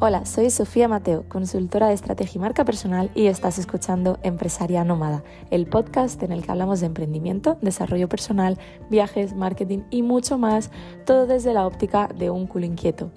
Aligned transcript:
Hola, 0.00 0.26
soy 0.26 0.48
Sofía 0.50 0.86
Mateo, 0.86 1.24
consultora 1.28 1.88
de 1.88 1.94
estrategia 1.94 2.38
y 2.38 2.40
marca 2.40 2.64
personal 2.64 3.10
y 3.16 3.26
estás 3.26 3.58
escuchando 3.58 4.20
Empresaria 4.22 4.84
Nómada, 4.84 5.24
el 5.50 5.66
podcast 5.66 6.22
en 6.22 6.30
el 6.30 6.44
que 6.44 6.52
hablamos 6.52 6.78
de 6.78 6.86
emprendimiento, 6.86 7.58
desarrollo 7.62 8.08
personal, 8.08 8.58
viajes, 8.90 9.34
marketing 9.34 9.80
y 9.90 10.02
mucho 10.02 10.38
más, 10.38 10.70
todo 11.04 11.26
desde 11.26 11.52
la 11.52 11.66
óptica 11.66 12.08
de 12.16 12.30
un 12.30 12.46
culo 12.46 12.64
inquieto. 12.64 13.10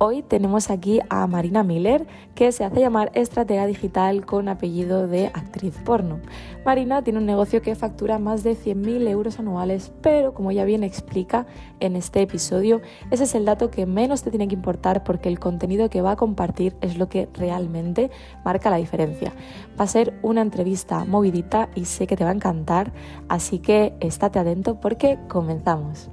Hoy 0.00 0.22
tenemos 0.22 0.70
aquí 0.70 1.00
a 1.10 1.26
Marina 1.26 1.64
Miller, 1.64 2.06
que 2.36 2.52
se 2.52 2.64
hace 2.64 2.78
llamar 2.78 3.10
estratega 3.14 3.66
digital 3.66 4.24
con 4.24 4.48
apellido 4.48 5.08
de 5.08 5.26
actriz 5.26 5.74
porno. 5.84 6.20
Marina 6.64 7.02
tiene 7.02 7.18
un 7.18 7.26
negocio 7.26 7.62
que 7.62 7.74
factura 7.74 8.20
más 8.20 8.44
de 8.44 8.52
100.000 8.52 9.08
euros 9.08 9.40
anuales, 9.40 9.90
pero 10.00 10.34
como 10.34 10.52
ya 10.52 10.64
bien 10.64 10.84
explica 10.84 11.46
en 11.80 11.96
este 11.96 12.22
episodio, 12.22 12.80
ese 13.10 13.24
es 13.24 13.34
el 13.34 13.44
dato 13.44 13.72
que 13.72 13.86
menos 13.86 14.22
te 14.22 14.30
tiene 14.30 14.46
que 14.46 14.54
importar 14.54 15.02
porque 15.02 15.28
el 15.28 15.40
contenido 15.40 15.90
que 15.90 16.00
va 16.00 16.12
a 16.12 16.16
compartir 16.16 16.76
es 16.80 16.96
lo 16.96 17.08
que 17.08 17.28
realmente 17.34 18.12
marca 18.44 18.70
la 18.70 18.76
diferencia. 18.76 19.32
Va 19.80 19.82
a 19.82 19.88
ser 19.88 20.16
una 20.22 20.42
entrevista 20.42 21.04
movidita 21.06 21.70
y 21.74 21.86
sé 21.86 22.06
que 22.06 22.16
te 22.16 22.22
va 22.22 22.30
a 22.30 22.34
encantar, 22.34 22.92
así 23.28 23.58
que 23.58 23.94
estate 23.98 24.38
atento 24.38 24.78
porque 24.78 25.18
comenzamos. 25.26 26.08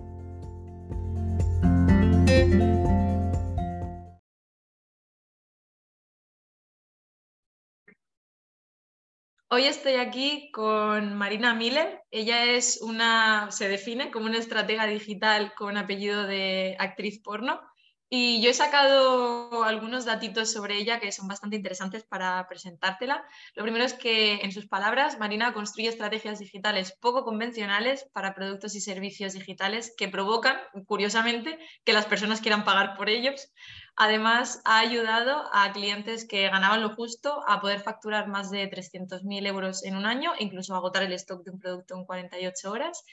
Hoy 9.56 9.68
estoy 9.68 9.94
aquí 9.94 10.52
con 10.52 11.14
Marina 11.14 11.54
Miller. 11.54 12.02
Ella 12.12 12.44
es 12.44 12.82
una, 12.82 13.50
se 13.52 13.70
define 13.70 14.12
como 14.12 14.26
una 14.26 14.38
estratega 14.38 14.86
digital 14.86 15.54
con 15.56 15.78
apellido 15.78 16.28
de 16.28 16.76
actriz 16.78 17.22
porno. 17.22 17.62
Y 18.10 18.42
yo 18.42 18.50
he 18.50 18.54
sacado 18.54 19.64
algunos 19.64 20.04
datitos 20.04 20.52
sobre 20.52 20.76
ella 20.76 21.00
que 21.00 21.14
son 21.14 21.30
bastante 21.30 21.56
interesantes 21.56 22.04
para 22.04 22.46
presentártela. 22.50 23.24
Lo 23.56 23.64
primero 23.64 23.86
es 23.86 23.94
que, 23.94 24.42
en 24.42 24.52
sus 24.52 24.68
palabras, 24.68 25.20
Marina 25.20 25.54
construye 25.54 25.88
estrategias 25.88 26.40
digitales 26.40 26.92
poco 27.00 27.24
convencionales 27.24 28.10
para 28.12 28.36
productos 28.36 28.76
y 28.76 28.82
servicios 28.82 29.32
digitales 29.32 29.94
que 29.98 30.10
provocan, 30.10 30.58
curiosamente, 30.86 31.58
que 31.86 31.94
las 31.94 32.06
personas 32.08 32.42
quieran 32.42 32.66
pagar 32.66 32.98
por 32.98 33.10
ellos. 33.10 33.54
Además, 33.98 34.62
ha 34.66 34.80
ayudado 34.80 35.50
a 35.54 35.72
clientes 35.72 36.26
que 36.28 36.50
ganaban 36.50 36.82
lo 36.82 36.96
justo 36.96 37.44
a 37.48 37.62
poder 37.62 37.80
facturar 37.80 38.28
más 38.28 38.52
de 38.52 38.70
300.000 38.70 39.48
euros 39.48 39.86
en 39.86 39.96
un 39.96 40.06
año, 40.06 40.34
incluso 40.38 40.76
agotar 40.76 41.04
el 41.04 41.14
stock 41.14 41.46
de 41.46 41.52
un 41.52 41.60
producto 41.60 41.96
en 41.96 42.06
48 42.06 42.72
horas. 42.72 43.06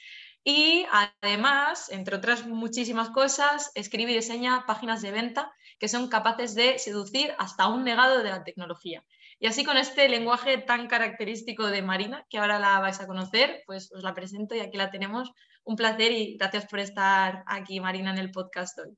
Y 0.43 0.85
además, 1.21 1.89
entre 1.89 2.17
otras 2.17 2.45
muchísimas 2.45 3.11
cosas, 3.11 3.71
escribe 3.75 4.11
y 4.11 4.15
diseña 4.15 4.65
páginas 4.65 5.01
de 5.01 5.11
venta 5.11 5.53
que 5.79 5.87
son 5.87 6.09
capaces 6.09 6.53
de 6.53 6.77
seducir 6.79 7.33
hasta 7.39 7.67
un 7.69 7.85
negado 7.85 8.21
de 8.21 8.29
la 8.29 8.43
tecnología. 8.43 9.05
Y 9.39 9.47
así 9.47 9.63
con 9.63 9.77
este 9.77 10.09
lenguaje 10.09 10.57
tan 10.57 10.87
característico 10.87 11.67
de 11.67 11.81
Marina, 11.81 12.25
que 12.29 12.39
ahora 12.39 12.59
la 12.59 12.79
vais 12.79 12.99
a 12.99 13.07
conocer, 13.07 13.63
pues 13.65 13.91
os 13.93 14.03
la 14.03 14.13
presento 14.13 14.53
y 14.55 14.59
aquí 14.59 14.77
la 14.77 14.91
tenemos. 14.91 15.31
Un 15.63 15.77
placer 15.77 16.11
y 16.11 16.35
gracias 16.37 16.65
por 16.65 16.79
estar 16.79 17.43
aquí, 17.47 17.79
Marina, 17.79 18.11
en 18.11 18.17
el 18.17 18.31
podcast 18.31 18.77
hoy. 18.79 18.97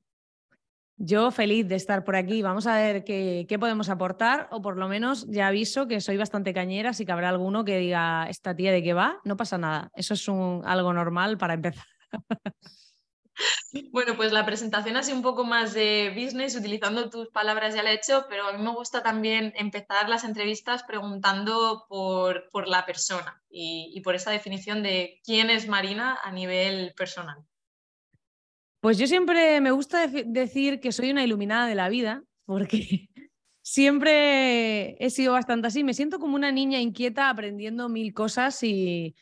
Yo 0.98 1.30
feliz 1.30 1.68
de 1.68 1.74
estar 1.74 2.04
por 2.04 2.16
aquí. 2.16 2.40
Vamos 2.40 2.66
a 2.66 2.76
ver 2.76 3.04
qué, 3.04 3.56
podemos 3.60 3.90
aportar, 3.90 4.48
o 4.50 4.62
por 4.62 4.78
lo 4.78 4.88
menos 4.88 5.26
ya 5.28 5.48
aviso 5.48 5.86
que 5.86 6.00
soy 6.00 6.16
bastante 6.16 6.54
cañera, 6.54 6.90
así 6.90 7.04
que 7.04 7.12
habrá 7.12 7.28
alguno 7.28 7.64
que 7.64 7.78
diga, 7.78 8.26
esta 8.30 8.56
tía 8.56 8.72
de 8.72 8.82
qué 8.82 8.94
va, 8.94 9.20
no 9.24 9.36
pasa 9.36 9.58
nada. 9.58 9.90
Eso 9.94 10.14
es 10.14 10.26
algo 10.28 10.92
normal 10.92 11.36
para 11.36 11.54
empezar. 11.54 11.84
Bueno, 13.92 14.16
pues 14.16 14.32
la 14.32 14.46
presentación 14.46 15.02
sido 15.02 15.16
un 15.16 15.22
poco 15.22 15.44
más 15.44 15.74
de 15.74 16.10
business, 16.16 16.56
utilizando 16.56 17.10
tus 17.10 17.28
palabras 17.28 17.74
ya 17.74 17.82
la 17.82 17.92
he 17.92 17.96
hecho, 17.96 18.24
pero 18.30 18.48
a 18.48 18.52
mí 18.52 18.62
me 18.62 18.70
gusta 18.70 19.02
también 19.02 19.52
empezar 19.56 20.08
las 20.08 20.24
entrevistas 20.24 20.84
preguntando 20.84 21.84
por, 21.86 22.48
por 22.50 22.66
la 22.66 22.86
persona 22.86 23.42
y, 23.50 23.92
y 23.94 24.00
por 24.00 24.14
esa 24.14 24.30
definición 24.30 24.82
de 24.82 25.20
quién 25.22 25.50
es 25.50 25.68
Marina 25.68 26.18
a 26.22 26.32
nivel 26.32 26.94
personal. 26.96 27.44
Pues 28.86 28.98
yo 28.98 29.08
siempre 29.08 29.60
me 29.60 29.72
gusta 29.72 30.06
decir 30.06 30.78
que 30.78 30.92
soy 30.92 31.10
una 31.10 31.24
iluminada 31.24 31.66
de 31.66 31.74
la 31.74 31.88
vida, 31.88 32.22
porque 32.44 33.08
siempre 33.60 34.94
he 35.04 35.10
sido 35.10 35.32
bastante 35.32 35.66
así. 35.66 35.82
Me 35.82 35.92
siento 35.92 36.20
como 36.20 36.36
una 36.36 36.52
niña 36.52 36.78
inquieta 36.78 37.28
aprendiendo 37.28 37.88
mil 37.88 38.14
cosas 38.14 38.62
y, 38.62 39.16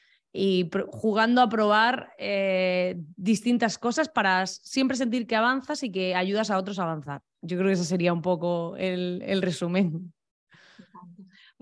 jugando 0.91 1.41
a 1.41 1.49
probar 1.49 2.13
eh, 2.19 2.97
distintas 3.17 3.79
cosas 3.79 4.11
para 4.11 4.47
siempre 4.47 4.99
sentir 4.99 5.27
que 5.27 5.35
avanzas 5.35 5.83
y 5.83 5.91
que 5.91 6.15
ayudas 6.15 6.51
a 6.51 6.59
otros 6.59 6.79
a 6.79 6.83
avanzar. 6.83 7.23
Yo 7.41 7.57
creo 7.57 7.69
que 7.69 7.73
ese 7.73 7.87
sería 7.87 8.13
un 8.13 8.21
poco 8.21 8.77
el 8.77 9.41
resumen. 9.41 10.13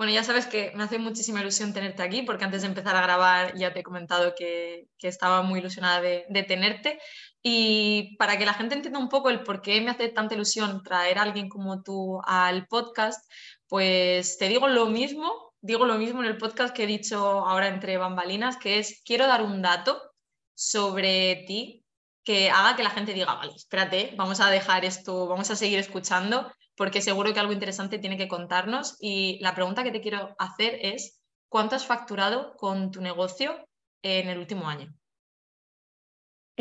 Bueno, 0.03 0.13
ya 0.13 0.25
sabes 0.25 0.47
que 0.47 0.73
me 0.75 0.85
hace 0.85 0.99
muchísima 0.99 1.41
ilusión 1.41 1.75
tenerte 1.75 2.03
aquí, 2.03 2.23
porque 2.23 2.45
antes 2.45 2.63
de 2.63 2.69
empezar 2.69 2.97
a 2.97 3.03
grabar 3.03 3.55
ya 3.57 3.73
te 3.73 3.81
he 3.81 3.83
comentado 3.83 4.35
que, 4.35 4.89
estaba 5.01 5.43
muy 5.43 5.61
ilusionada 5.61 6.01
de, 6.01 6.45
tenerte. 6.49 6.99
Y 7.43 8.17
para 8.19 8.39
que 8.39 8.47
la 8.47 8.55
gente 8.55 8.77
entienda 8.77 9.01
un 9.01 9.09
poco 9.09 9.29
el 9.31 9.43
por 9.43 9.63
qué 9.63 9.81
me 9.81 9.91
hace 9.91 10.09
tanta 10.09 10.35
ilusión 10.35 10.83
traer 10.83 11.19
a 11.19 11.23
alguien 11.23 11.49
como 11.49 11.83
tú 11.83 12.21
al 12.25 12.67
podcast, 12.67 13.29
pues 13.67 14.39
te 14.39 14.49
digo 14.49 14.69
lo 14.69 14.87
mismo, 14.87 15.53
digo 15.61 15.85
lo 15.85 15.99
mismo 15.99 16.23
en 16.23 16.29
el 16.29 16.39
podcast 16.39 16.75
que 16.75 16.85
he 16.85 16.87
dicho 16.87 17.19
ahora 17.47 17.69
entre 17.69 17.99
bambalinas, 17.99 18.57
que 18.57 18.79
es, 18.79 19.03
quiero 19.05 19.27
dar 19.27 19.43
un 19.43 19.61
dato 19.61 20.01
sobre 20.55 21.45
ti 21.47 21.85
que 22.25 22.51
haga 22.51 22.77
que 22.77 22.85
la 22.85 22.91
gente 22.91 23.15
diga, 23.15 23.35
vale, 23.35 23.53
espérate, 23.57 24.15
vamos 24.17 24.41
a 24.41 24.51
dejar 24.51 24.85
esto, 24.85 25.27
vamos 25.27 25.51
a 25.51 25.57
seguir 25.57 25.79
escuchando 25.79 26.53
porque 26.77 27.03
seguro 27.03 27.33
que 27.33 27.41
algo 27.41 27.53
interesante 27.53 27.99
tiene 27.99 28.17
que 28.17 28.29
contarnos. 28.29 28.97
Y 29.01 29.39
la 29.41 29.55
pregunta 29.55 29.83
que 29.83 29.91
te 29.91 30.01
quiero 30.01 30.35
hacer 30.39 30.79
es, 30.83 31.21
¿cuánto 31.49 31.77
has 31.77 31.87
facturado 31.87 32.57
con 32.57 32.91
tu 32.91 33.01
negocio 33.01 33.57
en 34.03 34.29
el 34.29 34.39
último 34.39 34.69
año? 34.69 34.95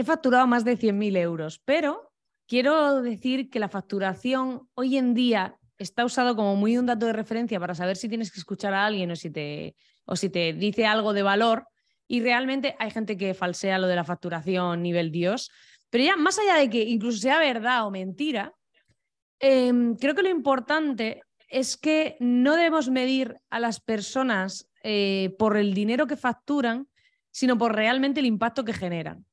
He 0.01 0.03
facturado 0.03 0.47
más 0.47 0.65
de 0.65 0.79
100.000 0.79 1.15
euros, 1.17 1.61
pero 1.63 2.11
quiero 2.47 3.03
decir 3.03 3.51
que 3.51 3.59
la 3.59 3.69
facturación 3.69 4.67
hoy 4.73 4.97
en 4.97 5.13
día 5.13 5.59
está 5.77 6.05
usado 6.05 6.35
como 6.35 6.55
muy 6.55 6.75
un 6.77 6.87
dato 6.87 7.05
de 7.05 7.13
referencia 7.13 7.59
para 7.59 7.75
saber 7.75 7.97
si 7.97 8.09
tienes 8.09 8.31
que 8.31 8.39
escuchar 8.39 8.73
a 8.73 8.87
alguien 8.87 9.11
o 9.11 9.15
si 9.15 9.29
te, 9.29 9.75
o 10.05 10.15
si 10.15 10.29
te 10.29 10.53
dice 10.53 10.87
algo 10.87 11.13
de 11.13 11.21
valor. 11.21 11.67
Y 12.07 12.21
realmente 12.21 12.75
hay 12.79 12.89
gente 12.89 13.15
que 13.15 13.35
falsea 13.35 13.77
lo 13.77 13.85
de 13.85 13.95
la 13.95 14.03
facturación 14.03 14.81
nivel 14.81 15.11
Dios. 15.11 15.51
Pero 15.91 16.03
ya 16.03 16.15
más 16.15 16.39
allá 16.39 16.55
de 16.55 16.69
que 16.69 16.81
incluso 16.81 17.19
sea 17.19 17.37
verdad 17.37 17.85
o 17.85 17.91
mentira, 17.91 18.55
Em, 19.43 19.95
creo 19.95 20.13
que 20.13 20.21
lo 20.21 20.29
importante 20.29 21.23
es 21.49 21.75
que 21.75 22.15
no 22.19 22.55
debemos 22.55 22.89
medir 22.89 23.37
a 23.49 23.59
las 23.59 23.79
personas 23.79 24.69
eh, 24.83 25.35
por 25.39 25.57
el 25.57 25.73
dinero 25.73 26.05
que 26.05 26.15
facturan, 26.15 26.87
sino 27.31 27.57
por 27.57 27.75
realmente 27.75 28.19
el 28.19 28.27
impacto 28.27 28.63
que 28.63 28.73
generan. 28.73 29.25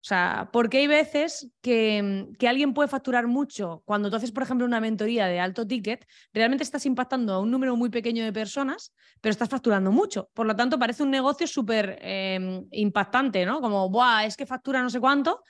O 0.00 0.04
sea, 0.08 0.48
porque 0.52 0.78
hay 0.78 0.86
veces 0.86 1.50
que, 1.60 2.28
que, 2.38 2.46
alguien 2.46 2.72
puede 2.72 2.88
facturar 2.88 3.26
mucho 3.26 3.82
cuando 3.84 4.08
tú 4.08 4.16
haces, 4.16 4.30
por 4.30 4.44
ejemplo, 4.44 4.64
una 4.64 4.80
mentoría 4.80 5.26
de 5.26 5.40
alto 5.40 5.66
ticket, 5.66 6.06
realmente 6.32 6.62
estás 6.62 6.86
impactando 6.86 7.34
a 7.34 7.40
un 7.40 7.50
número 7.50 7.74
muy 7.74 7.90
pequeño 7.90 8.24
de 8.24 8.32
personas, 8.32 8.94
pero 9.20 9.32
estás 9.32 9.48
facturando 9.48 9.90
mucho. 9.90 10.30
Por 10.34 10.46
lo 10.46 10.54
tanto, 10.54 10.78
parece 10.78 11.02
un 11.02 11.10
negocio 11.10 11.48
súper 11.48 11.98
em, 12.00 12.66
impactante, 12.70 13.44
¿no? 13.44 13.60
Como, 13.60 13.90
Buah, 13.90 14.24
es 14.24 14.36
que 14.36 14.46
factura 14.46 14.82
no 14.82 14.88
sé 14.88 15.00
cuánto, 15.00 15.42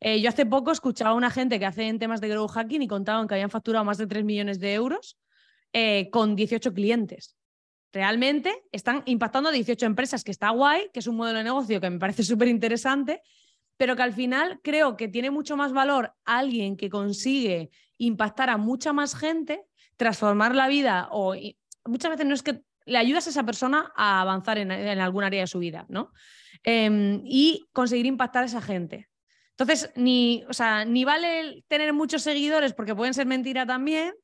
eh, 0.00 0.20
yo 0.20 0.28
hace 0.28 0.46
poco 0.46 0.70
escuchaba 0.70 1.10
a 1.10 1.14
una 1.14 1.30
gente 1.30 1.58
que 1.58 1.66
hace 1.66 1.88
en 1.88 1.98
temas 1.98 2.20
de 2.20 2.28
grow 2.28 2.46
hacking 2.46 2.82
y 2.82 2.88
contaban 2.88 3.26
que 3.26 3.34
habían 3.34 3.50
facturado 3.50 3.84
más 3.84 3.98
de 3.98 4.06
3 4.06 4.24
millones 4.24 4.60
de 4.60 4.74
euros 4.74 5.18
eh, 5.72 6.10
con 6.10 6.36
18 6.36 6.72
clientes. 6.74 7.36
Realmente 7.92 8.64
están 8.72 9.02
impactando 9.06 9.48
a 9.48 9.52
18 9.52 9.86
empresas, 9.86 10.22
que 10.22 10.30
está 10.30 10.50
guay, 10.50 10.90
que 10.92 11.00
es 11.00 11.06
un 11.06 11.16
modelo 11.16 11.38
de 11.38 11.44
negocio 11.44 11.80
que 11.80 11.88
me 11.88 11.98
parece 11.98 12.22
súper 12.24 12.48
interesante, 12.48 13.22
pero 13.76 13.96
que 13.96 14.02
al 14.02 14.12
final 14.12 14.60
creo 14.62 14.96
que 14.96 15.08
tiene 15.08 15.30
mucho 15.30 15.56
más 15.56 15.72
valor 15.72 16.14
alguien 16.24 16.76
que 16.76 16.90
consigue 16.90 17.70
impactar 17.98 18.50
a 18.50 18.56
mucha 18.56 18.92
más 18.92 19.14
gente, 19.14 19.64
transformar 19.96 20.54
la 20.54 20.68
vida 20.68 21.08
o 21.10 21.34
muchas 21.84 22.10
veces 22.10 22.26
no 22.26 22.34
es 22.34 22.42
que 22.42 22.62
le 22.84 22.98
ayudas 22.98 23.26
a 23.26 23.30
esa 23.30 23.44
persona 23.44 23.92
a 23.96 24.20
avanzar 24.20 24.58
en, 24.58 24.70
algún 24.70 25.24
área 25.24 25.40
de 25.40 25.46
su 25.46 25.58
vida, 25.58 25.86
¿no? 25.88 26.12
Em, 26.62 27.20
y 27.24 27.66
conseguir 27.72 28.06
impactar 28.06 28.44
a 28.44 28.46
esa 28.46 28.62
gente. 28.62 29.08
Entonces, 29.50 29.90
ni, 29.96 30.44
o 30.48 30.52
sea, 30.52 30.84
ni 30.84 31.04
vale 31.04 31.64
tener 31.66 31.92
muchos 31.92 32.22
seguidores 32.22 32.74
porque 32.74 32.94
pueden 32.94 33.14
ser 33.14 33.26
mentira 33.26 33.66
también, 33.66 34.14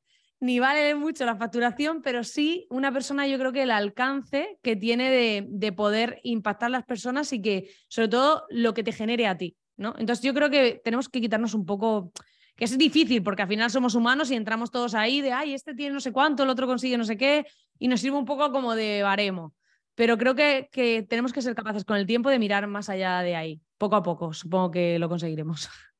ni 0.43 0.59
vale 0.59 0.93
mucho 0.93 1.25
la 1.25 1.37
facturación, 1.37 2.01
pero 2.01 2.25
sí 2.25 2.67
una 2.69 2.91
persona, 2.91 3.25
yo 3.27 3.37
creo 3.39 3.53
que 3.53 3.63
el 3.63 3.71
alcance 3.71 4.59
que 4.61 4.75
tiene 4.75 5.09
de, 5.09 5.71
poder 5.71 6.19
impactar 6.23 6.69
las 6.69 6.83
personas 6.83 7.31
y 7.31 7.41
que, 7.41 7.69
sobre 7.87 8.09
todo, 8.09 8.43
lo 8.49 8.73
que 8.73 8.83
te 8.83 8.91
genere 8.91 9.25
a 9.25 9.37
ti. 9.37 9.55
¿no? 9.77 9.95
Entonces, 9.97 10.21
yo 10.21 10.33
creo 10.33 10.49
que 10.49 10.81
tenemos 10.83 11.07
que 11.07 11.21
quitarnos 11.21 11.53
un 11.53 11.65
poco, 11.65 12.11
que 12.57 12.65
es 12.65 12.77
difícil 12.77 13.23
porque 13.23 13.43
al 13.43 13.47
final 13.47 13.71
somos 13.71 13.95
humanos 13.95 14.31
y 14.31 14.35
entramos 14.35 14.69
todos 14.69 14.95
ahí 14.95 15.21
de, 15.21 15.31
ay, 15.31 15.53
este 15.53 15.73
tiene 15.75 15.93
no 15.93 16.01
sé 16.01 16.11
cuánto, 16.11 16.43
el 16.43 16.49
otro 16.49 16.67
consigue 16.67 16.97
no 16.97 17.05
sé 17.05 17.15
qué, 17.15 17.45
y 17.79 17.87
nos 17.87 18.01
sirve 18.01 18.17
un 18.17 18.25
poco 18.25 18.51
como 18.51 18.75
de 18.75 19.01
baremo. 19.01 19.53
Pero 19.95 20.17
creo 20.17 20.35
que, 20.35 20.67
que 20.73 21.03
tenemos 21.03 21.31
que 21.31 21.41
ser 21.41 21.55
capaces 21.55 21.85
con 21.85 21.95
el 21.95 22.05
tiempo 22.05 22.29
de 22.29 22.39
mirar 22.39 22.67
más 22.67 22.89
allá 22.89 23.21
de 23.21 23.37
ahí 23.37 23.61
poco 23.77 23.95
a 23.95 24.03
poco, 24.03 24.33
supongo 24.33 24.71
que 24.71 24.99
lo 24.99 25.07
conseguiremos. 25.07 25.69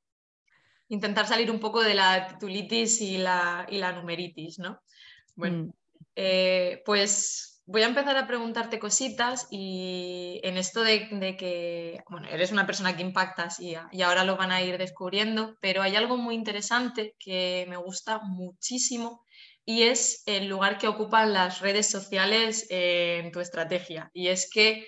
intentar 0.94 1.28
salir 1.28 1.50
un 1.50 1.60
poco 1.60 1.82
de 1.82 1.96
la 1.96 2.28
titulitis 2.28 3.02
y 3.02 3.18
la, 3.18 3.66
y 3.70 3.78
la 3.78 3.92
numeritis, 3.92 4.60
¿no? 4.60 4.80
Bueno, 5.36 5.66
mm. 5.66 5.74
eh, 6.16 6.82
pues 6.86 7.62
voy 7.66 7.82
a 7.82 7.88
empezar 7.88 8.16
a 8.18 8.28
preguntarte 8.28 8.78
cositas 8.78 9.48
y 9.50 10.40
en 10.44 10.58
esto 10.58 10.84
de, 10.84 11.08
que, 11.38 12.04
bueno, 12.10 12.28
eres 12.30 12.52
una 12.52 12.66
persona 12.66 12.96
que 12.96 13.02
impactas 13.02 13.60
y, 13.60 13.76
y, 13.92 14.02
ahora 14.02 14.24
lo 14.24 14.36
van 14.36 14.52
a 14.52 14.62
ir 14.62 14.78
descubriendo, 14.78 15.56
pero 15.62 15.82
hay 15.82 15.96
algo 15.96 16.18
muy 16.18 16.36
interesante 16.36 17.16
que 17.18 17.66
me 17.70 17.78
gusta 17.78 18.20
muchísimo 18.20 19.26
y 19.66 19.84
es 19.84 20.24
el 20.26 20.48
lugar 20.48 20.78
que 20.78 20.90
ocupan 20.90 21.34
las 21.34 21.62
redes 21.62 21.90
sociales 21.90 22.68
en 22.70 23.32
tu 23.32 23.40
estrategia. 23.40 24.12
Y 24.14 24.28
es 24.28 24.50
que 24.54 24.86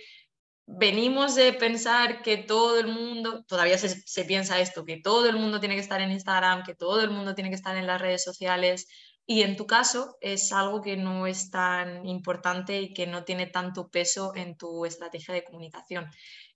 venimos 0.68 1.36
de 1.36 1.54
pensar 1.54 2.22
que 2.22 2.38
todo 2.38 2.80
el 2.80 2.88
mundo, 2.88 3.44
todavía 3.46 3.78
se, 3.78 4.26
piensa 4.26 4.60
esto, 4.60 4.86
que 4.86 4.98
todo 4.98 5.30
el 5.30 5.38
mundo 5.38 5.60
tiene 5.60 5.76
que 5.76 5.82
estar 5.82 6.02
en 6.02 6.12
Instagram, 6.12 6.64
que 6.64 6.76
todo 6.76 7.02
el 7.02 7.12
mundo 7.12 7.36
tiene 7.36 7.50
que 7.50 7.56
estar 7.56 7.78
en 7.78 7.88
las 7.88 8.02
redes 8.02 8.24
sociales. 8.24 8.88
Y 9.28 9.42
en 9.42 9.56
tu 9.56 9.66
caso 9.66 10.18
es 10.22 10.52
algo 10.52 10.82
que 10.82 10.98
no 10.98 11.28
es 11.28 11.50
tan 11.50 12.06
importante 12.06 12.82
y 12.82 12.94
que 12.94 13.08
no 13.08 13.24
tiene 13.24 13.48
tanto 13.48 13.90
peso 13.90 14.34
en 14.36 14.58
tu 14.58 14.86
estrategia 14.86 15.34
de 15.34 15.44
comunicación. 15.44 16.10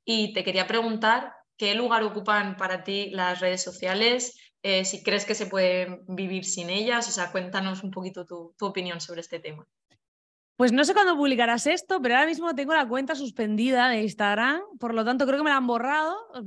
Y 0.06 0.34
te 0.34 0.44
quería 0.44 0.68
preguntar 0.68 1.34
qué 1.58 1.74
lugar 1.76 2.04
ocupan 2.04 2.58
para 2.58 2.84
ti 2.84 3.10
las 3.12 3.40
redes 3.40 3.64
sociales, 3.64 4.36
eh, 4.62 4.84
si 4.84 5.04
crees 5.04 5.26
que 5.26 5.36
se 5.36 5.46
puede 5.46 6.02
vivir 6.08 6.44
sin 6.44 6.70
ellas, 6.70 7.08
o 7.08 7.12
sea, 7.12 7.32
cuéntanos 7.32 7.84
un 7.84 7.92
poquito 7.92 8.26
tu, 8.26 8.56
opinión 8.60 9.00
sobre 9.00 9.22
este 9.22 9.40
tema. 9.40 9.66
Pues 10.60 10.74
no 10.74 10.84
sé 10.84 10.94
cuándo 10.94 11.16
publicarás 11.16 11.68
esto, 11.68 12.02
pero 12.02 12.16
ahora 12.16 12.28
mismo 12.28 12.54
tengo 12.54 12.74
la 12.74 12.86
cuenta 12.86 13.16
suspendida 13.16 13.88
de 13.88 14.02
Instagram, 14.02 14.60
por 14.78 14.94
lo 14.94 15.06
tanto 15.06 15.26
creo 15.26 15.38
que 15.38 15.46
me 15.46 15.52
la 15.52 15.56
han 15.56 15.66
borrado. 15.66 16.18
o, 16.34 16.42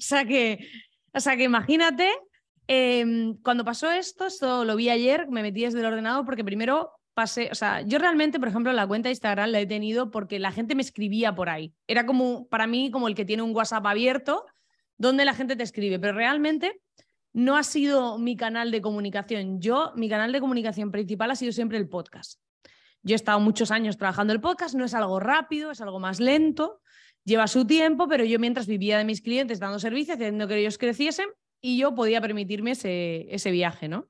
sea 0.00 0.26
que, 0.26 0.68
o 1.14 1.18
sea 1.18 1.34
que 1.34 1.44
imagínate, 1.44 2.10
em, 2.66 3.38
cuando 3.40 3.64
pasó 3.64 3.90
esto, 3.90 4.26
esto 4.26 4.66
lo 4.66 4.76
vi 4.76 4.90
ayer, 4.90 5.28
me 5.30 5.40
metí 5.40 5.62
desde 5.62 5.80
el 5.80 5.86
ordenador 5.86 6.26
porque 6.26 6.44
primero 6.44 6.90
pasé, 7.14 7.48
o 7.50 7.54
sea, 7.54 7.80
yo 7.80 7.98
realmente, 7.98 8.38
por 8.38 8.48
ejemplo, 8.48 8.70
la 8.74 8.86
cuenta 8.86 9.08
de 9.08 9.12
Instagram 9.12 9.48
la 9.48 9.60
he 9.60 9.66
tenido 9.66 10.10
porque 10.10 10.38
la 10.38 10.52
gente 10.52 10.74
me 10.74 10.82
escribía 10.82 11.34
por 11.34 11.48
ahí. 11.48 11.72
Era 11.86 12.04
como, 12.04 12.46
para 12.48 12.66
mí, 12.66 12.90
como 12.90 13.08
el 13.08 13.14
que 13.14 13.24
tiene 13.24 13.44
un 13.44 13.56
WhatsApp 13.56 13.86
abierto, 13.86 14.44
donde 14.98 15.24
la 15.24 15.32
gente 15.32 15.56
te 15.56 15.62
escribe, 15.62 15.98
pero 15.98 16.12
realmente 16.12 16.82
no 17.32 17.56
ha 17.56 17.62
sido 17.62 18.18
mi 18.18 18.36
canal 18.36 18.70
de 18.70 18.82
comunicación. 18.82 19.58
Yo, 19.58 19.92
mi 19.96 20.10
canal 20.10 20.32
de 20.32 20.40
comunicación 20.40 20.90
principal 20.90 21.30
ha 21.30 21.34
sido 21.34 21.52
siempre 21.52 21.78
el 21.78 21.88
podcast. 21.88 22.43
Yo 23.04 23.14
he 23.14 23.16
estado 23.16 23.38
muchos 23.38 23.70
años 23.70 23.98
trabajando 23.98 24.32
el 24.32 24.40
podcast, 24.40 24.74
no 24.74 24.86
es 24.86 24.94
algo 24.94 25.20
rápido, 25.20 25.70
es 25.70 25.82
algo 25.82 26.00
más 26.00 26.20
lento, 26.20 26.80
lleva 27.22 27.46
su 27.46 27.66
tiempo, 27.66 28.08
pero 28.08 28.24
yo 28.24 28.38
mientras 28.38 28.66
vivía 28.66 28.96
de 28.96 29.04
mis 29.04 29.20
clientes 29.20 29.60
dando 29.60 29.78
servicio, 29.78 30.14
haciendo 30.14 30.48
que 30.48 30.56
ellos 30.58 30.78
creciesen 30.78 31.28
y 31.60 31.76
yo 31.76 31.94
podía 31.94 32.22
permitirme 32.22 32.72
ese, 32.72 33.50
viaje, 33.50 33.88
¿no? 33.88 34.08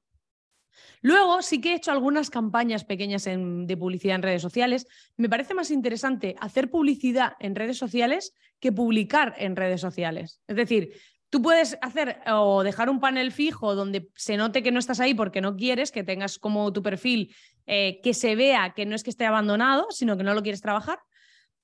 Luego 1.02 1.43
sí 1.43 1.61
que 1.61 1.73
he 1.73 1.76
hecho 1.76 1.91
algunas 1.91 2.31
campañas 2.31 2.85
pequeñas 2.85 3.25
de 3.25 3.76
publicidad 3.76 4.14
en 4.14 4.23
redes 4.23 4.43
sociales. 4.43 4.87
Me 5.17 5.29
parece 5.29 5.55
más 5.55 5.70
interesante 5.70 6.37
hacer 6.41 6.70
publicidad 6.70 7.35
en 7.41 7.56
redes 7.56 7.79
sociales 7.79 8.32
que 8.61 8.73
publicar 8.73 9.35
en 9.38 9.56
redes 9.56 9.81
sociales. 9.81 10.41
Es 10.46 10.56
decir, 10.56 10.94
Tú 11.35 11.43
puedes 11.43 11.76
hacer 11.82 12.20
o 12.29 12.62
dejar 12.62 12.88
un 12.88 13.00
panel 13.00 13.32
fijo 13.32 13.75
donde 13.75 14.08
se 14.14 14.37
note 14.37 14.62
que 14.62 14.70
no 14.70 14.79
estás 14.79 15.00
ahí 15.00 15.14
porque 15.14 15.41
no 15.41 15.56
quieres, 15.56 15.91
que 15.91 16.05
tengas 16.05 16.38
como 16.38 16.73
tu 16.73 16.81
perfil, 16.81 17.35
eh, 17.66 18.00
que 18.02 18.14
se 18.14 18.37
vea 18.37 18.75
que 18.75 18.87
no 18.87 18.94
es 18.94 19.02
que 19.02 19.11
esté 19.11 19.26
abandonado, 19.26 19.87
sino 19.90 20.16
que 20.16 20.22
no 20.22 20.34
lo 20.34 20.43
quieres 20.43 20.61
trabajar. 20.61 20.99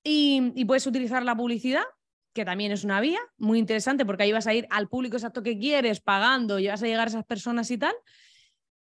Y, 0.02 0.64
puedes 0.64 0.86
utilizar 0.86 1.22
la 1.24 1.36
publicidad, 1.36 1.84
que 2.32 2.44
también 2.44 2.72
es 2.72 2.84
una 2.84 3.00
vía 3.00 3.20
muy 3.36 3.58
interesante 3.58 4.06
porque 4.06 4.22
ahí 4.22 4.32
vas 4.32 4.46
a 4.46 4.54
ir 4.54 4.66
al 4.70 4.88
público 4.88 5.16
exacto 5.16 5.42
que 5.42 5.58
quieres, 5.58 6.00
pagando 6.00 6.58
y 6.58 6.68
vas 6.68 6.82
a 6.82 6.86
llegar 6.86 7.06
a 7.06 7.10
esas 7.10 7.24
personas 7.24 7.70
y 7.70 7.78
tal. 7.78 7.94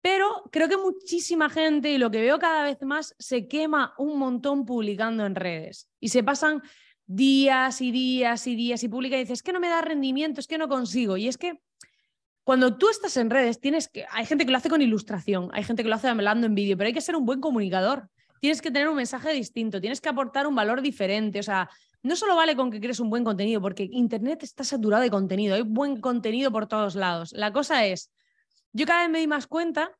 Pero 0.01 0.43
creo 0.51 0.67
que 0.67 0.77
muchísima 0.77 1.49
gente, 1.49 1.89
y 1.91 1.97
lo 1.97 2.11
que 2.11 2.21
veo 2.21 2.37
cada 2.37 2.63
vez 2.63 2.77
más, 2.81 3.15
se 3.17 3.47
quema 3.47 3.93
un 3.97 4.19
montón 4.19 4.65
publicando 4.65 5.25
en 5.25 5.35
redes 5.35 5.89
y 5.99 6.09
se 6.09 6.23
pasan 6.23 6.61
días 7.07 7.81
y 7.81 7.91
días 7.91 8.45
y 8.47 8.55
días 8.55 8.83
y 8.83 8.89
publica 8.89 9.15
y 9.15 9.19
dices, 9.19 9.39
es 9.39 9.43
que 9.43 9.53
no 9.53 9.59
me 9.59 9.69
da 9.69 9.81
rendimiento, 9.81 10.39
es 10.39 10.47
que 10.47 10.57
no 10.57 10.67
consigo. 10.67 11.17
Y 11.17 11.27
es 11.27 11.37
que 11.37 11.59
cuando 12.45 12.77
tú 12.77 12.89
estás 12.89 13.17
en 13.17 13.31
redes, 13.31 13.59
tienes 13.59 13.89
que, 13.89 14.05
hay 14.11 14.25
gente 14.25 14.45
que 14.45 14.51
lo 14.51 14.57
hace 14.57 14.69
con 14.69 14.81
ilustración, 14.81 15.49
hay 15.51 15.63
gente 15.63 15.81
que 15.81 15.89
lo 15.89 15.95
hace 15.95 16.07
hablando 16.07 16.45
en 16.45 16.53
vídeo, 16.53 16.77
pero 16.77 16.87
hay 16.87 16.93
que 16.93 17.01
ser 17.01 17.15
un 17.15 17.25
buen 17.25 17.41
comunicador. 17.41 18.07
Tienes 18.39 18.61
que 18.61 18.69
tener 18.69 18.87
un 18.87 18.95
mensaje 18.95 19.33
distinto, 19.33 19.81
tienes 19.81 19.99
que 19.99 20.09
aportar 20.09 20.45
un 20.45 20.53
valor 20.53 20.81
diferente. 20.81 21.39
O 21.39 21.43
sea, 21.43 21.67
no 22.03 22.15
solo 22.15 22.35
vale 22.35 22.55
con 22.55 22.69
que 22.69 22.79
crees 22.79 22.99
un 22.99 23.09
buen 23.09 23.23
contenido, 23.23 23.59
porque 23.61 23.89
Internet 23.91 24.43
está 24.43 24.63
saturado 24.63 25.01
de 25.01 25.09
contenido, 25.09 25.55
hay 25.55 25.63
buen 25.63 25.99
contenido 25.99 26.51
por 26.51 26.67
todos 26.67 26.95
lados. 26.95 27.33
La 27.33 27.51
cosa 27.51 27.83
es, 27.85 28.11
yo 28.73 28.85
cada 28.85 29.01
vez 29.01 29.09
me 29.09 29.19
di 29.19 29.27
más 29.27 29.47
cuenta 29.47 29.91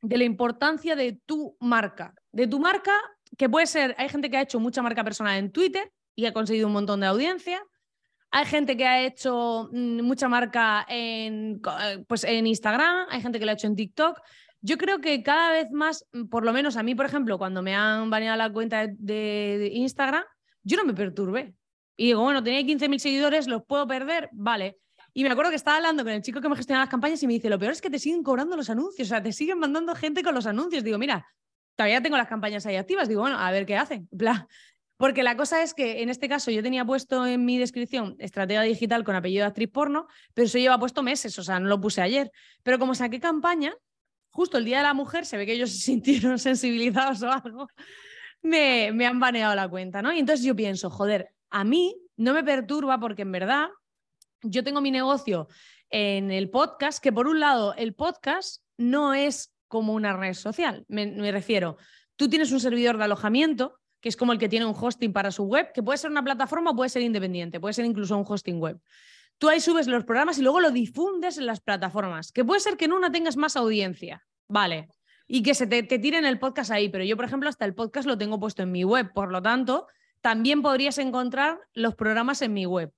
de 0.00 0.16
la 0.16 0.24
importancia 0.24 0.96
de 0.96 1.20
tu 1.26 1.56
marca, 1.60 2.14
de 2.32 2.46
tu 2.46 2.58
marca, 2.58 2.98
que 3.36 3.50
puede 3.50 3.66
ser, 3.66 3.94
hay 3.98 4.08
gente 4.08 4.30
que 4.30 4.38
ha 4.38 4.42
hecho 4.42 4.58
mucha 4.58 4.80
marca 4.80 5.04
personal 5.04 5.38
en 5.38 5.52
Twitter, 5.52 5.92
y 6.14 6.26
ha 6.26 6.32
conseguido 6.32 6.66
un 6.66 6.72
montón 6.72 7.00
de 7.00 7.06
audiencia. 7.06 7.62
Hay 8.34 8.46
gente 8.46 8.78
que 8.78 8.86
ha 8.86 9.04
hecho 9.04 9.68
mm, 9.72 10.00
mucha 10.00 10.26
marca 10.26 10.86
en, 10.88 11.60
eh, 11.82 12.04
pues 12.08 12.24
en 12.24 12.46
Instagram, 12.46 13.06
hay 13.10 13.20
gente 13.20 13.38
que 13.38 13.44
lo 13.44 13.50
ha 13.50 13.54
hecho 13.54 13.66
en 13.66 13.76
TikTok. 13.76 14.20
Yo 14.62 14.78
creo 14.78 15.00
que 15.00 15.22
cada 15.22 15.52
vez 15.52 15.70
más, 15.70 16.06
mm, 16.12 16.28
por 16.28 16.44
lo 16.44 16.52
menos 16.54 16.78
a 16.78 16.82
mí, 16.82 16.94
por 16.94 17.04
ejemplo, 17.04 17.36
cuando 17.36 17.62
me 17.62 17.74
han 17.74 18.08
baneado 18.08 18.38
la 18.38 18.50
cuenta 18.50 18.86
de, 18.88 19.70
Instagram, 19.74 20.24
yo 20.62 20.78
no 20.78 20.84
me 20.84 20.94
perturbé. 20.94 21.54
Y 21.94 22.06
digo, 22.06 22.22
bueno, 22.22 22.42
tenía 22.42 22.62
15.000 22.62 22.98
seguidores, 22.98 23.46
¿los 23.46 23.64
puedo 23.66 23.86
perder? 23.86 24.30
Vale. 24.32 24.78
Y 25.12 25.24
me 25.24 25.30
acuerdo 25.30 25.50
que 25.50 25.56
estaba 25.56 25.76
hablando 25.76 26.02
con 26.02 26.12
el 26.12 26.22
chico 26.22 26.40
que 26.40 26.48
me 26.48 26.56
gestiona 26.56 26.80
las 26.80 26.88
campañas 26.88 27.22
y 27.22 27.26
me 27.26 27.34
dice, 27.34 27.50
lo 27.50 27.58
peor 27.58 27.72
es 27.72 27.82
que 27.82 27.90
te 27.90 27.98
siguen 27.98 28.22
cobrando 28.22 28.56
los 28.56 28.70
anuncios, 28.70 29.08
o 29.08 29.10
sea, 29.10 29.22
te 29.22 29.32
siguen 29.32 29.58
mandando 29.58 29.94
gente 29.94 30.22
con 30.22 30.34
los 30.34 30.46
anuncios. 30.46 30.82
Digo, 30.82 30.96
mira, 30.96 31.26
todavía 31.76 32.02
tengo 32.02 32.16
las 32.16 32.28
campañas 32.28 32.64
ahí 32.64 32.76
activas. 32.76 33.08
Digo, 33.08 33.20
bueno, 33.20 33.38
a 33.38 33.50
ver 33.50 33.66
qué 33.66 33.76
hacen. 33.76 34.08
Porque 34.96 35.22
la 35.22 35.36
cosa 35.36 35.62
es 35.62 35.74
que 35.74 36.02
en 36.02 36.10
este 36.10 36.28
caso 36.28 36.50
yo 36.50 36.62
tenía 36.62 36.84
puesto 36.84 37.26
en 37.26 37.44
mi 37.44 37.58
descripción 37.58 38.14
estratega 38.18 38.62
digital 38.62 39.04
con 39.04 39.16
apellido 39.16 39.42
de 39.42 39.48
actriz 39.48 39.68
porno, 39.68 40.06
pero 40.34 40.46
eso 40.46 40.58
lleva 40.58 40.78
puesto 40.78 41.02
meses, 41.02 41.38
o 41.38 41.42
sea, 41.42 41.58
no 41.58 41.68
lo 41.68 41.80
puse 41.80 42.02
ayer. 42.02 42.30
Pero 42.62 42.78
como 42.78 42.94
saqué 42.94 43.18
campaña, 43.18 43.74
justo 44.30 44.58
el 44.58 44.64
Día 44.64 44.78
de 44.78 44.84
la 44.84 44.94
Mujer, 44.94 45.26
se 45.26 45.36
ve 45.36 45.46
que 45.46 45.52
ellos 45.52 45.70
se 45.70 45.78
sintieron 45.92 46.38
sensibilizados 46.38 47.22
o 47.22 47.32
algo, 47.32 47.68
me, 48.42 48.92
me 48.92 49.06
han 49.06 49.18
baneado 49.18 49.54
la 49.54 49.68
cuenta, 49.68 50.02
¿no? 50.02 50.12
Y 50.12 50.18
entonces 50.18 50.44
yo 50.44 50.54
pienso, 50.54 50.90
joder, 50.90 51.30
a 51.50 51.64
mí 51.64 51.96
no 52.16 52.32
me 52.32 52.44
perturba 52.44 52.98
porque 52.98 53.22
en 53.22 53.32
verdad 53.32 53.68
yo 54.42 54.64
tengo 54.64 54.80
mi 54.80 54.90
negocio 54.90 55.48
en 55.90 56.30
el 56.30 56.50
podcast, 56.50 57.02
que 57.02 57.12
por 57.12 57.28
un 57.28 57.40
lado 57.40 57.74
el 57.74 57.94
podcast 57.94 58.62
no 58.76 59.14
es 59.14 59.54
como 59.68 59.94
una 59.94 60.16
red 60.16 60.34
social, 60.34 60.84
me 60.88 61.32
refiero, 61.32 61.76
tú 62.16 62.28
tienes 62.28 62.52
un 62.52 62.60
servidor 62.60 62.98
de 62.98 63.04
alojamiento 63.04 63.80
que 64.02 64.08
es 64.08 64.16
como 64.16 64.32
el 64.32 64.38
que 64.38 64.48
tiene 64.48 64.66
un 64.66 64.74
hosting 64.78 65.12
para 65.12 65.30
su 65.30 65.44
web, 65.44 65.72
que 65.72 65.82
puede 65.82 65.96
ser 65.96 66.10
una 66.10 66.24
plataforma 66.24 66.72
o 66.72 66.76
puede 66.76 66.90
ser 66.90 67.02
independiente, 67.02 67.60
puede 67.60 67.72
ser 67.72 67.84
incluso 67.84 68.18
un 68.18 68.24
hosting 68.28 68.60
web. 68.60 68.78
Tú 69.38 69.48
ahí 69.48 69.60
subes 69.60 69.86
los 69.86 70.04
programas 70.04 70.38
y 70.38 70.42
luego 70.42 70.60
lo 70.60 70.72
difundes 70.72 71.38
en 71.38 71.46
las 71.46 71.60
plataformas, 71.60 72.32
que 72.32 72.44
puede 72.44 72.60
ser 72.60 72.76
que 72.76 72.86
en 72.86 72.92
una 72.92 73.12
tengas 73.12 73.36
más 73.36 73.56
audiencia, 73.56 74.26
vale, 74.48 74.88
y 75.28 75.42
que 75.42 75.54
se 75.54 75.68
te, 75.68 75.84
te 75.84 76.00
tiren 76.00 76.24
el 76.24 76.40
podcast 76.40 76.72
ahí, 76.72 76.88
pero 76.88 77.04
yo, 77.04 77.16
por 77.16 77.24
ejemplo, 77.24 77.48
hasta 77.48 77.64
el 77.64 77.74
podcast 77.74 78.06
lo 78.06 78.18
tengo 78.18 78.40
puesto 78.40 78.64
en 78.64 78.72
mi 78.72 78.82
web, 78.82 79.12
por 79.14 79.30
lo 79.30 79.40
tanto, 79.40 79.86
también 80.20 80.62
podrías 80.62 80.98
encontrar 80.98 81.60
los 81.72 81.94
programas 81.94 82.42
en 82.42 82.52
mi 82.52 82.66
web. 82.66 82.92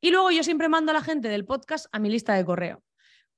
Y 0.00 0.10
luego 0.10 0.30
yo 0.30 0.42
siempre 0.42 0.70
mando 0.70 0.90
a 0.90 0.94
la 0.94 1.02
gente 1.02 1.28
del 1.28 1.44
podcast 1.44 1.86
a 1.92 1.98
mi 1.98 2.08
lista 2.08 2.34
de 2.34 2.44
correo. 2.44 2.82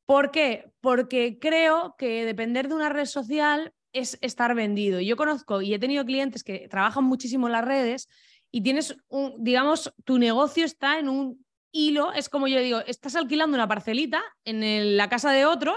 ¿Por 0.06 0.30
qué? 0.30 0.70
Porque 0.80 1.38
creo 1.40 1.96
que 1.98 2.24
depender 2.24 2.68
de 2.68 2.74
una 2.74 2.88
red 2.88 3.06
social 3.06 3.74
es 3.98 4.18
estar 4.20 4.54
vendido. 4.54 5.00
Yo 5.00 5.16
conozco 5.16 5.62
y 5.62 5.74
he 5.74 5.78
tenido 5.78 6.04
clientes 6.04 6.42
que 6.44 6.68
trabajan 6.68 7.04
muchísimo 7.04 7.46
en 7.46 7.52
las 7.52 7.64
redes 7.64 8.08
y 8.50 8.62
tienes 8.62 8.96
un, 9.08 9.34
digamos, 9.38 9.92
tu 10.04 10.18
negocio 10.18 10.64
está 10.64 10.98
en 10.98 11.08
un 11.08 11.44
hilo, 11.70 12.12
es 12.12 12.28
como 12.28 12.48
yo 12.48 12.60
digo, 12.60 12.80
estás 12.86 13.14
alquilando 13.16 13.54
una 13.54 13.68
parcelita 13.68 14.22
en 14.44 14.96
la 14.96 15.08
casa 15.08 15.32
de 15.32 15.44
otro, 15.44 15.76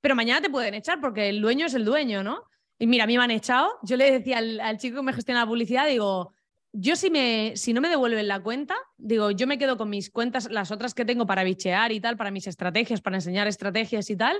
pero 0.00 0.14
mañana 0.14 0.40
te 0.40 0.50
pueden 0.50 0.74
echar 0.74 1.00
porque 1.00 1.28
el 1.28 1.40
dueño 1.40 1.66
es 1.66 1.74
el 1.74 1.84
dueño, 1.84 2.22
¿no? 2.22 2.44
Y 2.78 2.86
mira, 2.86 3.04
a 3.04 3.06
mí 3.06 3.18
me 3.18 3.24
han 3.24 3.30
echado. 3.30 3.78
Yo 3.82 3.96
le 3.96 4.10
decía 4.10 4.38
al, 4.38 4.78
chico 4.78 4.96
que 4.96 5.02
me 5.02 5.12
gestiona 5.12 5.40
la 5.40 5.46
publicidad, 5.46 5.86
digo, 5.86 6.32
yo 6.72 6.96
si, 6.96 7.10
me, 7.10 7.56
si 7.56 7.72
no 7.72 7.80
me 7.80 7.88
devuelven 7.88 8.28
la 8.28 8.40
cuenta, 8.40 8.76
digo, 8.96 9.30
yo 9.32 9.46
me 9.46 9.58
quedo 9.58 9.76
con 9.76 9.90
mis 9.90 10.10
cuentas, 10.10 10.50
las 10.50 10.70
otras 10.70 10.94
que 10.94 11.04
tengo 11.04 11.26
para 11.26 11.42
bichear 11.42 11.92
y 11.92 12.00
tal, 12.00 12.16
para 12.16 12.30
mis 12.30 12.46
estrategias, 12.46 13.00
para 13.00 13.16
enseñar 13.16 13.48
estrategias 13.48 14.08
y 14.10 14.16
tal, 14.16 14.36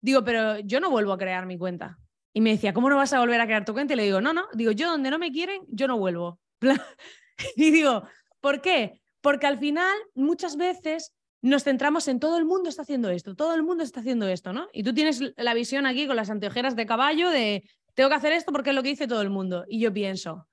digo, 0.00 0.24
pero 0.24 0.58
yo 0.60 0.80
no 0.80 0.90
vuelvo 0.90 1.12
a 1.12 1.18
crear 1.18 1.44
mi 1.44 1.58
cuenta. 1.58 1.98
Y 2.32 2.40
me 2.40 2.50
decía, 2.50 2.72
¿cómo 2.72 2.88
no 2.88 2.96
vas 2.96 3.12
a 3.12 3.20
volver 3.20 3.40
a 3.40 3.46
crear 3.46 3.64
tu 3.64 3.72
cuenta? 3.72 3.94
Y 3.94 3.96
le 3.96 4.04
digo, 4.04 4.20
no, 4.20 4.32
no, 4.32 4.46
digo, 4.54 4.72
yo 4.72 4.90
donde 4.90 5.10
no 5.10 5.18
me 5.18 5.32
quieren, 5.32 5.62
yo 5.68 5.86
no 5.86 5.98
vuelvo. 5.98 6.40
y 7.56 7.70
digo, 7.70 8.04
¿por 8.40 8.60
qué? 8.60 9.02
Porque 9.20 9.46
al 9.46 9.58
final 9.58 9.94
muchas 10.14 10.56
veces 10.56 11.12
nos 11.42 11.64
centramos 11.64 12.06
en 12.08 12.20
todo 12.20 12.38
el 12.38 12.44
mundo 12.44 12.68
está 12.68 12.82
haciendo 12.82 13.10
esto, 13.10 13.34
todo 13.34 13.54
el 13.54 13.64
mundo 13.64 13.82
está 13.82 14.00
haciendo 14.00 14.28
esto, 14.28 14.52
¿no? 14.52 14.68
Y 14.72 14.84
tú 14.84 14.94
tienes 14.94 15.20
la 15.36 15.54
visión 15.54 15.86
aquí 15.86 16.06
con 16.06 16.16
las 16.16 16.30
anteojeras 16.30 16.76
de 16.76 16.86
caballo 16.86 17.30
de, 17.30 17.68
tengo 17.94 18.08
que 18.08 18.14
hacer 18.14 18.32
esto 18.32 18.52
porque 18.52 18.70
es 18.70 18.76
lo 18.76 18.82
que 18.82 18.90
dice 18.90 19.08
todo 19.08 19.22
el 19.22 19.30
mundo. 19.30 19.64
Y 19.68 19.80
yo 19.80 19.92
pienso, 19.92 20.46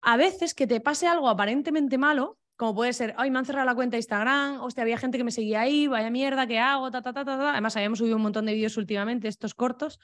a 0.00 0.16
veces 0.16 0.54
que 0.54 0.66
te 0.66 0.80
pase 0.80 1.08
algo 1.08 1.28
aparentemente 1.28 1.98
malo, 1.98 2.38
como 2.56 2.74
puede 2.74 2.92
ser, 2.92 3.14
ay, 3.16 3.30
me 3.30 3.38
han 3.38 3.44
cerrado 3.44 3.66
la 3.66 3.74
cuenta 3.74 3.96
de 3.96 4.00
Instagram, 4.00 4.60
hostia, 4.60 4.82
había 4.82 4.98
gente 4.98 5.18
que 5.18 5.24
me 5.24 5.30
seguía 5.30 5.62
ahí, 5.62 5.86
vaya 5.86 6.10
mierda, 6.10 6.46
¿qué 6.46 6.58
hago? 6.58 6.90
Ta, 6.90 7.02
ta, 7.02 7.12
ta, 7.12 7.24
ta, 7.24 7.52
Además, 7.52 7.74
habíamos 7.76 7.98
subido 7.98 8.16
un 8.16 8.22
montón 8.22 8.46
de 8.46 8.54
vídeos 8.54 8.76
últimamente, 8.76 9.28
estos 9.28 9.54
cortos. 9.54 9.98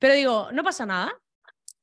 Pero 0.00 0.14
digo, 0.14 0.48
no 0.52 0.64
pasa 0.64 0.84
nada. 0.84 1.12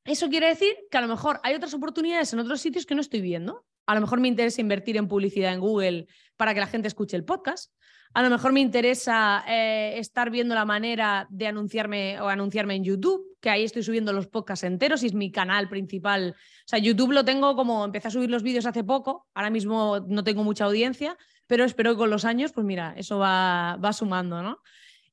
Eso 0.04 0.28
quiere 0.28 0.48
decir 0.48 0.76
que 0.92 0.98
a 0.98 1.02
lo 1.02 1.08
mejor 1.08 1.40
hay 1.44 1.56
otras 1.56 1.74
oportunidades 1.74 2.34
en 2.34 2.40
otros 2.40 2.60
sitios 2.60 2.86
que 2.86 2.96
no 2.96 3.02
estoy 3.02 3.22
viendo. 3.22 3.66
A 3.86 3.96
lo 3.96 4.02
mejor 4.02 4.20
me 4.20 4.28
interesa 4.28 4.60
invertir 4.60 4.98
en 4.98 5.08
publicidad 5.08 5.54
en 5.54 5.62
Google 5.62 6.08
para 6.36 6.54
que 6.54 6.60
la 6.60 6.68
gente 6.68 6.90
escuche 6.90 7.16
el 7.16 7.24
podcast. 7.24 7.72
A 8.14 8.24
lo 8.24 8.30
mejor 8.30 8.52
me 8.52 8.62
interesa 8.62 9.44
eh, 9.48 10.00
estar 10.00 10.32
viendo 10.32 10.56
la 10.56 10.66
manera 10.66 11.28
de 11.30 11.48
anunciarme 11.48 12.20
o 12.20 12.28
anunciarme 12.28 12.76
en 12.76 12.84
YouTube, 12.84 13.38
que 13.40 13.50
ahí 13.50 13.64
estoy 13.64 13.84
subiendo 13.84 14.14
los 14.14 14.28
podcasts 14.28 14.64
enteros 14.64 15.04
y 15.04 15.08
es 15.08 15.14
mi 15.14 15.32
canal 15.32 15.70
principal. 15.70 16.36
O 16.38 16.68
sea, 16.68 16.80
YouTube 16.80 17.12
lo 17.12 17.24
tengo 17.24 17.56
como 17.56 17.86
empecé 17.86 18.08
a 18.08 18.12
subir 18.12 18.32
los 18.32 18.44
vídeos 18.44 18.66
hace 18.66 18.84
poco, 18.84 19.28
ahora 19.36 19.50
mismo 19.50 20.00
no 20.08 20.24
tengo 20.24 20.44
mucha 20.44 20.66
audiencia, 20.66 21.18
pero 21.46 21.64
espero 21.64 21.92
que 21.92 21.98
con 21.98 22.10
los 22.10 22.26
años, 22.26 22.54
pues 22.54 22.66
mira, 22.66 22.94
eso 22.98 23.20
va, 23.20 23.78
va 23.84 23.94
sumando, 23.94 24.42
¿no? 24.42 24.60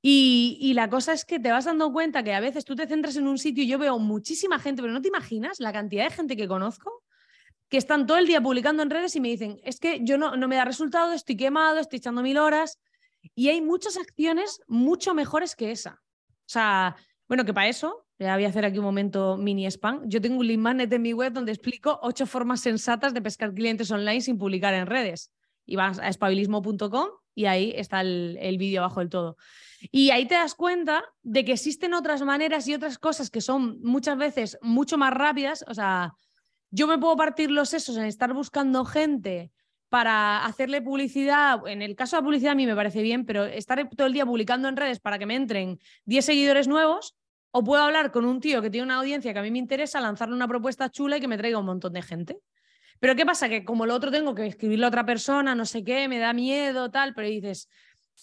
Y, 0.07 0.75
la 0.75 0.91
cosa 0.91 1.15
es 1.15 1.25
que 1.25 1.41
te 1.41 1.51
vas 1.51 1.65
dando 1.65 1.91
cuenta 1.91 2.23
que 2.23 2.35
a 2.35 2.41
veces 2.41 2.67
tú 2.67 2.77
te 2.77 2.87
centras 2.87 3.17
en 3.17 3.27
un 3.27 3.39
sitio 3.39 3.65
y 3.65 3.67
yo 3.67 3.79
veo 3.79 3.99
muchísima 3.99 4.59
gente, 4.59 4.83
pero 4.83 4.93
no 4.93 5.01
te 5.01 5.09
imaginas 5.09 5.61
la 5.61 5.73
cantidad 5.73 6.05
de 6.05 6.11
gente 6.11 6.37
que 6.37 6.47
conozco 6.47 7.03
que 7.71 7.79
están 7.79 8.07
todo 8.07 8.19
el 8.19 8.27
día 8.27 8.43
publicando 8.43 8.83
en 8.83 8.91
redes 8.91 9.17
y 9.17 9.21
me 9.21 9.31
dicen, 9.31 9.59
es 9.65 9.81
que 9.81 10.01
yo 10.03 10.19
no, 10.19 10.37
no 10.37 10.47
me 10.47 10.57
da 10.57 10.67
resultado, 10.67 11.15
estoy 11.15 11.39
quemado, 11.39 11.79
estoy 11.79 12.01
echando 12.01 12.21
mil 12.21 12.37
horas. 12.37 12.79
Y 13.35 13.49
hay 13.49 13.63
muchas 13.63 13.97
acciones 13.97 14.61
mucho 14.69 15.15
mejores 15.15 15.57
que 15.57 15.71
esa. 15.71 16.03
O 16.29 16.49
sea, 16.49 16.97
bueno, 17.27 17.47
que 17.47 17.55
para 17.55 17.69
eso, 17.69 18.07
ya 18.19 18.35
voy 18.35 18.45
a 18.45 18.49
hacer 18.49 18.67
aquí 18.67 18.77
un 18.77 18.85
momento 18.85 19.39
mini 19.39 19.65
spam, 19.65 20.03
yo 20.05 20.21
tengo 20.21 20.39
un 20.39 20.47
link 20.47 20.61
magnet 20.61 20.93
en 20.93 21.01
mi 21.01 21.15
web 21.15 21.33
donde 21.33 21.51
explico 21.51 21.99
ocho 22.03 22.27
formas 22.27 22.61
sensatas 22.61 23.15
de 23.15 23.23
pescar 23.23 23.55
clientes 23.55 23.91
online 23.91 24.21
sin 24.21 24.37
publicar 24.37 24.75
en 24.75 24.87
redes. 24.87 25.33
Y 25.65 25.77
vas 25.77 25.99
a 25.99 26.09
espabilismo.com 26.09 27.09
y 27.35 27.47
ahí 27.47 27.73
está 27.75 28.03
el, 28.03 28.37
el 28.39 28.59
vídeo 28.59 28.83
abajo 28.83 29.01
del 29.01 29.09
todo. 29.09 29.39
Y 29.91 30.11
ahí 30.11 30.27
te 30.27 30.35
das 30.35 30.55
cuenta 30.55 31.05
de 31.23 31.45
que 31.45 31.53
existen 31.53 31.95
otras 31.95 32.23
maneras 32.23 32.67
y 32.69 32.75
otras 32.75 32.99
cosas 32.99 33.31
que 33.31 33.41
son 33.41 33.81
muchas 33.83 34.17
veces 34.17 34.59
mucho 34.63 34.99
más 34.99 35.13
rápidas. 35.13 35.65
O 35.69 35.75
sea, 35.75 36.15
yo 36.71 36.87
me 36.87 36.99
puedo 36.99 37.17
partir 37.17 37.51
los 37.51 37.69
sesos 37.69 37.97
en 37.97 38.05
estar 38.05 38.33
buscando 38.33 38.85
gente 38.85 39.53
para 39.89 40.45
hacerle 40.45 40.83
publicidad, 40.83 41.61
en 41.69 41.81
el 41.81 41.95
caso 41.95 42.17
de 42.17 42.23
la 42.23 42.25
publicidad 42.25 42.53
a 42.53 42.57
mí 42.57 42.67
me 42.67 42.75
parece 42.75 43.01
bien, 43.01 43.25
pero 43.25 43.45
estar 43.45 43.89
todo 43.91 44.09
el 44.09 44.13
día 44.13 44.27
publicando 44.27 44.69
en 44.69 44.77
redes 44.77 44.99
para 44.99 45.21
que 45.21 45.27
me 45.27 45.37
entren 45.37 45.79
10 46.07 46.25
seguidores 46.25 46.67
nuevos, 46.67 47.15
o 47.53 47.63
puedo 47.63 47.81
hablar 47.81 48.11
con 48.11 48.25
un 48.25 48.41
tío 48.41 48.61
que 48.61 48.71
tiene 48.71 48.87
una 48.87 48.97
audiencia 48.97 49.33
que 49.33 49.39
a 49.39 49.43
mí 49.43 49.53
me 49.53 49.59
interesa, 49.59 50.01
lanzarle 50.01 50.35
una 50.35 50.49
propuesta 50.49 50.91
chula 50.91 51.19
y 51.19 51.21
que 51.21 51.29
me 51.29 51.39
traiga 51.39 51.61
un 51.61 51.67
montón 51.67 51.93
de 51.93 52.03
gente. 52.03 52.39
Pero 52.99 53.15
¿qué 53.15 53.25
pasa? 53.25 53.49
Que 53.49 53.65
como 53.65 53.87
lo 53.87 53.95
otro 53.95 54.11
tengo 54.11 54.35
que 54.35 54.45
escribirle 54.45 54.85
a 54.85 54.89
otra 54.89 55.07
persona, 55.07 55.55
no 55.55 55.65
sé 55.65 55.85
qué, 55.85 56.09
me 56.09 56.19
da 56.19 56.33
miedo, 56.33 56.91
tal, 56.91 57.15
pero 57.15 57.29
dices, 57.29 57.69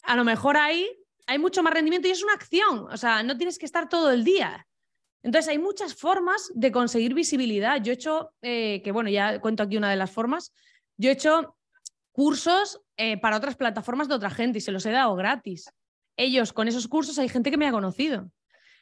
a 0.03 0.17
lo 0.17 0.25
mejor 0.25 0.57
ahí 0.57 0.89
hay 1.31 1.39
mucho 1.39 1.63
más 1.63 1.73
rendimiento 1.73 2.09
y 2.09 2.11
es 2.11 2.23
una 2.23 2.33
acción, 2.33 2.87
o 2.91 2.97
sea, 2.97 3.23
no 3.23 3.37
tienes 3.37 3.57
que 3.57 3.65
estar 3.65 3.87
todo 3.87 4.11
el 4.11 4.25
día. 4.25 4.67
Entonces 5.23 5.47
hay 5.49 5.59
muchas 5.59 5.95
formas 5.95 6.51
de 6.53 6.73
conseguir 6.73 7.13
visibilidad. 7.13 7.81
Yo 7.81 7.93
he 7.93 7.95
hecho, 7.95 8.33
eh, 8.41 8.81
que 8.83 8.91
bueno, 8.91 9.09
ya 9.09 9.39
cuento 9.39 9.63
aquí 9.63 9.77
una 9.77 9.89
de 9.89 9.95
las 9.95 10.11
formas, 10.11 10.53
yo 10.97 11.09
he 11.09 11.13
hecho 11.13 11.55
cursos 12.11 12.81
eh, 12.97 13.17
para 13.17 13.37
otras 13.37 13.55
plataformas 13.55 14.09
de 14.09 14.15
otra 14.15 14.29
gente 14.29 14.57
y 14.57 14.61
se 14.61 14.73
los 14.73 14.85
he 14.85 14.91
dado 14.91 15.15
gratis. 15.15 15.71
Ellos, 16.17 16.51
con 16.51 16.67
esos 16.67 16.89
cursos, 16.89 17.17
hay 17.17 17.29
gente 17.29 17.49
que 17.49 17.57
me 17.57 17.67
ha 17.67 17.71
conocido. 17.71 18.29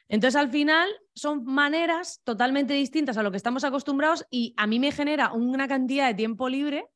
Entonces, 0.08 0.34
al 0.34 0.50
final, 0.50 0.90
son 1.14 1.44
maneras 1.44 2.20
totalmente 2.24 2.74
distintas 2.74 3.16
a 3.16 3.22
lo 3.22 3.30
que 3.30 3.36
estamos 3.36 3.62
acostumbrados 3.62 4.26
y 4.28 4.54
a 4.56 4.66
mí 4.66 4.80
me 4.80 4.90
genera 4.90 5.32
una 5.32 5.68
cantidad 5.68 6.08
de 6.08 6.14
tiempo 6.14 6.48
libre 6.48 6.88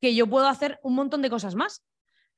que 0.00 0.14
yo 0.14 0.28
puedo 0.28 0.46
hacer 0.46 0.78
un 0.84 0.94
montón 0.94 1.22
de 1.22 1.30
cosas 1.30 1.56
más. 1.56 1.82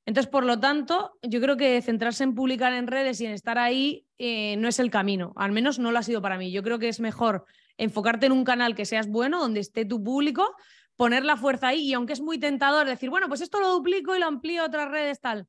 Entonces, 0.06 0.30
por 0.30 0.44
lo 0.44 0.60
tanto, 0.60 1.18
yo 1.22 1.40
creo 1.40 1.56
que 1.56 1.80
centrarse 1.80 2.24
en 2.24 2.34
publicar 2.34 2.72
en 2.74 2.86
redes 2.86 3.20
y 3.20 3.26
en 3.26 3.32
estar 3.32 3.58
ahí 3.58 4.06
eh, 4.18 4.56
no 4.58 4.68
es 4.68 4.78
el 4.78 4.90
camino. 4.90 5.32
Al 5.36 5.52
menos 5.52 5.78
no 5.78 5.92
lo 5.92 5.98
ha 5.98 6.02
sido 6.02 6.20
para 6.20 6.36
mí. 6.36 6.52
Yo 6.52 6.62
creo 6.62 6.78
que 6.78 6.88
es 6.88 7.00
mejor 7.00 7.46
enfocarte 7.78 8.26
en 8.26 8.32
un 8.32 8.44
canal 8.44 8.74
que 8.74 8.84
seas 8.84 9.08
bueno, 9.08 9.40
donde 9.40 9.60
esté 9.60 9.84
tu 9.84 10.02
público, 10.02 10.54
poner 10.96 11.24
la 11.24 11.36
fuerza 11.36 11.68
ahí 11.68 11.88
y 11.88 11.94
aunque 11.94 12.12
es 12.12 12.20
muy 12.20 12.38
tentador 12.38 12.86
decir, 12.86 13.10
bueno, 13.10 13.28
pues 13.28 13.40
esto 13.40 13.60
lo 13.60 13.72
duplico 13.72 14.14
y 14.14 14.20
lo 14.20 14.26
amplío 14.26 14.62
a 14.62 14.66
otras 14.66 14.90
redes, 14.90 15.20
tal. 15.20 15.48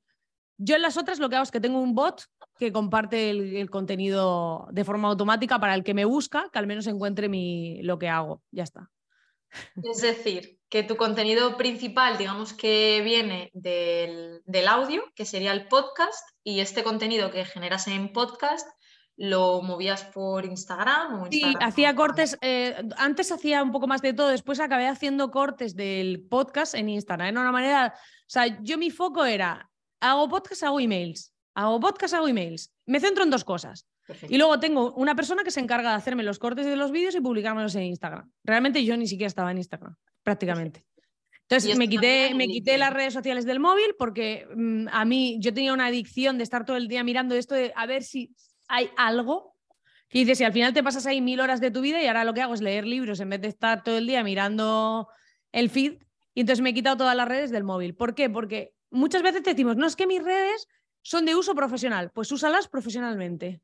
Yo 0.57 0.75
en 0.75 0.81
las 0.81 0.97
otras 0.97 1.19
lo 1.19 1.29
que 1.29 1.35
hago 1.35 1.43
es 1.43 1.51
que 1.51 1.59
tengo 1.59 1.79
un 1.79 1.93
bot 1.93 2.23
que 2.57 2.71
comparte 2.71 3.29
el, 3.29 3.69
contenido 3.69 4.67
de 4.71 4.85
forma 4.85 5.09
automática 5.09 5.59
para 5.59 5.75
el 5.75 5.83
que 5.83 5.93
me 5.93 6.05
busca, 6.05 6.49
que 6.51 6.59
al 6.59 6.67
menos 6.67 6.87
encuentre 6.87 7.27
mi, 7.27 7.81
lo 7.83 7.99
que 7.99 8.07
hago. 8.07 8.41
Ya 8.51 8.63
está. 8.63 8.89
Es 9.83 10.01
decir, 10.01 10.59
que 10.69 10.83
tu 10.83 10.97
contenido 10.97 11.57
principal, 11.57 12.17
digamos 12.17 12.53
que 12.53 13.01
viene 13.03 13.51
del, 13.53 14.41
del 14.45 14.67
audio, 14.67 15.03
que 15.15 15.25
sería 15.25 15.51
el 15.53 15.67
podcast, 15.67 16.27
y 16.43 16.59
este 16.59 16.83
contenido 16.83 17.31
que 17.31 17.45
generas 17.45 17.87
en 17.87 18.11
podcast 18.11 18.67
lo 19.17 19.61
movías 19.61 20.03
por 20.03 20.45
Instagram 20.45 21.21
o 21.21 21.27
Sí, 21.31 21.53
hacía 21.61 21.95
cortes, 21.95 22.37
eh, 22.41 22.75
antes 22.97 23.31
hacía 23.31 23.63
un 23.63 23.71
poco 23.71 23.87
más 23.87 24.01
de 24.01 24.13
todo, 24.13 24.27
después 24.27 24.59
acabé 24.59 24.87
haciendo 24.87 25.31
cortes 25.31 25.75
del 25.75 26.25
podcast 26.29 26.75
en 26.75 26.89
Instagram. 26.89 27.29
En 27.29 27.37
una 27.37 27.51
manera, 27.51 27.93
o 27.95 28.25
sea, 28.27 28.61
yo 28.61 28.77
mi 28.77 28.91
foco 28.91 29.25
era, 29.25 29.69
hago 30.01 30.27
podcast, 30.27 30.63
hago 30.63 30.79
emails, 30.79 31.33
hago 31.53 31.79
podcast, 31.79 32.13
hago 32.13 32.27
emails. 32.27 32.73
Me 32.85 32.99
centro 32.99 33.23
en 33.23 33.29
dos 33.29 33.45
cosas. 33.45 33.87
Y 34.29 34.37
luego 34.37 34.59
tengo 34.59 34.93
una 34.93 35.15
persona 35.15 35.43
que 35.43 35.51
se 35.51 35.59
encarga 35.59 35.89
de 35.89 35.95
hacerme 35.95 36.23
los 36.23 36.39
cortes 36.39 36.65
de 36.65 36.75
los 36.75 36.91
vídeos 36.91 37.15
y 37.15 37.21
publicármelos 37.21 37.75
en 37.75 37.83
Instagram. 37.83 38.31
Realmente 38.43 38.83
yo 38.85 38.95
ni 38.97 39.07
siquiera 39.07 39.27
estaba 39.27 39.51
en 39.51 39.57
Instagram, 39.57 39.95
prácticamente. 40.23 40.85
Entonces 41.47 41.77
me 41.77 41.87
quité, 41.87 42.33
me 42.33 42.47
quité 42.47 42.77
las 42.77 42.91
redes 42.91 43.13
sociales 43.13 43.45
del 43.45 43.59
móvil 43.59 43.95
porque 43.97 44.47
mm, 44.55 44.87
a 44.91 45.05
mí 45.05 45.37
yo 45.39 45.53
tenía 45.53 45.73
una 45.73 45.87
adicción 45.87 46.37
de 46.37 46.43
estar 46.43 46.65
todo 46.65 46.77
el 46.77 46.87
día 46.87 47.03
mirando 47.03 47.35
esto 47.35 47.53
de 47.53 47.71
a 47.75 47.85
ver 47.85 48.03
si 48.03 48.35
hay 48.67 48.89
algo 48.97 49.55
que 50.09 50.19
dices, 50.19 50.39
si 50.39 50.43
al 50.43 50.53
final 50.53 50.73
te 50.73 50.83
pasas 50.83 51.05
ahí 51.05 51.21
mil 51.21 51.39
horas 51.39 51.61
de 51.61 51.71
tu 51.71 51.81
vida 51.81 52.01
y 52.01 52.07
ahora 52.07 52.23
lo 52.23 52.33
que 52.33 52.41
hago 52.41 52.53
es 52.53 52.61
leer 52.61 52.85
libros 52.85 53.19
en 53.19 53.29
vez 53.29 53.41
de 53.41 53.47
estar 53.47 53.83
todo 53.83 53.97
el 53.97 54.07
día 54.07 54.23
mirando 54.23 55.07
el 55.51 55.69
feed, 55.69 55.97
y 56.33 56.41
entonces 56.41 56.61
me 56.61 56.71
he 56.71 56.73
quitado 56.73 56.97
todas 56.97 57.15
las 57.15 57.27
redes 57.27 57.49
del 57.49 57.63
móvil. 57.63 57.95
¿Por 57.95 58.13
qué? 58.13 58.29
Porque 58.29 58.73
muchas 58.91 59.23
veces 59.23 59.41
te 59.41 59.51
decimos, 59.51 59.77
no 59.77 59.87
es 59.87 59.95
que 59.95 60.05
mis 60.05 60.23
redes 60.23 60.67
son 61.01 61.25
de 61.25 61.35
uso 61.35 61.55
profesional, 61.55 62.11
pues 62.13 62.31
úsalas 62.31 62.67
profesionalmente. 62.67 63.61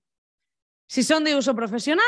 Si 0.92 1.04
son 1.04 1.24
de 1.24 1.38
uso 1.38 1.56
profesional, 1.56 2.04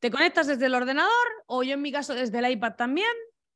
te 0.00 0.10
conectas 0.10 0.48
desde 0.48 0.66
el 0.66 0.74
ordenador 0.74 1.12
o 1.46 1.62
yo 1.62 1.74
en 1.74 1.80
mi 1.80 1.92
caso 1.92 2.12
desde 2.12 2.40
el 2.40 2.50
iPad 2.50 2.72
también 2.72 3.06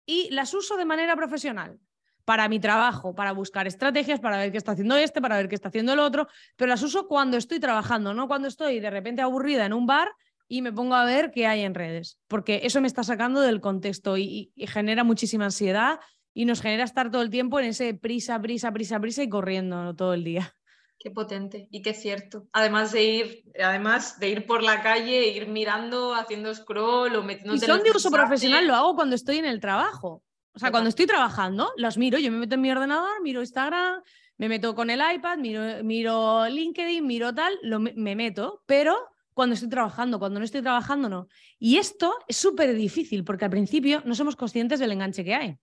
y 0.06 0.30
las 0.30 0.54
uso 0.54 0.76
de 0.76 0.84
manera 0.84 1.16
profesional 1.16 1.80
para 2.24 2.48
mi 2.48 2.60
trabajo, 2.60 3.12
para 3.12 3.32
buscar 3.32 3.66
estrategias, 3.66 4.20
para 4.20 4.38
ver 4.38 4.52
qué 4.52 4.58
está 4.58 4.70
haciendo 4.70 4.96
este, 4.96 5.20
para 5.20 5.38
ver 5.38 5.48
qué 5.48 5.56
está 5.56 5.70
haciendo 5.70 5.92
el 5.92 5.98
otro, 5.98 6.28
pero 6.54 6.68
las 6.68 6.84
uso 6.84 7.08
cuando 7.08 7.36
estoy 7.36 7.58
trabajando, 7.58 8.14
no 8.14 8.28
cuando 8.28 8.46
estoy 8.46 8.78
de 8.78 8.90
repente 8.90 9.22
aburrida 9.22 9.66
en 9.66 9.72
un 9.72 9.86
bar 9.86 10.12
y 10.46 10.62
me 10.62 10.72
pongo 10.72 10.94
a 10.94 11.04
ver 11.04 11.32
qué 11.32 11.48
hay 11.48 11.62
en 11.62 11.74
redes, 11.74 12.20
porque 12.28 12.60
eso 12.62 12.80
me 12.80 12.86
está 12.86 13.02
sacando 13.02 13.40
del 13.40 13.60
contexto 13.60 14.18
y, 14.18 14.52
genera 14.54 15.02
muchísima 15.02 15.46
ansiedad 15.46 15.98
y 16.32 16.44
nos 16.44 16.60
genera 16.60 16.84
estar 16.84 17.10
todo 17.10 17.22
el 17.22 17.30
tiempo 17.30 17.58
en 17.58 17.66
ese 17.66 17.94
prisa, 17.94 18.40
prisa, 18.40 18.70
prisa, 18.70 19.00
prisa 19.00 19.24
y 19.24 19.28
corriendo 19.28 19.96
todo 19.96 20.14
el 20.14 20.22
día. 20.22 20.54
Qué 21.02 21.11
potente 21.11 21.66
y 21.71 21.80
qué 21.80 21.95
cierto. 21.95 22.47
Además 22.52 22.92
de 22.92 23.02
ir, 23.02 23.45
además 23.59 24.21
de 24.21 24.28
ir 24.28 24.45
por 24.45 24.62
la 24.62 24.83
calle, 24.83 25.28
ir 25.28 25.49
mirando, 25.49 26.14
haciendo 26.14 26.54
scroll 26.54 27.16
o 27.16 27.23
metiendo. 27.23 27.54
Y 27.54 27.59
son 27.59 27.83
de 27.83 27.90
uso 27.90 28.11
profesional, 28.11 28.66
lo 28.66 28.75
hago 28.75 28.95
cuando 28.95 29.16
estoy 29.16 29.38
en 29.38 29.47
el 29.47 29.61
trabajo. 29.61 30.23
O 30.52 30.59
sea, 30.59 30.71
cuando 30.71 30.90
estoy 30.90 31.07
trabajando, 31.07 31.73
los 31.78 31.97
miro, 31.97 32.19
yo 32.19 32.30
me 32.30 32.37
meto 32.37 32.57
en 32.57 32.61
mi 32.61 32.71
ordenador, 32.71 33.23
miro 33.23 33.40
Instagram, 33.40 34.02
me 34.37 34.49
meto 34.50 34.75
con 34.75 34.90
el 34.90 35.00
iPad, 35.00 35.38
miro, 35.38 35.62
miro 35.83 36.47
LinkedIn, 36.47 37.07
miro 37.07 37.35
tal, 37.35 37.59
lo, 37.62 37.80
me 37.80 38.14
meto, 38.14 38.62
pero 38.66 38.99
cuando 39.33 39.54
estoy 39.54 39.71
trabajando, 39.71 40.19
cuando 40.19 40.38
no 40.38 40.45
estoy 40.45 40.61
trabajando, 40.61 41.09
no. 41.09 41.28
Y 41.59 41.78
esto 41.78 42.14
es 42.28 42.37
súper 42.37 42.75
difícil 42.75 43.25
porque 43.25 43.47
al 43.47 43.50
principio 43.50 44.02
no 44.04 44.14
somos 44.14 44.37
conscientes 44.37 44.80
del 44.80 44.92
enganche 44.92 45.25
que 45.25 45.35
hay. 45.35 45.57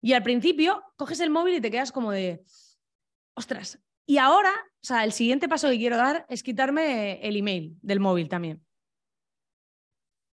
Y 0.00 0.14
al 0.14 0.22
principio 0.22 0.82
coges 0.96 1.20
el 1.20 1.28
móvil 1.28 1.56
y 1.56 1.60
te 1.60 1.70
quedas 1.70 1.92
como 1.92 2.12
de, 2.12 2.42
ostras. 3.34 3.78
Y 4.10 4.18
ahora, 4.18 4.50
o 4.50 4.84
sea, 4.84 5.04
el 5.04 5.12
siguiente 5.12 5.48
paso 5.48 5.68
que 5.68 5.78
quiero 5.78 5.96
dar 5.96 6.26
es 6.28 6.42
quitarme 6.42 7.20
el 7.22 7.36
email 7.36 7.78
del 7.80 8.00
móvil 8.00 8.28
también. 8.28 8.60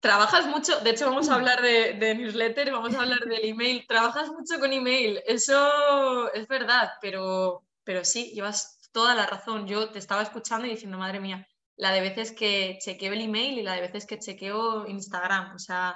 Trabajas 0.01 0.45
mucho, 0.45 0.81
de 0.81 0.89
hecho 0.89 1.05
vamos 1.05 1.29
a 1.29 1.35
hablar 1.35 1.61
de, 1.61 2.15
newsletter, 2.15 2.69
vamos 2.69 2.93
a 2.93 2.99
hablar 3.03 3.21
del 3.21 3.45
email. 3.45 3.85
Trabajas 3.87 4.27
mucho 4.27 4.59
con 4.59 4.73
email, 4.73 5.21
eso 5.25 6.33
es 6.33 6.49
verdad, 6.49 6.89
pero, 6.99 7.63
pero 7.85 8.03
sí, 8.03 8.33
llevas 8.33 8.89
toda 8.91 9.15
la 9.15 9.25
razón. 9.25 9.65
Yo 9.65 9.89
te 9.89 9.99
estaba 9.99 10.23
escuchando 10.23 10.67
y 10.67 10.71
diciendo, 10.71 10.97
madre 10.97 11.21
mía, 11.21 11.47
la 11.77 11.93
de 11.93 12.01
veces 12.01 12.33
que 12.33 12.77
chequeo 12.81 13.13
el 13.13 13.21
email 13.21 13.57
y 13.57 13.63
la 13.63 13.75
de 13.75 13.79
veces 13.83 14.05
que 14.05 14.19
chequeo 14.19 14.85
Instagram. 14.85 15.55
O 15.55 15.59
sea, 15.59 15.95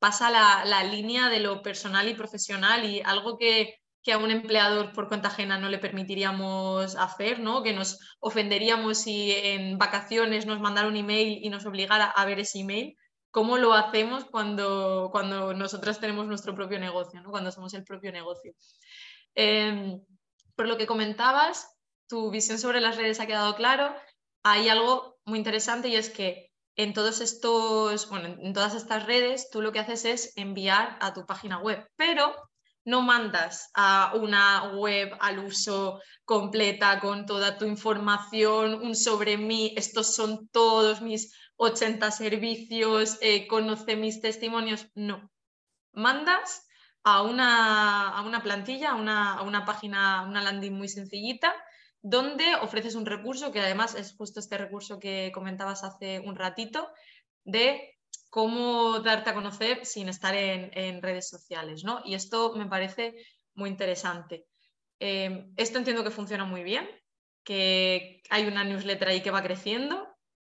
pasa 0.00 0.30
la, 0.30 0.64
la 0.64 0.82
línea 0.82 1.28
de 1.28 1.38
lo 1.38 1.62
personal 1.62 2.08
y 2.08 2.14
profesional 2.14 2.84
y 2.84 3.02
algo 3.02 3.38
que, 3.38 3.83
que, 4.04 4.12
a 4.12 4.18
un 4.18 4.30
empleador 4.30 4.92
por 4.92 5.08
cuenta 5.08 5.28
ajena 5.28 5.58
no 5.58 5.68
le 5.68 5.78
permitiríamos 5.78 6.94
hacer, 6.96 7.40
¿no? 7.40 7.62
Que 7.62 7.72
nos 7.72 7.98
ofenderíamos 8.20 8.98
si 8.98 9.32
en 9.32 9.78
vacaciones 9.78 10.46
nos 10.46 10.60
mandara 10.60 10.88
un 10.88 10.96
email 10.96 11.38
y 11.42 11.48
nos 11.48 11.66
obligara 11.66 12.04
a 12.04 12.24
ver 12.24 12.38
ese 12.38 12.60
email 12.60 12.96
cómo 13.34 13.58
lo 13.58 13.74
hacemos 13.74 14.24
cuando, 14.26 15.08
cuando 15.10 15.54
nosotras 15.54 15.98
tenemos 15.98 16.28
nuestro 16.28 16.54
propio 16.54 16.78
negocio, 16.78 17.20
¿no? 17.20 17.32
cuando 17.32 17.50
somos 17.50 17.74
el 17.74 17.82
propio 17.82 18.12
negocio. 18.12 18.52
Em, 19.34 20.00
por 20.54 20.68
lo 20.68 20.76
que 20.76 20.86
comentabas, 20.86 21.76
tu 22.08 22.30
visión 22.30 22.60
sobre 22.60 22.80
las 22.80 22.96
redes 22.96 23.18
ha 23.18 23.26
quedado 23.26 23.56
claro. 23.56 23.92
Hay 24.44 24.68
algo 24.68 25.16
muy 25.24 25.38
interesante 25.38 25.88
y 25.88 25.96
es 25.96 26.10
que 26.10 26.52
en 26.76 26.94
todos 26.94 27.20
estos, 27.20 28.08
bueno, 28.08 28.36
en 28.40 28.52
todas 28.52 28.76
estas 28.76 29.04
redes, 29.04 29.50
tú 29.50 29.62
lo 29.62 29.72
que 29.72 29.80
haces 29.80 30.04
es 30.04 30.32
enviar 30.36 30.96
a 31.00 31.12
tu 31.12 31.26
página 31.26 31.58
web, 31.58 31.84
pero 31.96 32.36
no 32.84 33.02
mandas 33.02 33.70
a 33.74 34.12
una 34.14 34.74
web 34.76 35.16
al 35.20 35.38
uso 35.38 36.00
completa 36.24 37.00
con 37.00 37.26
toda 37.26 37.58
tu 37.58 37.64
información, 37.64 38.74
un 38.74 38.94
sobre 38.94 39.36
mí, 39.36 39.72
estos 39.76 40.14
son 40.14 40.48
todos 40.48 41.00
mis 41.00 41.34
80 41.56 42.10
servicios, 42.10 43.18
eh, 43.20 43.46
conoce 43.46 43.96
mis 43.96 44.20
testimonios. 44.20 44.88
No, 44.94 45.30
mandas 45.92 46.66
a 47.02 47.22
una, 47.22 48.08
a 48.08 48.22
una 48.22 48.42
plantilla, 48.42 48.94
una, 48.94 49.34
a 49.34 49.42
una 49.42 49.64
página, 49.64 50.22
una 50.22 50.42
landing 50.42 50.72
muy 50.72 50.88
sencillita 50.88 51.54
donde 52.06 52.54
ofreces 52.56 52.96
un 52.96 53.06
recurso 53.06 53.50
que 53.50 53.60
además 53.60 53.94
es 53.94 54.14
justo 54.14 54.38
este 54.38 54.58
recurso 54.58 54.98
que 54.98 55.32
comentabas 55.32 55.84
hace 55.84 56.20
un 56.20 56.36
ratito 56.36 56.92
de 57.44 57.93
cómo 58.34 58.98
darte 58.98 59.30
a 59.30 59.34
conocer 59.34 59.86
sin 59.86 60.08
estar 60.08 60.34
en, 60.34 61.00
redes 61.00 61.28
sociales, 61.28 61.84
¿no? 61.84 62.00
Y 62.04 62.14
esto 62.14 62.52
me 62.56 62.66
parece 62.66 63.14
muy 63.54 63.70
interesante. 63.70 64.46
Eh, 64.98 65.46
esto 65.56 65.78
entiendo 65.78 66.02
que 66.02 66.10
funciona 66.10 66.44
muy 66.44 66.64
bien, 66.64 66.84
que 67.44 68.22
hay 68.30 68.48
una 68.48 68.64
newsletter 68.64 69.06
ahí 69.06 69.22
que 69.22 69.30
va 69.30 69.40
creciendo. 69.40 70.08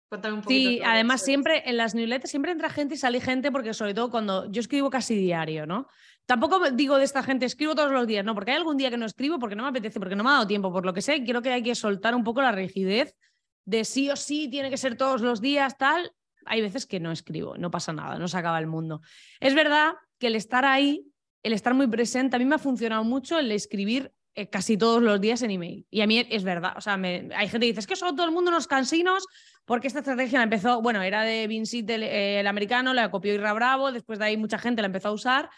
Cuéntame 0.09 0.33
un 0.33 0.41
poquito. 0.41 0.67
Sí, 0.67 0.81
además 0.83 1.23
siempre 1.23 1.61
en 1.69 1.77
las 1.77 1.93
newsletters 1.93 2.31
siempre 2.31 2.53
entra 2.53 2.71
gente 2.71 2.95
y 2.95 2.97
sale 2.97 3.21
gente 3.21 3.51
porque 3.51 3.75
sobre 3.75 3.93
todo 3.93 4.09
cuando 4.09 4.51
yo 4.51 4.61
escribo 4.61 4.89
casi 4.89 5.13
diario, 5.15 5.67
¿no? 5.67 5.85
Tampoco 6.25 6.71
digo 6.71 6.97
de 6.97 7.03
esta 7.03 7.21
gente, 7.21 7.45
escribo 7.45 7.75
todos 7.75 7.91
los 7.91 8.07
días, 8.07 8.25
no, 8.25 8.33
porque 8.33 8.49
hay 8.49 8.57
algún 8.57 8.77
día 8.77 8.89
que 8.89 8.97
no 8.97 9.05
escribo 9.05 9.37
porque 9.37 9.55
no 9.55 9.61
me 9.61 9.69
apetece, 9.69 9.99
porque 9.99 10.15
no 10.15 10.23
me 10.23 10.31
ha 10.31 10.33
dado 10.33 10.47
tiempo, 10.47 10.73
por 10.73 10.87
lo 10.87 10.93
que 10.95 11.03
sé, 11.03 11.23
creo 11.23 11.43
que 11.43 11.51
hay 11.51 11.61
que 11.61 11.75
soltar 11.75 12.15
un 12.15 12.23
poco 12.23 12.41
la 12.41 12.51
rigidez 12.51 13.15
de 13.63 13.85
sí 13.85 14.09
o 14.09 14.15
sí, 14.15 14.49
tiene 14.49 14.71
que 14.71 14.77
ser 14.77 14.97
todos 14.97 15.21
los 15.21 15.39
días, 15.39 15.77
tal. 15.77 16.11
Hay 16.45 16.61
veces 16.61 16.85
que 16.85 16.99
no 16.99 17.11
escribo, 17.11 17.57
no 17.57 17.71
pasa 17.71 17.93
nada, 17.93 18.17
no 18.17 18.27
se 18.27 18.37
acaba 18.37 18.59
el 18.59 18.67
mundo. 18.67 19.01
Es 19.39 19.53
verdad 19.53 19.93
que 20.19 20.27
el 20.27 20.35
estar 20.35 20.65
ahí, 20.65 21.05
el 21.43 21.53
estar 21.53 21.73
muy 21.73 21.87
presente, 21.87 22.35
a 22.35 22.39
mí 22.39 22.45
me 22.45 22.55
ha 22.55 22.59
funcionado 22.59 23.03
mucho 23.03 23.39
el 23.39 23.51
escribir 23.51 24.11
eh, 24.35 24.49
casi 24.49 24.77
todos 24.77 25.01
los 25.01 25.19
días 25.21 25.41
en 25.41 25.51
email. 25.51 25.85
Y 25.89 26.01
a 26.01 26.07
mí 26.07 26.25
es 26.29 26.43
verdad, 26.43 26.73
o 26.77 26.81
sea, 26.81 26.95
hay 26.95 27.49
gente 27.49 27.59
que 27.59 27.67
dice, 27.67 27.79
es 27.79 27.87
que 27.87 27.95
son 27.95 28.15
todo 28.15 28.25
el 28.25 28.33
mundo 28.33 28.51
unos 28.51 28.67
cansinos, 28.67 29.25
porque 29.65 29.87
esta 29.87 29.99
estrategia 29.99 30.43
empezó, 30.43 30.81
bueno, 30.81 31.01
era 31.01 31.23
de 31.23 31.47
Vincent 31.47 31.89
el, 31.89 32.03
eh, 32.03 32.39
el 32.39 32.47
americano, 32.47 32.93
la 32.93 33.09
copió 33.09 33.33
Irra 33.33 33.53
Bravo, 33.53 33.91
después 33.91 34.19
de 34.19 34.25
ahí 34.25 34.37
mucha 34.37 34.59
gente 34.59 34.81
la 34.81 34.87
empezó 34.87 35.09
a 35.09 35.13
usar 35.13 35.49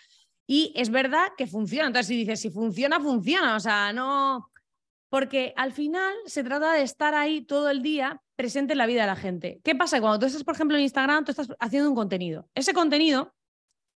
y 0.48 0.72
es 0.75 0.89
verdad 0.89 1.27
que 1.38 1.46
funciona. 1.46 1.88
Entonces, 1.88 2.08
si 2.08 2.15
dices, 2.15 2.39
si 2.39 2.50
funciona, 2.50 3.01
funciona. 3.01 3.58
O 3.58 3.60
sea, 3.60 3.91
no. 3.91 4.50
Porque 5.10 5.54
al 5.56 5.72
final 5.72 6.14
se 6.26 6.44
trata 6.44 6.74
de 6.74 6.82
estar 6.82 7.14
ahí 7.16 7.42
todo 7.42 7.70
el 7.70 7.82
día 7.82 8.22
presente 8.36 8.74
en 8.74 8.78
la 8.78 8.86
vida 8.86 9.02
de 9.02 9.08
la 9.08 9.16
gente. 9.16 9.62
¿Qué 9.64 9.76
pasa? 9.76 10.02
Cuando 10.02 10.20
tú 10.20 10.26
estás, 10.26 10.44
por 10.44 10.56
ejemplo, 10.56 10.78
en 10.78 10.84
Instagram, 10.84 11.24
tú 11.24 11.32
estás 11.32 11.48
haciendo 11.60 11.90
un 11.90 11.96
contenido. 11.96 12.50
Ese 12.54 12.74
contenido, 12.74 13.34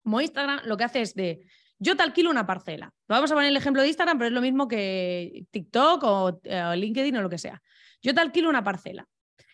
como 0.02 0.20
Instagram, 0.20 0.60
lo 0.64 0.76
que 0.76 0.84
hace 0.84 1.02
es 1.02 1.14
de. 1.14 1.44
Yo 1.78 1.96
te 1.96 2.02
alquilo 2.02 2.30
una 2.30 2.46
parcela. 2.46 2.92
Vamos 3.08 3.30
a 3.30 3.34
poner 3.34 3.48
el 3.48 3.56
ejemplo 3.56 3.82
de 3.82 3.88
Instagram, 3.88 4.18
pero 4.18 4.28
es 4.28 4.34
lo 4.34 4.42
mismo 4.42 4.68
que 4.68 5.46
TikTok 5.50 6.02
o, 6.04 6.40
eh, 6.44 6.62
o 6.62 6.74
LinkedIn 6.74 7.16
o 7.16 7.22
lo 7.22 7.30
que 7.30 7.38
sea. 7.38 7.62
Yo 8.02 8.14
te 8.14 8.20
alquilo 8.20 8.48
una 8.48 8.62
parcela. 8.62 9.08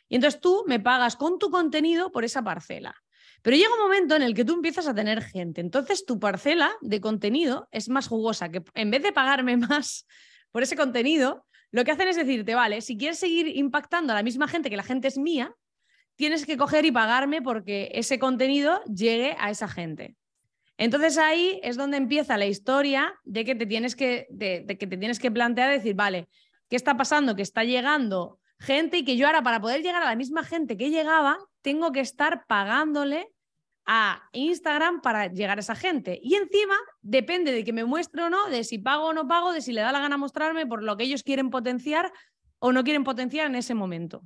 Y 0.08 0.16
entonces 0.16 0.40
tú 0.40 0.64
me 0.66 0.80
pagas 0.80 1.16
con 1.16 1.38
tu 1.38 1.50
contenido 1.50 2.10
por 2.10 2.24
esa 2.24 2.42
parcela. 2.42 2.94
Pero 3.42 3.56
llega 3.56 3.72
un 3.74 3.80
momento 3.80 4.16
en 4.16 4.22
el 4.22 4.34
que 4.34 4.44
tú 4.44 4.54
empiezas 4.54 4.88
a 4.88 4.94
tener 4.94 5.22
gente. 5.22 5.60
Entonces 5.60 6.04
tu 6.04 6.18
parcela 6.18 6.72
de 6.80 7.00
contenido 7.00 7.68
es 7.70 7.88
más 7.88 8.08
jugosa, 8.08 8.50
que 8.50 8.62
en 8.74 8.90
vez 8.90 9.04
de 9.04 9.12
pagarme 9.12 9.56
más 9.56 10.04
por 10.50 10.64
ese 10.64 10.74
contenido, 10.74 11.45
lo 11.76 11.84
que 11.84 11.90
hacen 11.90 12.08
es 12.08 12.16
decirte, 12.16 12.54
vale, 12.54 12.80
si 12.80 12.96
quieres 12.96 13.18
seguir 13.18 13.54
impactando 13.54 14.14
a 14.14 14.16
la 14.16 14.22
misma 14.22 14.48
gente 14.48 14.70
que 14.70 14.78
la 14.78 14.82
gente 14.82 15.08
es 15.08 15.18
mía, 15.18 15.54
tienes 16.14 16.46
que 16.46 16.56
coger 16.56 16.86
y 16.86 16.90
pagarme 16.90 17.42
porque 17.42 17.90
ese 17.92 18.18
contenido 18.18 18.82
llegue 18.84 19.36
a 19.38 19.50
esa 19.50 19.68
gente. 19.68 20.16
Entonces 20.78 21.18
ahí 21.18 21.60
es 21.62 21.76
donde 21.76 21.98
empieza 21.98 22.38
la 22.38 22.46
historia 22.46 23.14
de 23.24 23.44
que 23.44 23.54
te 23.54 23.66
tienes 23.66 23.94
que, 23.94 24.26
de, 24.30 24.64
que, 24.66 24.86
te 24.86 24.96
tienes 24.96 25.18
que 25.18 25.30
plantear, 25.30 25.70
decir, 25.70 25.94
vale, 25.94 26.28
¿qué 26.70 26.76
está 26.76 26.96
pasando? 26.96 27.36
Que 27.36 27.42
está 27.42 27.62
llegando 27.62 28.38
gente 28.58 28.96
y 28.96 29.04
que 29.04 29.18
yo 29.18 29.26
ahora 29.26 29.42
para 29.42 29.60
poder 29.60 29.82
llegar 29.82 30.02
a 30.02 30.06
la 30.06 30.16
misma 30.16 30.44
gente 30.44 30.78
que 30.78 30.88
llegaba, 30.88 31.36
tengo 31.60 31.92
que 31.92 32.00
estar 32.00 32.46
pagándole 32.46 33.28
a 33.86 34.28
Instagram 34.32 35.00
para 35.00 35.28
llegar 35.28 35.58
a 35.58 35.60
esa 35.60 35.76
gente. 35.76 36.18
Y 36.22 36.34
encima 36.34 36.74
depende 37.02 37.52
de 37.52 37.64
que 37.64 37.72
me 37.72 37.84
muestre 37.84 38.24
o 38.24 38.30
no, 38.30 38.48
de 38.48 38.64
si 38.64 38.78
pago 38.78 39.06
o 39.06 39.12
no 39.12 39.28
pago, 39.28 39.52
de 39.52 39.60
si 39.60 39.72
le 39.72 39.80
da 39.80 39.92
la 39.92 40.00
gana 40.00 40.16
mostrarme 40.16 40.66
por 40.66 40.82
lo 40.82 40.96
que 40.96 41.04
ellos 41.04 41.22
quieren 41.22 41.50
potenciar 41.50 42.12
o 42.58 42.72
no 42.72 42.82
quieren 42.82 43.04
potenciar 43.04 43.46
en 43.46 43.54
ese 43.54 43.74
momento. 43.74 44.22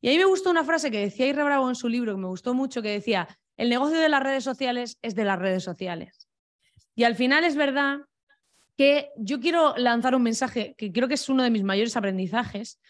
Y 0.00 0.08
a 0.08 0.12
mí 0.12 0.18
me 0.18 0.24
gustó 0.24 0.50
una 0.50 0.64
frase 0.64 0.90
que 0.90 1.00
decía 1.00 1.26
Irra 1.26 1.44
Bravo 1.44 1.68
en 1.68 1.74
su 1.74 1.88
libro, 1.88 2.14
que 2.14 2.20
me 2.20 2.28
gustó 2.28 2.54
mucho, 2.54 2.82
que 2.82 2.90
decía, 2.90 3.28
el 3.56 3.68
negocio 3.68 3.98
de 3.98 4.08
las 4.08 4.22
redes 4.22 4.44
sociales 4.44 4.96
es 5.02 5.14
de 5.14 5.24
las 5.24 5.38
redes 5.38 5.64
sociales. 5.64 6.28
Y 6.94 7.04
al 7.04 7.16
final 7.16 7.44
es 7.44 7.56
verdad 7.56 7.98
que 8.76 9.10
yo 9.16 9.40
quiero 9.40 9.76
lanzar 9.76 10.14
un 10.14 10.22
mensaje 10.22 10.74
que 10.78 10.92
creo 10.92 11.08
que 11.08 11.14
es 11.14 11.28
uno 11.28 11.42
de 11.42 11.50
mis 11.50 11.62
mayores 11.62 11.96
aprendizajes, 11.96 12.80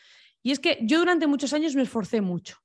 y 0.43 0.53
es 0.53 0.61
que 0.61 0.79
yo 0.83 0.99
durante 0.99 1.27
muchos 1.27 1.53
años 1.53 1.75
me 1.75 1.83
esforcé 1.83 2.21
mucho, 2.21 2.59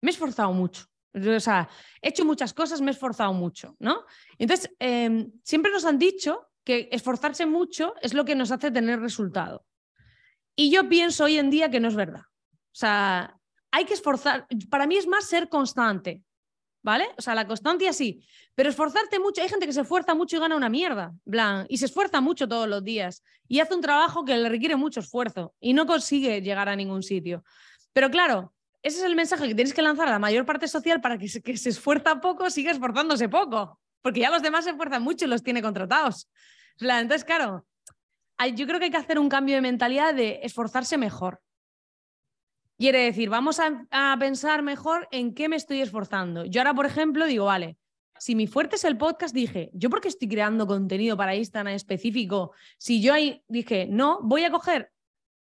me 0.00 0.10
he 0.10 0.12
esforzado 0.12 0.52
mucho. 0.52 0.86
O 1.14 1.40
sea, 1.40 1.68
he 2.00 2.08
hecho 2.08 2.24
muchas 2.24 2.54
cosas, 2.54 2.80
me 2.80 2.90
he 2.90 2.94
esforzado 2.94 3.32
mucho, 3.32 3.76
¿no? 3.78 4.04
Entonces, 4.38 4.70
em, 4.78 5.30
siempre 5.42 5.70
nos 5.70 5.84
han 5.84 5.98
dicho 5.98 6.48
que 6.64 6.88
esforzarse 6.92 7.46
mucho 7.46 7.94
es 8.00 8.14
lo 8.14 8.24
que 8.24 8.34
nos 8.34 8.50
hace 8.50 8.70
tener 8.70 9.00
resultado. 9.00 9.64
Y 10.56 10.70
yo 10.70 10.88
pienso 10.88 11.24
hoy 11.24 11.38
en 11.38 11.50
día 11.50 11.70
que 11.70 11.80
no 11.80 11.88
es 11.88 11.96
verdad. 11.96 12.22
O 12.22 12.74
sea, 12.74 13.36
hay 13.70 13.84
que 13.84 13.94
esforzar. 13.94 14.46
Para 14.70 14.86
mí 14.86 14.96
es 14.96 15.06
más 15.06 15.24
ser 15.24 15.48
constante, 15.48 16.22
¿vale? 16.82 17.08
O 17.18 17.22
sea, 17.22 17.34
la 17.34 17.46
constancia 17.46 17.92
sí, 17.92 18.24
pero 18.54 18.68
esforzarte 18.68 19.18
mucho. 19.18 19.42
Hay 19.42 19.48
gente 19.48 19.66
que 19.66 19.72
se 19.72 19.80
esfuerza 19.80 20.14
mucho 20.14 20.36
y 20.36 20.40
gana 20.40 20.56
una 20.56 20.68
mierda, 20.68 21.14
blan, 21.24 21.66
y 21.68 21.78
se 21.78 21.86
esfuerza 21.86 22.20
mucho 22.20 22.48
todos 22.48 22.68
los 22.68 22.84
días 22.84 23.22
y 23.48 23.60
hace 23.60 23.74
un 23.74 23.80
trabajo 23.80 24.24
que 24.24 24.36
le 24.36 24.48
requiere 24.48 24.76
mucho 24.76 25.00
esfuerzo 25.00 25.54
y 25.60 25.72
no 25.72 25.86
consigue 25.86 26.42
llegar 26.42 26.68
a 26.68 26.76
ningún 26.76 27.02
sitio. 27.02 27.44
Pero 27.92 28.10
claro, 28.10 28.54
ese 28.82 28.98
es 28.98 29.04
el 29.04 29.14
mensaje 29.14 29.46
que 29.46 29.54
tienes 29.54 29.74
que 29.74 29.82
lanzar 29.82 30.08
a 30.08 30.12
la 30.12 30.18
mayor 30.18 30.44
parte 30.44 30.66
social 30.66 31.00
para 31.00 31.18
que 31.18 31.28
se, 31.28 31.40
que 31.40 31.56
se 31.56 31.68
esfuerza 31.68 32.20
poco, 32.20 32.50
siga 32.50 32.72
esforzándose 32.72 33.28
poco, 33.28 33.80
porque 34.02 34.20
ya 34.20 34.30
los 34.30 34.42
demás 34.42 34.64
se 34.64 34.70
esfuerzan 34.70 35.02
mucho 35.02 35.24
y 35.24 35.28
los 35.28 35.42
tiene 35.42 35.62
contratados. 35.62 36.28
Entonces, 36.80 37.24
claro, 37.24 37.64
yo 38.54 38.66
creo 38.66 38.78
que 38.78 38.86
hay 38.86 38.90
que 38.90 38.96
hacer 38.96 39.18
un 39.18 39.28
cambio 39.28 39.54
de 39.54 39.60
mentalidad 39.60 40.14
de 40.14 40.40
esforzarse 40.42 40.98
mejor. 40.98 41.40
Quiere 42.78 43.04
decir, 43.04 43.28
vamos 43.28 43.60
a, 43.60 43.86
a, 43.90 44.16
pensar 44.18 44.62
mejor 44.62 45.06
en 45.12 45.34
qué 45.34 45.48
me 45.48 45.56
estoy 45.56 45.80
esforzando. 45.80 46.44
Yo 46.44 46.60
ahora, 46.60 46.74
por 46.74 46.86
ejemplo, 46.86 47.26
digo, 47.26 47.44
vale, 47.44 47.76
si 48.18 48.34
mi 48.34 48.48
fuerte 48.48 48.76
es 48.76 48.84
el 48.84 48.96
podcast, 48.96 49.34
dije, 49.34 49.70
¿yo 49.72 49.88
por 49.90 50.00
qué 50.00 50.08
estoy 50.08 50.28
creando 50.28 50.66
contenido 50.66 51.16
para 51.16 51.36
Instagram 51.36 51.74
específico? 51.74 52.52
Si 52.78 53.00
yo 53.00 53.14
ahí 53.14 53.44
dije, 53.46 53.86
no, 53.88 54.20
voy 54.22 54.44
a 54.44 54.50
coger 54.50 54.90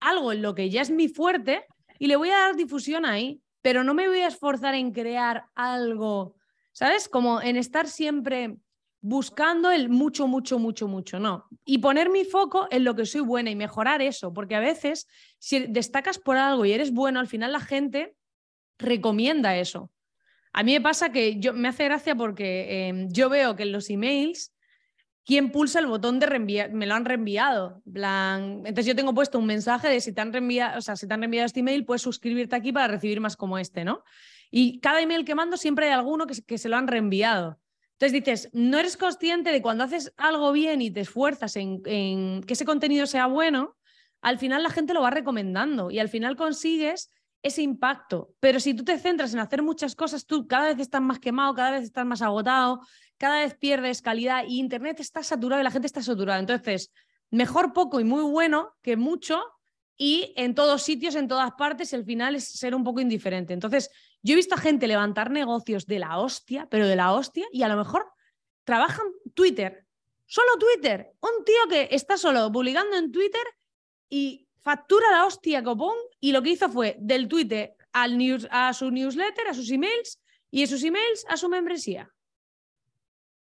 algo 0.02 0.34
en 0.34 0.42
lo 0.42 0.54
que 0.54 0.70
ya 0.70 0.82
es 0.82 0.90
mi 0.90 1.08
fuerte 1.08 1.66
y 2.00 2.08
le 2.08 2.16
voy 2.16 2.30
a 2.30 2.40
dar 2.40 2.56
difusión 2.56 3.06
ahí, 3.06 3.42
pero 3.62 3.84
no 3.84 3.94
me 3.94 4.08
voy 4.08 4.20
a 4.20 4.28
esforzar 4.28 4.74
en 4.74 4.92
crear 4.92 5.46
algo, 5.54 6.36
¿sabes? 6.72 7.08
Como 7.10 7.42
en 7.42 7.58
estar 7.58 7.88
siempre 7.88 8.58
buscando 9.02 9.72
el 9.72 9.90
mucho, 9.90 10.28
mucho, 10.28 10.60
mucho, 10.60 10.88
mucho, 10.88 11.20
no. 11.20 11.48
Y 11.66 11.78
poner 11.78 12.10
mi 12.10 12.26
foco 12.26 12.68
en 12.72 12.84
lo 12.84 12.96
que 12.96 13.06
soy 13.06 13.22
buena 13.22 13.52
y 13.52 13.56
mejorar 13.56 14.02
eso, 14.02 14.34
porque 14.34 14.56
a 14.56 14.60
veces 14.60 15.08
si 15.38 15.68
destacas 15.68 16.18
por 16.18 16.38
algo 16.38 16.66
y 16.66 16.72
eres 16.72 16.92
bueno, 16.92 17.20
al 17.20 17.28
final 17.28 17.52
la 17.52 17.60
gente 17.60 18.16
recomienda 18.78 19.58
eso. 19.58 19.92
A 20.54 20.64
mí 20.64 20.74
me 20.74 20.82
pasa 20.82 21.12
que 21.12 21.40
yo, 21.40 21.54
me 21.54 21.68
hace 21.68 21.86
gracia 21.86 22.16
porque 22.16 22.88
em, 22.88 23.08
yo 23.12 23.30
veo 23.30 23.56
que 23.56 23.64
en 23.64 23.72
los 23.72 23.90
emails 23.90 24.54
quién 25.30 25.52
pulsa 25.52 25.78
el 25.78 25.86
botón 25.86 26.18
de 26.18 26.26
reenviar, 26.26 26.72
me 26.72 26.88
lo 26.88 26.96
han 26.96 27.06
reenviado. 27.06 27.84
Entonces 27.86 28.88
yo 28.88 28.96
tengo 28.96 29.14
puesto 29.14 29.38
un 29.38 29.46
mensaje 29.46 29.88
de 29.88 30.02
si 30.02 30.12
te 30.12 30.22
han 30.22 30.34
reenviado, 30.34 30.80
o 30.80 30.82
sea, 30.82 30.96
si 30.96 31.08
te 31.08 31.14
han 31.14 31.20
reenviado 31.20 31.46
este 31.46 31.60
email, 31.60 31.86
puedes 31.86 32.02
suscribirte 32.02 32.56
aquí 32.56 32.72
para 32.72 32.88
recibir 32.88 33.22
más 33.22 33.38
como 33.38 33.60
este, 33.60 33.86
¿no? 33.86 34.04
Y 34.50 34.80
cada 34.80 35.02
email 35.02 35.26
que 35.26 35.36
mando 35.36 35.56
siempre 35.56 35.86
hay 35.86 35.92
alguno 35.92 36.26
que, 36.26 36.42
que 36.42 36.58
se 36.58 36.68
lo 36.68 36.78
han 36.78 36.88
reenviado. 36.88 37.60
Entonces 37.92 38.12
dices, 38.12 38.50
no 38.54 38.80
eres 38.80 38.98
consciente 38.98 39.52
de 39.52 39.62
cuando 39.62 39.84
haces 39.84 40.12
algo 40.18 40.52
bien 40.52 40.82
y 40.82 40.90
te 40.90 41.02
esfuerzas 41.02 41.56
en, 41.58 41.84
en 41.86 42.42
que 42.42 42.54
ese 42.54 42.66
contenido 42.66 43.06
sea 43.06 43.28
bueno, 43.28 43.78
al 44.22 44.40
final 44.40 44.64
la 44.64 44.72
gente 44.72 44.96
lo 44.96 45.04
va 45.04 45.12
recomendando 45.12 45.92
y 45.92 46.00
al 46.00 46.10
final 46.10 46.38
consigues 46.38 47.12
ese 47.44 47.62
impacto. 47.62 48.34
Pero 48.40 48.60
si 48.60 48.74
tú 48.74 48.84
te 48.84 48.98
centras 48.98 49.32
en 49.36 49.42
hacer 49.42 49.62
muchas 49.62 49.94
cosas, 49.94 50.26
tú 50.26 50.48
cada 50.48 50.70
vez 50.70 50.80
estás 50.80 51.02
más 51.02 51.20
quemado, 51.20 51.54
cada 51.54 51.70
vez 51.70 51.84
estás 51.84 52.08
más 52.08 52.24
agotado, 52.24 52.82
cada 53.20 53.42
vez 53.42 53.56
pierdes 53.56 54.02
calidad 54.02 54.46
y 54.48 54.60
Internet 54.60 55.00
está 55.00 55.22
saturado 55.22 55.62
y 55.62 55.64
la 55.64 55.72
gente 55.72 55.86
está 55.86 56.02
saturada. 56.02 56.40
Entonces, 56.40 56.92
mejor 57.30 57.74
poco 57.74 58.00
y 58.00 58.04
muy 58.04 58.24
bueno 58.24 58.76
que 58.82 58.98
mucho 58.98 59.44
y 59.96 60.34
en 60.36 60.56
todos 60.56 60.82
sitios, 60.82 61.14
en 61.14 61.28
todas 61.28 61.52
partes, 61.52 61.94
el 61.94 62.06
final 62.06 62.36
es 62.36 62.46
ser 62.46 62.74
un 62.74 62.84
poco 62.84 63.02
indiferente. 63.02 63.54
Entonces, 63.54 63.92
yo 64.24 64.34
he 64.34 64.38
visto 64.38 64.56
a 64.56 64.58
gente 64.58 64.88
levantar 64.88 65.30
negocios 65.30 65.86
de 65.86 66.00
la 66.00 66.18
hostia, 66.18 66.68
pero 66.72 66.88
de 66.88 66.96
la 66.96 67.14
hostia, 67.14 67.46
y 67.52 67.62
a 67.62 67.68
lo 67.68 67.78
mejor 67.78 68.08
trabajan 68.64 69.06
Twitter 69.36 69.86
Solo 70.30 70.60
Twitter. 70.60 71.12
Un 71.22 71.44
tío 71.44 71.68
que 71.68 71.88
está 71.90 72.16
solo 72.16 72.52
publicando 72.52 72.96
en 72.96 73.12
Twitter 73.12 73.42
y 74.10 74.48
factura 74.62 75.10
la 75.10 75.26
hostia 75.26 75.64
copón 75.64 75.96
y 76.20 76.32
lo 76.32 76.44
que 76.44 76.52
hizo 76.52 76.70
fue 76.70 76.96
del 77.00 77.28
Twitter 77.28 77.76
al 77.94 78.16
news, 78.16 78.48
a 78.52 78.72
su 78.76 78.92
newsletter, 78.92 79.48
a 79.48 79.56
sus 79.56 79.72
emails 79.72 80.22
y 80.52 80.62
de 80.62 80.68
sus 80.68 80.84
emails 80.84 81.26
a 81.30 81.36
su 81.36 81.50
membresía. 81.50 82.14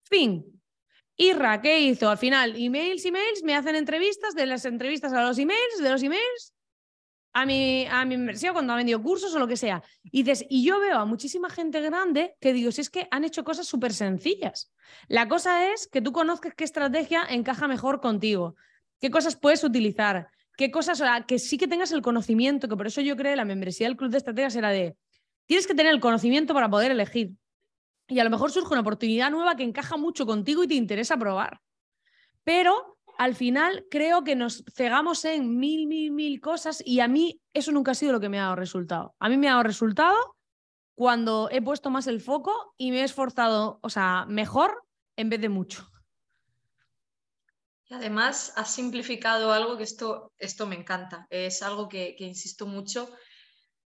Fin. 0.10 0.46
Irra, 1.16 1.62
¿qué 1.62 1.80
hizo? 1.82 2.10
Al 2.10 2.18
final, 2.18 2.56
emails, 2.56 3.06
emails, 3.06 3.44
me 3.44 3.56
hacen 3.56 3.76
entrevistas, 3.76 4.36
de 4.36 4.46
las 4.46 4.66
entrevistas 4.66 5.12
a 5.14 5.24
los 5.24 5.38
emails, 5.38 5.78
de 5.82 5.90
los 5.90 6.02
emails 6.02 6.54
a 7.34 7.46
mi, 7.46 7.86
a 7.86 8.06
mi 8.06 8.16
inversión 8.16 8.54
cuando 8.54 8.74
ha 8.74 8.76
vendido 8.76 9.02
cursos 9.02 9.34
o 9.36 9.40
lo 9.40 9.48
que 9.48 9.58
sea. 9.58 9.84
Y 10.04 10.24
dices, 10.24 10.46
y 10.50 10.64
yo 10.64 10.80
veo 10.80 10.98
a 10.98 11.06
muchísima 11.06 11.50
gente 11.50 11.82
grande 11.82 12.36
que 12.40 12.54
digo, 12.54 12.72
si 12.72 12.82
es 12.82 12.90
que 12.90 13.08
han 13.12 13.24
hecho 13.24 13.44
cosas 13.44 13.68
súper 13.68 13.94
sencillas. 13.94 14.72
La 15.08 15.28
cosa 15.28 15.72
es 15.72 15.88
que 15.88 16.02
tú 16.02 16.12
conozcas 16.12 16.54
qué 16.56 16.64
estrategia 16.64 17.24
encaja 17.30 17.68
mejor 17.68 18.02
contigo, 18.02 18.56
qué 19.00 19.12
cosas 19.12 19.36
puedes 19.36 19.64
utilizar, 19.64 20.30
qué 20.58 20.72
cosas, 20.72 21.00
o 21.02 21.04
sea, 21.04 21.26
que 21.28 21.40
sí 21.40 21.58
que 21.58 21.68
tengas 21.68 21.92
el 21.92 22.02
conocimiento, 22.02 22.68
que 22.68 22.76
por 22.76 22.88
eso 22.88 23.02
yo 23.02 23.16
creo 23.16 23.36
la 23.36 23.46
membresía 23.46 23.88
del 23.88 23.98
Club 23.98 24.12
de 24.12 24.18
Estrategas 24.18 24.56
era 24.56 24.70
de, 24.70 24.96
tienes 25.46 25.68
que 25.68 25.76
tener 25.76 25.94
el 25.94 26.00
conocimiento 26.00 26.54
para 26.54 26.70
poder 26.70 26.92
elegir. 26.92 27.32
Y 28.10 28.20
a 28.20 28.24
lo 28.24 28.32
mejor 28.32 28.52
surge 28.52 28.74
una 28.74 28.82
oportunidad 28.82 29.30
nueva 29.30 29.56
que 29.56 29.64
encaja 29.64 29.96
mucho 29.96 30.26
contigo 30.26 30.64
y 30.64 30.68
te 30.68 30.74
interesa 30.74 31.16
probar. 31.16 31.62
Pero 32.44 32.98
al 33.20 33.36
final 33.36 33.86
creo 33.92 34.24
que 34.24 34.36
nos 34.36 34.64
cegamos 34.74 35.24
en 35.26 35.60
mil, 35.60 35.86
mil, 35.86 36.12
mil 36.12 36.42
cosas 36.42 36.82
y 36.84 37.02
a 37.02 37.08
mí 37.08 37.40
eso 37.54 37.72
nunca 37.72 37.92
ha 37.92 37.96
sido 37.96 38.14
lo 38.14 38.20
que 38.20 38.30
me 38.30 38.40
ha 38.40 38.44
dado 38.44 38.56
resultado. 38.56 39.16
A 39.20 39.30
mí 39.30 39.38
me 39.38 39.48
ha 39.48 39.52
dado 39.52 39.64
resultado 39.64 40.38
cuando 40.96 41.50
he 41.52 41.62
puesto 41.62 41.92
más 41.92 42.08
el 42.08 42.20
foco 42.20 42.74
y 42.78 42.90
me 42.92 43.02
he 43.02 43.04
esforzado, 43.04 43.80
o 43.84 43.90
sea, 43.90 44.26
mejor 44.28 44.84
en 45.16 45.30
vez 45.30 45.42
de 45.42 45.50
mucho. 45.50 45.88
Y 47.86 47.94
además 47.94 48.54
has 48.56 48.74
simplificado 48.74 49.54
algo 49.54 49.78
que 49.78 49.84
esto, 49.84 50.34
esto 50.38 50.66
me 50.66 50.76
encanta. 50.76 51.28
Es 51.30 51.62
algo 51.62 51.90
que, 51.90 52.16
que 52.18 52.24
insisto 52.24 52.66
mucho, 52.66 53.12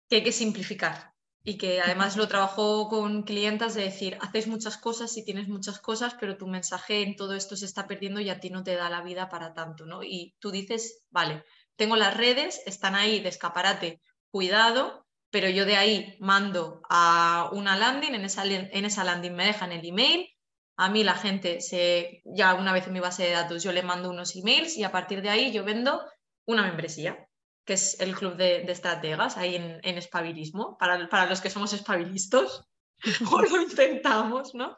que 0.08 0.18
hay 0.18 0.24
que 0.24 0.32
simplificar 0.32 1.14
y 1.50 1.58
que 1.58 1.82
además 1.82 2.16
lo 2.16 2.28
trabajo 2.28 2.88
con 2.90 3.24
clientas 3.24 3.74
de 3.74 3.82
decir, 3.82 4.20
haces 4.22 4.46
muchas 4.46 4.78
cosas 4.78 5.18
y 5.18 5.26
tienes 5.26 5.48
muchas 5.48 5.80
cosas, 5.80 6.16
pero 6.20 6.38
tu 6.38 6.46
mensaje 6.46 7.02
en 7.02 7.16
todo 7.16 7.34
esto 7.34 7.56
se 7.56 7.66
está 7.66 7.88
perdiendo 7.88 8.20
y 8.20 8.30
a 8.30 8.40
ti 8.40 8.52
no 8.52 8.64
te 8.64 8.76
da 8.76 8.88
la 8.88 9.02
vida 9.02 9.30
para 9.30 9.56
tanto, 9.56 9.88
¿no? 9.88 10.04
Y 10.04 10.36
tú 10.38 10.52
dices, 10.52 11.02
vale, 11.10 11.44
tengo 11.76 11.96
las 11.96 12.16
redes, 12.16 12.62
están 12.68 12.94
ahí 12.94 13.20
de 13.20 13.30
escaparate, 13.30 14.00
cuidado, 14.30 15.08
pero 15.32 15.50
yo 15.50 15.66
de 15.66 15.76
ahí 15.76 16.18
mando 16.20 16.84
a 16.88 17.50
una 17.52 17.76
landing, 17.76 18.14
en 18.14 18.26
esa, 18.26 18.46
en 18.46 18.86
esa 18.86 19.04
landing 19.04 19.34
me 19.34 19.48
dejan 19.48 19.72
el 19.72 19.84
email, 19.84 20.30
a 20.78 20.88
mí 20.92 21.04
la 21.04 21.16
gente 21.16 21.62
se, 21.62 22.22
ya 22.26 22.54
una 22.54 22.74
vez 22.74 22.86
en 22.86 22.94
mi 22.94 23.00
base 23.00 23.24
de 23.24 23.32
datos 23.32 23.64
yo 23.64 23.72
le 23.72 23.82
mando 23.82 24.12
unos 24.12 24.36
emails 24.36 24.78
y 24.78 24.84
a 24.84 24.92
partir 24.92 25.24
de 25.24 25.30
ahí 25.30 25.52
yo 25.52 25.64
vendo 25.64 26.00
una 26.46 26.62
membresía 26.62 27.28
que 27.70 27.74
es 27.74 28.00
el 28.00 28.16
club 28.16 28.36
de, 28.36 28.64
estrategas 28.64 29.38
ahí 29.38 29.56
en, 29.56 29.80
en 29.84 30.00
espabilismo, 30.00 30.76
para, 30.80 31.08
para, 31.08 31.28
los 31.28 31.40
que 31.40 31.52
somos 31.52 31.72
espabilistos, 31.72 32.64
o 33.32 33.42
lo 33.44 33.62
intentamos, 33.62 34.56
¿no? 34.56 34.76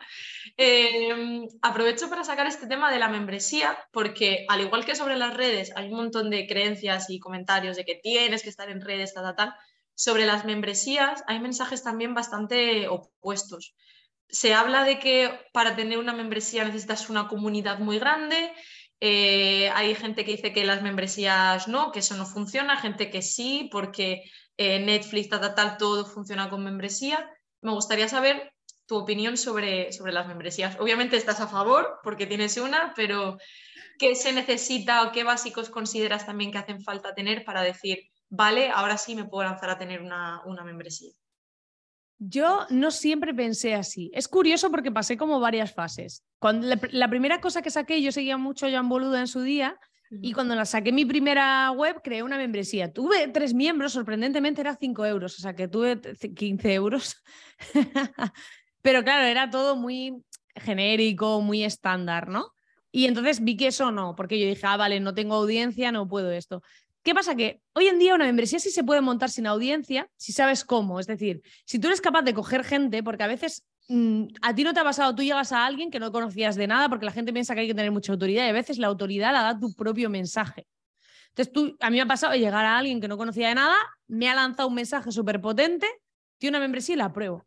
Eh, 0.58 1.48
aprovecho 1.62 2.10
para 2.10 2.26
sacar 2.26 2.48
este 2.48 2.68
tema 2.68 2.92
de 2.92 3.00
la 3.00 3.08
membresía, 3.08 3.80
porque 3.94 4.46
al 4.50 4.60
igual 4.60 4.84
que 4.84 4.96
sobre 4.96 5.16
las 5.16 5.34
redes 5.38 5.72
hay 5.78 5.88
un 5.88 5.96
montón 5.96 6.30
de 6.30 6.46
creencias 6.48 7.10
y 7.10 7.20
comentarios 7.20 7.78
de 7.78 7.86
que 7.86 7.96
tienes 7.96 8.44
que 8.44 8.50
estar 8.50 8.70
en 8.70 8.82
redes, 8.82 9.14
tal, 9.14 9.24
tal, 9.24 9.36
tal, 9.38 9.56
sobre 9.96 10.26
las 10.26 10.44
membresías 10.44 11.24
hay 11.28 11.40
mensajes 11.40 11.84
también 11.84 12.14
bastante 12.14 12.90
opuestos. 12.90 13.74
Se 14.28 14.54
habla 14.54 14.84
de 14.84 15.00
que 15.00 15.32
para 15.54 15.78
tener 15.78 15.98
una 15.98 16.12
membresía 16.12 16.66
necesitas 16.66 17.10
una 17.10 17.30
comunidad 17.30 17.80
muy 17.80 18.00
grande, 18.00 18.52
eh, 19.04 19.70
hay 19.72 19.96
gente 19.96 20.24
que 20.24 20.34
dice 20.34 20.54
que 20.54 20.64
las 20.64 20.84
membresías 20.84 21.68
no, 21.68 21.92
que 21.92 22.00
eso 22.00 22.16
no 22.16 22.28
funciona, 22.28 22.78
gente 22.78 23.10
que 23.10 23.24
sí, 23.24 23.68
porque 23.72 24.24
eh, 24.58 24.80
Netflix, 24.80 25.30
tal, 25.30 25.56
tal, 25.56 25.78
todo 25.78 26.06
funciona 26.06 26.52
con 26.52 26.64
membresía. 26.64 27.28
Me 27.62 27.72
gustaría 27.72 28.08
saber 28.08 28.54
tu 28.86 28.98
opinión 28.98 29.38
sobre, 29.38 29.92
sobre 29.92 30.14
las 30.14 30.28
membresías. 30.28 30.80
Obviamente 30.80 31.18
estás 31.18 31.40
a 31.40 31.48
favor 31.48 32.00
porque 32.04 32.28
tienes 32.28 32.58
una, 32.58 32.94
pero 32.96 33.40
¿qué 33.98 34.14
se 34.16 34.34
necesita 34.34 35.04
o 35.04 35.12
qué 35.12 35.24
básicos 35.24 35.72
consideras 35.72 36.28
también 36.28 36.52
que 36.52 36.60
hacen 36.60 36.84
falta 36.84 37.16
tener 37.16 37.44
para 37.44 37.64
decir, 37.64 38.12
vale, 38.30 38.70
ahora 38.70 39.00
sí 39.00 39.16
me 39.16 39.26
puedo 39.26 39.50
lanzar 39.50 39.72
a 39.72 39.80
tener 39.80 40.02
una, 40.02 40.44
una 40.46 40.64
membresía? 40.64 41.12
Yo 42.24 42.68
no 42.70 42.92
siempre 42.92 43.34
pensé 43.34 43.74
así. 43.74 44.12
Es 44.14 44.28
curioso 44.28 44.70
porque 44.70 44.92
pasé 44.92 45.18
como 45.18 45.40
varias 45.40 45.74
fases. 45.74 46.24
Cuando 46.38 46.68
la, 46.92 47.10
primera 47.10 47.42
cosa 47.42 47.64
que 47.64 47.72
saqué, 47.72 48.00
yo 48.00 48.12
seguía 48.12 48.38
mucho 48.38 48.68
a 48.68 48.70
Jan 48.70 48.88
Boluda 48.88 49.20
en 49.20 49.28
su 49.28 49.42
día, 49.42 49.80
y 50.12 50.34
cuando 50.34 50.54
la 50.54 50.66
saqué 50.66 50.92
mi 50.92 51.04
primera 51.04 51.72
web, 51.72 52.02
creé 52.04 52.22
una 52.22 52.38
membresía. 52.38 52.94
Tuve 52.94 53.30
tres 53.30 53.56
miembros, 53.56 53.94
sorprendentemente 53.94 54.62
era 54.62 54.76
cinco 54.76 55.04
euros, 55.04 55.40
o 55.40 55.42
sea 55.42 55.56
que 55.56 55.68
tuve 55.68 56.00
15 56.00 56.74
euros. 56.76 57.16
Pero 58.84 59.04
claro, 59.04 59.26
era 59.26 59.50
todo 59.50 59.76
muy 59.76 60.22
genérico, 60.56 61.42
muy 61.42 61.64
estándar, 61.64 62.28
¿no? 62.28 62.52
Y 62.92 63.06
entonces 63.06 63.44
vi 63.44 63.58
que 63.58 63.68
eso 63.68 63.92
no, 63.92 64.16
porque 64.16 64.40
yo 64.40 64.46
dije, 64.46 64.68
ah, 64.68 64.78
vale, 64.78 65.00
no 65.00 65.16
tengo 65.16 65.36
audiencia, 65.36 65.92
no 65.92 66.08
puedo 66.08 66.30
esto. 66.32 66.62
¿Qué 67.04 67.16
pasa? 67.16 67.36
Que 67.36 67.62
hoy 67.74 67.88
en 67.88 67.98
día 67.98 68.14
una 68.14 68.26
membresía 68.26 68.60
sí 68.60 68.70
se 68.70 68.84
puede 68.84 69.02
montar 69.02 69.30
sin 69.30 69.48
audiencia 69.48 70.08
si 70.18 70.34
sabes 70.34 70.64
cómo. 70.64 71.00
Es 71.00 71.08
decir, 71.08 71.42
si 71.66 71.80
tú 71.80 71.88
eres 71.88 72.02
capaz 72.02 72.22
de 72.22 72.34
coger 72.34 72.64
gente, 72.64 73.02
porque 73.02 73.24
a 73.24 73.28
veces 73.28 73.66
mm, 73.88 74.26
a 74.42 74.54
ti 74.54 74.64
no 74.64 74.74
te 74.74 74.82
ha 74.82 74.84
pasado, 74.84 75.16
tú 75.16 75.24
llegas 75.24 75.52
a 75.52 75.66
alguien 75.66 75.90
que 75.90 76.00
no 76.00 76.12
conocías 76.12 76.56
de 76.56 76.68
nada 76.68 76.90
porque 76.90 77.06
la 77.06 77.12
gente 77.12 77.34
piensa 77.34 77.56
que 77.56 77.62
hay 77.62 77.68
que 77.68 77.74
tener 77.74 77.92
mucha 77.92 78.12
autoridad 78.12 78.46
y 78.46 78.50
a 78.50 78.54
veces 78.54 78.78
la 78.78 78.88
autoridad 78.88 79.34
la 79.34 79.42
da 79.42 79.60
tu 79.60 79.74
propio 79.74 80.10
mensaje. 80.10 80.68
Entonces, 81.30 81.54
tú, 81.54 81.78
a 81.80 81.90
mí 81.90 81.96
me 81.96 82.02
ha 82.02 82.08
pasado 82.08 82.36
llegar 82.36 82.66
a 82.66 82.78
alguien 82.78 83.00
que 83.00 83.08
no 83.08 83.18
conocía 83.18 83.48
de 83.48 83.56
nada, 83.56 83.78
me 84.08 84.30
ha 84.30 84.36
lanzado 84.36 84.68
un 84.68 84.76
mensaje 84.76 85.12
súper 85.12 85.40
potente, 85.40 85.88
tiene 86.38 86.58
una 86.58 86.66
membresía 86.66 86.96
y 86.96 86.98
la 86.98 87.06
apruebo. 87.06 87.46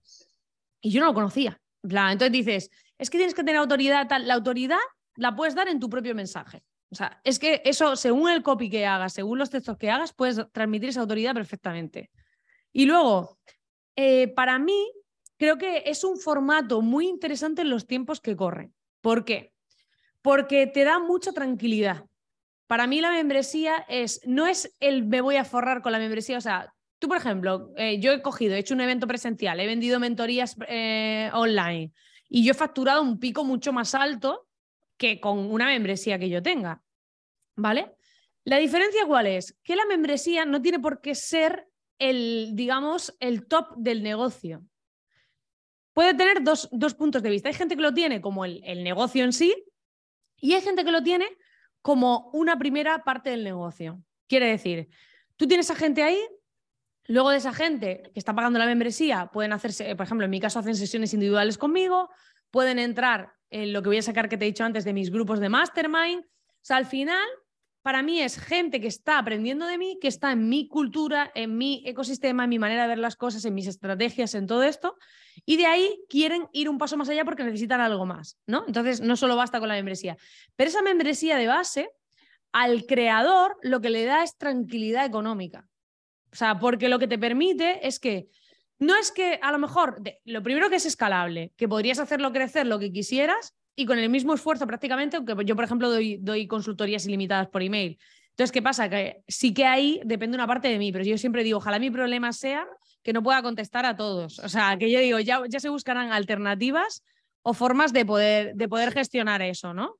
Y 0.80 0.90
yo 0.90 1.00
no 1.00 1.06
lo 1.06 1.14
conocía. 1.14 1.60
Entonces 1.82 2.32
dices, 2.32 2.70
es 2.98 3.10
que 3.10 3.18
tienes 3.18 3.34
que 3.34 3.42
tener 3.44 3.56
autoridad, 3.56 4.08
tal. 4.08 4.26
La 4.26 4.34
autoridad 4.34 4.78
la 5.16 5.36
puedes 5.36 5.54
dar 5.54 5.68
en 5.68 5.80
tu 5.80 5.90
propio 5.90 6.14
mensaje. 6.14 6.64
O 6.94 6.96
sea, 6.96 7.20
es 7.24 7.40
que 7.40 7.60
eso, 7.64 7.96
según 7.96 8.30
el 8.30 8.44
copy 8.44 8.70
que 8.70 8.86
hagas, 8.86 9.14
según 9.14 9.36
los 9.36 9.50
textos 9.50 9.76
que 9.76 9.90
hagas, 9.90 10.12
puedes 10.12 10.40
transmitir 10.52 10.90
esa 10.90 11.00
autoridad 11.00 11.34
perfectamente. 11.34 12.08
Y 12.72 12.86
luego, 12.86 13.36
eh, 13.96 14.28
para 14.28 14.60
mí, 14.60 14.92
creo 15.36 15.58
que 15.58 15.82
es 15.86 16.04
un 16.04 16.16
formato 16.18 16.82
muy 16.82 17.08
interesante 17.08 17.62
en 17.62 17.70
los 17.70 17.88
tiempos 17.88 18.20
que 18.20 18.36
corren. 18.36 18.72
¿Por 19.00 19.24
qué? 19.24 19.52
Porque 20.22 20.68
te 20.68 20.84
da 20.84 21.00
mucha 21.00 21.32
tranquilidad. 21.32 22.04
Para 22.68 22.86
mí 22.86 23.00
la 23.00 23.10
membresía 23.10 23.84
es, 23.88 24.20
no 24.24 24.46
es 24.46 24.72
el 24.78 25.04
me 25.04 25.20
voy 25.20 25.34
a 25.34 25.44
forrar 25.44 25.82
con 25.82 25.90
la 25.90 25.98
membresía, 25.98 26.38
o 26.38 26.40
sea, 26.40 26.72
tú 27.00 27.08
por 27.08 27.16
ejemplo, 27.16 27.72
eh, 27.76 27.98
yo 27.98 28.12
he 28.12 28.22
cogido, 28.22 28.54
he 28.54 28.60
hecho 28.60 28.74
un 28.74 28.82
evento 28.82 29.08
presencial, 29.08 29.58
he 29.58 29.66
vendido 29.66 29.98
mentorías 29.98 30.54
eh, 30.68 31.28
online 31.32 31.92
y 32.28 32.44
yo 32.44 32.52
he 32.52 32.54
facturado 32.54 33.02
un 33.02 33.18
pico 33.18 33.42
mucho 33.42 33.72
más 33.72 33.96
alto 33.96 34.43
que 34.96 35.20
con 35.20 35.38
una 35.38 35.66
membresía 35.66 36.18
que 36.18 36.28
yo 36.28 36.42
tenga. 36.42 36.82
¿Vale? 37.56 37.94
La 38.44 38.58
diferencia 38.58 39.06
cuál 39.06 39.26
es? 39.26 39.58
Que 39.62 39.76
la 39.76 39.86
membresía 39.86 40.44
no 40.44 40.60
tiene 40.60 40.78
por 40.78 41.00
qué 41.00 41.14
ser 41.14 41.68
el, 41.98 42.50
digamos, 42.54 43.16
el 43.20 43.46
top 43.46 43.74
del 43.76 44.02
negocio. 44.02 44.64
Puede 45.94 46.14
tener 46.14 46.42
dos, 46.42 46.68
puntos 46.98 47.22
de 47.22 47.30
vista. 47.30 47.48
Hay 47.48 47.54
gente 47.54 47.76
que 47.76 47.82
lo 47.82 47.94
tiene 47.94 48.20
como 48.20 48.44
el, 48.44 48.60
el 48.64 48.82
negocio 48.82 49.24
en 49.24 49.32
sí 49.32 49.54
y 50.40 50.54
hay 50.54 50.60
gente 50.60 50.84
que 50.84 50.90
lo 50.90 51.02
tiene 51.02 51.26
como 51.80 52.30
una 52.32 52.58
primera 52.58 53.04
parte 53.04 53.30
del 53.30 53.44
negocio. 53.44 54.02
Quiere 54.28 54.46
decir, 54.46 54.88
tú 55.36 55.46
tienes 55.46 55.70
a 55.70 55.74
gente 55.74 56.02
ahí, 56.02 56.18
luego 57.04 57.30
de 57.30 57.36
esa 57.36 57.52
gente 57.52 58.10
que 58.12 58.18
está 58.18 58.34
pagando 58.34 58.58
la 58.58 58.66
membresía, 58.66 59.30
pueden 59.32 59.52
hacerse, 59.52 59.94
por 59.94 60.04
ejemplo, 60.04 60.24
en 60.24 60.30
mi 60.30 60.40
caso 60.40 60.58
hacen 60.58 60.74
sesiones 60.74 61.14
individuales 61.14 61.58
conmigo, 61.58 62.10
pueden 62.54 62.78
entrar 62.78 63.32
en 63.50 63.72
lo 63.72 63.82
que 63.82 63.88
voy 63.88 63.98
a 63.98 64.02
sacar 64.02 64.28
que 64.28 64.38
te 64.38 64.44
he 64.44 64.46
dicho 64.46 64.62
antes 64.62 64.84
de 64.84 64.92
mis 64.92 65.10
grupos 65.10 65.40
de 65.40 65.48
mastermind. 65.48 66.22
O 66.22 66.62
sea, 66.62 66.76
al 66.76 66.86
final 66.86 67.26
para 67.82 68.00
mí 68.00 68.20
es 68.20 68.38
gente 68.38 68.80
que 68.80 68.86
está 68.86 69.18
aprendiendo 69.18 69.66
de 69.66 69.76
mí, 69.76 69.98
que 70.00 70.06
está 70.06 70.30
en 70.30 70.48
mi 70.48 70.68
cultura, 70.68 71.32
en 71.34 71.58
mi 71.58 71.82
ecosistema, 71.84 72.44
en 72.44 72.50
mi 72.50 72.60
manera 72.60 72.82
de 72.82 72.88
ver 72.90 72.98
las 72.98 73.16
cosas, 73.16 73.44
en 73.44 73.54
mis 73.54 73.66
estrategias, 73.66 74.36
en 74.36 74.46
todo 74.46 74.62
esto, 74.62 74.96
y 75.44 75.56
de 75.56 75.66
ahí 75.66 75.98
quieren 76.08 76.46
ir 76.52 76.68
un 76.68 76.78
paso 76.78 76.96
más 76.96 77.08
allá 77.08 77.24
porque 77.24 77.42
necesitan 77.42 77.80
algo 77.80 78.06
más, 78.06 78.38
¿no? 78.46 78.62
Entonces, 78.68 79.00
no 79.00 79.16
solo 79.16 79.34
basta 79.34 79.58
con 79.58 79.68
la 79.68 79.74
membresía. 79.74 80.16
Pero 80.54 80.68
esa 80.68 80.80
membresía 80.80 81.36
de 81.36 81.48
base, 81.48 81.90
al 82.52 82.86
creador 82.86 83.56
lo 83.62 83.80
que 83.80 83.90
le 83.90 84.04
da 84.04 84.22
es 84.22 84.38
tranquilidad 84.38 85.04
económica. 85.04 85.68
O 86.32 86.36
sea, 86.36 86.60
porque 86.60 86.88
lo 86.88 87.00
que 87.00 87.08
te 87.08 87.18
permite 87.18 87.86
es 87.86 87.98
que 87.98 88.28
no 88.84 88.96
es 88.96 89.12
que 89.12 89.38
a 89.42 89.52
lo 89.52 89.58
mejor, 89.58 90.00
lo 90.24 90.42
primero 90.42 90.70
que 90.70 90.76
es 90.76 90.86
escalable, 90.86 91.52
que 91.56 91.68
podrías 91.68 91.98
hacerlo 91.98 92.32
crecer 92.32 92.66
lo 92.66 92.78
que 92.78 92.92
quisieras, 92.92 93.54
y 93.76 93.86
con 93.86 93.98
el 93.98 94.08
mismo 94.08 94.34
esfuerzo 94.34 94.66
prácticamente, 94.66 95.16
aunque 95.16 95.34
yo, 95.44 95.56
por 95.56 95.64
ejemplo, 95.64 95.90
doy, 95.90 96.18
doy 96.20 96.46
consultorías 96.46 97.06
ilimitadas 97.06 97.48
por 97.48 97.62
email. 97.62 97.98
Entonces, 98.30 98.52
¿qué 98.52 98.62
pasa? 98.62 98.88
Que 98.88 99.22
sí 99.28 99.54
que 99.54 99.64
ahí 99.64 100.00
depende 100.04 100.36
una 100.36 100.46
parte 100.46 100.68
de 100.68 100.78
mí, 100.78 100.92
pero 100.92 101.04
yo 101.04 101.18
siempre 101.18 101.44
digo, 101.44 101.58
ojalá 101.58 101.78
mi 101.78 101.90
problema 101.90 102.32
sea 102.32 102.66
que 103.02 103.12
no 103.12 103.22
pueda 103.22 103.42
contestar 103.42 103.84
a 103.86 103.96
todos. 103.96 104.38
O 104.40 104.48
sea, 104.48 104.76
que 104.78 104.90
yo 104.90 105.00
digo, 105.00 105.20
ya, 105.20 105.42
ya 105.48 105.60
se 105.60 105.68
buscarán 105.68 106.12
alternativas 106.12 107.04
o 107.42 107.52
formas 107.52 107.92
de 107.92 108.04
poder, 108.04 108.54
de 108.54 108.68
poder 108.68 108.92
gestionar 108.92 109.42
eso, 109.42 109.74
¿no? 109.74 109.96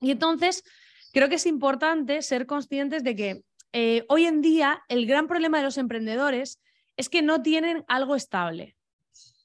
Y 0.00 0.10
entonces, 0.10 0.64
creo 1.12 1.28
que 1.28 1.36
es 1.36 1.46
importante 1.46 2.20
ser 2.22 2.46
conscientes 2.46 3.04
de 3.04 3.16
que 3.16 3.44
eh, 3.72 4.04
hoy 4.08 4.26
en 4.26 4.42
día 4.42 4.82
el 4.88 5.06
gran 5.06 5.28
problema 5.28 5.58
de 5.58 5.64
los 5.64 5.78
emprendedores 5.78 6.60
es 7.02 7.08
que 7.08 7.20
no 7.20 7.42
tienen 7.42 7.84
algo 7.88 8.16
estable, 8.16 8.76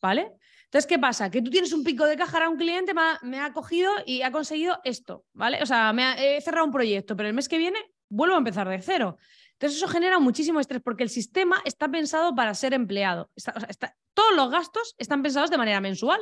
¿vale? 0.02 0.32
Entonces, 0.66 0.88
¿qué 0.88 1.00
pasa? 1.00 1.32
Que 1.32 1.42
tú 1.42 1.50
tienes 1.50 1.74
un 1.74 1.84
pico 1.84 2.06
de 2.06 2.16
caja, 2.18 2.38
ahora 2.38 2.50
un 2.50 2.58
cliente 2.58 2.94
me 3.24 3.40
ha, 3.40 3.54
cogido 3.54 3.92
y 4.06 4.22
ha 4.22 4.32
conseguido 4.32 4.80
esto, 4.84 5.26
¿vale? 5.34 5.62
O 5.62 5.66
sea, 5.66 5.92
me 5.94 6.04
ha, 6.04 6.14
he 6.24 6.42
cerrado 6.42 6.66
un 6.66 6.72
proyecto, 6.72 7.16
pero 7.16 7.30
el 7.30 7.36
mes 7.36 7.50
que 7.50 7.58
viene 7.58 7.80
vuelvo 8.10 8.36
a 8.36 8.40
empezar 8.40 8.68
de 8.70 8.82
cero. 8.82 9.18
Entonces, 9.54 9.78
eso 9.78 9.88
genera 9.88 10.20
muchísimo 10.20 10.60
estrés 10.60 10.82
porque 10.84 11.04
el 11.04 11.10
sistema 11.10 11.62
está 11.66 11.90
pensado 11.90 12.36
para 12.36 12.54
ser 12.54 12.74
empleado. 12.74 13.32
todos 14.14 14.36
los 14.36 14.52
gastos 14.52 14.94
están 14.98 15.24
pensados 15.24 15.50
de 15.50 15.58
manera 15.58 15.82
mensual. 15.82 16.20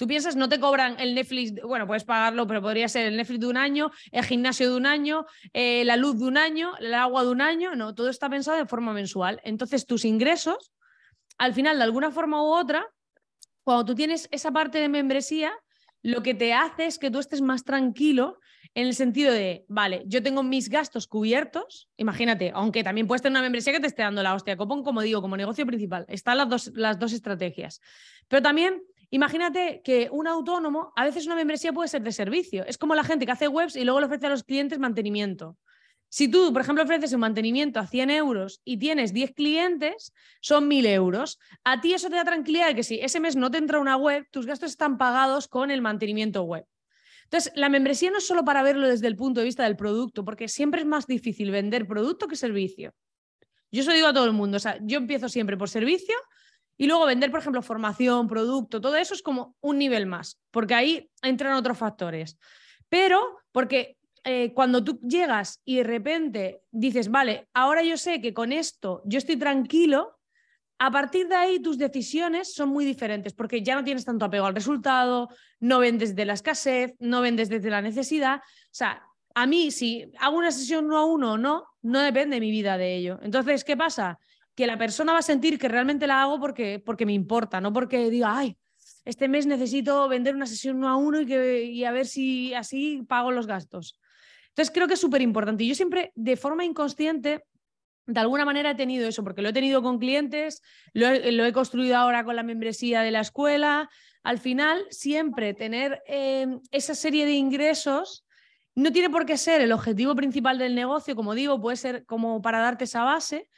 Tú 0.00 0.06
piensas, 0.06 0.34
no 0.34 0.48
te 0.48 0.58
cobran 0.58 0.98
el 0.98 1.14
Netflix, 1.14 1.52
bueno, 1.62 1.86
puedes 1.86 2.04
pagarlo, 2.04 2.46
pero 2.46 2.62
podría 2.62 2.88
ser 2.88 3.04
el 3.04 3.18
Netflix 3.18 3.40
de 3.40 3.46
un 3.48 3.58
año, 3.58 3.90
el 4.12 4.24
gimnasio 4.24 4.70
de 4.70 4.76
un 4.78 4.86
año, 4.86 5.26
eh, 5.52 5.84
la 5.84 5.98
luz 5.98 6.18
de 6.18 6.24
un 6.24 6.38
año, 6.38 6.72
el 6.78 6.94
agua 6.94 7.22
de 7.22 7.28
un 7.28 7.42
año. 7.42 7.74
No, 7.76 7.94
todo 7.94 8.08
está 8.08 8.30
pensado 8.30 8.56
de 8.56 8.64
forma 8.64 8.94
mensual. 8.94 9.42
Entonces, 9.44 9.84
tus 9.84 10.06
ingresos, 10.06 10.72
al 11.36 11.52
final, 11.52 11.76
de 11.76 11.84
alguna 11.84 12.10
forma 12.10 12.42
u 12.42 12.46
otra, 12.46 12.86
cuando 13.62 13.84
tú 13.84 13.94
tienes 13.94 14.26
esa 14.30 14.50
parte 14.50 14.78
de 14.78 14.88
membresía, 14.88 15.52
lo 16.00 16.22
que 16.22 16.32
te 16.32 16.54
hace 16.54 16.86
es 16.86 16.98
que 16.98 17.10
tú 17.10 17.18
estés 17.18 17.42
más 17.42 17.64
tranquilo 17.64 18.38
en 18.74 18.86
el 18.86 18.94
sentido 18.94 19.34
de, 19.34 19.66
vale, 19.68 20.04
yo 20.06 20.22
tengo 20.22 20.42
mis 20.42 20.70
gastos 20.70 21.08
cubiertos, 21.08 21.90
imagínate, 21.98 22.52
aunque 22.54 22.82
también 22.82 23.06
puedes 23.06 23.20
tener 23.20 23.32
una 23.32 23.42
membresía 23.42 23.74
que 23.74 23.80
te 23.80 23.88
esté 23.88 24.00
dando 24.00 24.22
la 24.22 24.34
hostia, 24.34 24.56
copón, 24.56 24.82
como 24.82 25.02
digo, 25.02 25.20
como 25.20 25.36
negocio 25.36 25.66
principal, 25.66 26.06
están 26.08 26.38
las 26.38 26.48
dos, 26.48 26.72
las 26.74 26.98
dos 26.98 27.12
estrategias. 27.12 27.82
Pero 28.28 28.40
también 28.40 28.80
Imagínate 29.10 29.82
que 29.82 30.08
un 30.12 30.28
autónomo, 30.28 30.92
a 30.94 31.04
veces 31.04 31.26
una 31.26 31.34
membresía 31.34 31.72
puede 31.72 31.88
ser 31.88 32.02
de 32.02 32.12
servicio. 32.12 32.64
Es 32.66 32.78
como 32.78 32.94
la 32.94 33.04
gente 33.04 33.26
que 33.26 33.32
hace 33.32 33.48
webs 33.48 33.74
y 33.74 33.84
luego 33.84 34.00
le 34.00 34.06
ofrece 34.06 34.26
a 34.26 34.30
los 34.30 34.44
clientes 34.44 34.78
mantenimiento. 34.78 35.58
Si 36.08 36.28
tú, 36.28 36.52
por 36.52 36.62
ejemplo, 36.62 36.82
ofreces 36.82 37.12
un 37.12 37.20
mantenimiento 37.20 37.78
a 37.78 37.86
100 37.86 38.10
euros 38.10 38.60
y 38.64 38.78
tienes 38.78 39.12
10 39.12 39.32
clientes, 39.32 40.12
son 40.40 40.68
1.000 40.68 40.86
euros. 40.86 41.38
A 41.62 41.80
ti 41.80 41.94
eso 41.94 42.08
te 42.08 42.16
da 42.16 42.24
tranquilidad 42.24 42.68
de 42.68 42.74
que 42.74 42.82
si 42.82 43.00
ese 43.00 43.20
mes 43.20 43.36
no 43.36 43.50
te 43.50 43.58
entra 43.58 43.78
una 43.78 43.96
web, 43.96 44.26
tus 44.30 44.46
gastos 44.46 44.70
están 44.70 44.98
pagados 44.98 45.46
con 45.46 45.70
el 45.70 45.82
mantenimiento 45.82 46.42
web. 46.42 46.66
Entonces, 47.24 47.52
la 47.54 47.68
membresía 47.68 48.10
no 48.10 48.18
es 48.18 48.26
solo 48.26 48.44
para 48.44 48.64
verlo 48.64 48.88
desde 48.88 49.06
el 49.06 49.14
punto 49.14 49.38
de 49.38 49.46
vista 49.46 49.62
del 49.62 49.76
producto, 49.76 50.24
porque 50.24 50.48
siempre 50.48 50.80
es 50.80 50.86
más 50.86 51.06
difícil 51.06 51.52
vender 51.52 51.86
producto 51.86 52.26
que 52.26 52.34
servicio. 52.34 52.92
Yo 53.70 53.82
eso 53.82 53.92
digo 53.92 54.08
a 54.08 54.12
todo 54.12 54.24
el 54.24 54.32
mundo, 54.32 54.56
o 54.56 54.60
sea, 54.60 54.78
yo 54.82 54.98
empiezo 54.98 55.28
siempre 55.28 55.56
por 55.56 55.68
servicio 55.68 56.16
y 56.80 56.86
luego 56.86 57.04
vender, 57.04 57.30
por 57.30 57.40
ejemplo, 57.40 57.60
formación, 57.60 58.26
producto, 58.26 58.80
todo 58.80 58.96
eso 58.96 59.12
es 59.12 59.20
como 59.20 59.54
un 59.60 59.76
nivel 59.76 60.06
más, 60.06 60.40
porque 60.50 60.74
ahí 60.74 61.10
entran 61.20 61.52
otros 61.52 61.76
factores. 61.76 62.38
Pero 62.88 63.20
porque 63.52 63.98
eh, 64.24 64.54
cuando 64.54 64.82
tú 64.82 64.98
llegas 65.02 65.60
y 65.66 65.76
de 65.76 65.84
repente 65.84 66.62
dices, 66.70 67.10
vale, 67.10 67.50
ahora 67.52 67.82
yo 67.82 67.98
sé 67.98 68.22
que 68.22 68.32
con 68.32 68.50
esto 68.50 69.02
yo 69.04 69.18
estoy 69.18 69.36
tranquilo, 69.36 70.18
a 70.78 70.90
partir 70.90 71.28
de 71.28 71.34
ahí 71.34 71.60
tus 71.60 71.76
decisiones 71.76 72.54
son 72.54 72.70
muy 72.70 72.86
diferentes, 72.86 73.34
porque 73.34 73.62
ya 73.62 73.74
no 73.74 73.84
tienes 73.84 74.06
tanto 74.06 74.24
apego 74.24 74.46
al 74.46 74.54
resultado, 74.54 75.28
no 75.58 75.80
vendes 75.80 76.16
de 76.16 76.24
la 76.24 76.32
escasez, 76.32 76.94
no 76.98 77.20
vendes 77.20 77.50
desde 77.50 77.68
la 77.68 77.82
necesidad. 77.82 78.36
O 78.36 78.70
sea, 78.70 79.02
a 79.34 79.46
mí 79.46 79.70
si 79.70 80.10
hago 80.18 80.38
una 80.38 80.50
sesión 80.50 80.86
uno 80.86 80.96
a 80.96 81.04
uno 81.04 81.32
o 81.32 81.36
no, 81.36 81.66
no 81.82 82.00
depende 82.00 82.40
mi 82.40 82.50
vida 82.50 82.78
de 82.78 82.96
ello. 82.96 83.18
Entonces, 83.20 83.64
¿qué 83.64 83.76
pasa? 83.76 84.18
Que 84.60 84.66
la 84.66 84.76
persona 84.76 85.14
va 85.14 85.20
a 85.20 85.22
sentir 85.22 85.58
que 85.58 85.68
realmente 85.68 86.06
la 86.06 86.22
hago 86.22 86.38
porque, 86.38 86.82
porque 86.84 87.06
me 87.06 87.14
importa, 87.14 87.62
no 87.62 87.72
porque 87.72 88.10
diga, 88.10 88.36
ay, 88.36 88.58
este 89.06 89.26
mes 89.26 89.46
necesito 89.46 90.06
vender 90.06 90.34
una 90.34 90.44
sesión 90.44 90.76
uno 90.76 90.90
a 90.90 90.96
uno 90.96 91.18
y, 91.22 91.24
que, 91.26 91.64
y 91.64 91.84
a 91.84 91.92
ver 91.92 92.06
si 92.06 92.52
así 92.52 93.02
pago 93.08 93.32
los 93.32 93.46
gastos. 93.46 93.98
Entonces 94.48 94.70
creo 94.70 94.86
que 94.86 94.94
es 94.94 95.00
súper 95.00 95.22
importante. 95.22 95.64
Y 95.64 95.68
yo 95.68 95.74
siempre, 95.74 96.12
de 96.14 96.36
forma 96.36 96.66
inconsciente, 96.66 97.42
de 98.06 98.20
alguna 98.20 98.44
manera 98.44 98.72
he 98.72 98.74
tenido 98.74 99.08
eso, 99.08 99.24
porque 99.24 99.40
lo 99.40 99.48
he 99.48 99.54
tenido 99.54 99.82
con 99.82 99.98
clientes, 99.98 100.60
lo 100.92 101.08
he, 101.08 101.52
construido 101.54 101.96
ahora 101.96 102.22
con 102.22 102.36
la 102.36 102.42
membresía 102.42 103.00
de 103.00 103.12
la 103.12 103.20
escuela. 103.20 103.88
Al 104.22 104.38
final, 104.38 104.84
siempre 104.90 105.54
tener 105.54 106.02
eh, 106.06 106.46
esa 106.70 106.94
serie 106.94 107.24
de 107.24 107.32
ingresos 107.32 108.26
no 108.74 108.92
tiene 108.92 109.08
por 109.08 109.24
qué 109.24 109.38
ser 109.38 109.62
el 109.62 109.72
objetivo 109.72 110.14
principal 110.14 110.58
del 110.58 110.74
negocio, 110.74 111.16
como 111.16 111.34
digo, 111.34 111.62
puede 111.62 111.78
ser 111.78 112.04
como 112.04 112.42
para 112.42 112.60
darte 112.60 112.84
esa 112.84 113.04
base, 113.04 113.48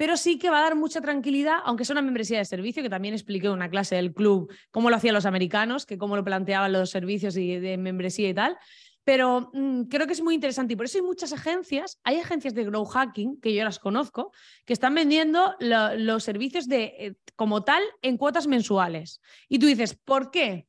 pero 0.00 0.16
sí 0.16 0.38
que 0.38 0.48
va 0.48 0.60
a 0.60 0.62
dar 0.62 0.76
mucha 0.76 1.02
tranquilidad, 1.02 1.58
aunque 1.62 1.82
es 1.82 1.90
una 1.90 2.00
membresía 2.00 2.38
de 2.38 2.46
servicio, 2.46 2.82
que 2.82 2.88
también 2.88 3.12
expliqué 3.12 3.48
en 3.48 3.52
una 3.52 3.68
clase 3.68 3.96
del 3.96 4.14
club 4.14 4.50
cómo 4.70 4.88
lo 4.88 4.96
hacían 4.96 5.12
los 5.12 5.26
americanos, 5.26 5.84
que 5.84 5.98
cómo 5.98 6.16
lo 6.16 6.24
planteaban 6.24 6.72
los 6.72 6.88
servicios 6.88 7.36
y 7.36 7.58
de 7.58 7.76
membresía 7.76 8.30
y 8.30 8.32
tal. 8.32 8.56
Pero 9.04 9.50
mm, 9.52 9.82
creo 9.90 10.06
que 10.06 10.14
es 10.14 10.22
muy 10.22 10.34
interesante 10.34 10.72
y 10.72 10.76
por 10.76 10.86
eso 10.86 10.96
hay 10.96 11.04
muchas 11.04 11.34
agencias, 11.34 12.00
hay 12.02 12.18
agencias 12.18 12.54
de 12.54 12.64
grow 12.64 12.86
hacking, 12.86 13.42
que 13.42 13.52
yo 13.52 13.62
las 13.62 13.78
conozco, 13.78 14.32
que 14.64 14.72
están 14.72 14.94
vendiendo 14.94 15.54
los 15.60 16.24
servicios 16.24 16.66
de, 16.66 16.84
eh, 16.98 17.14
como 17.36 17.62
tal 17.62 17.82
en 18.00 18.16
cuotas 18.16 18.46
mensuales. 18.46 19.20
Y 19.50 19.58
tú 19.58 19.66
dices, 19.66 19.98
¿por 20.02 20.30
qué? 20.30 20.66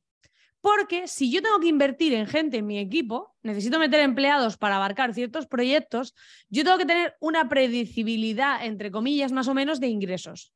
Porque 0.62 1.08
si 1.08 1.28
yo 1.28 1.42
tengo 1.42 1.58
que 1.58 1.66
invertir 1.66 2.14
en 2.14 2.28
gente 2.28 2.58
en 2.58 2.66
mi 2.66 2.78
equipo, 2.78 3.34
necesito 3.42 3.80
meter 3.80 3.98
empleados 3.98 4.56
para 4.56 4.76
abarcar 4.76 5.12
ciertos 5.12 5.48
proyectos, 5.48 6.14
yo 6.50 6.62
tengo 6.62 6.78
que 6.78 6.86
tener 6.86 7.16
una 7.18 7.48
predecibilidad, 7.48 8.64
entre 8.64 8.92
comillas, 8.92 9.32
más 9.32 9.48
o 9.48 9.54
menos, 9.54 9.80
de 9.80 9.88
ingresos. 9.88 10.54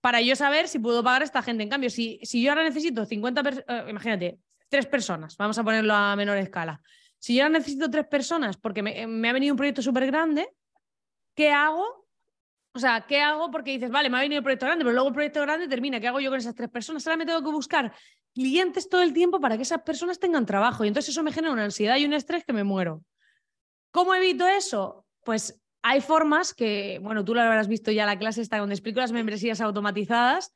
Para 0.00 0.22
yo 0.22 0.36
saber 0.36 0.68
si 0.68 0.78
puedo 0.78 1.04
pagar 1.04 1.20
a 1.20 1.26
esta 1.26 1.42
gente. 1.42 1.62
En 1.62 1.68
cambio, 1.68 1.90
si, 1.90 2.18
si 2.22 2.42
yo 2.42 2.50
ahora 2.50 2.64
necesito 2.64 3.04
50 3.04 3.42
personas, 3.42 3.66
eh, 3.68 3.90
imagínate, 3.90 4.38
tres 4.70 4.86
personas, 4.86 5.36
vamos 5.36 5.58
a 5.58 5.62
ponerlo 5.62 5.92
a 5.92 6.16
menor 6.16 6.38
escala. 6.38 6.80
Si 7.18 7.34
yo 7.34 7.42
ahora 7.42 7.58
necesito 7.58 7.90
tres 7.90 8.06
personas 8.06 8.56
porque 8.56 8.82
me, 8.82 9.06
me 9.06 9.28
ha 9.28 9.34
venido 9.34 9.52
un 9.52 9.58
proyecto 9.58 9.82
súper 9.82 10.06
grande, 10.06 10.48
¿qué 11.34 11.50
hago? 11.50 12.08
O 12.72 12.78
sea, 12.78 13.02
¿qué 13.06 13.20
hago? 13.20 13.50
Porque 13.50 13.72
dices, 13.72 13.90
vale, 13.90 14.08
me 14.08 14.16
ha 14.16 14.22
venido 14.22 14.38
el 14.38 14.42
proyecto 14.42 14.64
grande, 14.64 14.82
pero 14.82 14.94
luego 14.94 15.08
el 15.08 15.14
proyecto 15.14 15.42
grande 15.42 15.68
termina. 15.68 16.00
¿Qué 16.00 16.08
hago 16.08 16.20
yo 16.20 16.30
con 16.30 16.38
esas 16.38 16.54
tres 16.54 16.70
personas? 16.70 17.06
Ahora 17.06 17.18
me 17.18 17.26
tengo 17.26 17.42
que 17.42 17.50
buscar 17.50 17.92
clientes 18.34 18.88
todo 18.88 19.02
el 19.02 19.12
tiempo 19.12 19.40
para 19.40 19.56
que 19.56 19.62
esas 19.62 19.82
personas 19.82 20.18
tengan 20.18 20.46
trabajo. 20.46 20.84
Y 20.84 20.88
entonces 20.88 21.10
eso 21.10 21.22
me 21.22 21.32
genera 21.32 21.52
una 21.52 21.64
ansiedad 21.64 21.96
y 21.96 22.04
un 22.04 22.12
estrés 22.12 22.44
que 22.44 22.52
me 22.52 22.64
muero. 22.64 23.04
¿Cómo 23.90 24.14
evito 24.14 24.46
eso? 24.46 25.06
Pues 25.24 25.60
hay 25.82 26.00
formas 26.00 26.54
que, 26.54 26.98
bueno, 27.02 27.24
tú 27.24 27.34
lo 27.34 27.42
habrás 27.42 27.68
visto 27.68 27.90
ya 27.90 28.06
la 28.06 28.18
clase 28.18 28.40
esta 28.40 28.58
donde 28.58 28.74
explico 28.74 29.00
las 29.00 29.12
membresías 29.12 29.60
automatizadas, 29.60 30.52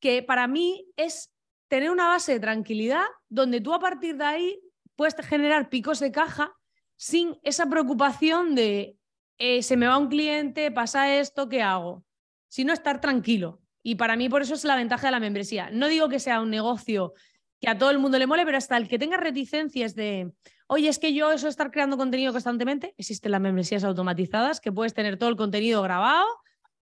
que 0.00 0.22
para 0.22 0.46
mí 0.48 0.86
es 0.96 1.32
tener 1.68 1.90
una 1.90 2.08
base 2.08 2.32
de 2.32 2.40
tranquilidad 2.40 3.04
donde 3.28 3.60
tú 3.60 3.72
a 3.72 3.78
partir 3.78 4.16
de 4.16 4.24
ahí 4.24 4.60
puedes 4.96 5.14
generar 5.26 5.70
picos 5.70 6.00
de 6.00 6.12
caja 6.12 6.52
sin 6.96 7.38
esa 7.42 7.66
preocupación 7.66 8.54
de 8.54 8.96
eh, 9.38 9.62
se 9.62 9.76
me 9.76 9.86
va 9.86 9.96
un 9.96 10.08
cliente, 10.08 10.70
pasa 10.70 11.18
esto, 11.18 11.48
¿qué 11.48 11.62
hago? 11.62 12.04
Sino 12.48 12.72
estar 12.72 13.00
tranquilo. 13.00 13.61
Y 13.82 13.96
para 13.96 14.16
mí 14.16 14.28
por 14.28 14.42
eso 14.42 14.54
es 14.54 14.64
la 14.64 14.76
ventaja 14.76 15.08
de 15.08 15.12
la 15.12 15.20
membresía. 15.20 15.70
No 15.70 15.88
digo 15.88 16.08
que 16.08 16.20
sea 16.20 16.40
un 16.40 16.50
negocio 16.50 17.14
que 17.60 17.68
a 17.68 17.78
todo 17.78 17.90
el 17.90 17.98
mundo 17.98 18.18
le 18.18 18.26
mole, 18.26 18.44
pero 18.44 18.58
hasta 18.58 18.76
el 18.76 18.88
que 18.88 18.98
tenga 18.98 19.16
reticencias 19.16 19.94
de, 19.94 20.32
oye, 20.66 20.88
es 20.88 20.98
que 20.98 21.14
yo 21.14 21.30
eso 21.30 21.46
estar 21.46 21.70
creando 21.70 21.96
contenido 21.96 22.32
constantemente, 22.32 22.94
existen 22.98 23.30
las 23.30 23.40
membresías 23.40 23.84
automatizadas 23.84 24.60
que 24.60 24.72
puedes 24.72 24.94
tener 24.94 25.16
todo 25.16 25.30
el 25.30 25.36
contenido 25.36 25.80
grabado, 25.82 26.26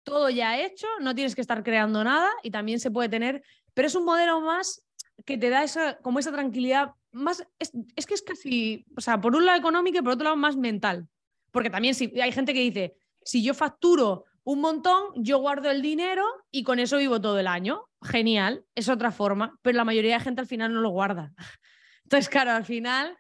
todo 0.05 0.31
ya 0.31 0.59
hecho, 0.59 0.87
no 1.01 1.15
tienes 1.15 1.35
que 1.35 1.43
estar 1.43 1.63
creando 1.63 2.03
nada 2.03 2.31
y 2.43 2.51
también 2.51 2.81
se 2.81 2.91
puede 2.91 3.11
tener, 3.11 3.43
pero 3.75 3.89
es 3.89 3.95
un 3.95 4.07
modelo 4.07 4.41
más 4.41 4.83
que 5.27 5.37
te 5.37 5.51
da 5.51 5.63
esa, 5.65 5.99
como 5.99 6.19
esa 6.19 6.33
tranquilidad 6.33 6.93
más, 7.13 7.47
es, 7.59 7.73
es 7.97 8.07
que 8.07 8.15
es 8.15 8.23
casi, 8.23 8.87
o 8.97 9.01
sea, 9.01 9.21
por 9.21 9.37
un 9.37 9.45
lado 9.45 9.59
económico 9.59 9.99
y 9.99 10.03
por 10.03 10.13
otro 10.13 10.25
lado 10.25 10.37
más 10.37 10.57
mental. 10.57 11.09
Porque 11.51 11.69
también 11.69 11.95
si 11.95 12.19
hay 12.21 12.33
gente 12.33 12.55
que 12.55 12.61
dice, 12.61 12.95
si 13.23 13.43
yo 13.43 13.53
facturo 13.53 14.25
un 14.51 14.61
montón, 14.61 15.13
yo 15.15 15.39
guardo 15.39 15.71
el 15.71 15.81
dinero 15.81 16.25
y 16.51 16.65
con 16.65 16.81
eso 16.81 16.99
vivo 16.99 17.21
todo 17.21 17.39
el 17.39 17.47
año. 17.47 17.85
Genial, 18.03 18.65
es 18.75 18.89
otra 18.89 19.13
forma, 19.13 19.57
pero 19.63 19.77
la 19.77 19.85
mayoría 19.85 20.15
de 20.15 20.25
gente 20.25 20.41
al 20.41 20.49
final 20.49 20.75
no 20.75 20.81
lo 20.81 20.91
guarda. 20.91 21.33
Entonces, 22.03 22.29
claro, 22.29 22.51
al 22.51 22.65
final 22.65 23.17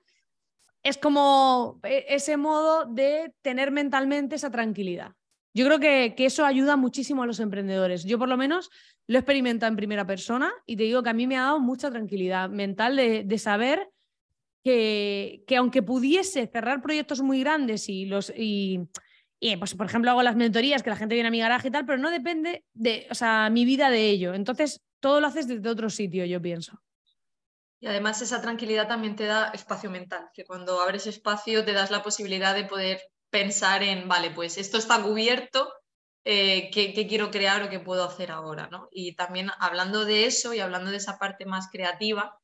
es 0.83 0.99
como 0.99 1.79
e, 1.85 2.05
ese 2.09 2.37
modo 2.37 2.85
de 2.85 3.33
tener 3.43 3.71
mentalmente 3.71 4.35
esa 4.35 4.51
tranquilidad. 4.51 5.13
Yo 5.55 5.67
creo 5.67 5.79
que, 5.79 6.15
eso 6.19 6.45
ayuda 6.45 6.75
muchísimo 6.75 7.23
a 7.23 7.27
los 7.27 7.39
emprendedores. 7.39 8.03
Yo 8.03 8.19
por 8.19 8.29
lo 8.29 8.37
menos 8.37 8.69
lo 9.07 9.17
he 9.17 9.21
experimentado 9.21 9.71
en 9.71 9.77
primera 9.77 10.05
persona 10.05 10.53
y 10.67 10.75
te 10.75 10.83
digo 10.83 11.05
que 11.05 11.11
a 11.11 11.15
mí 11.15 11.29
me 11.29 11.37
ha 11.37 11.43
dado 11.43 11.61
mucha 11.61 11.93
tranquilidad 11.93 12.51
mental 12.51 12.97
de, 12.97 13.39
saber 13.39 13.89
que, 14.65 15.45
que, 15.47 15.57
aunque 15.57 15.83
pudiese 15.85 16.49
cerrar 16.49 16.83
proyectos 16.83 17.21
muy 17.21 17.39
grandes 17.39 17.89
y, 17.89 18.07
los, 18.07 18.33
y 19.41 19.57
pues, 19.57 19.75
por 19.75 19.87
ejemplo, 19.87 20.11
hago 20.11 20.23
las 20.23 20.37
mentorías, 20.37 20.83
que 20.83 20.91
la 20.91 20.97
gente 20.97 21.15
viene 21.15 21.29
a 21.29 21.33
mi 21.33 21.41
garaje 21.41 21.69
y 21.69 21.71
tal, 21.71 21.87
pero 21.87 21.97
no 21.97 22.11
depende 22.11 22.67
de, 22.75 23.07
o 23.11 23.15
sea, 23.15 23.49
mi 23.49 23.65
vida 23.65 23.89
de 23.89 24.11
ello. 24.11 24.35
Entonces, 24.35 24.83
todo 25.01 25.21
lo 25.21 25.27
haces 25.27 25.49
desde 25.49 25.69
otro 25.71 25.89
sitio, 25.89 26.27
yo 26.27 26.43
pienso. 26.43 26.79
Y 27.81 27.87
además 27.87 28.21
esa 28.21 28.43
tranquilidad 28.43 28.87
también 28.87 29.17
te 29.17 29.25
da 29.25 29.49
espacio 29.55 29.91
mental, 29.91 30.29
que 30.35 30.45
cuando 30.45 30.83
abres 30.83 31.07
espacio 31.07 31.65
te 31.65 31.73
das 31.73 31.91
la 31.91 32.03
posibilidad 32.03 32.55
de 32.55 32.65
poder 32.65 33.01
pensar 33.31 33.83
en, 33.83 34.07
vale, 34.07 34.31
pues 34.31 34.59
esto 34.59 34.77
está 34.77 35.03
cubierto, 35.03 35.73
eh, 36.25 36.71
¿qué, 36.71 36.93
quiero 37.09 37.31
crear 37.31 37.63
o 37.63 37.71
qué 37.71 37.81
puedo 37.81 38.05
hacer 38.05 38.31
ahora? 38.31 38.69
¿no? 38.71 38.89
Y 38.91 39.15
también 39.15 39.51
hablando 39.59 40.05
de 40.05 40.27
eso 40.27 40.53
y 40.53 40.61
hablando 40.61 40.91
de 40.91 40.99
esa 40.99 41.19
parte 41.19 41.47
más 41.47 41.69
creativa, 41.73 42.39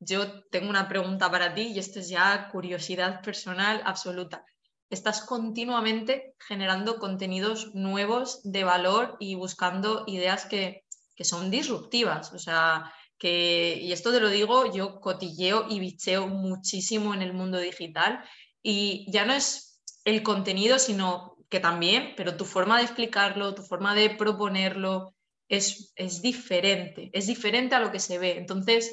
yo 0.00 0.42
tengo 0.48 0.68
una 0.68 0.88
pregunta 0.88 1.30
para 1.30 1.54
ti 1.54 1.68
y 1.68 1.78
esto 1.78 2.00
es 2.00 2.08
ya 2.08 2.48
curiosidad 2.50 3.22
personal 3.22 3.82
absoluta. 3.84 4.44
Estás 4.90 5.22
continuamente 5.22 6.34
generando 6.38 6.98
contenidos 6.98 7.74
nuevos 7.74 8.40
de 8.42 8.64
valor 8.64 9.16
y 9.20 9.36
buscando 9.36 10.04
ideas 10.06 10.46
que, 10.46 10.84
que 11.14 11.24
son 11.24 11.50
disruptivas. 11.50 12.32
O 12.32 12.38
sea, 12.38 12.92
que, 13.18 13.78
y 13.80 13.92
esto 13.92 14.10
te 14.10 14.20
lo 14.20 14.28
digo, 14.30 14.72
yo 14.72 15.00
cotilleo 15.00 15.66
y 15.68 15.78
bicheo 15.78 16.26
muchísimo 16.26 17.14
en 17.14 17.22
el 17.22 17.32
mundo 17.32 17.58
digital 17.58 18.24
y 18.62 19.06
ya 19.12 19.24
no 19.24 19.34
es 19.34 19.80
el 20.04 20.22
contenido, 20.22 20.78
sino 20.78 21.36
que 21.48 21.60
también, 21.60 22.14
pero 22.16 22.36
tu 22.36 22.44
forma 22.44 22.78
de 22.78 22.84
explicarlo, 22.84 23.54
tu 23.54 23.62
forma 23.62 23.94
de 23.94 24.10
proponerlo 24.10 25.14
es, 25.48 25.92
es 25.96 26.22
diferente, 26.22 27.10
es 27.12 27.26
diferente 27.26 27.74
a 27.74 27.80
lo 27.80 27.92
que 27.92 27.98
se 28.00 28.18
ve. 28.18 28.38
Entonces, 28.38 28.90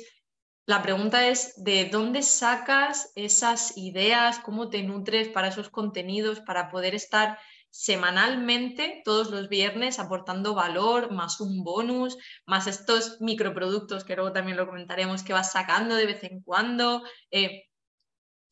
la 0.67 0.81
pregunta 0.81 1.27
es, 1.29 1.53
¿de 1.63 1.85
dónde 1.85 2.21
sacas 2.21 3.13
esas 3.15 3.77
ideas? 3.77 4.39
¿Cómo 4.39 4.69
te 4.69 4.83
nutres 4.83 5.29
para 5.29 5.47
esos 5.47 5.69
contenidos, 5.69 6.41
para 6.41 6.69
poder 6.69 6.93
estar 6.93 7.39
semanalmente, 7.69 9.01
todos 9.05 9.31
los 9.31 9.47
viernes, 9.47 9.97
aportando 9.97 10.53
valor, 10.53 11.11
más 11.11 11.39
un 11.39 11.63
bonus, 11.63 12.17
más 12.45 12.67
estos 12.67 13.21
microproductos 13.21 14.03
que 14.03 14.15
luego 14.15 14.33
también 14.33 14.57
lo 14.57 14.67
comentaremos 14.67 15.23
que 15.23 15.31
vas 15.31 15.53
sacando 15.53 15.95
de 15.95 16.05
vez 16.05 16.23
en 16.25 16.41
cuando? 16.41 17.01
Eh, 17.31 17.63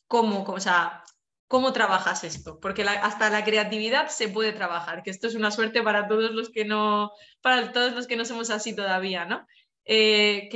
¿cómo, 0.08 0.44
o 0.44 0.60
sea, 0.60 1.04
¿Cómo 1.48 1.74
trabajas 1.74 2.24
esto? 2.24 2.60
Porque 2.60 2.82
hasta 2.84 3.30
la 3.30 3.44
creatividad 3.44 4.08
se 4.08 4.30
puede 4.30 4.52
trabajar, 4.52 5.04
que 5.04 5.12
esto 5.12 5.28
es 5.28 5.36
una 5.36 5.52
suerte 5.52 5.84
para 5.84 6.08
todos 6.08 6.32
los 6.32 6.50
que 6.50 6.66
no, 6.66 7.12
para 7.42 7.72
todos 7.72 7.94
los 7.94 8.08
que 8.08 8.16
no 8.16 8.26
somos 8.26 8.50
así 8.50 8.76
todavía, 8.76 9.26
¿no? 9.26 9.46
Eh, 9.86 10.50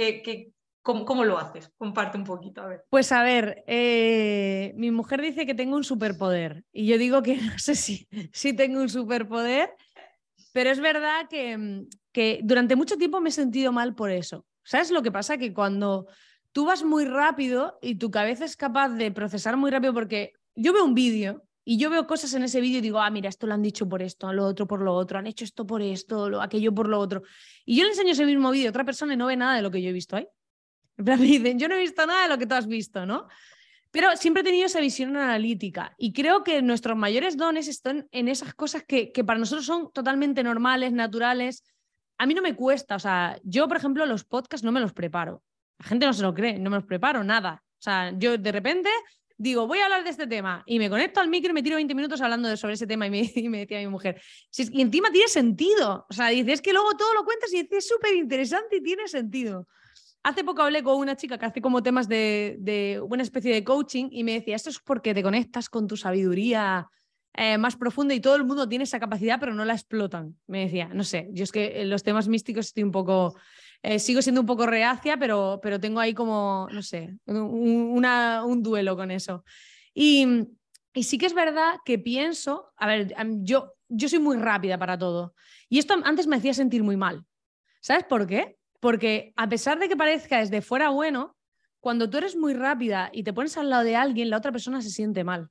¿Cómo, 1.05 1.23
lo 1.23 1.37
haces? 1.37 1.71
Comparte 1.77 2.17
un 2.17 2.23
poquito, 2.23 2.61
a 2.61 2.67
ver. 2.67 2.85
Pues 2.89 3.11
a 3.11 3.21
ver, 3.21 3.63
eh, 3.67 4.73
mi 4.75 4.91
mujer 4.91 5.21
dice 5.21 5.45
que 5.45 5.53
tengo 5.53 5.75
un 5.75 5.83
superpoder 5.83 6.63
y 6.71 6.87
yo 6.87 6.97
digo 6.97 7.21
que 7.21 7.35
no 7.41 7.59
sé 7.59 7.75
si, 7.75 8.07
si 8.33 8.53
tengo 8.53 8.81
un 8.81 8.89
superpoder, 8.89 9.69
pero 10.51 10.71
es 10.71 10.79
verdad 10.79 11.27
que, 11.29 11.85
que 12.11 12.39
durante 12.43 12.75
mucho 12.75 12.97
tiempo 12.97 13.21
me 13.21 13.29
he 13.29 13.33
sentido 13.33 13.71
mal 13.71 13.93
por 13.93 14.11
eso. 14.11 14.45
¿Sabes 14.63 14.91
lo 14.91 15.01
que 15.01 15.11
pasa? 15.11 15.37
Que 15.37 15.53
cuando 15.53 16.07
tú 16.51 16.65
vas 16.65 16.83
muy 16.83 17.05
rápido 17.05 17.77
y 17.81 17.95
tu 17.95 18.09
cabeza 18.11 18.45
es 18.45 18.55
capaz 18.55 18.89
de 18.89 19.11
procesar 19.11 19.57
muy 19.57 19.71
rápido, 19.71 19.93
porque 19.93 20.33
yo 20.55 20.73
veo 20.73 20.85
un 20.85 20.95
vídeo 20.95 21.43
y 21.63 21.77
yo 21.77 21.89
veo 21.89 22.07
cosas 22.07 22.33
en 22.33 22.43
ese 22.43 22.61
vídeo 22.61 22.79
y 22.79 22.81
digo, 22.81 22.99
ah, 22.99 23.11
mira, 23.11 23.29
esto 23.29 23.45
lo 23.45 23.53
han 23.53 23.61
dicho 23.61 23.87
por 23.87 24.01
esto, 24.01 24.33
lo 24.33 24.45
otro 24.45 24.65
por 24.65 24.81
lo 24.81 24.93
otro, 24.95 25.19
han 25.19 25.27
hecho 25.27 25.45
esto 25.45 25.67
por 25.67 25.81
esto, 25.81 26.29
lo, 26.29 26.41
aquello 26.41 26.73
por 26.73 26.87
lo 26.87 26.99
otro. 26.99 27.21
Y 27.63 27.77
yo 27.77 27.83
le 27.83 27.91
enseño 27.91 28.13
ese 28.13 28.25
mismo 28.25 28.49
vídeo 28.49 28.67
a 28.67 28.71
otra 28.71 28.85
persona 28.85 29.13
y 29.13 29.17
no 29.17 29.27
ve 29.27 29.37
nada 29.37 29.55
de 29.55 29.61
lo 29.61 29.69
que 29.69 29.81
yo 29.81 29.89
he 29.89 29.93
visto 29.93 30.15
ahí. 30.15 30.27
En 30.99 31.05
plan, 31.05 31.19
me 31.19 31.25
dicen, 31.25 31.57
yo 31.57 31.67
no 31.67 31.75
he 31.75 31.79
visto 31.79 32.05
nada 32.05 32.23
de 32.23 32.29
lo 32.29 32.37
que 32.37 32.45
tú 32.45 32.53
has 32.53 32.67
visto, 32.67 33.05
¿no? 33.05 33.27
Pero 33.91 34.15
siempre 34.17 34.41
he 34.41 34.43
tenido 34.43 34.67
esa 34.67 34.79
visión 34.79 35.17
analítica 35.17 35.95
y 35.97 36.13
creo 36.13 36.43
que 36.43 36.61
nuestros 36.61 36.95
mayores 36.95 37.37
dones 37.37 37.67
están 37.67 38.07
en 38.11 38.27
esas 38.27 38.53
cosas 38.53 38.83
que, 38.83 39.11
que 39.11 39.23
para 39.23 39.39
nosotros 39.39 39.65
son 39.65 39.91
totalmente 39.91 40.43
normales, 40.43 40.91
naturales. 40.91 41.63
A 42.19 42.27
mí 42.27 42.35
no 42.35 42.43
me 42.43 42.55
cuesta, 42.55 42.97
o 42.97 42.99
sea, 42.99 43.39
yo, 43.43 43.67
por 43.67 43.77
ejemplo, 43.77 44.05
los 44.05 44.25
podcasts 44.25 44.63
no 44.63 44.71
me 44.71 44.79
los 44.79 44.93
preparo. 44.93 45.41
La 45.79 45.85
gente 45.85 46.05
no 46.05 46.13
se 46.13 46.21
lo 46.21 46.35
cree, 46.35 46.59
no 46.59 46.69
me 46.69 46.75
los 46.75 46.85
preparo, 46.85 47.23
nada. 47.23 47.63
O 47.79 47.81
sea, 47.81 48.13
yo 48.15 48.37
de 48.37 48.51
repente 48.51 48.89
digo, 49.39 49.65
voy 49.65 49.79
a 49.79 49.85
hablar 49.85 50.03
de 50.03 50.09
este 50.09 50.27
tema 50.27 50.63
y 50.65 50.77
me 50.77 50.89
conecto 50.89 51.21
al 51.21 51.29
micro 51.29 51.51
y 51.51 51.53
me 51.53 51.63
tiro 51.63 51.77
20 51.77 51.95
minutos 51.95 52.21
hablando 52.21 52.49
de, 52.49 52.57
sobre 52.57 52.73
ese 52.73 52.85
tema 52.85 53.07
y 53.07 53.09
me, 53.09 53.21
y 53.35 53.49
me 53.49 53.59
decía 53.59 53.79
mi 53.79 53.87
mujer, 53.87 54.21
si 54.51 54.69
y 54.71 54.81
encima 54.81 55.09
tiene 55.11 55.29
sentido, 55.29 56.05
o 56.07 56.13
sea, 56.13 56.27
dices 56.27 56.61
que 56.61 56.73
luego 56.73 56.91
todo 56.97 57.13
lo 57.13 57.23
cuentas 57.23 57.51
y 57.53 57.67
es 57.71 57.87
súper 57.87 58.15
interesante 58.15 58.77
y 58.77 58.83
tiene 58.83 59.07
sentido. 59.07 59.67
Hace 60.23 60.43
poco 60.43 60.61
hablé 60.61 60.83
con 60.83 60.97
una 60.97 61.15
chica 61.15 61.37
que 61.37 61.45
hace 61.45 61.61
como 61.61 61.81
temas 61.81 62.07
de, 62.07 62.57
de 62.59 63.01
una 63.01 63.23
especie 63.23 63.53
de 63.53 63.63
coaching 63.63 64.09
y 64.11 64.23
me 64.23 64.33
decía, 64.33 64.55
esto 64.55 64.69
es 64.69 64.79
porque 64.79 65.13
te 65.13 65.23
conectas 65.23 65.69
con 65.69 65.87
tu 65.87 65.95
sabiduría 65.95 66.89
eh, 67.33 67.57
más 67.57 67.77
profunda 67.77 68.13
y 68.13 68.19
todo 68.19 68.35
el 68.35 68.43
mundo 68.43 68.67
tiene 68.67 68.83
esa 68.83 68.99
capacidad 68.99 69.39
pero 69.39 69.53
no 69.53 69.63
la 69.63 69.73
explotan. 69.73 70.37
Me 70.47 70.65
decía, 70.65 70.89
no 70.93 71.03
sé, 71.03 71.29
yo 71.31 71.43
es 71.43 71.51
que 71.51 71.81
en 71.81 71.89
los 71.89 72.03
temas 72.03 72.27
místicos 72.27 72.67
estoy 72.67 72.83
un 72.83 72.91
poco 72.91 73.35
eh, 73.81 73.99
sigo 73.99 74.21
siendo 74.21 74.41
un 74.41 74.47
poco 74.47 74.65
reacia, 74.65 75.17
pero, 75.17 75.59
pero 75.63 75.79
tengo 75.79 75.99
ahí 75.99 76.13
como, 76.13 76.67
no 76.71 76.81
sé, 76.81 77.15
un, 77.25 78.05
un 78.05 78.63
duelo 78.63 78.95
con 78.97 79.09
eso. 79.09 79.45
Y, 79.93 80.47
y, 80.93 81.03
sí 81.03 81.17
que 81.17 81.25
es 81.25 81.33
verdad 81.33 81.75
que 81.85 81.97
pienso, 81.97 82.73
a 82.75 82.87
ver, 82.87 83.13
yo, 83.41 83.73
yo 83.87 84.09
soy 84.09 84.19
muy 84.19 84.37
rápida 84.37 84.77
para 84.77 84.97
todo. 84.97 85.33
Y 85.69 85.79
esto 85.79 85.95
antes 86.03 86.27
me 86.27 86.35
hacía 86.35 86.53
sentir 86.53 86.83
muy 86.83 86.97
mal. 86.97 87.23
¿Sabes 87.79 88.03
por 88.03 88.27
qué? 88.27 88.58
Porque 88.79 89.33
a 89.35 89.47
pesar 89.49 89.79
de 89.79 89.89
que 89.89 89.97
parezca 89.97 90.39
desde 90.39 90.61
fuera 90.61 90.89
bueno, 90.89 91.35
cuando 91.79 92.09
tú 92.09 92.17
eres 92.17 92.35
muy 92.35 92.53
rápida 92.53 93.09
y 93.13 93.23
te 93.23 93.33
pones 93.33 93.57
al 93.57 93.69
lado 93.69 93.83
de 93.83 93.95
alguien, 93.95 94.29
la 94.29 94.37
otra 94.37 94.51
persona 94.51 94.81
se 94.81 94.89
siente 94.89 95.23
mal. 95.23 95.49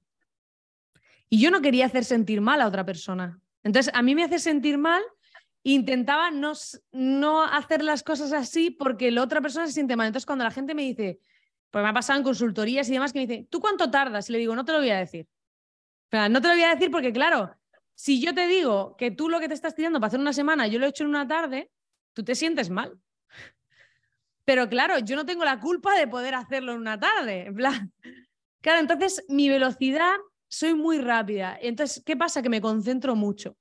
Y 1.28 1.40
yo 1.40 1.50
no 1.50 1.60
quería 1.60 1.86
hacer 1.86 2.04
sentir 2.04 2.40
mal 2.40 2.60
a 2.60 2.66
otra 2.66 2.84
persona. 2.84 3.40
Entonces, 3.62 3.92
a 3.94 4.02
mí 4.02 4.14
me 4.14 4.24
hace 4.24 4.38
sentir 4.38 4.78
mal 4.78 5.02
intentaba 5.62 6.30
no, 6.30 6.52
no 6.92 7.42
hacer 7.42 7.82
las 7.82 8.02
cosas 8.02 8.32
así 8.32 8.70
porque 8.70 9.10
la 9.10 9.22
otra 9.22 9.40
persona 9.40 9.66
se 9.66 9.72
siente 9.72 9.96
mal. 9.96 10.06
Entonces, 10.06 10.26
cuando 10.26 10.44
la 10.44 10.50
gente 10.50 10.74
me 10.74 10.82
dice, 10.82 11.20
pues 11.70 11.82
me 11.82 11.88
ha 11.88 11.92
pasado 11.92 12.18
en 12.18 12.24
consultorías 12.24 12.88
y 12.88 12.92
demás, 12.92 13.12
que 13.12 13.20
me 13.20 13.26
dice, 13.26 13.46
¿tú 13.50 13.60
cuánto 13.60 13.90
tardas? 13.90 14.28
Y 14.28 14.32
le 14.32 14.38
digo, 14.38 14.54
no 14.54 14.64
te 14.64 14.72
lo 14.72 14.78
voy 14.78 14.90
a 14.90 14.98
decir. 14.98 15.28
no 16.12 16.40
te 16.40 16.48
lo 16.48 16.54
voy 16.54 16.62
a 16.62 16.74
decir 16.74 16.90
porque, 16.90 17.12
claro, 17.12 17.54
si 17.94 18.20
yo 18.20 18.34
te 18.34 18.46
digo 18.46 18.96
que 18.96 19.10
tú 19.10 19.28
lo 19.28 19.40
que 19.40 19.48
te 19.48 19.54
estás 19.54 19.74
tirando 19.74 20.00
para 20.00 20.08
hacer 20.08 20.20
una 20.20 20.32
semana, 20.32 20.66
yo 20.66 20.78
lo 20.78 20.86
he 20.86 20.88
hecho 20.88 21.04
en 21.04 21.10
una 21.10 21.26
tarde, 21.26 21.70
tú 22.14 22.24
te 22.24 22.34
sientes 22.34 22.70
mal. 22.70 22.98
Pero 24.44 24.68
claro, 24.68 24.98
yo 24.98 25.14
no 25.14 25.26
tengo 25.26 25.44
la 25.44 25.60
culpa 25.60 25.94
de 25.98 26.08
poder 26.08 26.34
hacerlo 26.34 26.72
en 26.72 26.78
una 26.78 26.98
tarde. 26.98 27.46
En 27.46 27.54
plan, 27.54 27.92
claro, 28.60 28.80
entonces 28.80 29.24
mi 29.28 29.48
velocidad, 29.48 30.16
soy 30.48 30.74
muy 30.74 30.98
rápida. 30.98 31.58
Entonces, 31.60 32.02
¿qué 32.04 32.16
pasa? 32.16 32.40
Que 32.40 32.48
me 32.48 32.60
concentro 32.60 33.14
mucho. 33.14 33.56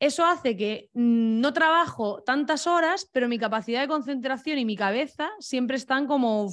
Eso 0.00 0.24
hace 0.24 0.56
que 0.56 0.90
mm, 0.92 1.40
no 1.40 1.52
trabajo 1.52 2.22
tantas 2.22 2.66
horas, 2.66 3.08
pero 3.12 3.28
mi 3.28 3.38
capacidad 3.38 3.80
de 3.80 3.88
concentración 3.88 4.58
y 4.58 4.64
mi 4.64 4.76
cabeza 4.76 5.30
siempre 5.40 5.76
están 5.76 6.06
como 6.06 6.48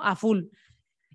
a 0.00 0.14
full. 0.14 0.44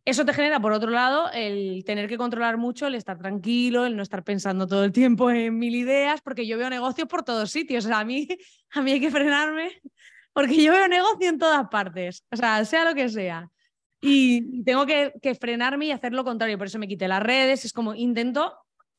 Eso 0.05 0.25
te 0.25 0.33
genera, 0.33 0.59
por 0.59 0.73
otro 0.73 0.89
lado, 0.89 1.31
el 1.31 1.85
tener 1.85 2.09
que 2.09 2.17
controlar 2.17 2.57
mucho, 2.57 2.87
el 2.87 2.95
estar 2.95 3.17
tranquilo, 3.17 3.85
el 3.85 3.95
no 3.95 4.03
estar 4.03 4.23
pensando 4.23 4.67
todo 4.67 4.83
el 4.83 4.91
tiempo 4.91 5.31
en 5.31 5.57
mil 5.57 5.75
ideas, 5.75 6.19
porque 6.21 6.45
yo 6.45 6.57
veo 6.57 6.69
negocios 6.69 7.07
por 7.07 7.23
todos 7.23 7.51
sitios. 7.51 7.85
O 7.85 7.87
sea, 7.87 7.99
a 7.99 8.05
mí, 8.05 8.27
a 8.71 8.81
mí 8.81 8.91
hay 8.91 8.99
que 8.99 9.11
frenarme, 9.11 9.81
porque 10.33 10.61
yo 10.61 10.71
veo 10.71 10.87
negocio 10.87 11.29
en 11.29 11.37
todas 11.37 11.67
partes, 11.69 12.25
o 12.31 12.35
sea, 12.35 12.65
sea 12.65 12.85
lo 12.85 12.95
que 12.95 13.09
sea. 13.09 13.49
Y 14.01 14.63
tengo 14.63 14.85
que, 14.85 15.13
frenarme 15.39 15.85
y 15.85 15.91
hacer 15.91 16.13
lo 16.13 16.25
contrario. 16.25 16.57
Por 16.57 16.67
eso 16.67 16.77
me 16.77 16.89
quité 16.89 17.07
las 17.07 17.23
redes. 17.23 17.63
Es 17.63 17.71
como 17.71 17.95
intento 17.95 18.53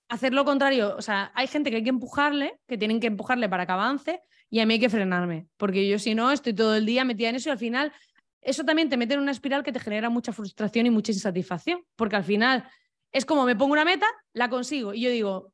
hacer 0.09 0.33
lo 0.33 0.47
contrario. 0.47 0.95
O 0.97 1.03
sea, 1.03 1.31
hay 1.35 1.47
gente 1.47 1.69
que 1.69 1.77
hay 1.77 1.83
que 1.83 1.91
empujarle, 1.91 2.59
que 2.67 2.79
tienen 2.79 3.01
que 3.01 3.09
empujarle 3.09 3.51
para 3.51 3.67
que 3.67 3.73
avance, 3.73 4.23
y 4.49 4.61
a 4.61 4.67
mí 4.67 4.75
hay 4.75 4.81
que 4.81 4.89
frenarme, 4.89 5.49
porque 5.57 5.89
yo 5.89 5.99
si 5.99 6.15
no, 6.15 6.31
estoy 6.31 6.55
todo 6.55 6.77
el 6.77 6.87
día 6.87 7.05
metida 7.05 7.29
en 7.29 7.35
eso 7.35 7.49
y 7.49 7.53
al 7.53 7.59
final 7.59 7.93
eso 8.41 8.63
también 8.65 8.89
te 8.89 8.97
mete 8.97 9.15
en 9.15 9.21
una 9.21 9.33
espiral 9.33 9.65
que 9.65 9.73
te 9.73 9.81
genera 9.81 10.11
mucha 10.11 10.33
frustración 10.33 10.87
y 10.87 10.91
mucha 10.91 11.13
insatisfacción, 11.13 11.83
porque 11.97 12.17
al 12.17 12.25
final 12.25 12.69
es 13.11 13.25
como 13.25 13.45
me 13.45 13.57
pongo 13.57 13.73
una 13.73 13.85
meta, 13.85 14.07
la 14.33 14.49
consigo, 14.49 14.95
y 14.95 15.01
yo 15.01 15.11
digo, 15.11 15.53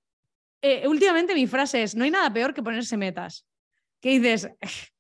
eh, 0.61 0.87
últimamente 0.87 1.35
mi 1.35 1.47
frase 1.47 1.83
es, 1.83 1.95
no 1.95 2.05
hay 2.05 2.11
nada 2.11 2.31
peor 2.33 2.53
que 2.53 2.63
ponerse 2.63 2.97
metas. 2.97 3.47
Que 4.01 4.19
dices, 4.19 4.49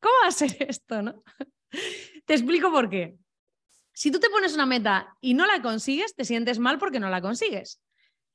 ¿cómo 0.00 0.14
va 0.22 0.28
a 0.28 0.32
ser 0.32 0.56
esto? 0.68 1.02
¿no? 1.02 1.22
te 2.26 2.34
explico 2.34 2.70
por 2.70 2.88
qué. 2.90 3.16
Si 3.92 4.10
tú 4.10 4.18
te 4.18 4.30
pones 4.30 4.54
una 4.54 4.66
meta 4.66 5.16
y 5.20 5.34
no 5.34 5.46
la 5.46 5.60
consigues, 5.60 6.14
te 6.14 6.24
sientes 6.24 6.58
mal 6.58 6.78
porque 6.78 7.00
no 7.00 7.10
la 7.10 7.20
consigues. 7.20 7.80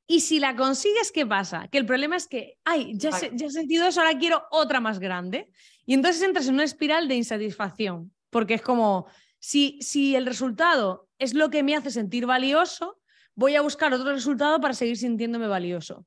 Y 0.07 0.19
si 0.19 0.39
la 0.39 0.55
consigues, 0.55 1.11
¿qué 1.11 1.25
pasa? 1.25 1.67
Que 1.71 1.79
el 1.79 1.85
problema 1.85 2.15
es 2.15 2.27
que, 2.27 2.57
ay, 2.63 2.93
ya, 2.95 3.09
ya 3.33 3.47
he 3.47 3.49
sentido 3.49 3.87
eso, 3.87 4.01
ahora 4.01 4.17
quiero 4.19 4.43
otra 4.51 4.79
más 4.79 4.99
grande. 4.99 5.49
Y 5.85 5.95
entonces 5.95 6.21
entras 6.21 6.47
en 6.47 6.55
una 6.55 6.63
espiral 6.63 7.07
de 7.07 7.15
insatisfacción, 7.15 8.13
porque 8.29 8.55
es 8.55 8.61
como, 8.61 9.07
si, 9.39 9.79
si 9.81 10.15
el 10.15 10.25
resultado 10.25 11.07
es 11.17 11.33
lo 11.33 11.49
que 11.49 11.63
me 11.63 11.75
hace 11.75 11.89
sentir 11.89 12.25
valioso, 12.27 12.99
voy 13.33 13.55
a 13.55 13.61
buscar 13.61 13.93
otro 13.93 14.11
resultado 14.11 14.59
para 14.59 14.73
seguir 14.73 14.97
sintiéndome 14.97 15.47
valioso. 15.47 16.05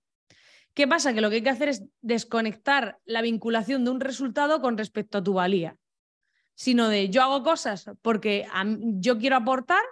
¿Qué 0.78 0.86
pasa? 0.86 1.12
Que 1.12 1.20
lo 1.20 1.28
que 1.28 1.34
hay 1.34 1.42
que 1.42 1.50
hacer 1.50 1.68
es 1.70 1.82
desconectar 2.02 3.00
la 3.04 3.20
vinculación 3.20 3.84
de 3.84 3.90
un 3.90 3.98
resultado 3.98 4.60
con 4.60 4.78
respecto 4.78 5.18
a 5.18 5.24
tu 5.24 5.32
valía, 5.32 5.76
sino 6.54 6.88
de 6.88 7.08
yo 7.08 7.20
hago 7.24 7.42
cosas 7.42 7.90
porque 8.00 8.46
yo 9.00 9.18
quiero 9.18 9.34
aportar, 9.34 9.82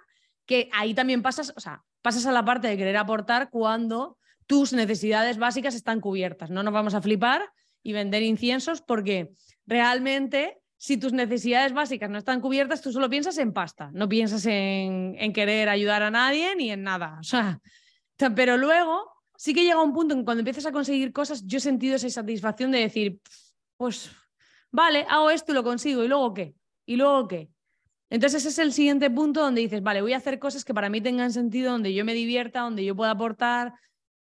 que 0.44 0.70
ahí 0.72 0.94
también 0.94 1.22
pasas, 1.22 1.52
o 1.56 1.60
sea, 1.60 1.82
pasas 2.02 2.24
a 2.26 2.30
la 2.30 2.44
parte 2.44 2.68
de 2.68 2.76
querer 2.76 2.96
aportar 2.98 3.50
cuando 3.50 4.16
tus 4.46 4.72
necesidades 4.72 5.38
básicas 5.38 5.74
están 5.74 6.00
cubiertas. 6.00 6.50
No 6.50 6.62
nos 6.62 6.72
vamos 6.72 6.94
a 6.94 7.02
flipar 7.02 7.42
y 7.82 7.92
vender 7.92 8.22
inciensos 8.22 8.80
porque 8.80 9.32
realmente 9.66 10.60
si 10.76 10.98
tus 10.98 11.12
necesidades 11.12 11.72
básicas 11.72 12.10
no 12.10 12.18
están 12.18 12.40
cubiertas, 12.40 12.80
tú 12.80 12.92
solo 12.92 13.10
piensas 13.10 13.38
en 13.38 13.52
pasta, 13.52 13.90
no 13.92 14.08
piensas 14.08 14.46
en, 14.46 15.32
querer 15.32 15.68
ayudar 15.68 16.04
a 16.04 16.12
nadie 16.12 16.54
ni 16.54 16.70
en 16.70 16.84
nada. 16.84 17.16
O 17.18 17.24
sea, 17.24 17.58
pero 18.36 18.56
luego 18.56 19.15
sí 19.36 19.54
que 19.54 19.64
llega 19.64 19.82
un 19.82 19.92
punto 19.92 20.14
en 20.14 20.20
que 20.20 20.24
cuando 20.24 20.40
empiezas 20.40 20.66
a 20.66 20.72
conseguir 20.72 21.12
cosas, 21.12 21.44
yo 21.46 21.58
he 21.58 21.60
sentido 21.60 21.96
esa 21.96 22.08
satisfacción 22.10 22.70
de 22.70 22.80
decir, 22.80 23.20
pues 23.76 24.10
vale, 24.70 25.06
hago 25.08 25.30
esto 25.30 25.52
y 25.52 25.54
lo 25.54 25.64
consigo, 25.64 26.04
¿y 26.04 26.08
luego 26.08 26.34
qué? 26.34 26.54
¿Y 26.86 26.96
luego 26.96 27.28
qué? 27.28 27.50
Entonces 28.10 28.42
ese 28.42 28.48
es 28.50 28.58
el 28.58 28.72
siguiente 28.72 29.10
punto 29.10 29.40
donde 29.40 29.60
dices, 29.60 29.82
vale, 29.82 30.00
voy 30.00 30.12
a 30.12 30.18
hacer 30.18 30.38
cosas 30.38 30.64
que 30.64 30.74
para 30.74 30.88
mí 30.88 31.00
tengan 31.00 31.32
sentido, 31.32 31.72
donde 31.72 31.92
yo 31.92 32.04
me 32.04 32.14
divierta, 32.14 32.60
donde 32.60 32.84
yo 32.84 32.94
pueda 32.94 33.10
aportar 33.10 33.74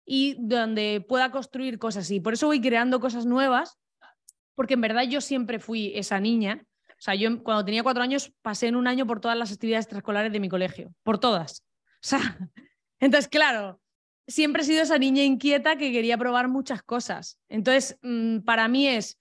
y 0.05 0.37
donde 0.41 1.05
pueda 1.07 1.31
construir 1.31 1.79
cosas. 1.79 2.11
Y 2.11 2.21
por 2.21 2.33
eso 2.33 2.47
voy 2.47 2.61
creando 2.61 2.99
cosas 2.99 3.25
nuevas, 3.25 3.79
porque 4.55 4.75
en 4.75 4.81
verdad 4.81 5.03
yo 5.05 5.21
siempre 5.21 5.61
fui 5.61 5.93
esa 5.95 6.19
niña. 6.19 6.65
O 6.91 7.01
sea, 7.01 7.15
yo 7.15 7.43
cuando 7.45 7.65
tenía 7.65 7.85
cuatro 7.85 8.03
años 8.03 8.33
pasé 8.43 8.67
en 8.67 8.75
un 8.75 8.89
año 8.89 9.07
por 9.07 9.21
todas 9.21 9.39
las 9.39 9.53
actividades 9.53 9.85
extraescolares 9.85 10.33
de 10.33 10.41
mi 10.41 10.49
colegio, 10.49 10.93
por 11.05 11.19
todas. 11.19 11.65
O 11.87 12.01
sea, 12.01 12.19
entonces, 12.99 13.29
claro, 13.29 13.81
siempre 14.29 14.63
he 14.63 14.65
sido 14.67 14.83
esa 14.83 14.99
niña 14.99 15.25
inquieta 15.25 15.77
que 15.77 15.91
quería 15.91 16.17
probar 16.17 16.49
muchas 16.49 16.83
cosas. 16.83 17.39
Entonces, 17.49 17.99
mm, 18.03 18.41
para 18.41 18.69
mí 18.69 18.87
es 18.87 19.19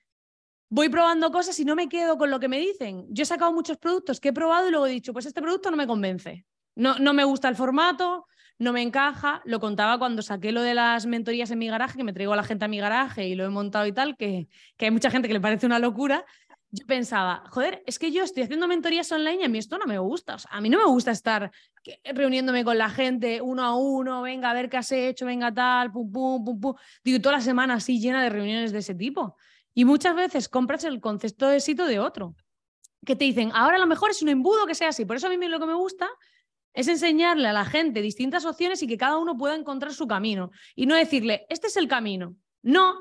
voy 0.70 0.90
probando 0.90 1.32
cosas 1.32 1.58
y 1.60 1.66
no 1.66 1.76
me 1.76 1.88
quedo 1.88 2.18
con 2.18 2.30
lo 2.30 2.40
que 2.40 2.50
me 2.50 2.60
dicen. 2.60 3.06
Yo 3.10 3.24
he 3.24 3.26
sacado 3.26 3.54
muchos 3.54 3.78
productos 3.78 4.20
que 4.20 4.30
he 4.30 4.34
probado 4.34 4.68
y 4.68 4.72
luego 4.72 4.86
he 4.88 4.92
dicho, 4.92 5.14
pues 5.14 5.26
este 5.26 5.42
producto 5.42 5.72
no 5.72 5.78
me 5.78 5.88
convence. 5.88 6.46
No, 6.76 7.00
no 7.00 7.14
me 7.14 7.24
gusta 7.24 7.48
el 7.48 7.56
formato, 7.56 8.28
no 8.60 8.74
me 8.74 8.82
encaja. 8.82 9.42
Lo 9.46 9.60
contaba 9.60 9.98
cuando 9.98 10.22
saqué 10.22 10.52
lo 10.52 10.62
de 10.62 10.76
las 10.76 11.06
mentorías 11.06 11.50
en 11.52 11.60
mi 11.60 11.68
garaje, 11.68 11.98
que 11.98 12.04
me 12.04 12.14
traigo 12.14 12.34
a 12.34 12.36
la 12.36 12.44
gente 12.44 12.66
a 12.66 12.68
mi 12.68 12.80
garaje 12.80 13.28
y 13.28 13.36
lo 13.36 13.46
he 13.46 13.50
montado 13.50 13.86
y 13.88 13.94
tal, 13.94 14.18
que, 14.18 14.48
que 14.76 14.86
hay 14.86 14.92
mucha 14.92 15.10
gente 15.10 15.28
que 15.28 15.34
le 15.34 15.42
parece 15.42 15.66
una 15.66 15.80
locura. 15.80 16.26
Yo 16.70 16.86
pensaba, 16.86 17.44
joder, 17.50 17.82
es 17.86 17.98
que 17.98 18.12
yo 18.12 18.24
estoy 18.24 18.44
haciendo 18.44 18.68
mentorías 18.68 19.10
online 19.12 19.42
y 19.42 19.44
a 19.46 19.50
mí 19.50 19.58
esto 19.58 19.78
no 19.78 19.86
me 19.86 19.98
gusta. 20.00 20.36
O 20.36 20.40
sea, 20.40 20.52
a 20.52 20.60
mí 20.60 20.70
no 20.70 20.78
me 20.78 20.86
gusta 20.86 21.12
estar 21.12 21.50
reuniéndome 22.04 22.66
con 22.66 22.78
la 22.78 22.90
gente 22.90 23.42
uno 23.42 23.64
a 23.64 23.76
uno, 23.76 24.22
venga 24.22 24.52
a 24.52 24.54
ver 24.54 24.70
qué 24.70 24.78
has 24.78 24.92
hecho, 24.92 25.26
venga 25.26 25.54
tal, 25.54 25.92
pum, 25.92 26.12
pum, 26.12 26.44
pum, 26.44 26.60
pum. 26.60 26.74
Digo, 27.04 27.22
toda 27.22 27.38
la 27.38 27.42
semana 27.42 27.76
así 27.76 28.00
llena 28.00 28.22
de 28.22 28.30
reuniones 28.30 28.74
de 28.74 28.80
ese 28.80 28.96
tipo. 28.96 29.38
Y 29.74 29.86
muchas 29.86 30.16
veces 30.16 30.50
compras 30.50 30.84
el 30.84 31.00
concepto 31.00 31.48
de 31.48 31.58
éxito 31.58 31.86
de 31.86 32.00
otro, 32.00 32.36
que 33.06 33.16
te 33.16 33.24
dicen, 33.26 33.52
ahora 33.54 33.78
a 33.78 33.80
lo 33.80 33.88
mejor 33.88 34.10
es 34.10 34.22
un 34.22 34.30
embudo 34.30 34.66
que 34.66 34.76
sea 34.76 34.90
así. 34.90 35.06
Por 35.06 35.16
eso 35.16 35.28
a 35.28 35.30
mí 35.30 35.48
lo 35.48 35.60
que 35.60 35.68
me 35.68 35.76
gusta 35.76 36.10
es 36.74 36.88
enseñarle 36.88 37.48
a 37.48 37.54
la 37.54 37.64
gente 37.64 38.02
distintas 38.02 38.46
opciones 38.46 38.82
y 38.84 38.88
que 38.88 38.98
cada 38.98 39.18
uno 39.18 39.38
pueda 39.38 39.56
encontrar 39.56 39.94
su 39.94 40.08
camino. 40.08 40.52
Y 40.76 40.86
no 40.86 40.96
decirle, 40.96 41.46
este 41.50 41.68
es 41.68 41.78
el 41.78 41.88
camino. 41.88 42.36
No, 42.62 42.96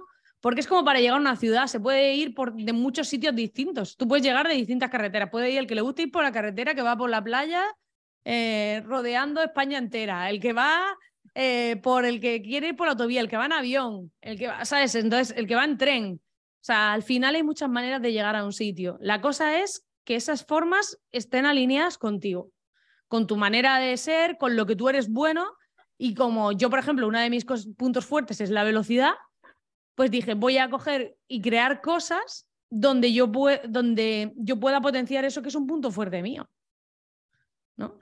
porque 0.46 0.60
es 0.60 0.68
como 0.68 0.84
para 0.84 1.00
llegar 1.00 1.16
a 1.16 1.20
una 1.20 1.34
ciudad, 1.34 1.66
se 1.66 1.80
puede 1.80 2.14
ir 2.14 2.32
por, 2.32 2.54
de 2.54 2.72
muchos 2.72 3.08
sitios 3.08 3.34
distintos. 3.34 3.96
Tú 3.96 4.06
puedes 4.06 4.24
llegar 4.24 4.46
de 4.46 4.54
distintas 4.54 4.90
carreteras. 4.90 5.28
Puede 5.28 5.50
ir 5.50 5.58
el 5.58 5.66
que 5.66 5.74
le 5.74 5.80
guste 5.80 6.02
ir 6.02 6.12
por 6.12 6.22
la 6.22 6.30
carretera 6.30 6.72
que 6.72 6.82
va 6.82 6.96
por 6.96 7.10
la 7.10 7.20
playa 7.20 7.64
eh, 8.24 8.80
rodeando 8.86 9.42
España 9.42 9.76
entera, 9.76 10.30
el 10.30 10.38
que 10.38 10.52
va 10.52 10.84
eh, 11.34 11.80
por 11.82 12.04
el 12.04 12.20
que 12.20 12.42
quiere 12.42 12.68
ir 12.68 12.76
por 12.76 12.86
la 12.86 12.92
autovía, 12.92 13.22
el 13.22 13.28
que 13.28 13.36
va 13.36 13.46
en 13.46 13.54
avión, 13.54 14.12
el 14.20 14.38
que 14.38 14.46
va, 14.46 14.64
¿sabes? 14.64 14.94
Entonces, 14.94 15.36
el 15.36 15.48
que 15.48 15.56
va 15.56 15.64
en 15.64 15.78
tren. 15.78 16.12
O 16.14 16.64
sea, 16.64 16.92
al 16.92 17.02
final 17.02 17.34
hay 17.34 17.42
muchas 17.42 17.68
maneras 17.68 18.00
de 18.00 18.12
llegar 18.12 18.36
a 18.36 18.44
un 18.44 18.52
sitio. 18.52 18.98
La 19.00 19.20
cosa 19.20 19.60
es 19.60 19.84
que 20.04 20.14
esas 20.14 20.44
formas 20.44 20.96
estén 21.10 21.44
alineadas 21.44 21.98
contigo, 21.98 22.52
con 23.08 23.26
tu 23.26 23.36
manera 23.36 23.80
de 23.80 23.96
ser, 23.96 24.38
con 24.38 24.54
lo 24.54 24.64
que 24.64 24.76
tú 24.76 24.88
eres 24.88 25.10
bueno. 25.10 25.44
Y 25.98 26.14
como 26.14 26.52
yo, 26.52 26.70
por 26.70 26.78
ejemplo, 26.78 27.08
uno 27.08 27.18
de 27.18 27.30
mis 27.30 27.44
puntos 27.44 28.06
fuertes 28.06 28.40
es 28.40 28.50
la 28.50 28.62
velocidad, 28.62 29.14
pues 29.96 30.10
dije, 30.10 30.34
voy 30.34 30.58
a 30.58 30.70
coger 30.70 31.18
y 31.26 31.40
crear 31.40 31.80
cosas 31.80 32.46
donde 32.70 33.12
yo, 33.12 33.26
donde 33.68 34.32
yo 34.36 34.60
pueda 34.60 34.80
potenciar 34.80 35.24
eso 35.24 35.42
que 35.42 35.48
es 35.48 35.54
un 35.54 35.66
punto 35.66 35.90
fuerte 35.90 36.22
mío. 36.22 36.48
¿No? 37.76 37.98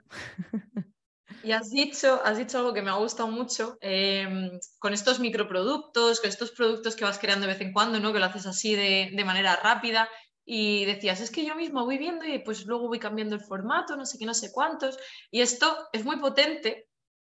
Y 1.43 1.51
has 1.51 1.69
dicho, 1.69 2.21
has 2.23 2.37
dicho 2.37 2.57
algo 2.57 2.73
que 2.73 2.81
me 2.81 2.89
ha 2.89 2.95
gustado 2.95 3.29
mucho, 3.29 3.77
em, 3.79 4.49
con 4.79 4.93
estos 4.93 5.19
microproductos, 5.19 6.19
con 6.19 6.29
estos 6.29 6.51
productos 6.51 6.95
que 6.95 7.05
vas 7.05 7.19
creando 7.19 7.45
de 7.45 7.53
vez 7.53 7.61
en 7.61 7.71
cuando, 7.71 7.99
¿no? 7.99 8.11
que 8.11 8.19
lo 8.19 8.25
haces 8.25 8.47
así 8.47 8.75
de, 8.75 9.11
de, 9.13 9.25
manera 9.25 9.55
rápida. 9.55 10.09
Y 10.43 10.85
decías, 10.85 11.21
es 11.21 11.29
que 11.29 11.45
yo 11.45 11.55
mismo 11.55 11.85
voy 11.85 11.97
viendo 11.97 12.25
y 12.25 12.39
pues 12.39 12.65
luego 12.65 12.87
voy 12.87 12.99
cambiando 12.99 13.35
el 13.35 13.41
formato, 13.41 13.95
no 13.95 14.05
sé 14.05 14.17
qué, 14.17 14.25
no 14.25 14.33
sé 14.33 14.51
cuántos. 14.51 14.97
Y 15.29 15.41
esto 15.41 15.87
es 15.93 16.03
muy 16.03 16.17
potente 16.17 16.87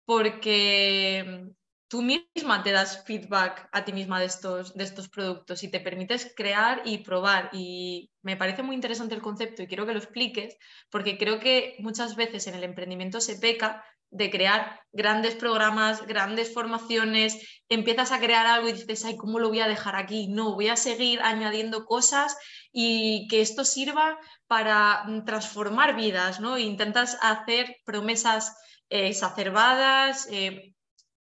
porque 0.04 1.52
tú 1.88 2.02
misma 2.02 2.62
te 2.62 2.72
das 2.72 3.04
feedback 3.04 3.68
a 3.72 3.84
ti 3.84 3.92
misma 3.92 4.18
de 4.20 4.26
estos, 4.26 4.74
de 4.74 4.84
estos 4.84 5.08
productos 5.08 5.62
y 5.62 5.70
te 5.70 5.80
permites 5.80 6.32
crear 6.36 6.82
y 6.84 6.98
probar. 6.98 7.50
Y 7.52 8.10
me 8.22 8.36
parece 8.36 8.62
muy 8.62 8.74
interesante 8.74 9.14
el 9.14 9.22
concepto 9.22 9.62
y 9.62 9.66
quiero 9.66 9.86
que 9.86 9.92
lo 9.92 9.98
expliques 9.98 10.56
porque 10.90 11.16
creo 11.18 11.38
que 11.38 11.76
muchas 11.80 12.16
veces 12.16 12.46
en 12.46 12.54
el 12.54 12.64
emprendimiento 12.64 13.20
se 13.20 13.36
peca 13.36 13.84
de 14.10 14.30
crear 14.30 14.80
grandes 14.92 15.34
programas, 15.34 16.06
grandes 16.06 16.52
formaciones, 16.54 17.38
empiezas 17.68 18.12
a 18.12 18.20
crear 18.20 18.46
algo 18.46 18.68
y 18.68 18.72
dices, 18.72 19.04
ay, 19.04 19.16
¿cómo 19.16 19.38
lo 19.38 19.48
voy 19.48 19.60
a 19.60 19.68
dejar 19.68 19.96
aquí? 19.96 20.28
No, 20.28 20.54
voy 20.54 20.68
a 20.68 20.76
seguir 20.76 21.20
añadiendo 21.22 21.84
cosas 21.84 22.36
y 22.72 23.26
que 23.28 23.40
esto 23.40 23.64
sirva 23.64 24.18
para 24.46 25.04
transformar 25.24 25.96
vidas, 25.96 26.40
¿no? 26.40 26.56
Intentas 26.56 27.18
hacer 27.20 27.76
promesas 27.84 28.56
eh, 28.88 29.08
exacerbadas, 29.08 30.28
eh, 30.30 30.75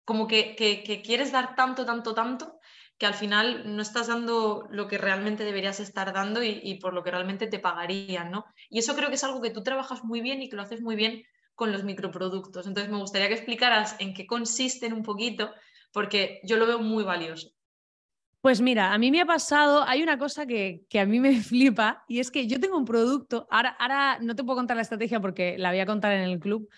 como 0.05 0.27
que, 0.27 0.55
quieres 1.03 1.31
dar 1.31 1.55
tanto, 1.55 1.85
tanto, 1.85 2.13
tanto, 2.13 2.59
que 2.97 3.05
al 3.05 3.15
final 3.15 3.75
no 3.75 3.81
estás 3.81 4.07
dando 4.07 4.67
lo 4.69 4.87
que 4.87 4.97
realmente 4.97 5.43
deberías 5.43 5.79
estar 5.79 6.13
dando 6.13 6.41
y, 6.43 6.75
por 6.79 6.93
lo 6.93 7.03
que 7.03 7.11
realmente 7.11 7.47
te 7.47 7.59
pagarían, 7.59 8.31
¿no? 8.31 8.45
Y 8.69 8.79
eso 8.79 8.95
creo 8.95 9.09
que 9.09 9.15
es 9.15 9.23
algo 9.23 9.41
que 9.41 9.49
tú 9.49 9.63
trabajas 9.63 10.03
muy 10.03 10.21
bien 10.21 10.41
y 10.41 10.49
que 10.49 10.55
lo 10.55 10.61
haces 10.61 10.81
muy 10.81 10.95
bien 10.95 11.23
con 11.55 11.71
los 11.71 11.83
microproductos. 11.83 12.67
Entonces 12.67 12.91
me 12.91 12.99
gustaría 12.99 13.27
que 13.27 13.33
explicaras 13.33 13.95
en 13.99 14.13
qué 14.13 14.25
consisten 14.25 14.93
un 14.93 15.03
poquito, 15.03 15.51
porque 15.91 16.39
yo 16.43 16.57
lo 16.57 16.67
veo 16.67 16.79
muy 16.79 17.03
valioso. 17.03 17.54
Pues 18.45 18.61
mira, 18.61 18.93
a 18.93 18.99
mí 18.99 19.09
me 19.09 19.21
ha 19.21 19.25
pasado, 19.25 19.83
hay 19.87 20.03
una 20.03 20.19
cosa 20.19 20.45
que, 20.45 20.85
a 20.93 21.05
mí 21.07 21.19
me 21.19 21.33
flipa 21.41 22.05
y 22.07 22.19
es 22.19 22.29
que 22.29 22.45
yo 22.45 22.59
tengo 22.59 22.77
un 22.77 22.85
producto, 22.85 23.47
ahora, 23.49 23.69
ahora 23.69 24.19
no 24.21 24.35
te 24.35 24.43
puedo 24.43 24.57
contar 24.57 24.75
la 24.75 24.83
estrategia 24.83 25.19
porque 25.19 25.57
la 25.57 25.71
voy 25.71 25.79
a 25.79 25.87
contar 25.87 26.11
en 26.11 26.21
el 26.21 26.39
club, 26.39 26.69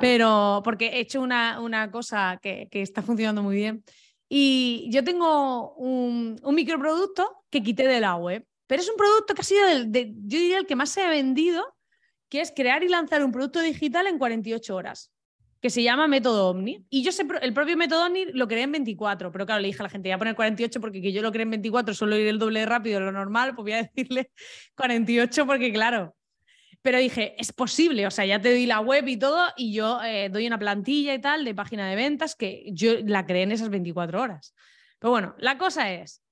pero 0.00 0.60
porque 0.62 0.86
he 0.86 1.00
hecho 1.00 1.20
una, 1.20 1.60
una 1.60 1.90
cosa 1.90 2.38
que, 2.40 2.68
está 2.70 3.02
funcionando 3.02 3.42
muy 3.42 3.56
bien. 3.56 3.82
Y 4.28 4.88
yo 4.92 5.02
tengo 5.02 5.74
un, 5.74 6.38
un, 6.44 6.54
microproducto 6.54 7.42
que 7.50 7.60
quité 7.60 7.88
de 7.88 7.98
la 7.98 8.14
web, 8.14 8.46
pero 8.68 8.80
es 8.80 8.88
un 8.88 8.96
producto 8.96 9.34
que 9.34 9.40
ha 9.40 9.44
sido, 9.44 9.66
de, 9.84 10.12
yo 10.26 10.38
diría, 10.38 10.58
el 10.58 10.66
que 10.66 10.76
más 10.76 10.90
se 10.90 11.02
ha 11.02 11.08
vendido, 11.08 11.74
que 12.28 12.40
es 12.40 12.52
crear 12.54 12.84
y 12.84 12.88
lanzar 12.88 13.24
un 13.24 13.32
producto 13.32 13.60
digital 13.60 14.06
en 14.06 14.18
48 14.18 14.76
horas 14.76 15.10
que 15.60 15.70
se 15.70 15.82
llama 15.82 16.06
Método 16.06 16.50
Omni. 16.50 16.84
Y 16.90 17.02
yo 17.02 17.12
sé, 17.12 17.26
el 17.40 17.52
propio 17.54 17.76
Método 17.76 18.06
Omni 18.06 18.26
lo 18.26 18.46
creé 18.46 18.62
en 18.62 18.72
24, 18.72 19.32
pero 19.32 19.46
claro, 19.46 19.60
le 19.60 19.68
dije 19.68 19.80
a 19.80 19.84
la 19.84 19.88
gente, 19.88 20.08
voy 20.08 20.14
a 20.14 20.18
poner 20.18 20.36
48 20.36 20.80
porque 20.80 21.00
que 21.00 21.12
yo 21.12 21.22
lo 21.22 21.32
creé 21.32 21.42
en 21.42 21.50
24, 21.50 21.94
solo 21.94 22.16
ir 22.16 22.26
el 22.26 22.38
doble 22.38 22.60
de 22.60 22.66
rápido, 22.66 23.00
lo 23.00 23.12
normal, 23.12 23.54
pues 23.54 23.64
voy 23.64 23.72
a 23.72 23.82
decirle 23.82 24.30
48 24.76 25.46
porque 25.46 25.72
claro. 25.72 26.14
Pero 26.82 26.98
dije, 26.98 27.34
es 27.38 27.52
posible, 27.52 28.06
o 28.06 28.10
sea, 28.10 28.26
ya 28.26 28.40
te 28.40 28.50
doy 28.50 28.66
la 28.66 28.80
web 28.80 29.08
y 29.08 29.16
todo, 29.16 29.44
y 29.56 29.72
yo 29.72 30.00
eh, 30.04 30.28
doy 30.28 30.46
una 30.46 30.58
plantilla 30.58 31.14
y 31.14 31.20
tal 31.20 31.44
de 31.44 31.54
página 31.54 31.88
de 31.88 31.96
ventas 31.96 32.36
que 32.36 32.64
yo 32.72 32.92
la 33.04 33.26
creé 33.26 33.42
en 33.42 33.52
esas 33.52 33.70
24 33.70 34.22
horas. 34.22 34.54
Pero 35.00 35.10
bueno, 35.10 35.34
la 35.38 35.58
cosa 35.58 35.92
es, 35.92 36.22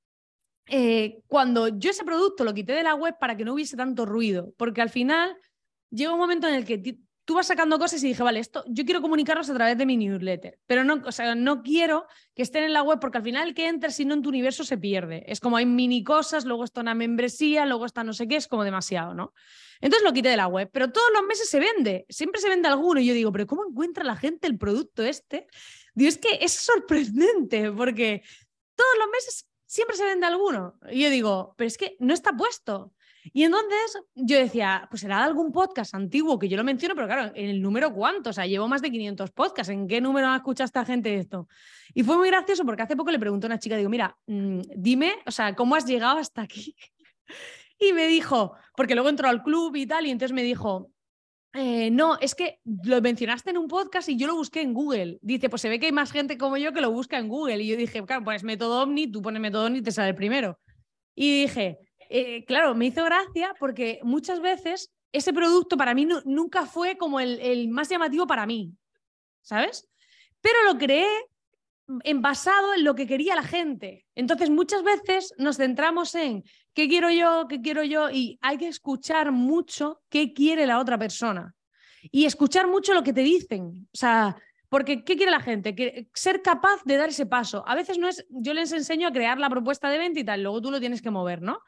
eh, 0.67 1.19
cuando 1.27 1.69
yo 1.69 1.91
ese 1.91 2.05
producto 2.05 2.45
lo 2.45 2.55
quité 2.55 2.73
de 2.73 2.83
la 2.85 2.95
web 2.95 3.17
para 3.19 3.37
que 3.37 3.45
no 3.45 3.55
hubiese 3.55 3.77
tanto 3.77 4.07
ruido, 4.07 4.55
porque 4.57 4.81
al 4.81 4.91
final 4.91 5.37
llega 5.91 6.13
un 6.13 6.19
momento 6.19 6.49
en 6.49 6.55
el 6.55 6.65
que 6.65 6.79
tú 7.25 7.35
vas 7.35 7.47
sacando 7.47 7.79
cosas 7.79 8.03
y 8.03 8.09
dije, 8.09 8.23
vale, 8.23 8.41
esto 8.41 8.65
yo 8.67 8.85
quiero 8.85 9.01
comunicarlos 9.01 9.49
a 9.51 9.55
través 9.55 9.79
de 9.79 9.87
mi 9.87 9.97
newsletter, 9.97 10.59
pero 10.67 10.85
no, 10.85 11.03
o 11.05 11.13
sea, 11.13 11.35
no 11.35 11.63
quiero 11.63 12.07
que 12.35 12.43
estén 12.43 12.65
en 12.65 12.73
la 12.73 12.83
web 12.83 13.01
porque 13.01 13.19
al 13.19 13.25
final 13.25 13.49
el 13.49 13.55
que 13.55 13.67
entra 13.67 13.91
si 13.91 14.05
no 14.05 14.15
en 14.15 14.23
tu 14.23 14.29
universo 14.29 14.65
se 14.65 14.79
pierde. 14.79 15.25
Es 15.27 15.41
como 15.41 15.57
hay 15.57 15.67
mini 15.67 16.05
cosas, 16.05 16.45
luego 16.45 16.65
está 16.65 16.81
una 16.81 16.95
membresía, 16.95 17.67
luego 17.67 17.87
está 17.87 18.05
no 18.05 18.13
sé 18.13 18.29
qué, 18.29 18.37
es 18.37 18.49
como 18.49 18.65
demasiado, 18.65 19.15
¿no? 19.15 19.33
Entonces 19.81 20.05
lo 20.05 20.13
quité 20.13 20.29
de 20.31 20.37
la 20.37 20.47
web, 20.47 20.71
pero 20.73 20.91
todos 20.91 21.09
los 21.13 21.25
meses 21.25 21.49
se 21.49 21.59
vende, 21.59 22.07
siempre 22.09 22.41
se 22.41 22.49
vende 22.49 22.69
alguno 22.69 23.01
y 23.01 23.07
yo 23.07 23.15
digo, 23.15 23.33
pero 23.33 23.47
¿cómo 23.47 23.67
encuentra 23.69 24.05
la 24.05 24.17
gente 24.17 24.47
el 24.47 24.57
producto 24.57 25.03
este? 25.03 25.47
Digo, 25.95 26.09
es 26.09 26.19
que 26.19 26.39
es 26.41 26.53
sorprendente 26.53 27.71
porque 27.73 28.23
todos 28.75 28.91
los 28.99 29.09
meses 29.11 29.49
siempre 29.67 29.97
se 29.97 30.05
vende 30.05 30.27
alguno. 30.27 30.79
Y 30.91 31.03
yo 31.03 31.11
digo, 31.11 31.55
pero 31.57 31.69
es 31.69 31.77
que 31.77 31.97
no 31.99 32.15
está 32.15 32.33
puesto. 32.33 32.94
Y 33.33 33.45
entonces 33.45 34.03
yo 34.15 34.39
decía, 34.39 34.87
pues 34.91 35.01
será 35.01 35.25
algún 35.25 35.51
podcast 35.51 35.95
antiguo 35.95 36.39
que 36.39 36.49
yo 36.49 36.57
lo 36.57 36.65
menciono, 36.65 36.95
pero 36.95 37.07
claro, 37.07 37.33
en 37.35 37.49
el 37.49 37.63
número 37.63 37.93
cuánto, 37.95 38.31
o 38.31 38.33
sea, 38.33 38.47
llevo 38.47 38.69
más 38.69 38.83
de 38.83 38.91
500 38.91 39.31
podcasts, 39.31 39.71
¿en 39.73 39.89
qué 39.89 40.01
número 40.01 40.29
ha 40.29 40.37
escuchado 40.37 40.67
esta 40.67 40.85
gente 40.85 41.15
esto? 41.17 41.49
Y 41.95 42.03
fue 42.03 42.17
muy 42.17 42.29
gracioso 42.29 42.65
porque 42.65 42.83
hace 42.83 42.97
poco 42.97 43.11
le 43.11 43.19
preguntó 43.19 43.47
a 43.47 43.49
una 43.49 43.59
chica, 43.59 43.77
digo, 43.77 43.89
mira, 43.89 44.17
mm, 44.27 44.61
dime, 44.77 45.15
o 45.27 45.31
sea, 45.31 45.55
¿cómo 45.55 45.75
has 45.75 45.87
llegado 45.87 46.19
hasta 46.19 46.43
aquí? 46.43 46.77
Y 47.77 47.93
me 47.93 48.07
dijo, 48.07 48.55
porque 48.77 48.95
luego 48.95 49.09
entró 49.09 49.29
al 49.29 49.43
club 49.43 49.75
y 49.75 49.85
tal, 49.85 50.07
y 50.07 50.11
entonces 50.11 50.33
me 50.33 50.45
dijo, 50.45 50.93
eh, 51.55 51.91
no, 51.91 52.19
es 52.21 52.35
que 52.35 52.61
lo 52.85 53.01
mencionaste 53.01 53.51
en 53.51 53.59
un 53.59 53.69
podcast 53.69 54.09
y 54.09 54.17
yo 54.17 54.27
lo 54.27 54.35
busqué 54.35 54.61
en 54.61 54.75
Google. 54.75 55.19
Dice, 55.23 55.49
pues 55.49 55.63
se 55.63 55.69
ve 55.69 55.79
que 55.79 55.87
hay 55.87 55.93
más 55.93 56.11
gente 56.11 56.37
como 56.37 56.57
yo 56.57 56.73
que 56.73 56.81
lo 56.81 56.91
busca 56.91 57.17
en 57.17 57.29
Google. 57.29 57.63
Y 57.63 57.69
yo 57.69 57.77
dije, 57.77 58.05
claro, 58.05 58.25
pues 58.25 58.43
método 58.43 58.83
Omni, 58.83 59.07
tú 59.07 59.23
pones 59.23 59.41
método 59.41 59.67
Omni 59.67 59.79
y 59.79 59.83
te 59.83 59.93
sale 59.93 60.15
primero. 60.15 60.59
Y 61.15 61.43
dije, 61.43 61.79
eh, 62.09 62.45
claro, 62.45 62.75
me 62.75 62.87
hizo 62.87 63.05
gracia 63.05 63.55
porque 63.59 64.01
muchas 64.03 64.41
veces 64.41 64.93
ese 65.13 65.33
producto 65.33 65.77
para 65.77 65.95
mí 65.95 66.09
nunca 66.25 66.67
fue 66.67 66.97
como 66.97 67.21
el, 67.21 67.69
más 67.69 67.89
llamativo 67.89 68.27
para 68.27 68.47
mí, 68.47 68.73
¿sabes? 69.43 69.89
Pero 70.41 70.65
lo 70.65 70.77
creé 70.77 71.07
envasado 72.03 72.75
en 72.75 72.83
lo 72.83 72.95
que 72.95 73.07
quería 73.07 73.37
la 73.37 73.45
gente. 73.45 74.07
Entonces, 74.15 74.51
muchas 74.51 74.83
veces 74.83 75.33
nos 75.39 75.59
centramos 75.59 76.15
en 76.15 76.43
qué 76.73 76.89
quiero 76.89 77.11
yo, 77.11 77.47
qué 77.49 77.61
quiero 77.61 77.85
yo, 77.85 78.11
y 78.11 78.39
hay 78.43 78.59
que 78.59 78.67
escuchar 78.67 79.31
mucho 79.31 80.03
qué 80.09 80.33
quiere 80.33 80.67
la 80.67 80.81
otra 80.81 80.99
persona. 80.99 81.55
Y 82.11 82.25
escuchar 82.25 82.67
mucho 82.67 82.93
lo 82.93 83.03
que 83.03 83.13
te 83.13 83.23
dicen. 83.23 83.89
O 83.93 83.97
sea, 83.97 84.37
porque 84.69 85.05
¿qué 85.05 85.15
quiere 85.17 85.31
la 85.31 85.39
gente? 85.39 85.77
Que, 85.77 86.09
ser 86.13 86.43
capaz 86.43 86.83
de 86.85 86.97
dar 86.97 87.11
ese 87.11 87.27
paso. 87.27 87.63
A 87.69 87.77
veces 87.77 87.99
no 87.99 88.09
es, 88.09 88.27
yo 88.31 88.53
les 88.53 88.73
enseño 88.73 89.07
a 89.07 89.13
crear 89.13 89.39
la 89.39 89.49
propuesta 89.49 89.89
de 89.89 89.99
venta 89.99 90.19
y 90.19 90.25
tal, 90.25 90.43
luego 90.43 90.61
tú 90.61 90.73
lo 90.73 90.81
tienes 90.81 91.01
que 91.01 91.13
mover, 91.13 91.41
¿no? 91.43 91.61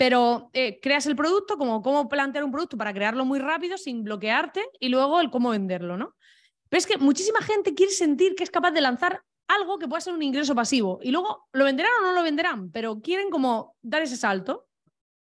Pero 0.00 0.48
eh, 0.54 0.80
creas 0.80 1.04
el 1.04 1.14
producto, 1.14 1.58
como 1.58 1.82
cómo 1.82 2.08
plantear 2.08 2.42
un 2.42 2.50
producto 2.50 2.78
para 2.78 2.94
crearlo 2.94 3.26
muy 3.26 3.38
rápido 3.38 3.76
sin 3.76 4.02
bloquearte 4.02 4.64
y 4.80 4.88
luego 4.88 5.20
el 5.20 5.30
cómo 5.30 5.50
venderlo, 5.50 5.98
¿no? 5.98 6.16
Pero 6.70 6.78
es 6.78 6.86
que 6.86 6.96
muchísima 6.96 7.42
gente 7.42 7.74
quiere 7.74 7.92
sentir 7.92 8.34
que 8.34 8.42
es 8.42 8.50
capaz 8.50 8.70
de 8.70 8.80
lanzar 8.80 9.22
algo 9.46 9.78
que 9.78 9.86
pueda 9.86 10.00
ser 10.00 10.14
un 10.14 10.22
ingreso 10.22 10.54
pasivo. 10.54 11.00
Y 11.02 11.10
luego 11.10 11.46
lo 11.52 11.66
venderán 11.66 11.92
o 12.00 12.06
no 12.06 12.12
lo 12.12 12.22
venderán, 12.22 12.72
pero 12.72 13.02
quieren 13.02 13.28
como 13.28 13.76
dar 13.82 14.00
ese 14.00 14.16
salto. 14.16 14.68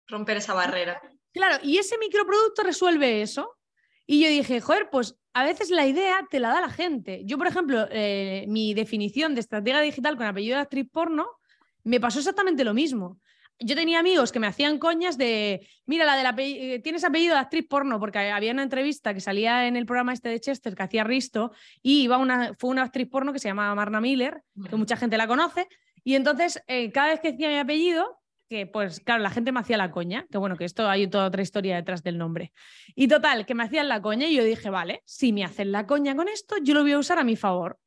Romper 0.07 0.37
esa 0.37 0.53
barrera. 0.53 1.01
Claro, 1.33 1.57
y 1.63 1.79
ese 1.79 1.97
microproducto 1.97 2.61
resuelve 2.61 3.23
eso. 3.23 3.57
Y 4.05 4.21
yo 4.21 4.29
dije, 4.29 4.61
joder, 4.61 4.91
pues 4.91 5.15
a 5.33 5.45
veces 5.45 5.71
la 5.71 5.87
idea 5.87 6.27
te 6.29 6.39
la 6.39 6.49
da 6.49 6.61
la 6.61 6.69
gente. 6.69 7.23
Yo, 7.25 7.39
por 7.39 7.47
ejemplo, 7.47 7.87
eh, 7.89 8.45
mi 8.47 8.75
definición 8.75 9.33
de 9.33 9.39
estrategia 9.39 9.81
digital 9.81 10.15
con 10.15 10.27
apellido 10.27 10.57
de 10.57 10.61
actriz 10.61 10.87
porno, 10.91 11.27
me 11.83 11.99
pasó 11.99 12.19
exactamente 12.19 12.63
lo 12.63 12.75
mismo 12.75 13.19
yo 13.59 13.75
tenía 13.75 13.99
amigos 13.99 14.31
que 14.31 14.39
me 14.39 14.47
hacían 14.47 14.79
coñas 14.79 15.17
de, 15.17 15.67
mira, 15.85 16.05
la 16.05 16.15
de 16.15 16.23
la 16.23 16.35
eh, 16.37 16.79
tienes 16.79 17.03
apellido 17.03 17.33
de 17.33 17.41
actriz 17.41 17.67
porno, 17.67 17.99
porque 17.99 18.17
había 18.19 18.51
una 18.51 18.63
entrevista 18.63 19.13
que 19.13 19.19
salía 19.19 19.67
en 19.67 19.75
el 19.75 19.85
programa 19.85 20.13
este 20.13 20.29
de 20.29 20.39
Chester 20.39 20.75
que 20.75 20.83
hacía 20.83 21.03
Risto 21.03 21.51
y 21.81 22.03
iba 22.03 22.17
una, 22.17 22.53
fue 22.57 22.69
una 22.69 22.83
actriz 22.83 23.09
porno 23.09 23.33
que 23.33 23.39
se 23.39 23.49
llamaba 23.49 23.75
Marna 23.75 23.99
Miller, 23.99 24.41
que 24.69 24.75
mucha 24.75 24.95
gente 24.95 25.17
la 25.17 25.27
conoce, 25.27 25.67
y 26.03 26.15
entonces 26.15 26.63
eh, 26.67 26.91
cada 26.91 27.09
vez 27.09 27.19
que 27.19 27.31
decía 27.31 27.49
mi 27.49 27.57
apellido, 27.57 28.19
que 28.49 28.65
pues 28.65 28.99
claro, 29.01 29.21
la 29.21 29.29
gente 29.29 29.51
me 29.51 29.59
hacía 29.59 29.77
la 29.77 29.91
coña, 29.91 30.25
que 30.31 30.37
bueno, 30.37 30.55
que 30.55 30.65
esto 30.65 30.89
hay 30.89 31.07
toda 31.07 31.27
otra 31.27 31.41
historia 31.41 31.75
detrás 31.75 32.01
del 32.01 32.17
nombre. 32.17 32.51
Y 32.95 33.07
total, 33.07 33.45
que 33.45 33.53
me 33.53 33.63
hacían 33.63 33.87
la 33.87 34.01
coña 34.01 34.27
y 34.27 34.35
yo 34.35 34.43
dije, 34.43 34.69
vale, 34.69 35.03
si 35.05 35.33
me 35.33 35.43
hacen 35.43 35.71
la 35.71 35.85
coña 35.85 36.15
con 36.15 36.27
esto, 36.27 36.55
yo 36.63 36.73
lo 36.73 36.81
voy 36.81 36.93
a 36.93 36.97
usar 36.97 37.19
a 37.19 37.23
mi 37.23 37.35
favor. 37.35 37.77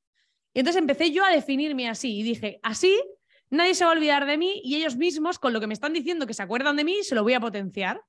Y 0.54 0.60
entonces 0.60 0.80
empecé 0.80 1.10
yo 1.10 1.24
a 1.24 1.30
definirme 1.30 1.88
así 1.88 2.18
y 2.18 2.22
dije, 2.22 2.60
así 2.62 3.00
nadie 3.52 3.74
se 3.74 3.84
va 3.84 3.90
a 3.90 3.94
olvidar 3.94 4.26
de 4.26 4.38
mí 4.38 4.60
y 4.64 4.76
ellos 4.76 4.96
mismos, 4.96 5.38
con 5.38 5.52
lo 5.52 5.60
que 5.60 5.66
me 5.66 5.74
están 5.74 5.92
diciendo 5.92 6.26
que 6.26 6.34
se 6.34 6.42
acuerdan 6.42 6.74
de 6.74 6.84
mí, 6.84 7.02
se 7.02 7.14
lo 7.14 7.22
voy 7.22 7.34
a 7.34 7.40
potenciar. 7.40 8.02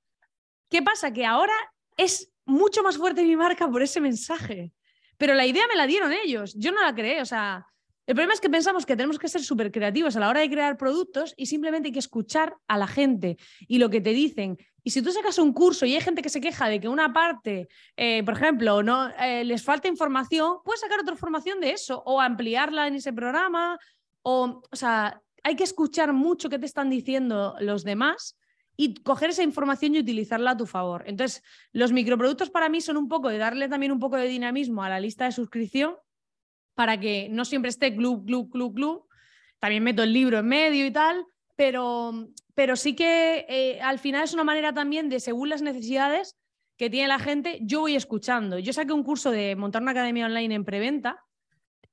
¿Qué 0.70 0.82
pasa? 0.82 1.12
Que 1.12 1.26
ahora 1.26 1.54
es 1.98 2.32
mucho 2.46 2.82
más 2.82 2.98
fuerte 2.98 3.24
mi 3.24 3.36
marca 3.36 3.70
por 3.70 3.84
ese 3.84 4.00
mensaje. 4.00 4.72
Pero 5.18 5.36
la 5.36 5.46
idea 5.46 5.68
me 5.68 5.76
la 5.76 5.86
dieron 5.86 6.12
ellos, 6.12 6.54
yo 6.56 6.72
no 6.72 6.82
la 6.82 6.96
creé. 6.96 7.22
O 7.22 7.26
sea, 7.26 7.68
el 8.08 8.16
problema 8.16 8.34
es 8.34 8.42
que 8.42 8.50
pensamos 8.50 8.86
que 8.86 8.96
tenemos 8.96 9.20
que 9.20 9.28
ser 9.28 9.44
súper 9.44 9.72
creativos 9.72 10.16
a 10.16 10.20
la 10.20 10.30
hora 10.30 10.40
de 10.40 10.50
crear 10.50 10.78
productos 10.78 11.34
y 11.38 11.46
simplemente 11.46 11.90
hay 11.90 11.94
que 11.94 12.00
escuchar 12.00 12.56
a 12.68 12.78
la 12.78 12.88
gente 12.88 13.38
y 13.68 13.78
lo 13.78 13.90
que 13.90 14.02
te 14.02 14.12
dicen. 14.12 14.58
Y 14.84 14.92
si 14.92 15.02
tú 15.02 15.12
sacas 15.12 15.38
un 15.40 15.54
curso 15.54 15.86
y 15.86 15.96
hay 15.96 16.02
gente 16.02 16.22
que 16.22 16.30
se 16.30 16.42
queja 16.42 16.68
de 16.68 16.80
que 16.80 16.90
una 16.90 17.14
parte, 17.14 17.68
eh, 17.96 18.24
por 18.24 18.34
ejemplo, 18.34 18.82
no 18.82 19.10
eh, 19.20 19.44
les 19.44 19.64
falta 19.64 19.88
información, 19.88 20.58
puedes 20.64 20.82
sacar 20.82 21.00
otra 21.00 21.14
información 21.14 21.60
de 21.60 21.72
eso 21.72 22.02
o 22.06 22.20
ampliarla 22.20 22.88
en 22.88 22.96
ese 22.96 23.14
programa. 23.14 23.78
O, 24.22 24.62
o 24.70 24.76
sea, 24.76 25.22
hay 25.44 25.56
que 25.56 25.64
escuchar 25.64 26.14
mucho 26.14 26.50
qué 26.50 26.58
te 26.58 26.66
están 26.66 26.90
diciendo 26.90 27.56
los 27.60 27.84
demás 27.84 28.38
y 28.76 28.96
coger 28.96 29.30
esa 29.30 29.44
información 29.44 29.96
y 29.96 30.00
utilizarla 30.00 30.52
a 30.52 30.58
tu 30.58 30.66
favor. 30.66 31.04
Entonces, 31.06 31.44
los 31.74 31.92
microproductos 31.92 32.50
para 32.50 32.70
mí 32.70 32.82
son 32.82 32.98
un 32.98 33.08
poco 33.08 33.30
de 33.30 33.38
darle 33.38 33.70
también 33.70 33.92
un 33.92 34.00
poco 34.00 34.16
de 34.16 34.28
dinamismo 34.28 34.84
a 34.84 34.90
la 34.90 35.00
lista 35.00 35.26
de 35.26 35.32
suscripción 35.32 35.96
para 36.74 37.00
que 37.00 37.28
no 37.30 37.46
siempre 37.46 37.70
esté 37.70 37.96
club, 37.96 38.26
club, 38.26 38.50
club, 38.50 38.74
club. 38.74 39.08
También 39.60 39.84
meto 39.84 40.02
el 40.02 40.12
libro 40.12 40.40
en 40.40 40.48
medio 40.48 40.86
y 40.86 40.92
tal, 40.92 41.26
pero, 41.56 42.30
pero 42.56 42.76
sí 42.76 42.96
que 42.96 43.46
eh, 43.48 43.80
al 43.82 44.00
final 44.00 44.24
es 44.24 44.34
una 44.34 44.44
manera 44.44 44.74
también 44.74 45.08
de, 45.10 45.20
según 45.20 45.50
las 45.50 45.62
necesidades 45.62 46.36
que 46.78 46.90
tiene 46.90 47.08
la 47.08 47.20
gente, 47.20 47.60
yo 47.62 47.82
voy 47.82 47.96
escuchando. 47.96 48.58
Yo 48.58 48.74
saqué 48.74 48.94
un 48.94 49.04
curso 49.04 49.30
de 49.30 49.56
montar 49.56 49.84
una 49.84 49.92
academia 49.92 50.26
online 50.26 50.56
en 50.56 50.66
preventa 50.66 51.24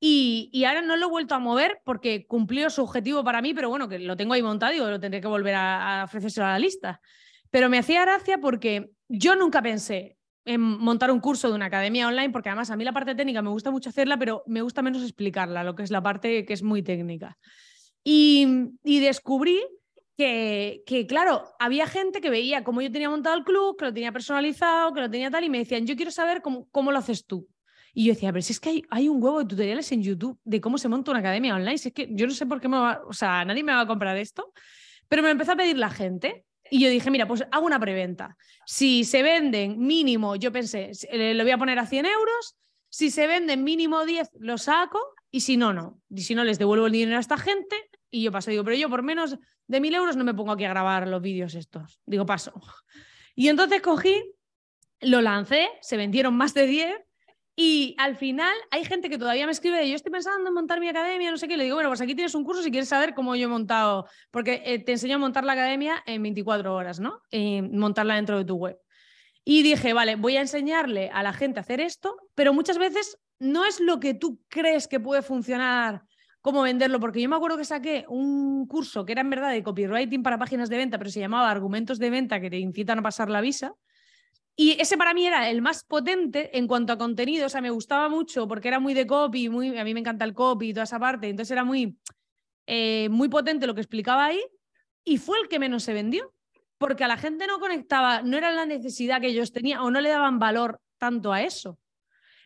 y, 0.02 0.64
ahora 0.64 0.80
no 0.80 0.96
lo 0.96 1.06
he 1.06 1.10
vuelto 1.10 1.34
a 1.34 1.38
mover 1.38 1.82
porque 1.84 2.26
cumplió 2.26 2.70
su 2.70 2.82
objetivo 2.82 3.22
para 3.22 3.42
mí, 3.42 3.52
pero 3.52 3.68
bueno, 3.68 3.86
que 3.86 3.98
lo 3.98 4.16
tengo 4.16 4.32
ahí 4.32 4.42
montado 4.42 4.72
y 4.72 4.78
lo 4.78 4.98
tendré 4.98 5.20
que 5.20 5.28
volver 5.28 5.54
a, 5.54 6.04
ofrecerse 6.04 6.40
a 6.40 6.52
la 6.52 6.58
lista. 6.58 7.02
Pero 7.50 7.68
me 7.68 7.78
hacía 7.78 8.00
gracia 8.02 8.38
porque 8.38 8.92
yo 9.08 9.36
nunca 9.36 9.60
pensé 9.60 10.16
en 10.46 10.62
montar 10.62 11.10
un 11.10 11.20
curso 11.20 11.48
de 11.48 11.54
una 11.54 11.66
academia 11.66 12.08
online, 12.08 12.30
porque 12.30 12.48
además 12.48 12.70
a 12.70 12.76
mí 12.76 12.84
la 12.84 12.94
parte 12.94 13.14
técnica 13.14 13.42
me 13.42 13.50
gusta 13.50 13.70
mucho 13.70 13.90
hacerla, 13.90 14.18
pero 14.18 14.42
me 14.46 14.62
gusta 14.62 14.80
menos 14.80 15.02
explicarla, 15.02 15.64
lo 15.64 15.74
que 15.74 15.82
es 15.82 15.90
la 15.90 16.02
parte 16.02 16.46
que 16.46 16.52
es 16.54 16.62
muy 16.62 16.82
técnica. 16.82 17.36
Y, 18.02 18.70
descubrí 18.82 19.60
que, 20.16 21.06
claro, 21.08 21.44
había 21.58 21.86
gente 21.86 22.22
que 22.22 22.30
veía 22.30 22.64
cómo 22.64 22.80
yo 22.80 22.90
tenía 22.90 23.10
montado 23.10 23.36
el 23.36 23.44
club, 23.44 23.76
que 23.76 23.84
lo 23.84 23.92
tenía 23.92 24.12
personalizado, 24.12 24.94
que 24.94 25.02
lo 25.02 25.10
tenía 25.10 25.30
tal, 25.30 25.44
y 25.44 25.50
me 25.50 25.58
decían, 25.58 25.86
yo 25.86 25.94
quiero 25.94 26.10
saber 26.10 26.40
cómo 26.42 26.90
lo 26.90 26.98
haces 26.98 27.26
tú. 27.26 27.46
Y 27.92 28.06
yo 28.06 28.14
decía, 28.14 28.32
pero 28.32 28.42
si 28.42 28.52
es 28.52 28.60
que 28.60 28.82
hay, 28.90 29.08
un 29.08 29.22
huevo 29.22 29.40
de 29.40 29.46
tutoriales 29.46 29.90
en 29.92 30.02
YouTube 30.02 30.38
de 30.44 30.60
cómo 30.60 30.78
se 30.78 30.88
monta 30.88 31.10
una 31.10 31.20
academia 31.20 31.54
online, 31.54 31.74
es 31.74 31.92
que 31.92 32.08
yo 32.10 32.26
no 32.26 32.32
sé 32.32 32.46
por 32.46 32.60
qué 32.60 32.68
me 32.68 32.78
va, 32.78 33.02
o 33.06 33.12
sea, 33.12 33.44
nadie 33.44 33.64
me 33.64 33.72
va 33.72 33.80
a 33.80 33.86
comprar 33.86 34.16
esto, 34.16 34.52
pero 35.08 35.22
me 35.22 35.30
empezó 35.30 35.52
a 35.52 35.56
pedir 35.56 35.76
la 35.76 35.90
gente. 35.90 36.44
Y 36.70 36.80
yo 36.80 36.88
dije, 36.88 37.10
mira, 37.10 37.26
pues 37.26 37.44
hago 37.50 37.66
una 37.66 37.80
preventa. 37.80 38.36
Si 38.64 39.04
se 39.04 39.22
venden 39.22 39.78
mínimo, 39.80 40.36
yo 40.36 40.52
pensé, 40.52 40.92
lo 41.12 41.42
voy 41.42 41.50
a 41.50 41.58
poner 41.58 41.78
a 41.80 41.86
100 41.86 42.06
euros, 42.06 42.56
si 42.88 43.10
se 43.10 43.26
venden 43.26 43.64
mínimo 43.64 44.04
10, 44.04 44.30
lo 44.38 44.56
saco, 44.58 45.00
y 45.30 45.40
si 45.40 45.56
no, 45.56 45.72
no. 45.72 46.00
Y 46.10 46.22
si 46.22 46.34
no, 46.34 46.44
les 46.44 46.58
devuelvo 46.58 46.86
el 46.86 46.92
dinero 46.92 47.16
a 47.16 47.20
esta 47.20 47.38
gente, 47.38 47.76
y 48.10 48.22
yo 48.22 48.32
paso, 48.32 48.50
digo, 48.50 48.64
pero 48.64 48.76
yo 48.76 48.88
por 48.88 49.02
menos 49.02 49.36
de 49.66 49.80
1000 49.80 49.94
euros 49.94 50.16
no 50.16 50.24
me 50.24 50.34
pongo 50.34 50.52
aquí 50.52 50.64
a 50.64 50.70
grabar 50.70 51.06
los 51.06 51.22
vídeos 51.22 51.54
estos. 51.54 52.00
Digo, 52.04 52.26
paso. 52.26 52.52
Y 53.34 53.48
entonces 53.48 53.80
cogí, 53.80 54.34
lo 55.00 55.20
lancé, 55.22 55.68
se 55.80 55.96
vendieron 55.96 56.36
más 56.36 56.52
de 56.54 56.66
10, 56.66 56.94
y 57.62 57.94
al 57.98 58.16
final 58.16 58.56
hay 58.70 58.86
gente 58.86 59.10
que 59.10 59.18
todavía 59.18 59.44
me 59.44 59.52
escribe, 59.52 59.86
yo 59.86 59.94
estoy 59.94 60.10
pensando 60.10 60.48
en 60.48 60.54
montar 60.54 60.80
mi 60.80 60.88
academia, 60.88 61.30
no 61.30 61.36
sé 61.36 61.46
qué, 61.46 61.58
le 61.58 61.64
digo, 61.64 61.76
bueno, 61.76 61.90
pues 61.90 62.00
aquí 62.00 62.14
tienes 62.14 62.34
un 62.34 62.42
curso 62.42 62.62
si 62.62 62.70
quieres 62.70 62.88
saber 62.88 63.12
cómo 63.12 63.36
yo 63.36 63.44
he 63.44 63.50
montado, 63.50 64.06
porque 64.30 64.62
eh, 64.64 64.78
te 64.78 64.92
enseño 64.92 65.16
a 65.16 65.18
montar 65.18 65.44
la 65.44 65.52
academia 65.52 66.02
en 66.06 66.22
24 66.22 66.74
horas, 66.74 67.00
¿no? 67.00 67.20
Y 67.30 67.60
montarla 67.60 68.14
dentro 68.14 68.38
de 68.38 68.46
tu 68.46 68.54
web. 68.54 68.78
Y 69.44 69.62
dije, 69.62 69.92
vale, 69.92 70.16
voy 70.16 70.38
a 70.38 70.40
enseñarle 70.40 71.10
a 71.12 71.22
la 71.22 71.34
gente 71.34 71.60
a 71.60 71.62
hacer 71.62 71.82
esto, 71.82 72.16
pero 72.34 72.54
muchas 72.54 72.78
veces 72.78 73.18
no 73.38 73.66
es 73.66 73.78
lo 73.78 74.00
que 74.00 74.14
tú 74.14 74.40
crees 74.48 74.88
que 74.88 74.98
puede 74.98 75.20
funcionar, 75.20 76.04
cómo 76.40 76.62
venderlo, 76.62 76.98
porque 76.98 77.20
yo 77.20 77.28
me 77.28 77.36
acuerdo 77.36 77.58
que 77.58 77.66
saqué 77.66 78.06
un 78.08 78.66
curso 78.68 79.04
que 79.04 79.12
era 79.12 79.20
en 79.20 79.28
verdad 79.28 79.50
de 79.50 79.62
copywriting 79.62 80.22
para 80.22 80.38
páginas 80.38 80.70
de 80.70 80.78
venta, 80.78 80.96
pero 80.96 81.10
se 81.10 81.20
llamaba 81.20 81.50
Argumentos 81.50 81.98
de 81.98 82.08
Venta 82.08 82.40
que 82.40 82.48
te 82.48 82.56
incitan 82.56 83.00
a 83.00 83.02
pasar 83.02 83.28
la 83.28 83.42
visa. 83.42 83.74
Y 84.60 84.72
ese 84.78 84.98
para 84.98 85.14
mí 85.14 85.26
era 85.26 85.48
el 85.48 85.62
más 85.62 85.84
potente 85.84 86.58
en 86.58 86.66
cuanto 86.66 86.92
a 86.92 86.98
contenido, 86.98 87.46
o 87.46 87.48
sea, 87.48 87.62
me 87.62 87.70
gustaba 87.70 88.10
mucho 88.10 88.46
porque 88.46 88.68
era 88.68 88.78
muy 88.78 88.92
de 88.92 89.06
copy, 89.06 89.48
muy, 89.48 89.78
a 89.78 89.84
mí 89.84 89.94
me 89.94 90.00
encanta 90.00 90.26
el 90.26 90.34
copy 90.34 90.68
y 90.68 90.74
toda 90.74 90.84
esa 90.84 90.98
parte, 90.98 91.30
entonces 91.30 91.50
era 91.50 91.64
muy, 91.64 91.96
eh, 92.66 93.08
muy 93.10 93.30
potente 93.30 93.66
lo 93.66 93.74
que 93.74 93.80
explicaba 93.80 94.26
ahí 94.26 94.38
y 95.02 95.16
fue 95.16 95.38
el 95.40 95.48
que 95.48 95.58
menos 95.58 95.82
se 95.84 95.94
vendió, 95.94 96.34
porque 96.76 97.04
a 97.04 97.08
la 97.08 97.16
gente 97.16 97.46
no 97.46 97.58
conectaba, 97.58 98.20
no 98.20 98.36
era 98.36 98.52
la 98.52 98.66
necesidad 98.66 99.22
que 99.22 99.28
ellos 99.28 99.50
tenían 99.50 99.80
o 99.80 99.90
no 99.90 100.02
le 100.02 100.10
daban 100.10 100.38
valor 100.38 100.78
tanto 100.98 101.32
a 101.32 101.40
eso. 101.40 101.78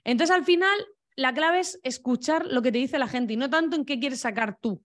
Entonces 0.05 0.37
al 0.37 0.45
final 0.45 0.87
la 1.17 1.35
clave 1.35 1.59
es 1.59 1.81
escuchar 1.83 2.47
lo 2.47 2.63
que 2.63 2.71
te 2.71 2.79
dice 2.79 2.97
la 2.97 3.09
gente 3.09 3.33
y 3.33 3.37
no 3.37 3.51
tanto 3.51 3.75
en 3.75 3.85
qué 3.85 3.99
quieres 3.99 4.21
sacar 4.21 4.57
tú, 4.61 4.85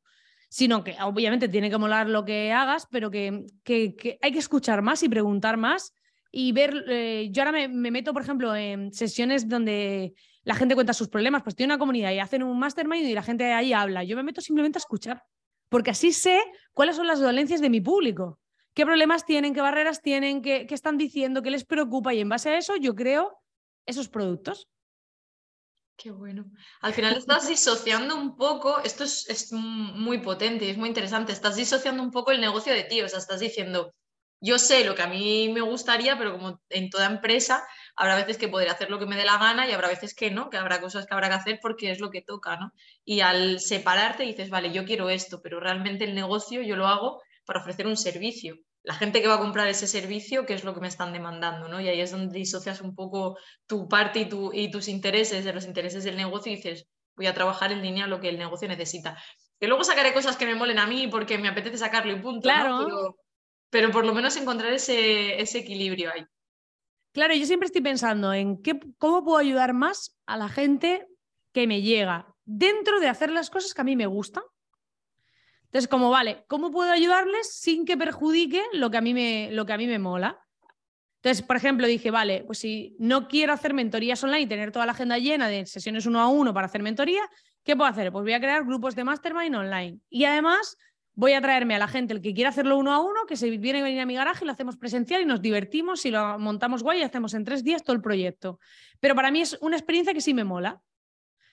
sino 0.50 0.84
que 0.84 0.98
obviamente 1.00 1.48
tiene 1.48 1.70
que 1.70 1.78
molar 1.78 2.10
lo 2.10 2.26
que 2.26 2.52
hagas, 2.52 2.88
pero 2.90 3.12
que, 3.12 3.46
que 3.64 4.18
hay 4.20 4.32
que 4.32 4.40
escuchar 4.40 4.82
más 4.82 5.04
y 5.04 5.10
preguntar 5.10 5.58
más 5.58 5.94
y 6.32 6.52
ver, 6.52 6.86
eh, 6.88 7.30
yo 7.32 7.44
ahora 7.44 7.68
me, 7.68 7.92
meto, 7.92 8.14
por 8.14 8.22
ejemplo, 8.22 8.56
en 8.56 8.94
sesiones 8.94 9.50
donde 9.50 10.14
la 10.44 10.56
gente 10.56 10.76
cuenta 10.76 10.94
sus 10.94 11.10
problemas, 11.10 11.44
pues 11.44 11.56
tiene 11.56 11.74
una 11.74 11.80
comunidad 11.80 12.12
y 12.12 12.20
hacen 12.20 12.44
un 12.44 12.60
mastermind 12.60 13.08
y 13.08 13.14
la 13.14 13.24
gente 13.24 13.52
ahí 13.52 13.74
habla. 13.74 14.04
Yo 14.04 14.16
me 14.16 14.24
meto 14.24 14.42
simplemente 14.42 14.78
a 14.78 14.82
escuchar, 14.82 15.24
porque 15.70 15.92
así 15.92 16.12
sé 16.12 16.40
cuáles 16.74 16.96
son 16.96 17.08
las 17.08 17.20
dolencias 17.20 17.62
de 17.62 17.70
mi 17.70 17.82
público, 17.82 18.40
qué 18.74 18.86
problemas 18.86 19.26
tienen, 19.26 19.54
qué 19.54 19.62
barreras 19.62 20.02
tienen, 20.02 20.42
qué, 20.42 20.66
qué 20.68 20.76
están 20.76 20.98
diciendo, 20.98 21.42
qué 21.42 21.52
les 21.52 21.66
preocupa 21.66 22.14
y 22.14 22.22
en 22.22 22.30
base 22.30 22.50
a 22.50 22.58
eso 22.58 22.76
yo 22.76 22.96
creo 22.96 23.42
esos 23.86 24.08
productos. 24.08 24.68
Qué 25.98 26.12
bueno. 26.12 26.46
Al 26.80 26.94
final 26.94 27.18
estás 27.18 27.50
disociando 27.50 28.16
un 28.16 28.38
poco, 28.38 28.80
esto 28.80 29.04
es, 29.04 29.28
es 29.30 29.52
muy 29.52 30.20
potente, 30.20 30.70
es 30.70 30.78
muy 30.78 30.88
interesante, 30.88 31.34
estás 31.34 31.58
disociando 31.58 32.02
un 32.02 32.12
poco 32.12 32.32
el 32.32 32.40
negocio 32.40 32.72
de 32.72 32.84
ti, 32.84 33.02
o 33.02 33.10
sea, 33.10 33.20
estás 33.20 33.42
diciendo, 33.42 33.94
yo 34.42 34.58
sé 34.58 34.86
lo 34.86 34.96
que 34.96 35.02
a 35.02 35.08
mí 35.08 35.50
me 35.50 35.62
gustaría, 35.62 36.18
pero 36.18 36.32
como 36.32 36.62
en 36.70 36.90
toda 36.90 37.08
empresa, 37.08 37.66
habrá 37.96 38.16
veces 38.16 38.38
que 38.38 38.48
podré 38.48 38.70
hacer 38.70 38.90
lo 38.90 39.00
que 39.00 39.06
me 39.06 39.18
dé 39.18 39.26
la 39.26 39.38
gana 39.38 39.68
y 39.68 39.72
habrá 39.74 39.90
veces 39.90 40.16
que 40.16 40.32
no, 40.32 40.50
que 40.50 40.58
habrá 40.58 40.80
cosas 40.80 41.06
que 41.06 41.14
habrá 41.14 41.28
que 41.28 41.36
hacer 41.36 41.60
porque 41.62 41.92
es 41.92 42.00
lo 42.00 42.10
que 42.10 42.22
toca, 42.22 42.56
¿no? 42.56 42.72
Y 43.04 43.20
al 43.20 43.60
separarte 43.60 44.24
dices, 44.24 44.50
vale, 44.50 44.72
yo 44.72 44.86
quiero 44.86 45.10
esto, 45.10 45.42
pero 45.42 45.60
realmente 45.60 46.06
el 46.06 46.16
negocio 46.16 46.62
yo 46.62 46.76
lo 46.76 46.88
hago 46.88 47.22
para 47.46 47.60
ofrecer 47.60 47.88
un 47.88 47.98
servicio. 47.98 48.56
La 48.84 48.94
gente 48.94 49.22
que 49.22 49.28
va 49.28 49.36
a 49.36 49.40
comprar 49.40 49.68
ese 49.68 49.88
servicio, 49.88 50.46
¿qué 50.46 50.54
es 50.54 50.64
lo 50.64 50.74
que 50.74 50.80
me 50.80 50.88
están 50.88 51.12
demandando? 51.12 51.68
¿no? 51.68 51.82
Y 51.82 51.90
ahí 51.90 52.00
es 52.00 52.12
donde 52.12 52.38
disocias 52.38 52.80
un 52.80 52.96
poco 52.96 53.38
tu 53.68 53.90
parte 53.90 54.22
y, 54.22 54.30
tu, 54.30 54.54
y 54.54 54.72
tus 54.72 54.88
intereses 54.88 55.44
de 55.44 55.54
los 55.54 55.66
intereses 55.66 56.06
del 56.06 56.16
negocio 56.16 56.54
y 56.54 56.56
dices, 56.56 56.88
voy 57.18 57.28
a 57.28 57.34
trabajar 57.34 57.74
en 57.74 57.82
línea 57.82 58.08
lo 58.08 58.22
que 58.22 58.30
el 58.30 58.38
negocio 58.38 58.70
necesita. 58.70 59.22
Que 59.60 59.68
luego 59.68 59.84
sacaré 59.84 60.14
cosas 60.14 60.38
que 60.38 60.46
me 60.46 60.56
molen 60.56 60.80
a 60.80 60.88
mí 60.88 61.08
porque 61.08 61.38
me 61.38 61.50
apetece 61.50 61.78
sacarlo 61.78 62.14
y 62.14 62.22
punto. 62.22 62.44
Claro. 62.44 62.86
Pero, 62.86 63.16
por 63.72 64.06
lo 64.06 64.14
menos 64.14 64.36
encontrar 64.38 64.74
ese, 64.74 65.42
ese 65.42 65.60
equilibrio 65.60 66.12
ahí. 66.14 66.26
Claro, 67.12 67.34
yo 67.34 67.46
siempre 67.46 67.68
estoy 67.68 67.82
pensando 67.82 68.34
en 68.34 68.62
qué, 68.62 68.80
cómo 68.98 69.24
puedo 69.24 69.38
ayudar 69.38 69.74
más 69.74 70.18
a 70.26 70.38
la 70.38 70.50
gente 70.50 71.08
que 71.52 71.68
me 71.68 71.82
llega 71.82 72.36
dentro 72.46 73.00
de 73.00 73.08
hacer 73.08 73.32
las 73.32 73.50
cosas 73.50 73.74
que 73.74 73.82
a 73.82 73.84
mí 73.84 73.96
me 73.96 74.06
gustan. 74.06 74.44
Entonces, 75.66 75.88
como 75.88 76.10
vale, 76.10 76.46
¿cómo 76.48 76.72
puedo 76.72 76.92
ayudarles 76.92 77.54
sin 77.54 77.86
que 77.86 77.98
perjudique 77.98 78.64
lo 78.74 78.90
que 78.90 78.98
a 78.98 79.02
mí 79.02 79.14
me, 79.14 79.50
lo 79.52 79.66
que 79.66 79.74
a 79.74 79.78
mí 79.78 79.86
me 79.86 80.00
mola? 80.00 80.40
Entonces, 81.22 81.46
por 81.46 81.58
ejemplo, 81.58 81.86
dije, 81.86 82.12
vale, 82.12 82.44
pues 82.46 82.60
si 82.60 82.96
no 82.98 83.28
quiero 83.28 83.54
hacer 83.54 83.74
mentorías 83.74 84.24
online 84.24 84.42
y 84.42 84.48
tener 84.48 84.72
toda 84.72 84.86
la 84.86 84.94
agenda 84.94 85.18
llena 85.18 85.50
de 85.50 85.66
sesiones 85.66 86.06
uno 86.06 86.22
a 86.22 86.28
uno 86.28 86.54
para 86.54 86.68
hacer 86.68 86.82
mentoría, 86.82 87.22
¿qué 87.64 87.76
puedo 87.76 87.90
hacer? 87.90 88.12
Pues 88.12 88.24
voy 88.24 88.34
a 88.34 88.40
crear 88.40 88.64
grupos 88.64 88.96
de 88.96 89.04
mastermind 89.04 89.56
online. 89.56 90.00
Y 90.10 90.24
además 90.24 90.78
voy 91.20 91.34
a 91.34 91.42
traerme 91.42 91.76
a 91.76 91.80
la 91.80 91.90
gente, 91.90 92.14
el 92.14 92.22
que 92.22 92.34
quiera 92.34 92.50
hacerlo 92.50 92.78
uno 92.78 92.94
a 92.94 93.00
uno, 93.02 93.26
que 93.28 93.36
se 93.36 93.50
viene 93.50 93.82
a 93.82 93.84
venir 93.84 94.00
a 94.00 94.06
mi 94.06 94.16
garaje 94.16 94.46
y 94.46 94.48
lo 94.48 94.54
hacemos 94.54 94.78
presencial 94.78 95.22
y 95.22 95.26
nos 95.26 95.42
divertimos 95.42 96.06
y 96.06 96.12
lo 96.12 96.40
montamos 96.40 96.82
guay 96.82 97.00
y 97.00 97.04
hacemos 97.04 97.34
en 97.34 97.44
tres 97.44 97.62
días 97.62 97.84
todo 97.84 97.94
el 97.94 98.02
proyecto. 98.02 98.58
Pero 99.02 99.16
para 99.16 99.30
mí 99.30 99.42
es 99.42 99.58
una 99.60 99.76
experiencia 99.76 100.14
que 100.14 100.22
sí 100.22 100.34
me 100.34 100.46
mola. 100.46 100.82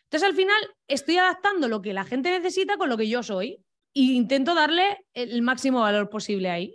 Entonces, 0.05 0.29
al 0.29 0.37
final, 0.37 0.57
estoy 0.87 1.17
adaptando 1.17 1.67
lo 1.67 1.83
que 1.83 1.93
la 1.93 2.05
gente 2.05 2.31
necesita 2.31 2.77
con 2.77 2.89
lo 2.89 2.97
que 2.97 3.09
yo 3.09 3.25
soy 3.25 3.59
e 3.93 4.03
intento 4.03 4.55
darle 4.55 5.05
el 5.15 5.43
máximo 5.43 5.81
valor 5.81 6.11
posible 6.11 6.49
ahí. 6.49 6.73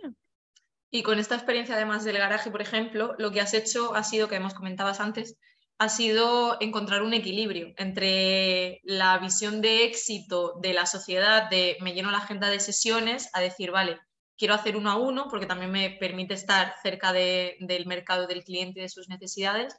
Y 0.90 1.02
con 1.02 1.18
esta 1.18 1.34
experiencia, 1.34 1.76
además 1.76 2.04
del 2.04 2.18
garaje, 2.18 2.50
por 2.50 2.60
ejemplo, 2.60 3.14
lo 3.16 3.30
que 3.32 3.40
has 3.40 3.54
hecho 3.54 3.94
ha 3.94 4.02
sido, 4.02 4.28
que 4.28 4.36
hemos 4.36 4.52
comentabas 4.52 5.00
antes, 5.00 5.38
ha 5.82 5.88
sido 5.88 6.58
encontrar 6.60 7.02
un 7.02 7.12
equilibrio 7.12 7.74
entre 7.76 8.80
la 8.84 9.18
visión 9.18 9.60
de 9.60 9.84
éxito 9.84 10.54
de 10.62 10.74
la 10.74 10.86
sociedad, 10.86 11.50
de 11.50 11.76
me 11.80 11.92
lleno 11.92 12.12
la 12.12 12.18
agenda 12.18 12.48
de 12.50 12.60
sesiones, 12.60 13.28
a 13.32 13.40
decir, 13.40 13.72
vale, 13.72 13.98
quiero 14.38 14.54
hacer 14.54 14.76
uno 14.76 14.92
a 14.92 14.96
uno, 14.96 15.26
porque 15.28 15.46
también 15.46 15.72
me 15.72 15.90
permite 15.90 16.34
estar 16.34 16.76
cerca 16.84 17.12
del 17.12 17.86
mercado 17.86 18.28
del 18.28 18.44
cliente 18.44 18.78
y 18.78 18.82
de 18.82 18.88
sus 18.88 19.08
necesidades, 19.08 19.76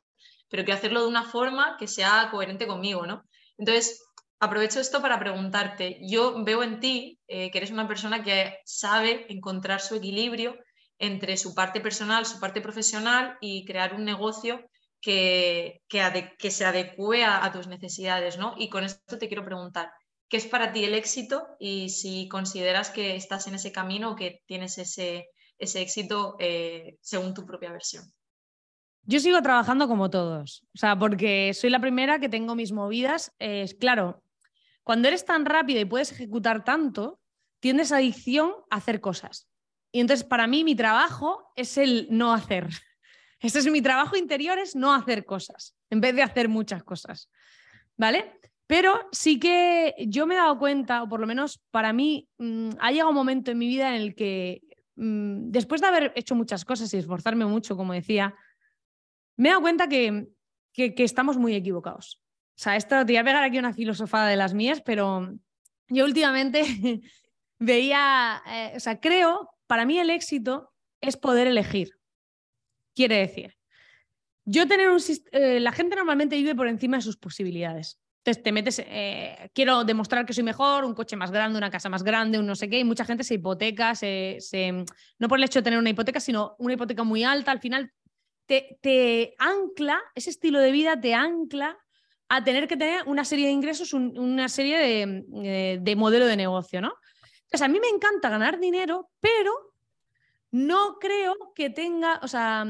pero 0.50 0.66
quiero 0.66 0.78
hacerlo 0.78 1.02
de 1.04 1.08
una 1.08 1.24
forma 1.24 1.78
que 1.80 1.88
sea 1.88 2.28
coherente 2.32 2.68
conmigo, 2.68 3.06
¿no? 3.06 3.24
Entonces, 3.58 4.04
aprovecho 4.42 4.82
esto 4.82 5.02
para 5.02 5.20
preguntarte, 5.20 6.00
yo 6.02 6.44
veo 6.44 6.64
en 6.64 6.82
ti 6.82 7.18
eh, 7.28 7.50
que 7.50 7.60
eres 7.60 7.72
una 7.72 7.88
persona 7.88 8.24
que 8.24 8.58
sabe 8.66 9.26
encontrar 9.30 9.80
su 9.80 9.96
equilibrio 9.96 10.58
entre 11.00 11.38
su 11.38 11.56
parte 11.56 11.80
personal, 11.80 12.26
su 12.26 12.42
parte 12.42 12.60
profesional 12.60 13.38
y 13.40 13.64
crear 13.64 13.94
un 13.94 14.04
negocio 14.04 14.60
que, 15.04 15.82
que, 15.90 16.50
se 16.52 16.66
adecue 16.66 17.26
a, 17.26 17.52
tus 17.52 17.68
necesidades, 17.68 18.38
¿no? 18.38 18.56
Y 18.58 18.70
con 18.70 18.86
esto 18.86 19.18
te 19.18 19.28
quiero 19.28 19.44
preguntar, 19.44 19.92
¿qué 20.30 20.38
es 20.38 20.48
para 20.48 20.72
ti 20.72 20.86
el 20.86 20.94
éxito 20.94 21.46
y 21.60 21.90
si 21.90 22.30
consideras 22.30 22.90
que 22.90 23.18
estás 23.18 23.46
en 23.48 23.56
ese 23.56 23.74
camino 23.74 24.12
o 24.12 24.16
que 24.16 24.42
tienes 24.46 24.78
ese, 24.78 25.28
ese 25.60 25.82
éxito 25.82 26.38
eh, 26.40 26.98
según 27.02 27.34
tu 27.34 27.46
propia 27.46 27.74
versión? 27.74 28.06
Yo 29.06 29.20
sigo 29.20 29.42
trabajando 29.42 29.90
como 29.90 30.10
todos, 30.10 30.66
o 30.74 30.78
sea, 30.78 30.98
porque 30.98 31.54
soy 31.54 31.70
la 31.70 31.82
primera 31.82 32.20
que 32.20 32.30
tengo 32.30 32.56
mis 32.56 32.72
movidas. 32.72 33.34
Es 33.40 33.74
claro, 33.74 34.24
cuando 34.84 35.10
eres 35.10 35.26
tan 35.26 35.44
rápido 35.44 35.82
y 35.82 35.86
puedes 35.86 36.14
ejecutar 36.14 36.64
tanto, 36.64 37.20
tienes 37.60 37.92
adicción 37.92 38.54
a 38.70 38.78
hacer 38.78 39.02
cosas. 39.02 39.50
Y 39.92 40.00
entonces 40.00 40.26
para 40.26 40.48
mí 40.48 40.64
mi 40.64 40.76
trabajo 40.76 41.52
es 41.58 41.78
el 41.78 42.08
no 42.10 42.34
hacer. 42.34 42.70
Ese 43.44 43.60
es 43.60 43.70
mi 43.70 43.82
trabajo 43.82 44.16
interior, 44.16 44.58
es 44.58 44.74
no 44.74 44.94
hacer 44.94 45.26
cosas, 45.26 45.76
en 45.90 46.00
vez 46.00 46.16
de 46.16 46.24
hacer 46.24 46.48
muchas 46.48 46.82
cosas. 46.82 47.30
¿Vale? 47.98 48.40
Pero 48.68 49.10
sí 49.12 49.38
que 49.38 49.94
yo 50.08 50.26
me 50.26 50.36
he 50.36 50.38
dado 50.38 50.58
cuenta, 50.58 51.04
o 51.04 51.10
por 51.10 51.20
lo 51.20 51.28
menos 51.28 51.62
para 51.70 51.92
mí, 51.92 52.30
mm, 52.38 52.70
ha 52.80 52.92
llegado 52.92 53.10
un 53.10 53.16
momento 53.16 53.52
en 53.52 53.58
mi 53.58 53.68
vida 53.68 53.90
en 53.90 54.02
el 54.02 54.16
que, 54.16 54.62
mm, 54.96 55.52
después 55.52 55.82
de 55.82 55.88
haber 55.88 56.14
hecho 56.16 56.36
muchas 56.36 56.64
cosas 56.64 56.92
y 56.94 56.98
esforzarme 56.98 57.46
mucho, 57.46 57.76
como 57.76 57.92
decía, 57.92 58.34
me 59.36 59.50
he 59.50 59.52
dado 59.52 59.62
cuenta 59.62 59.90
que, 59.90 60.30
que, 60.72 60.94
estamos 61.04 61.38
muy 61.38 61.54
equivocados. 61.54 62.22
O 62.58 62.62
sea, 62.62 62.78
esto 62.78 62.96
te 63.06 63.12
voy 63.12 63.18
a 63.18 63.24
pegar 63.26 63.44
aquí 63.44 63.60
una 63.60 63.74
filosofada 63.74 64.30
de 64.30 64.38
las 64.38 64.54
mías, 64.54 64.82
pero 64.82 65.34
yo 65.90 66.06
últimamente 66.06 66.64
veía, 67.60 68.42
eh, 68.48 68.74
o 68.78 68.80
sea, 68.80 69.02
creo 69.02 69.50
para 69.68 69.86
mí 69.86 70.00
el 70.00 70.10
éxito 70.10 70.72
es 71.02 71.18
poder 71.18 71.48
elegir. 71.48 71.92
Quiere 72.96 73.18
decir, 73.18 73.56
yo 74.46 74.68
tener 74.68 74.90
un 74.90 75.00
eh, 75.32 75.60
la 75.60 75.72
gente 75.72 75.96
normalmente 75.96 76.36
vive 76.36 76.56
por 76.56 76.68
encima 76.68 76.98
de 76.98 77.04
sus 77.04 77.18
posibilidades. 77.18 78.00
Entonces 78.26 78.44
te 78.44 78.52
metes, 78.54 78.80
eh, 78.86 79.50
quiero 79.54 79.84
demostrar 79.84 80.26
que 80.26 80.34
soy 80.34 80.46
mejor, 80.46 80.86
un 80.86 80.94
coche 80.94 81.18
más 81.18 81.30
grande, 81.30 81.58
una 81.58 81.70
casa 81.70 81.90
más 81.90 82.04
grande, 82.04 82.40
un 82.40 82.46
no 82.46 82.56
sé 82.56 82.70
qué, 82.70 82.80
y 82.80 82.86
mucha 82.86 83.04
gente 83.04 83.26
se 83.26 83.34
hipoteca, 83.34 83.96
se, 83.96 84.40
no 85.20 85.28
por 85.28 85.40
el 85.40 85.44
hecho 85.44 85.60
de 85.60 85.64
tener 85.64 85.78
una 85.78 85.90
hipoteca, 85.90 86.22
sino 86.22 86.56
una 86.58 86.74
hipoteca 86.74 87.04
muy 87.04 87.26
alta, 87.26 87.52
al 87.52 87.60
final 87.60 87.92
te, 88.46 88.78
te 88.82 89.36
ancla, 89.40 90.02
ese 90.16 90.30
estilo 90.30 90.60
de 90.60 90.72
vida 90.72 91.00
te 91.00 91.14
ancla 91.14 91.78
a 92.30 92.44
tener 92.46 92.70
que 92.70 92.78
tener 92.78 93.04
una 93.08 93.26
serie 93.26 93.48
de 93.48 93.52
ingresos, 93.52 93.92
una 93.92 94.48
serie 94.48 94.78
de, 94.78 95.26
eh, 95.44 95.80
de 95.82 95.96
modelo 95.98 96.26
de 96.26 96.38
negocio, 96.38 96.82
¿no? 96.82 96.94
a 97.62 97.68
mí 97.68 97.80
me 97.80 97.90
encanta 97.90 98.30
ganar 98.30 98.60
dinero, 98.60 99.12
pero 99.20 99.73
no 100.54 101.00
creo 101.00 101.36
que 101.56 101.72
tenga, 101.72 102.20
o 102.22 102.28
sea, 102.28 102.64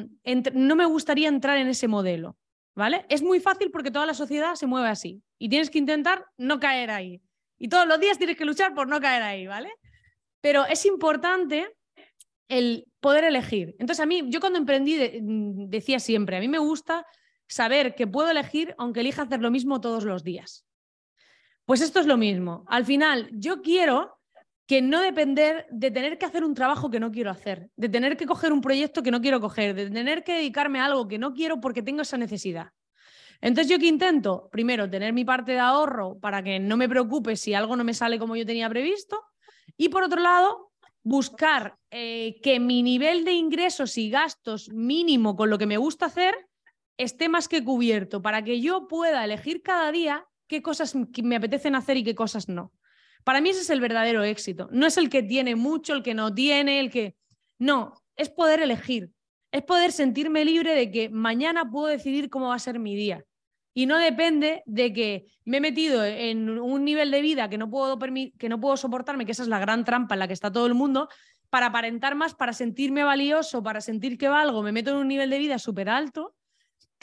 no 0.54 0.76
me 0.78 0.86
gustaría 0.86 1.28
entrar 1.28 1.58
en 1.58 1.68
ese 1.68 1.90
modelo, 1.90 2.38
¿vale? 2.76 3.06
Es 3.10 3.22
muy 3.22 3.42
fácil 3.42 3.72
porque 3.72 3.92
toda 3.92 4.06
la 4.06 4.14
sociedad 4.14 4.56
se 4.56 4.68
mueve 4.68 4.88
así 4.88 5.22
y 5.38 5.50
tienes 5.50 5.70
que 5.70 5.80
intentar 5.80 6.26
no 6.38 6.62
caer 6.62 6.92
ahí. 6.92 7.22
Y 7.60 7.68
todos 7.68 7.86
los 7.86 8.00
días 8.00 8.18
tienes 8.18 8.38
que 8.38 8.46
luchar 8.46 8.74
por 8.74 8.88
no 8.88 9.02
caer 9.02 9.22
ahí, 9.22 9.48
¿vale? 9.48 9.70
Pero 10.40 10.66
es 10.66 10.86
importante 10.86 11.76
el 12.48 12.88
poder 13.02 13.26
elegir. 13.26 13.76
Entonces 13.80 14.00
a 14.00 14.06
mí, 14.06 14.24
yo 14.28 14.40
cuando 14.40 14.60
emprendí 14.60 14.98
decía 15.68 16.00
siempre, 16.00 16.38
a 16.38 16.40
mí 16.40 16.48
me 16.48 16.60
gusta 16.60 17.06
saber 17.50 17.96
que 17.96 18.08
puedo 18.08 18.32
elegir 18.32 18.74
aunque 18.78 19.02
elija 19.02 19.24
hacer 19.24 19.42
lo 19.42 19.52
mismo 19.52 19.82
todos 19.82 20.06
los 20.06 20.24
días. 20.24 20.66
Pues 21.66 21.82
esto 21.82 22.00
es 22.00 22.06
lo 22.06 22.16
mismo. 22.16 22.64
Al 22.70 22.86
final, 22.86 23.30
yo 23.34 23.62
quiero 23.62 24.22
que 24.66 24.82
no 24.82 25.02
depender 25.02 25.68
de 25.70 25.92
tener 25.92 26.18
que 26.18 26.26
hacer 26.26 26.44
un 26.44 26.54
trabajo 26.54 26.90
que 26.90 27.00
no 27.00 27.12
quiero 27.12 27.30
hacer, 27.30 27.70
de 27.76 27.90
tener 27.90 28.16
que 28.16 28.26
coger 28.26 28.54
un 28.54 28.62
proyecto 28.62 29.04
que 29.04 29.12
no 29.12 29.22
quiero 29.22 29.42
coger, 29.42 29.76
de 29.76 29.90
tener 29.90 30.24
que 30.24 30.34
dedicarme 30.34 30.80
a 30.80 30.86
algo 30.86 31.08
que 31.08 31.18
no 31.18 31.34
quiero 31.34 31.60
porque 31.60 31.82
tengo 31.82 32.02
esa 32.02 32.18
necesidad. 32.18 32.72
Entonces 33.42 33.70
yo 33.70 33.78
que 33.78 33.88
intento, 33.88 34.50
primero, 34.52 34.90
tener 34.90 35.12
mi 35.12 35.26
parte 35.26 35.52
de 35.52 35.60
ahorro 35.60 36.18
para 36.20 36.42
que 36.42 36.60
no 36.60 36.78
me 36.78 36.88
preocupe 36.88 37.36
si 37.36 37.54
algo 37.54 37.76
no 37.76 37.84
me 37.84 37.94
sale 37.94 38.18
como 38.18 38.38
yo 38.38 38.46
tenía 38.46 38.70
previsto 38.70 39.22
y 39.76 39.90
por 39.90 40.04
otro 40.04 40.22
lado, 40.22 40.72
buscar 41.04 41.78
eh, 41.92 42.40
que 42.42 42.60
mi 42.60 42.82
nivel 42.82 43.26
de 43.26 43.34
ingresos 43.34 43.98
y 43.98 44.10
gastos 44.10 44.70
mínimo 44.70 45.36
con 45.36 45.50
lo 45.50 45.58
que 45.58 45.66
me 45.66 45.78
gusta 45.78 46.06
hacer 46.06 46.34
esté 46.98 47.28
más 47.28 47.50
que 47.50 47.64
cubierto 47.64 48.22
para 48.22 48.44
que 48.44 48.62
yo 48.62 48.88
pueda 48.88 49.26
elegir 49.26 49.62
cada 49.62 49.92
día 49.92 50.26
qué 50.48 50.62
cosas 50.62 50.96
me 50.96 51.36
apetecen 51.36 51.76
hacer 51.76 51.98
y 51.98 52.04
qué 52.04 52.16
cosas 52.16 52.48
no. 52.48 52.72
Para 53.24 53.42
mí 53.42 53.50
ese 53.50 53.62
es 53.62 53.70
el 53.70 53.80
verdadero 53.80 54.24
éxito. 54.24 54.70
No 54.72 54.86
es 54.86 54.98
el 54.98 55.10
que 55.10 55.24
tiene 55.24 55.56
mucho, 55.56 55.94
el 55.94 56.04
que 56.04 56.14
no 56.14 56.34
tiene, 56.34 56.80
el 56.80 56.90
que... 56.90 57.16
No, 57.60 57.94
es 58.16 58.30
poder 58.30 58.62
elegir. 58.62 59.12
Es 59.52 59.64
poder 59.64 59.92
sentirme 59.92 60.46
libre 60.46 60.76
de 60.76 60.92
que 60.92 61.10
mañana 61.10 61.70
puedo 61.70 61.88
decidir 61.88 62.30
cómo 62.30 62.50
va 62.50 62.56
a 62.56 62.60
ser 62.60 62.80
mi 62.80 62.96
día. 62.96 63.24
Y 63.76 63.86
no 63.86 63.98
depende 63.98 64.62
de 64.66 64.94
que 64.94 65.26
me 65.46 65.58
he 65.58 65.62
metido 65.62 66.04
en 66.06 66.50
un 66.60 66.86
nivel 66.86 67.10
de 67.12 67.22
vida 67.22 67.50
que 67.50 67.58
no 67.58 67.70
puedo, 67.70 67.98
que 67.98 68.50
no 68.50 68.60
puedo 68.60 68.78
soportarme, 68.78 69.26
que 69.26 69.32
esa 69.32 69.44
es 69.44 69.50
la 69.50 69.60
gran 69.60 69.84
trampa 69.84 70.16
en 70.16 70.20
la 70.20 70.28
que 70.28 70.34
está 70.34 70.52
todo 70.52 70.68
el 70.68 70.76
mundo, 70.76 71.10
para 71.50 71.68
aparentar 71.68 72.16
más, 72.16 72.36
para 72.36 72.54
sentirme 72.54 73.04
valioso, 73.04 73.64
para 73.64 73.82
sentir 73.82 74.18
que 74.18 74.28
valgo, 74.28 74.62
me 74.62 74.72
meto 74.72 74.92
en 74.92 74.98
un 74.98 75.08
nivel 75.08 75.30
de 75.30 75.40
vida 75.40 75.60
súper 75.60 75.90
alto 75.90 76.36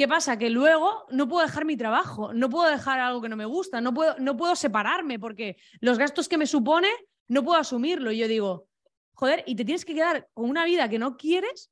¿Qué 0.00 0.08
pasa? 0.08 0.38
Que 0.38 0.48
luego 0.48 1.04
no 1.10 1.28
puedo 1.28 1.44
dejar 1.44 1.66
mi 1.66 1.76
trabajo, 1.76 2.32
no 2.32 2.48
puedo 2.48 2.70
dejar 2.70 3.00
algo 3.00 3.20
que 3.20 3.28
no 3.28 3.36
me 3.36 3.44
gusta, 3.44 3.82
no 3.82 3.92
puedo, 3.92 4.16
no 4.18 4.34
puedo 4.34 4.56
separarme 4.56 5.18
porque 5.18 5.58
los 5.80 5.98
gastos 5.98 6.26
que 6.26 6.38
me 6.38 6.46
supone 6.46 6.88
no 7.28 7.44
puedo 7.44 7.60
asumirlo. 7.60 8.10
Y 8.10 8.16
yo 8.16 8.26
digo, 8.26 8.66
joder, 9.12 9.44
y 9.46 9.56
te 9.56 9.66
tienes 9.66 9.84
que 9.84 9.92
quedar 9.92 10.26
con 10.32 10.48
una 10.48 10.64
vida 10.64 10.88
que 10.88 10.98
no 10.98 11.18
quieres. 11.18 11.70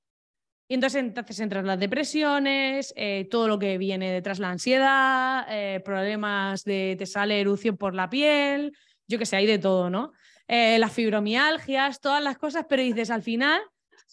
Y 0.68 0.74
entonces, 0.74 1.04
entonces 1.04 1.40
entran 1.40 1.66
las 1.66 1.80
depresiones, 1.80 2.92
eh, 2.96 3.26
todo 3.30 3.48
lo 3.48 3.58
que 3.58 3.78
viene 3.78 4.12
detrás, 4.12 4.40
la 4.40 4.50
ansiedad, 4.50 5.46
eh, 5.48 5.80
problemas 5.80 6.64
de 6.64 6.96
te 6.98 7.06
sale 7.06 7.40
erupción 7.40 7.78
por 7.78 7.94
la 7.94 8.10
piel, 8.10 8.76
yo 9.06 9.18
que 9.18 9.24
sé, 9.24 9.36
hay 9.36 9.46
de 9.46 9.58
todo, 9.58 9.88
¿no? 9.88 10.12
Eh, 10.48 10.78
las 10.78 10.92
fibromialgias, 10.92 12.02
todas 12.02 12.22
las 12.22 12.36
cosas, 12.36 12.66
pero 12.68 12.82
dices, 12.82 13.08
al 13.08 13.22
final 13.22 13.62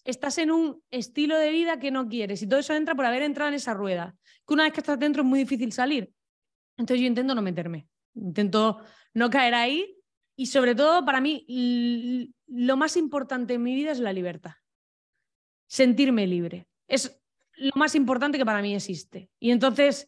estás 0.06 0.38
en 0.38 0.52
un 0.52 0.82
estilo 0.92 1.38
de 1.38 1.52
vida 1.52 1.80
que 1.80 1.92
no 1.92 2.08
quieres 2.08 2.42
y 2.42 2.48
todo 2.48 2.60
eso 2.60 2.74
entra 2.74 2.96
por 2.96 3.06
haber 3.06 3.24
entrado 3.24 3.50
en 3.50 3.56
esa 3.56 3.74
rueda, 3.74 4.16
que 4.48 4.54
una 4.54 4.64
vez 4.64 4.74
que 4.74 4.80
estás 4.80 5.00
dentro 5.00 5.24
es 5.24 5.28
muy 5.28 5.40
difícil 5.40 5.74
salir. 5.74 6.14
Entonces 6.78 7.02
yo 7.02 7.08
intento 7.08 7.36
no 7.36 7.42
meterme, 7.42 7.90
intento 8.14 8.80
no 9.14 9.30
caer 9.30 9.56
ahí 9.56 9.98
y 10.38 10.46
sobre 10.46 10.76
todo 10.76 11.04
para 11.04 11.20
mí 11.20 11.46
lo 12.48 12.78
más 12.78 12.96
importante 12.96 13.56
en 13.56 13.64
mi 13.64 13.76
vida 13.76 13.92
es 13.92 14.00
la 14.00 14.14
libertad, 14.14 14.54
sentirme 15.68 16.28
libre. 16.28 16.68
Es 16.88 17.20
lo 17.58 17.72
más 17.76 17.96
importante 17.96 18.38
que 18.38 18.46
para 18.46 18.62
mí 18.62 18.76
existe. 18.76 19.32
Y 19.40 19.52
entonces 19.52 20.08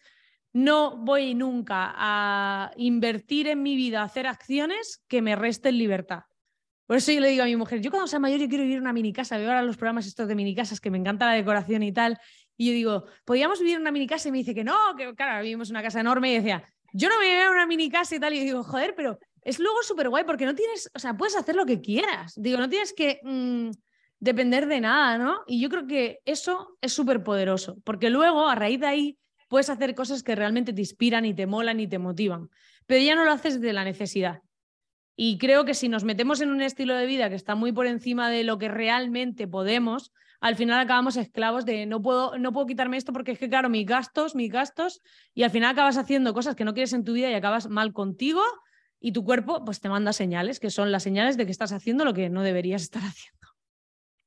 no 0.53 0.97
voy 0.97 1.33
nunca 1.33 1.93
a 1.95 2.71
invertir 2.77 3.47
en 3.47 3.63
mi 3.63 3.75
vida, 3.75 4.01
a 4.01 4.05
hacer 4.05 4.27
acciones 4.27 5.03
que 5.07 5.21
me 5.21 5.35
resten 5.35 5.77
libertad. 5.77 6.23
Por 6.87 6.97
eso 6.97 7.11
yo 7.11 7.19
le 7.19 7.27
digo 7.29 7.43
a 7.43 7.45
mi 7.45 7.55
mujer, 7.57 7.81
yo 7.81 7.91
cuando 7.91 8.07
sea 8.07 8.17
mayor 8.17 8.39
yo 8.39 8.47
quiero 8.47 8.63
vivir 8.63 8.77
en 8.77 8.83
una 8.83 8.93
mini 8.93 9.11
casa, 9.11 9.37
veo 9.37 9.49
ahora 9.49 9.61
los 9.61 9.75
programas 9.75 10.07
estos 10.07 10.27
de 10.27 10.35
mini 10.35 10.55
casas 10.55 10.79
que 10.79 10.89
me 10.89 10.97
encanta 10.97 11.25
la 11.25 11.33
decoración 11.33 11.83
y 11.83 11.91
tal, 11.91 12.17
y 12.55 12.67
yo 12.67 12.73
digo, 12.73 13.05
¿podríamos 13.25 13.59
vivir 13.59 13.75
en 13.75 13.81
una 13.81 13.91
mini 13.91 14.07
casa? 14.07 14.29
Y 14.29 14.31
me 14.31 14.37
dice 14.39 14.55
que 14.55 14.63
no, 14.63 14.75
que 14.97 15.13
claro, 15.13 15.43
vivimos 15.43 15.69
en 15.69 15.75
una 15.75 15.83
casa 15.83 15.99
enorme 15.99 16.31
y 16.31 16.35
decía, 16.35 16.63
yo 16.93 17.09
no 17.09 17.19
me 17.19 17.25
veo 17.25 17.47
en 17.47 17.51
una 17.51 17.67
mini 17.67 17.89
casa 17.89 18.15
y 18.15 18.19
tal, 18.19 18.33
y 18.33 18.37
yo 18.37 18.43
digo, 18.43 18.63
joder, 18.63 18.95
pero 18.95 19.19
es 19.41 19.59
luego 19.59 19.83
súper 19.83 20.07
guay 20.07 20.23
porque 20.23 20.45
no 20.45 20.55
tienes, 20.55 20.89
o 20.95 20.99
sea, 20.99 21.15
puedes 21.15 21.35
hacer 21.35 21.55
lo 21.55 21.65
que 21.65 21.81
quieras, 21.81 22.33
digo, 22.37 22.57
no 22.57 22.69
tienes 22.69 22.93
que 22.93 23.19
mm, 23.21 23.69
depender 24.19 24.65
de 24.67 24.79
nada, 24.79 25.17
¿no? 25.17 25.41
Y 25.45 25.59
yo 25.59 25.69
creo 25.69 25.87
que 25.87 26.19
eso 26.23 26.77
es 26.79 26.93
súper 26.93 27.21
poderoso, 27.21 27.77
porque 27.83 28.09
luego 28.09 28.47
a 28.47 28.55
raíz 28.55 28.79
de 28.79 28.87
ahí 28.87 29.17
puedes 29.49 29.69
hacer 29.69 29.93
cosas 29.93 30.23
que 30.23 30.35
realmente 30.35 30.71
te 30.71 30.81
inspiran 30.81 31.25
y 31.25 31.33
te 31.33 31.47
molan 31.47 31.81
y 31.81 31.87
te 31.87 31.99
motivan, 31.99 32.49
pero 32.85 33.03
ya 33.03 33.15
no 33.15 33.25
lo 33.25 33.31
haces 33.31 33.59
de 33.59 33.73
la 33.73 33.83
necesidad. 33.83 34.41
Y 35.19 35.39
creo 35.39 35.65
que 35.65 35.73
si 35.73 35.89
nos 35.89 36.03
metemos 36.03 36.41
en 36.41 36.51
un 36.51 36.61
estilo 36.61 36.95
de 36.95 37.07
vida 37.07 37.27
que 37.27 37.35
está 37.35 37.55
muy 37.55 37.71
por 37.71 37.87
encima 37.87 38.29
de 38.29 38.43
lo 38.43 38.59
que 38.59 38.67
realmente 38.67 39.47
podemos, 39.47 40.13
al 40.39 40.55
final 40.55 40.79
acabamos 40.79 41.17
esclavos 41.17 41.65
de 41.65 41.87
no 41.87 42.03
puedo, 42.03 42.37
no 42.37 42.53
puedo 42.53 42.67
quitarme 42.67 42.97
esto 42.97 43.13
porque 43.13 43.31
es 43.31 43.39
que, 43.39 43.49
claro, 43.49 43.67
mis 43.67 43.87
gastos, 43.87 44.35
mis 44.35 44.51
gastos, 44.51 45.01
y 45.33 45.41
al 45.41 45.49
final 45.49 45.71
acabas 45.71 45.97
haciendo 45.97 46.35
cosas 46.35 46.55
que 46.55 46.63
no 46.63 46.75
quieres 46.75 46.93
en 46.93 47.03
tu 47.03 47.13
vida 47.13 47.31
y 47.31 47.33
acabas 47.33 47.67
mal 47.67 47.93
contigo 47.93 48.43
y 48.99 49.11
tu 49.11 49.25
cuerpo 49.25 49.65
pues 49.65 49.81
te 49.81 49.89
manda 49.89 50.13
señales, 50.13 50.59
que 50.59 50.69
son 50.69 50.91
las 50.91 51.01
señales 51.01 51.35
de 51.35 51.45
que 51.45 51.51
estás 51.51 51.71
haciendo 51.71 52.05
lo 52.05 52.13
que 52.13 52.29
no 52.29 52.43
deberías 52.43 52.83
estar 52.83 53.01
haciendo. 53.03 53.37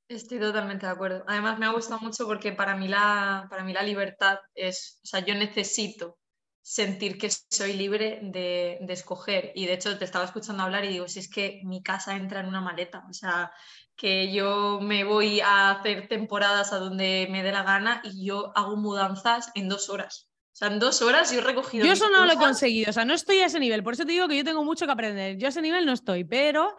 Estoy 0.09 0.41
totalmente 0.41 0.86
de 0.86 0.93
acuerdo. 0.93 1.24
Además, 1.28 1.61
me 1.61 1.66
ha 1.66 1.70
gustado 1.70 2.01
mucho 2.01 2.26
porque 2.26 2.51
para 2.51 2.76
mí 2.76 2.88
la, 2.88 3.47
para 3.49 3.62
mí 3.62 3.72
la 3.72 3.84
libertad 3.84 4.41
es, 4.57 4.99
o 5.05 5.07
sea, 5.07 5.20
yo 5.20 5.36
necesito 5.36 6.18
sentir 6.62 7.18
que 7.18 7.30
soy 7.30 7.72
libre 7.72 8.20
de, 8.22 8.78
de, 8.80 8.92
escoger. 8.92 9.52
Y 9.54 9.66
de 9.66 9.74
hecho, 9.74 9.96
te 9.98 10.04
estaba 10.04 10.24
escuchando 10.24 10.62
hablar 10.62 10.84
y 10.84 10.88
digo, 10.88 11.08
si 11.08 11.18
es 11.20 11.28
que 11.28 11.61
mi 11.64 11.82
casa 11.82 12.16
entra 12.16 12.40
en 12.40 12.46
una 12.46 12.61
maleta, 12.61 13.04
o 13.08 13.12
sea, 13.12 13.52
que 13.96 14.32
yo 14.32 14.80
me 14.80 15.04
voy 15.04 15.40
a 15.40 15.72
hacer 15.72 16.08
temporadas 16.08 16.72
a 16.72 16.78
donde 16.78 17.28
me 17.30 17.42
dé 17.42 17.52
la 17.52 17.62
gana 17.62 18.00
y 18.02 18.24
yo 18.24 18.52
hago 18.56 18.76
mudanzas 18.76 19.50
en 19.54 19.68
dos 19.68 19.90
horas. 19.90 20.30
O 20.52 20.56
sea, 20.56 20.68
en 20.68 20.78
dos 20.78 21.02
horas 21.02 21.30
yo 21.30 21.38
he 21.38 21.42
recogido. 21.42 21.86
Yo 21.86 21.92
eso 21.92 22.08
no 22.11 22.24
lo 22.24 22.32
he 22.32 22.36
conseguido, 22.36 22.90
o 22.90 22.92
sea, 22.92 23.04
no 23.04 23.14
estoy 23.14 23.38
a 23.38 23.46
ese 23.46 23.61
nivel. 23.61 23.82
Por 23.82 23.94
eso 23.94 24.04
te 24.04 24.12
digo 24.12 24.26
que 24.26 24.36
yo 24.36 24.44
tengo 24.44 24.64
mucho 24.64 24.86
que 24.86 24.92
aprender. 24.92 25.36
Yo 25.36 25.46
a 25.46 25.50
ese 25.50 25.62
nivel 25.62 25.86
no 25.86 25.92
estoy, 25.92 26.24
pero 26.24 26.76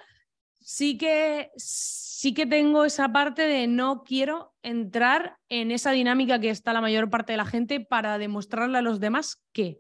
sí 0.60 0.98
que 0.98 1.52
sí 2.22 2.36
que 2.36 2.46
tengo 2.46 2.86
esa 2.86 3.12
parte 3.12 3.48
de 3.48 3.66
no 3.66 4.04
quiero 4.04 4.54
entrar 4.62 5.40
en 5.50 5.72
esa 5.72 5.90
dinámica 5.90 6.40
que 6.40 6.52
está 6.52 6.72
la 6.72 6.80
mayor 6.80 7.10
parte 7.10 7.34
de 7.34 7.38
la 7.38 7.48
gente 7.48 7.80
para 7.80 8.20
demostrarle 8.20 8.78
a 8.78 8.84
los 8.84 9.00
demás 9.00 9.42
que 9.52 9.80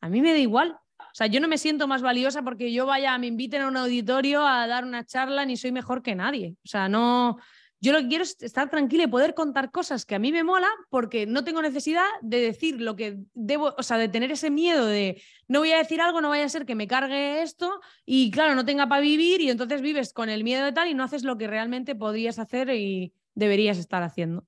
a 0.00 0.08
mí 0.08 0.20
me 0.20 0.32
da 0.32 0.38
igual. 0.38 0.76
O 0.98 1.14
sea, 1.14 1.28
yo 1.28 1.38
no 1.38 1.46
me 1.46 1.56
siento 1.56 1.86
más 1.86 2.02
valiosa 2.02 2.42
porque 2.42 2.72
yo 2.72 2.84
vaya, 2.84 3.16
me 3.18 3.28
inviten 3.28 3.62
a 3.62 3.68
un 3.68 3.76
auditorio 3.76 4.44
a 4.44 4.66
dar 4.66 4.84
una 4.84 5.06
charla, 5.06 5.44
ni 5.44 5.56
soy 5.56 5.70
mejor 5.70 6.02
que 6.02 6.16
nadie. 6.16 6.56
O 6.64 6.68
sea, 6.68 6.88
no, 6.88 7.38
yo 7.80 7.92
lo 7.92 8.00
que 8.00 8.08
quiero 8.08 8.24
es 8.24 8.36
estar 8.42 8.70
tranquila 8.70 9.04
y 9.04 9.08
poder 9.08 9.34
contar 9.34 9.70
cosas 9.70 10.04
que 10.04 10.14
a 10.14 10.18
mí 10.18 10.32
me 10.32 10.42
mola 10.42 10.68
porque 10.90 11.26
no 11.26 11.44
tengo 11.44 11.62
necesidad 11.62 12.06
de 12.22 12.40
decir 12.40 12.80
lo 12.80 12.96
que 12.96 13.18
debo, 13.34 13.74
o 13.78 13.82
sea, 13.82 13.98
de 13.98 14.08
tener 14.08 14.32
ese 14.32 14.50
miedo 14.50 14.86
de 14.86 15.22
no 15.46 15.60
voy 15.60 15.72
a 15.72 15.78
decir 15.78 16.00
algo, 16.00 16.20
no 16.20 16.30
vaya 16.30 16.44
a 16.44 16.48
ser 16.48 16.66
que 16.66 16.74
me 16.74 16.88
cargue 16.88 17.42
esto 17.42 17.80
y 18.04 18.30
claro, 18.30 18.54
no 18.54 18.64
tenga 18.64 18.88
para 18.88 19.00
vivir 19.00 19.40
y 19.40 19.50
entonces 19.50 19.80
vives 19.80 20.12
con 20.12 20.28
el 20.28 20.44
miedo 20.44 20.64
de 20.64 20.72
tal 20.72 20.88
y 20.88 20.94
no 20.94 21.04
haces 21.04 21.22
lo 21.22 21.38
que 21.38 21.46
realmente 21.46 21.94
podrías 21.94 22.38
hacer 22.38 22.70
y 22.70 23.12
deberías 23.34 23.78
estar 23.78 24.02
haciendo. 24.02 24.46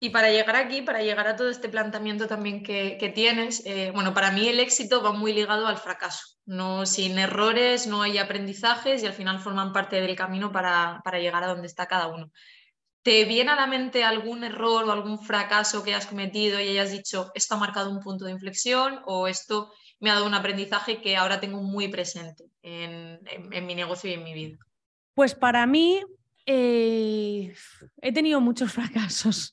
Y 0.00 0.10
para 0.10 0.30
llegar 0.30 0.54
aquí, 0.54 0.82
para 0.82 1.02
llegar 1.02 1.26
a 1.26 1.34
todo 1.34 1.48
este 1.48 1.68
planteamiento 1.68 2.28
también 2.28 2.62
que, 2.62 3.12
tienes, 3.14 3.66
eh, 3.66 3.90
bueno, 3.92 4.14
para 4.14 4.30
mí 4.30 4.46
el 4.46 4.60
éxito 4.60 5.02
va 5.02 5.12
muy 5.12 5.32
ligado 5.32 5.66
al 5.66 5.76
fracaso. 5.76 6.36
No, 6.46 6.86
sin 6.86 7.18
errores 7.18 7.88
no 7.88 8.02
hay 8.02 8.18
aprendizajes 8.18 9.02
y 9.02 9.06
al 9.06 9.12
final 9.12 9.40
forman 9.40 9.72
parte 9.72 10.00
del 10.00 10.14
camino 10.14 10.52
para, 10.52 11.02
llegar 11.20 11.42
a 11.42 11.48
donde 11.48 11.66
está 11.66 11.86
cada 11.86 12.06
uno. 12.06 12.30
¿Te 13.02 13.24
viene 13.24 13.50
a 13.50 13.56
la 13.56 13.66
mente 13.66 14.04
algún 14.04 14.44
error 14.44 14.84
o 14.84 14.92
algún 14.92 15.18
fracaso 15.18 15.82
que 15.82 15.94
hayas 15.94 16.06
cometido 16.06 16.60
y 16.60 16.68
hayas 16.68 16.92
dicho, 16.92 17.32
esto 17.34 17.56
ha 17.56 17.58
marcado 17.58 17.90
un 17.90 18.00
punto 18.00 18.24
de 18.24 18.32
inflexión 18.32 19.00
o 19.04 19.26
esto 19.26 19.72
me 19.98 20.10
ha 20.10 20.14
dado 20.14 20.26
un 20.26 20.34
aprendizaje 20.34 21.00
que 21.00 21.16
ahora 21.16 21.40
tengo 21.40 21.60
muy 21.60 21.88
presente 21.88 22.44
en, 22.62 23.20
mi 23.66 23.74
negocio 23.74 24.10
y 24.10 24.14
en 24.14 24.22
mi 24.22 24.32
vida? 24.32 24.58
Pues 25.14 25.34
para 25.34 25.66
mí 25.66 26.02
eh, 26.46 27.52
he 28.00 28.12
tenido 28.12 28.40
muchos 28.40 28.72
fracasos. 28.74 29.52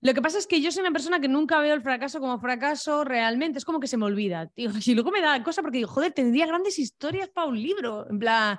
Lo 0.00 0.14
que 0.14 0.22
pasa 0.22 0.38
es 0.38 0.46
que 0.46 0.60
yo 0.60 0.70
soy 0.70 0.80
una 0.80 0.92
persona 0.92 1.20
que 1.20 1.28
nunca 1.28 1.60
veo 1.60 1.74
el 1.74 1.82
fracaso 1.82 2.20
como 2.20 2.38
fracaso 2.38 3.04
realmente, 3.04 3.58
es 3.58 3.64
como 3.64 3.80
que 3.80 3.86
se 3.86 3.96
me 3.96 4.06
olvida. 4.06 4.50
Y 4.56 4.94
luego 4.94 5.10
me 5.10 5.20
da 5.20 5.42
cosa 5.42 5.62
porque 5.62 5.78
digo, 5.78 5.88
joder, 5.88 6.12
tendría 6.12 6.46
grandes 6.46 6.78
historias 6.78 7.28
para 7.28 7.48
un 7.48 7.60
libro, 7.60 8.08
en 8.08 8.18
plan, 8.18 8.58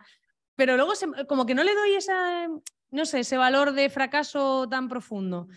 pero 0.56 0.76
luego 0.76 0.94
como 1.28 1.46
que 1.46 1.56
no 1.56 1.64
le 1.64 1.74
doy 1.74 1.96
esa, 1.96 2.48
no 2.92 3.06
sé, 3.06 3.22
ese 3.22 3.38
valor 3.38 3.74
de 3.74 3.90
fracaso 3.90 4.68
tan 4.70 4.90
profundo. 4.90 5.48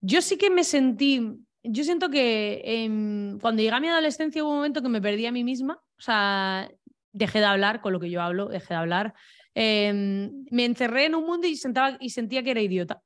Yo 0.00 0.20
sí 0.20 0.36
que 0.36 0.50
me 0.50 0.64
sentí, 0.64 1.22
yo 1.62 1.84
siento 1.84 2.10
que 2.10 2.88
cuando 3.40 3.62
llegué 3.62 3.74
a 3.74 3.80
mi 3.80 3.88
adolescencia 3.88 4.42
hubo 4.42 4.50
un 4.50 4.56
momento 4.56 4.82
que 4.82 4.88
me 4.88 5.00
perdí 5.00 5.26
a 5.26 5.32
mí 5.32 5.44
misma, 5.44 5.80
o 5.96 6.00
sea, 6.02 6.68
dejé 7.12 7.38
de 7.38 7.44
hablar 7.44 7.80
con 7.80 7.92
lo 7.92 8.00
que 8.00 8.10
yo 8.10 8.20
hablo, 8.20 8.48
dejé 8.48 8.74
de 8.74 8.80
hablar, 8.80 9.14
em, 9.54 10.44
me 10.50 10.64
encerré 10.64 11.04
en 11.06 11.14
un 11.14 11.24
mundo 11.24 11.46
y, 11.46 11.56
sentaba, 11.56 11.96
y 12.00 12.10
sentía 12.10 12.42
que 12.42 12.50
era 12.50 12.60
idiota 12.60 13.00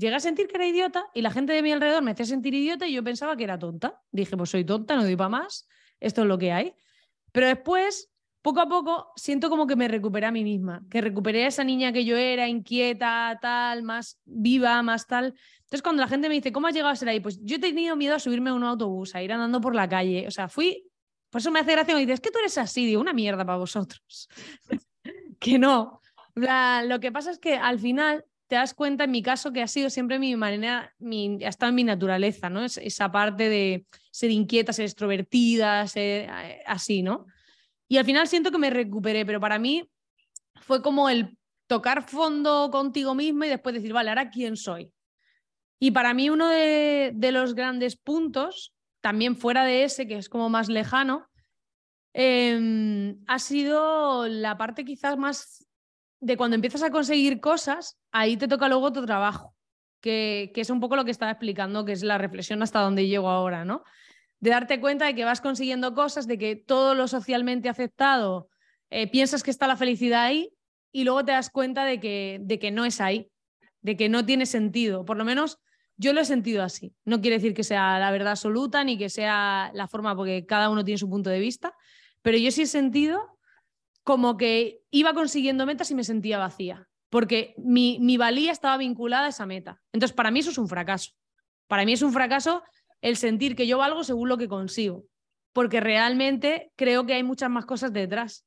llegué 0.00 0.14
a 0.16 0.20
sentir 0.20 0.48
que 0.48 0.56
era 0.56 0.66
idiota 0.66 1.06
y 1.14 1.22
la 1.22 1.30
gente 1.30 1.52
de 1.52 1.62
mi 1.62 1.72
alrededor 1.72 2.02
me 2.02 2.12
hacía 2.12 2.26
sentir 2.26 2.54
idiota 2.54 2.86
y 2.86 2.94
yo 2.94 3.04
pensaba 3.04 3.36
que 3.36 3.44
era 3.44 3.58
tonta. 3.58 4.00
Dije, 4.10 4.36
pues 4.36 4.50
soy 4.50 4.64
tonta, 4.64 4.96
no 4.96 5.04
doy 5.04 5.16
para 5.16 5.28
más, 5.28 5.68
esto 6.00 6.22
es 6.22 6.28
lo 6.28 6.38
que 6.38 6.52
hay. 6.52 6.74
Pero 7.32 7.46
después, 7.46 8.10
poco 8.42 8.60
a 8.60 8.68
poco, 8.68 9.12
siento 9.14 9.50
como 9.50 9.66
que 9.66 9.76
me 9.76 9.88
recuperé 9.88 10.26
a 10.26 10.32
mí 10.32 10.42
misma, 10.42 10.82
que 10.90 11.00
recuperé 11.02 11.44
a 11.44 11.48
esa 11.48 11.64
niña 11.64 11.92
que 11.92 12.04
yo 12.04 12.16
era, 12.16 12.48
inquieta, 12.48 13.38
tal, 13.40 13.82
más 13.82 14.18
viva, 14.24 14.82
más 14.82 15.06
tal. 15.06 15.34
Entonces, 15.58 15.82
cuando 15.82 16.00
la 16.00 16.08
gente 16.08 16.28
me 16.28 16.34
dice, 16.34 16.50
¿cómo 16.50 16.66
has 16.66 16.74
llegado 16.74 16.92
a 16.92 16.96
ser 16.96 17.10
ahí? 17.10 17.20
Pues 17.20 17.38
yo 17.42 17.56
he 17.56 17.60
tenido 17.60 17.94
miedo 17.94 18.14
a 18.14 18.18
subirme 18.18 18.50
a 18.50 18.54
un 18.54 18.64
autobús, 18.64 19.14
a 19.14 19.22
ir 19.22 19.32
andando 19.32 19.60
por 19.60 19.74
la 19.74 19.88
calle. 19.88 20.26
O 20.26 20.30
sea, 20.30 20.48
fui. 20.48 20.86
Por 21.28 21.40
eso 21.40 21.50
me 21.52 21.60
hace 21.60 21.72
gracia 21.72 21.94
y 21.94 22.00
dices, 22.00 22.14
es 22.14 22.20
que 22.20 22.30
tú 22.30 22.38
eres 22.40 22.58
así, 22.58 22.86
digo, 22.86 23.00
una 23.00 23.12
mierda 23.12 23.44
para 23.44 23.58
vosotros. 23.58 24.28
que 25.38 25.58
no. 25.58 26.00
lo 26.34 27.00
que 27.00 27.12
pasa 27.12 27.30
es 27.30 27.38
que 27.38 27.54
al 27.54 27.78
final 27.78 28.24
te 28.50 28.56
das 28.56 28.74
cuenta, 28.74 29.04
en 29.04 29.12
mi 29.12 29.22
caso, 29.22 29.52
que 29.52 29.62
ha 29.62 29.68
sido 29.68 29.90
siempre 29.90 30.18
mi 30.18 30.34
manera, 30.34 30.92
mi, 30.98 31.38
ha 31.44 31.48
estado 31.48 31.70
en 31.70 31.76
mi 31.76 31.84
naturaleza, 31.84 32.50
¿no? 32.50 32.64
Es, 32.64 32.78
esa 32.78 33.12
parte 33.12 33.48
de 33.48 33.86
ser 34.10 34.32
inquieta, 34.32 34.72
ser 34.72 34.86
extrovertida, 34.86 35.86
ser 35.86 36.28
eh, 36.28 36.60
así, 36.66 37.00
¿no? 37.00 37.26
Y 37.86 37.98
al 37.98 38.04
final 38.04 38.26
siento 38.26 38.50
que 38.50 38.58
me 38.58 38.68
recuperé, 38.68 39.24
pero 39.24 39.38
para 39.38 39.60
mí 39.60 39.88
fue 40.62 40.82
como 40.82 41.08
el 41.08 41.38
tocar 41.68 42.02
fondo 42.02 42.72
contigo 42.72 43.14
mismo 43.14 43.44
y 43.44 43.48
después 43.50 43.72
decir, 43.72 43.92
vale, 43.92 44.08
ahora 44.08 44.30
quién 44.30 44.56
soy. 44.56 44.92
Y 45.78 45.92
para 45.92 46.12
mí 46.12 46.28
uno 46.28 46.48
de, 46.48 47.14
los 47.30 47.54
grandes 47.54 47.94
puntos, 47.94 48.74
también 49.00 49.36
fuera 49.36 49.64
de 49.64 49.84
ese, 49.84 50.08
que 50.08 50.16
es 50.16 50.28
como 50.28 50.48
más 50.48 50.68
lejano, 50.68 51.28
em, 52.14 53.22
ha 53.28 53.38
sido 53.38 54.26
la 54.26 54.58
parte 54.58 54.84
quizás 54.84 55.16
más 55.16 55.69
de 56.20 56.36
cuando 56.36 56.54
empiezas 56.54 56.82
a 56.82 56.90
conseguir 56.90 57.40
cosas, 57.40 57.98
ahí 58.12 58.36
te 58.36 58.46
toca 58.46 58.68
luego 58.68 58.92
tu 58.92 59.04
trabajo, 59.04 59.54
que, 60.00 60.52
es 60.54 60.70
un 60.70 60.80
poco 60.80 60.96
lo 60.96 61.04
que 61.04 61.10
estaba 61.10 61.32
explicando, 61.32 61.84
que 61.84 61.92
es 61.92 62.02
la 62.02 62.18
reflexión 62.18 62.62
hasta 62.62 62.80
donde 62.80 63.06
llego 63.06 63.28
ahora, 63.28 63.64
¿no? 63.64 63.82
De 64.38 64.50
darte 64.50 64.80
cuenta 64.80 65.06
de 65.06 65.14
que 65.14 65.24
vas 65.24 65.40
consiguiendo 65.40 65.94
cosas, 65.94 66.26
de 66.26 66.38
que 66.38 66.56
todo 66.56 66.94
lo 66.94 67.08
socialmente 67.08 67.68
aceptado, 67.68 68.48
eh, 68.90 69.10
piensas 69.10 69.42
que 69.42 69.50
está 69.50 69.66
la 69.66 69.76
felicidad 69.76 70.24
ahí 70.24 70.52
y 70.92 71.04
luego 71.04 71.24
te 71.24 71.32
das 71.32 71.50
cuenta 71.50 71.84
de 71.84 72.00
que, 72.00 72.38
de 72.40 72.58
que 72.58 72.70
no 72.70 72.84
es 72.84 73.00
ahí, 73.00 73.30
de 73.80 73.96
que 73.96 74.08
no 74.08 74.24
tiene 74.24 74.46
sentido. 74.46 75.04
Por 75.04 75.16
lo 75.16 75.24
menos 75.24 75.58
yo 75.96 76.12
lo 76.12 76.20
he 76.20 76.24
sentido 76.24 76.62
así. 76.62 76.94
No 77.04 77.20
quiere 77.20 77.36
decir 77.36 77.54
que 77.54 77.64
sea 77.64 77.98
la 77.98 78.10
verdad 78.10 78.32
absoluta 78.32 78.82
ni 78.84 78.98
que 78.98 79.10
sea 79.10 79.70
la 79.74 79.86
forma, 79.86 80.16
porque 80.16 80.46
cada 80.46 80.70
uno 80.70 80.84
tiene 80.84 80.98
su 80.98 81.08
punto 81.08 81.30
de 81.30 81.38
vista, 81.38 81.74
pero 82.22 82.38
yo 82.38 82.50
sí 82.50 82.62
he 82.62 82.66
sentido 82.66 83.38
como 84.04 84.36
que 84.36 84.82
iba 84.90 85.14
consiguiendo 85.14 85.66
metas 85.66 85.90
y 85.90 85.94
me 85.94 86.04
sentía 86.04 86.38
vacía, 86.38 86.88
porque 87.10 87.54
mi, 87.58 87.98
mi 88.00 88.16
valía 88.16 88.52
estaba 88.52 88.76
vinculada 88.76 89.26
a 89.26 89.30
esa 89.30 89.46
meta. 89.46 89.80
Entonces, 89.92 90.14
para 90.14 90.30
mí 90.30 90.40
eso 90.40 90.50
es 90.50 90.58
un 90.58 90.68
fracaso. 90.68 91.12
Para 91.66 91.84
mí 91.84 91.92
es 91.92 92.02
un 92.02 92.12
fracaso 92.12 92.62
el 93.00 93.16
sentir 93.16 93.56
que 93.56 93.66
yo 93.66 93.78
valgo 93.78 94.04
según 94.04 94.28
lo 94.28 94.38
que 94.38 94.48
consigo, 94.48 95.04
porque 95.52 95.80
realmente 95.80 96.72
creo 96.76 97.06
que 97.06 97.14
hay 97.14 97.22
muchas 97.22 97.50
más 97.50 97.66
cosas 97.66 97.92
detrás. 97.92 98.44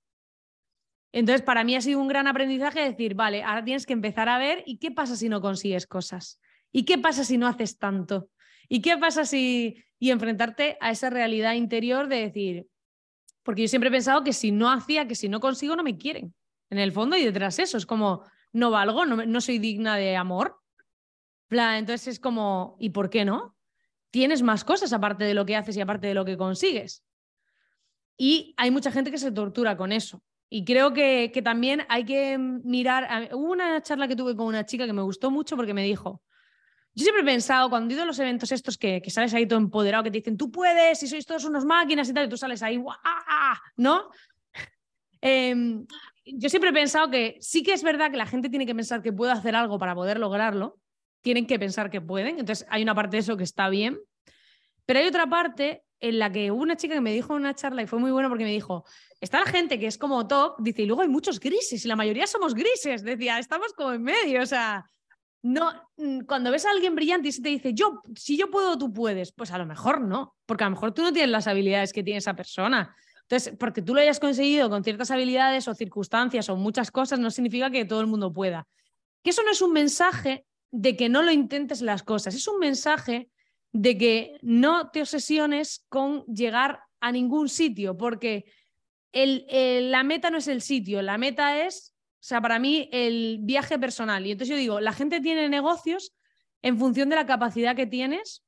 Entonces, 1.12 1.44
para 1.44 1.64
mí 1.64 1.76
ha 1.76 1.82
sido 1.82 2.00
un 2.00 2.08
gran 2.08 2.28
aprendizaje 2.28 2.82
decir, 2.82 3.14
vale, 3.14 3.44
ahora 3.44 3.64
tienes 3.64 3.86
que 3.86 3.94
empezar 3.94 4.30
a 4.30 4.40
ver 4.40 4.64
y 4.66 4.78
qué 4.78 4.92
pasa 4.92 5.16
si 5.16 5.30
no 5.30 5.42
consigues 5.42 5.86
cosas. 5.86 6.40
¿Y 6.72 6.86
qué 6.86 6.98
pasa 6.98 7.24
si 7.24 7.38
no 7.38 7.48
haces 7.48 7.78
tanto? 7.78 8.30
¿Y 8.68 8.82
qué 8.82 8.98
pasa 8.98 9.24
si... 9.26 9.76
y 10.00 10.10
enfrentarte 10.10 10.78
a 10.82 10.90
esa 10.90 11.12
realidad 11.12 11.54
interior 11.54 12.08
de 12.08 12.16
decir, 12.22 12.68
porque 13.44 13.62
yo 13.64 13.68
siempre 13.68 13.90
he 13.90 13.92
pensado 13.92 14.24
que 14.24 14.34
si 14.34 14.52
no 14.52 14.72
hacía, 14.72 15.08
que 15.08 15.16
si 15.16 15.30
no 15.30 15.40
consigo, 15.40 15.76
no 15.76 15.84
me 15.84 15.98
quieren. 15.98 16.34
En 16.70 16.80
el 16.80 16.92
fondo 16.92 17.16
y 17.16 17.24
detrás 17.24 17.60
eso, 17.60 17.78
es 17.78 17.86
como, 17.86 18.24
no 18.52 18.72
valgo, 18.72 19.06
no, 19.06 19.42
soy 19.42 19.60
digna 19.60 19.96
de 19.96 20.16
amor. 20.16 20.60
Entonces 21.50 22.08
es 22.08 22.20
como, 22.20 22.78
¿y 22.80 22.90
por 22.90 23.10
qué 23.10 23.26
no? 23.26 23.56
tienes 24.14 24.44
más 24.44 24.64
cosas 24.64 24.94
aparte 24.94 25.24
de 25.24 25.34
lo 25.34 25.44
que 25.44 25.56
haces 25.56 25.76
y 25.76 25.82
aparte 25.82 26.06
de 26.06 26.14
lo 26.14 26.24
que 26.24 26.38
consigues. 26.38 27.04
Y 28.16 28.54
hay 28.58 28.70
mucha 28.70 28.92
gente 28.92 29.10
que 29.10 29.18
se 29.18 29.32
tortura 29.32 29.76
con 29.76 29.92
eso. 29.92 30.22
Y 30.52 30.66
creo 30.66 30.94
que, 30.94 31.32
también 31.44 31.82
hay 31.90 32.06
que 32.06 32.38
mirar. 32.38 33.30
Hubo 33.34 33.52
una 33.52 33.82
charla 33.82 34.08
que 34.08 34.16
tuve 34.16 34.36
con 34.36 34.46
una 34.46 34.68
chica 34.68 34.86
que 34.86 34.94
me 34.94 35.02
gustó 35.02 35.32
mucho 35.32 35.56
porque 35.56 35.74
me 35.74 35.84
dijo: 35.84 36.22
Yo 36.96 37.04
siempre 37.04 37.24
he 37.24 37.26
pensado, 37.26 37.70
cuando 37.70 37.92
he 37.92 37.96
ido 37.96 38.04
a 38.04 38.06
los 38.06 38.20
eventos 38.20 38.52
estos 38.52 38.78
que, 38.78 39.02
sales 39.08 39.34
ahí 39.34 39.48
todo 39.48 39.58
empoderado, 39.60 40.04
que 40.04 40.12
te 40.12 40.20
dicen 40.20 40.38
tú 40.38 40.52
puedes 40.52 41.02
y 41.02 41.08
sois 41.08 41.26
todos 41.26 41.44
unos 41.46 41.66
máquinas 41.66 42.08
y 42.10 42.14
tal, 42.14 42.26
y 42.26 42.30
tú 42.30 42.38
sales 42.38 42.62
ahí, 42.62 42.84
¿no? 43.78 44.10
Em, 45.26 45.88
yo 46.26 46.50
siempre 46.50 46.72
he 46.72 46.74
pensado 46.74 47.10
que 47.10 47.38
sí 47.40 47.64
que 47.64 47.72
es 47.72 47.82
verdad 47.82 48.12
que 48.12 48.18
la 48.18 48.26
gente 48.26 48.50
tiene 48.50 48.66
que 48.66 48.76
pensar 48.76 49.02
que 49.02 49.14
puede 49.14 49.32
hacer 49.32 49.56
algo 49.56 49.80
para 49.80 49.96
poder 49.96 50.20
lograrlo, 50.20 50.80
tienen 51.22 51.48
que 51.48 51.58
pensar 51.58 51.90
que 51.90 52.02
pueden, 52.02 52.40
entonces 52.40 52.68
hay 52.70 52.84
una 52.84 52.94
parte 52.94 53.16
de 53.16 53.22
eso 53.22 53.38
que 53.38 53.46
está 53.46 53.70
bien, 53.70 53.98
pero 54.86 55.00
hay 55.00 55.08
otra 55.08 55.28
parte 55.28 55.86
en 56.02 56.20
la 56.20 56.30
que 56.30 56.52
hubo 56.52 56.62
una 56.62 56.76
chica 56.76 56.94
que 56.94 57.02
me 57.02 57.14
dijo 57.14 57.34
en 57.34 57.40
una 57.40 57.56
charla 57.56 57.82
y 57.82 57.88
fue 57.88 58.00
muy 58.00 58.12
bueno 58.12 58.28
porque 58.28 58.44
me 58.44 58.52
dijo, 58.52 58.84
está 59.22 59.40
la 59.40 59.46
gente 59.46 59.80
que 59.80 59.88
es 59.88 59.98
como 59.98 60.28
top, 60.28 60.58
dice, 60.60 60.82
y 60.82 60.86
luego 60.86 61.02
hay 61.02 61.08
muchos 61.08 61.40
grises 61.40 61.86
y 61.86 61.88
la 61.88 61.96
mayoría 61.96 62.28
somos 62.28 62.54
grises, 62.54 63.04
decía, 63.04 63.40
estamos 63.40 63.72
como 63.72 63.94
en 63.94 64.04
medio, 64.04 64.42
o 64.42 64.46
sea, 64.46 64.86
no, 65.44 65.72
mm, 65.98 66.22
cuando 66.22 66.50
ves 66.52 66.66
a 66.66 66.72
alguien 66.72 66.96
brillante 66.96 67.28
y 67.28 67.32
se 67.32 67.42
te 67.42 67.50
dice, 67.50 67.74
yo, 67.74 68.02
si 68.16 68.38
yo 68.38 68.50
puedo, 68.50 68.78
tú 68.78 68.92
puedes, 68.92 69.34
pues 69.34 69.52
a 69.52 69.58
lo 69.58 69.66
mejor 69.66 70.02
no, 70.02 70.36
porque 70.46 70.64
a 70.64 70.68
lo 70.68 70.72
mejor 70.72 70.94
tú 70.94 71.04
no 71.04 71.12
tienes 71.12 71.30
las 71.30 71.48
habilidades 71.48 71.94
que 71.94 72.02
tiene 72.02 72.20
esa 72.20 72.36
persona. 72.36 72.96
Entonces, 73.24 73.54
porque 73.60 73.82
tú 73.82 73.94
lo 73.94 74.02
hayas 74.02 74.20
conseguido 74.20 74.70
con 74.70 74.84
ciertas 74.84 75.12
habilidades 75.12 75.68
o 75.68 75.76
circunstancias 75.76 76.50
o 76.50 76.56
muchas 76.56 76.92
cosas, 76.92 77.20
no 77.20 77.30
significa 77.30 77.70
que 77.70 77.86
todo 77.86 78.02
el 78.02 78.08
mundo 78.08 78.32
pueda. 78.32 78.68
Que 79.22 79.32
eso 79.32 79.44
no 79.44 79.52
es 79.52 79.62
un 79.62 79.74
mensaje 79.74 80.46
de 80.72 80.96
que 80.96 81.10
no 81.10 81.22
lo 81.22 81.32
intentes 81.32 81.82
las 81.82 82.04
cosas, 82.04 82.36
es 82.36 82.48
un 82.48 82.60
mensaje 82.60 83.30
de 83.74 83.98
que 83.98 84.38
no 84.42 84.92
te 84.92 85.02
obsesiones 85.02 85.86
con 85.90 86.24
llegar 86.26 86.82
a 87.00 87.12
ningún 87.12 87.50
sitio, 87.50 87.98
porque 87.98 88.46
la 89.12 90.04
meta 90.04 90.30
no 90.30 90.38
es 90.38 90.48
el 90.48 90.62
sitio, 90.62 91.02
la 91.02 91.18
meta 91.18 91.66
es, 91.66 91.93
o 92.24 92.26
sea, 92.26 92.40
para 92.40 92.58
mí, 92.58 92.88
el 92.94 93.40
viaje 93.42 93.78
personal. 93.78 94.26
Y 94.26 94.32
entonces 94.32 94.56
yo 94.56 94.56
digo, 94.56 94.80
la 94.80 94.94
gente 94.94 95.20
tiene 95.20 95.50
negocios 95.50 96.16
en 96.62 96.80
función 96.80 97.10
de 97.10 97.18
la 97.18 97.26
capacidad 97.26 97.76
que 97.76 97.86
tienes 97.86 98.46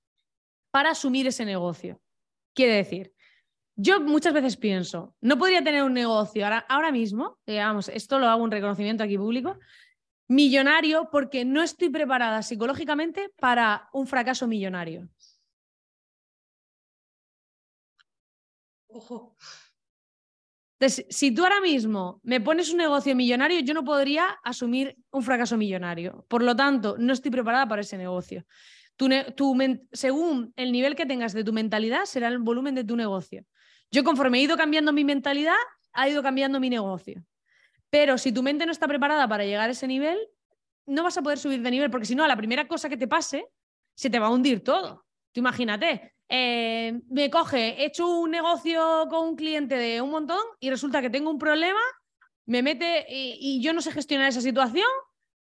para 0.72 0.92
asumir 0.92 1.28
ese 1.28 1.44
negocio. 1.44 2.00
Quiere 2.54 2.76
decir, 2.76 3.14
yo 3.76 4.00
muchas 4.00 4.34
veces 4.34 4.56
pienso, 4.56 5.14
no 5.20 5.38
podría 5.38 5.62
tener 5.62 5.84
un 5.84 5.92
negocio 5.92 6.46
ahora, 6.46 6.60
ahora 6.70 6.94
mismo, 6.94 7.38
digamos, 7.46 7.90
esto 7.90 8.18
lo 8.18 8.30
hago 8.30 8.42
un 8.42 8.52
reconocimiento 8.52 9.04
aquí 9.04 9.18
público, 9.18 9.60
millonario 10.30 11.10
porque 11.12 11.44
no 11.44 11.62
estoy 11.62 11.90
preparada 11.90 12.44
psicológicamente 12.44 13.30
para 13.42 13.90
un 13.92 14.08
fracaso 14.08 14.48
millonario. 14.48 15.10
Ojo. 18.88 19.36
Entonces, 20.80 21.06
si 21.10 21.32
tú 21.32 21.44
ahora 21.44 21.62
mismo 21.62 22.20
me 22.24 22.42
pones 22.42 22.70
un 22.70 22.78
negocio 22.78 23.16
millonario, 23.16 23.62
yo 23.62 23.74
no 23.74 23.86
podría 23.86 24.28
asumir 24.44 24.98
un 25.10 25.24
fracaso 25.24 25.56
millonario. 25.56 26.26
Por 26.28 26.44
lo 26.44 26.56
tanto, 26.56 26.96
no 27.00 27.14
estoy 27.14 27.32
preparada 27.32 27.68
para 27.68 27.82
ese 27.82 27.98
negocio. 27.98 28.46
según 29.94 30.54
el 30.56 30.72
nivel 30.72 30.96
que 30.96 31.06
tengas 31.06 31.34
de 31.34 31.44
tu 31.44 31.54
mentalidad, 31.54 32.06
será 32.06 32.28
el 32.28 32.40
volumen 32.40 32.76
de 32.76 32.84
tu 32.84 32.98
negocio. 32.98 33.46
Yo 33.90 34.04
conforme 34.04 34.40
he 34.40 34.42
ido 34.42 34.58
cambiando 34.58 34.92
mi 34.92 35.06
mentalidad, 35.06 35.56
ha 35.94 36.10
ido 36.10 36.22
cambiando 36.22 36.60
mi 36.60 36.70
negocio. 36.70 37.24
Pero 37.90 38.18
si 38.18 38.34
tu 38.34 38.44
mente 38.44 38.66
no 38.66 38.74
está 38.74 38.88
preparada 38.88 39.28
para 39.28 39.46
llegar 39.46 39.70
a 39.70 39.72
ese 39.72 39.88
nivel, 39.88 40.18
no 40.86 41.04
vas 41.04 41.18
a 41.18 41.22
poder 41.22 41.38
subir 41.38 41.62
de 41.62 41.72
nivel, 41.72 41.90
porque 41.90 42.06
si 42.06 42.16
no, 42.16 42.26
a 42.26 42.28
la 42.28 42.36
primera 42.36 42.68
cosa 42.68 42.90
que 42.90 42.98
te 42.98 43.08
pase, 43.08 43.48
se 43.96 44.10
te 44.10 44.20
va 44.20 44.28
a 44.28 44.32
hundir 44.32 44.62
todo. 44.62 45.06
Tú 45.32 45.40
imagínate, 45.40 46.15
eh, 46.30 47.00
me 47.10 47.30
coge, 47.30 47.82
he 47.82 47.86
hecho 47.86 48.08
un 48.08 48.32
negocio 48.32 49.08
con 49.10 49.30
un 49.30 49.36
cliente 49.36 49.76
de 49.76 50.02
un 50.02 50.10
montón 50.10 50.42
y 50.60 50.70
resulta 50.70 51.02
que 51.02 51.10
tengo 51.10 51.30
un 51.30 51.38
problema, 51.38 51.80
me 52.46 52.64
mete 52.64 53.06
y, 53.10 53.62
yo 53.62 53.74
no 53.74 53.82
sé 53.82 53.92
gestionar 53.92 54.30
esa 54.30 54.42
situación 54.42 54.88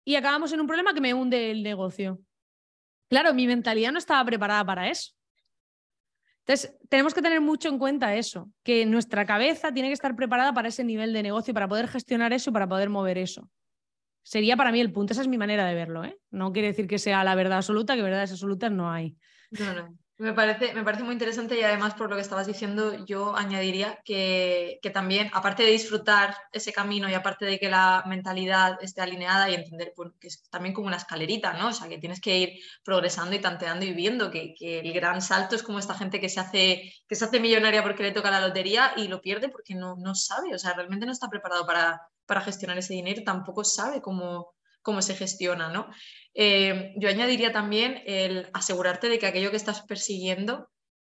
y 0.04 0.14
acabamos 0.14 0.52
en 0.52 0.60
un 0.60 0.66
problema 0.66 0.94
que 0.94 1.00
me 1.00 1.14
hunde 1.14 1.50
el 1.50 1.62
negocio. 1.62 2.20
Claro, 3.08 3.34
mi 3.34 3.46
mentalidad 3.46 3.92
no 3.92 3.98
estaba 3.98 4.24
preparada 4.24 4.64
para 4.64 4.88
eso. 4.88 5.12
Entonces, 6.40 6.78
tenemos 6.88 7.12
que 7.12 7.20
tener 7.20 7.40
mucho 7.40 7.68
en 7.68 7.78
cuenta 7.78 8.14
eso, 8.14 8.50
que 8.62 8.86
nuestra 8.86 9.26
cabeza 9.26 9.72
tiene 9.72 9.90
que 9.90 9.94
estar 9.94 10.16
preparada 10.16 10.54
para 10.54 10.68
ese 10.68 10.82
nivel 10.82 11.12
de 11.12 11.22
negocio, 11.22 11.52
para 11.52 11.68
poder 11.68 11.88
gestionar 11.88 12.32
eso, 12.32 12.52
para 12.52 12.66
poder 12.66 12.88
mover 12.88 13.18
eso. 13.18 13.50
Sería 14.22 14.56
para 14.56 14.72
mí 14.72 14.80
el 14.80 14.92
punto, 14.92 15.12
esa 15.12 15.22
es 15.22 15.28
mi 15.28 15.38
manera 15.38 15.66
de 15.66 15.74
verlo. 15.74 16.04
¿eh? 16.04 16.18
No 16.30 16.52
quiere 16.52 16.68
decir 16.68 16.86
que 16.86 16.98
sea 16.98 17.22
la 17.24 17.34
verdad 17.34 17.58
absoluta, 17.58 17.96
que 17.96 18.02
verdades 18.02 18.30
absolutas 18.30 18.72
no 18.72 18.90
hay. 18.90 19.16
No, 19.50 19.74
no. 19.74 19.98
Me 20.20 20.32
parece, 20.32 20.74
me 20.74 20.82
parece 20.82 21.04
muy 21.04 21.12
interesante 21.12 21.56
y 21.56 21.62
además 21.62 21.94
por 21.94 22.10
lo 22.10 22.16
que 22.16 22.22
estabas 22.22 22.48
diciendo, 22.48 23.04
yo 23.06 23.36
añadiría 23.36 24.00
que, 24.04 24.80
que, 24.82 24.90
también, 24.90 25.30
aparte 25.32 25.62
de 25.62 25.70
disfrutar 25.70 26.36
ese 26.50 26.72
camino 26.72 27.08
y 27.08 27.14
aparte 27.14 27.44
de 27.44 27.60
que 27.60 27.70
la 27.70 28.02
mentalidad 28.04 28.82
esté 28.82 29.00
alineada 29.00 29.48
y 29.48 29.54
entender 29.54 29.92
que 30.18 30.26
es 30.26 30.42
también 30.50 30.74
como 30.74 30.88
una 30.88 30.96
escalerita, 30.96 31.52
¿no? 31.52 31.68
O 31.68 31.72
sea, 31.72 31.88
que 31.88 31.98
tienes 31.98 32.20
que 32.20 32.36
ir 32.36 32.48
progresando 32.82 33.36
y 33.36 33.40
tanteando 33.40 33.84
y 33.84 33.92
viendo 33.92 34.28
que, 34.28 34.54
que, 34.58 34.80
el 34.80 34.92
gran 34.92 35.22
salto 35.22 35.54
es 35.54 35.62
como 35.62 35.78
esta 35.78 35.94
gente 35.94 36.20
que 36.20 36.28
se, 36.28 36.40
hace, 36.40 36.92
que 37.06 37.14
se 37.14 37.24
hace 37.24 37.38
millonaria 37.38 37.84
porque 37.84 38.02
le 38.02 38.10
toca 38.10 38.32
la 38.32 38.40
lotería 38.40 38.94
y 38.96 39.06
lo 39.06 39.20
pierde 39.20 39.48
porque 39.48 39.76
no, 39.76 39.94
no 39.96 40.16
sabe, 40.16 40.52
o 40.52 40.58
sea, 40.58 40.74
realmente 40.74 41.06
no 41.06 41.12
está 41.12 41.28
preparado 41.28 41.64
para, 41.64 42.02
para 42.26 42.40
gestionar 42.40 42.76
ese 42.76 42.94
dinero, 42.94 43.22
tampoco 43.24 43.62
sabe 43.62 44.02
cómo, 44.02 44.52
cómo 44.82 45.02
se 45.02 45.14
gestiona, 45.14 45.70
¿no? 45.70 45.88
Eh, 46.34 46.94
yo 46.96 47.08
añadiría 47.08 47.52
también 47.52 48.02
el 48.06 48.48
asegurarte 48.52 49.08
de 49.08 49.18
que 49.18 49.26
aquello 49.26 49.50
que 49.50 49.56
estás 49.56 49.82
persiguiendo 49.82 50.68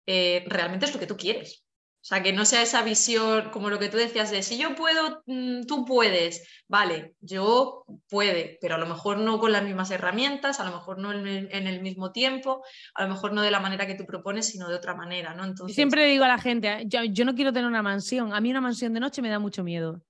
eh, 0.05 0.43
realmente 0.47 0.85
es 0.85 0.93
lo 0.93 0.99
que 0.99 1.07
tú 1.07 1.17
quieres. 1.17 1.63
O 2.03 2.05
sea, 2.05 2.21
que 2.21 2.33
no 2.33 2.43
sea 2.43 2.61
esa 2.61 2.83
visión 2.83 3.49
como 3.51 3.69
lo 3.69 3.79
que 3.79 3.87
tú 3.87 3.95
decías 3.95 4.29
de 4.29 4.43
si 4.43 4.57
yo 4.57 4.75
puedo, 4.75 5.23
mm, 5.25 5.61
tú 5.61 5.85
puedes. 5.85 6.45
Vale, 6.67 7.15
yo 7.21 7.85
puede, 8.09 8.57
pero 8.59 8.75
a 8.75 8.77
lo 8.77 8.85
mejor 8.85 9.19
no 9.19 9.39
con 9.39 9.53
las 9.53 9.63
mismas 9.63 9.89
herramientas, 9.89 10.59
a 10.59 10.65
lo 10.65 10.71
mejor 10.71 10.97
no 10.97 11.13
en 11.13 11.47
el, 11.49 11.81
mismo 11.81 12.11
tiempo, 12.11 12.61
a 12.93 13.03
lo 13.03 13.09
mejor 13.13 13.31
no 13.31 13.41
de 13.41 13.51
la 13.51 13.61
manera 13.61 13.87
que 13.87 13.95
tú 13.95 14.05
propones, 14.05 14.47
sino 14.47 14.67
de 14.67 14.75
otra 14.75 14.95
manera, 14.95 15.33
¿no? 15.33 15.45
Entonces... 15.45 15.75
Siempre 15.75 16.05
digo 16.07 16.25
a 16.25 16.27
la 16.27 16.39
gente, 16.39 16.83
yo, 16.87 17.05
yo 17.05 17.23
no 17.23 17.35
quiero 17.35 17.53
tener 17.53 17.69
una 17.69 17.81
mansión, 17.81 18.33
a 18.33 18.41
mí 18.41 18.51
una 18.51 18.59
mansión 18.59 18.93
de 18.93 18.99
noche 18.99 19.21
me 19.21 19.29
da 19.29 19.39
mucho 19.39 19.63
miedo. 19.63 20.01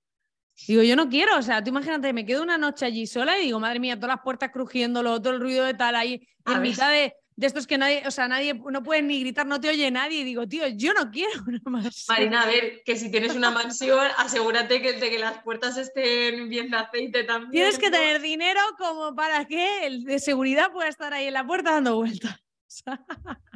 Digo, 0.68 0.84
yo 0.84 0.96
no 0.96 1.10
quiero, 1.10 1.38
o 1.38 1.42
sea, 1.42 1.64
tú 1.64 1.70
imagínate, 1.70 2.14
me 2.14 2.26
quedo 2.26 2.44
una 2.44 2.58
noche 2.58 2.86
allí 2.86 3.08
sola 3.08 3.40
y 3.40 3.46
digo, 3.46 3.60
madre 3.60 3.80
mía, 3.80 3.96
todas 3.96 4.16
las 4.16 4.24
puertas 4.24 4.52
crujiéndolo, 4.52 5.22
todo 5.22 5.34
el 5.34 5.42
ruido 5.42 5.66
de 5.66 5.74
tal 5.74 5.96
ahí, 5.96 6.28
en 6.46 6.62
mitad 6.62 6.90
de, 6.92 7.16
estos 7.42 7.66
que 7.66 7.78
nadie, 7.78 8.04
o 8.06 8.12
sea, 8.12 8.28
nadie, 8.28 8.54
no 8.54 8.84
puede 8.84 9.02
ni 9.02 9.20
gritar, 9.20 9.46
no 9.46 9.60
te 9.60 9.70
oye 9.70 9.90
nadie. 9.90 10.20
Y 10.20 10.24
digo, 10.24 10.48
tío, 10.48 10.68
yo 10.68 10.94
no 10.94 11.10
quiero 11.12 11.32
una 11.48 11.62
mansión. 11.66 12.16
Marina, 12.16 12.44
a 12.44 12.46
ver, 12.46 12.82
que 12.86 12.96
si 12.96 13.10
tienes 13.12 13.36
una 13.36 13.50
mansión, 13.52 14.08
asegúrate 14.18 14.82
que, 14.82 14.94
de 14.94 15.10
que 15.10 15.20
las 15.20 15.42
puertas 15.44 15.76
estén 15.78 16.48
bien 16.48 16.70
de 16.70 16.78
aceite 16.78 17.24
también. 17.24 17.52
Tienes 17.52 17.80
que 17.80 17.90
tener 17.90 18.22
dinero 18.22 18.62
como 18.78 19.16
para 19.16 19.46
que 19.46 19.86
el 19.88 20.04
de 20.04 20.20
seguridad 20.20 20.72
pueda 20.72 20.88
estar 20.88 21.14
ahí 21.14 21.26
en 21.26 21.34
la 21.34 21.46
puerta 21.46 21.72
dando 21.72 21.96
vueltas. 21.96 22.40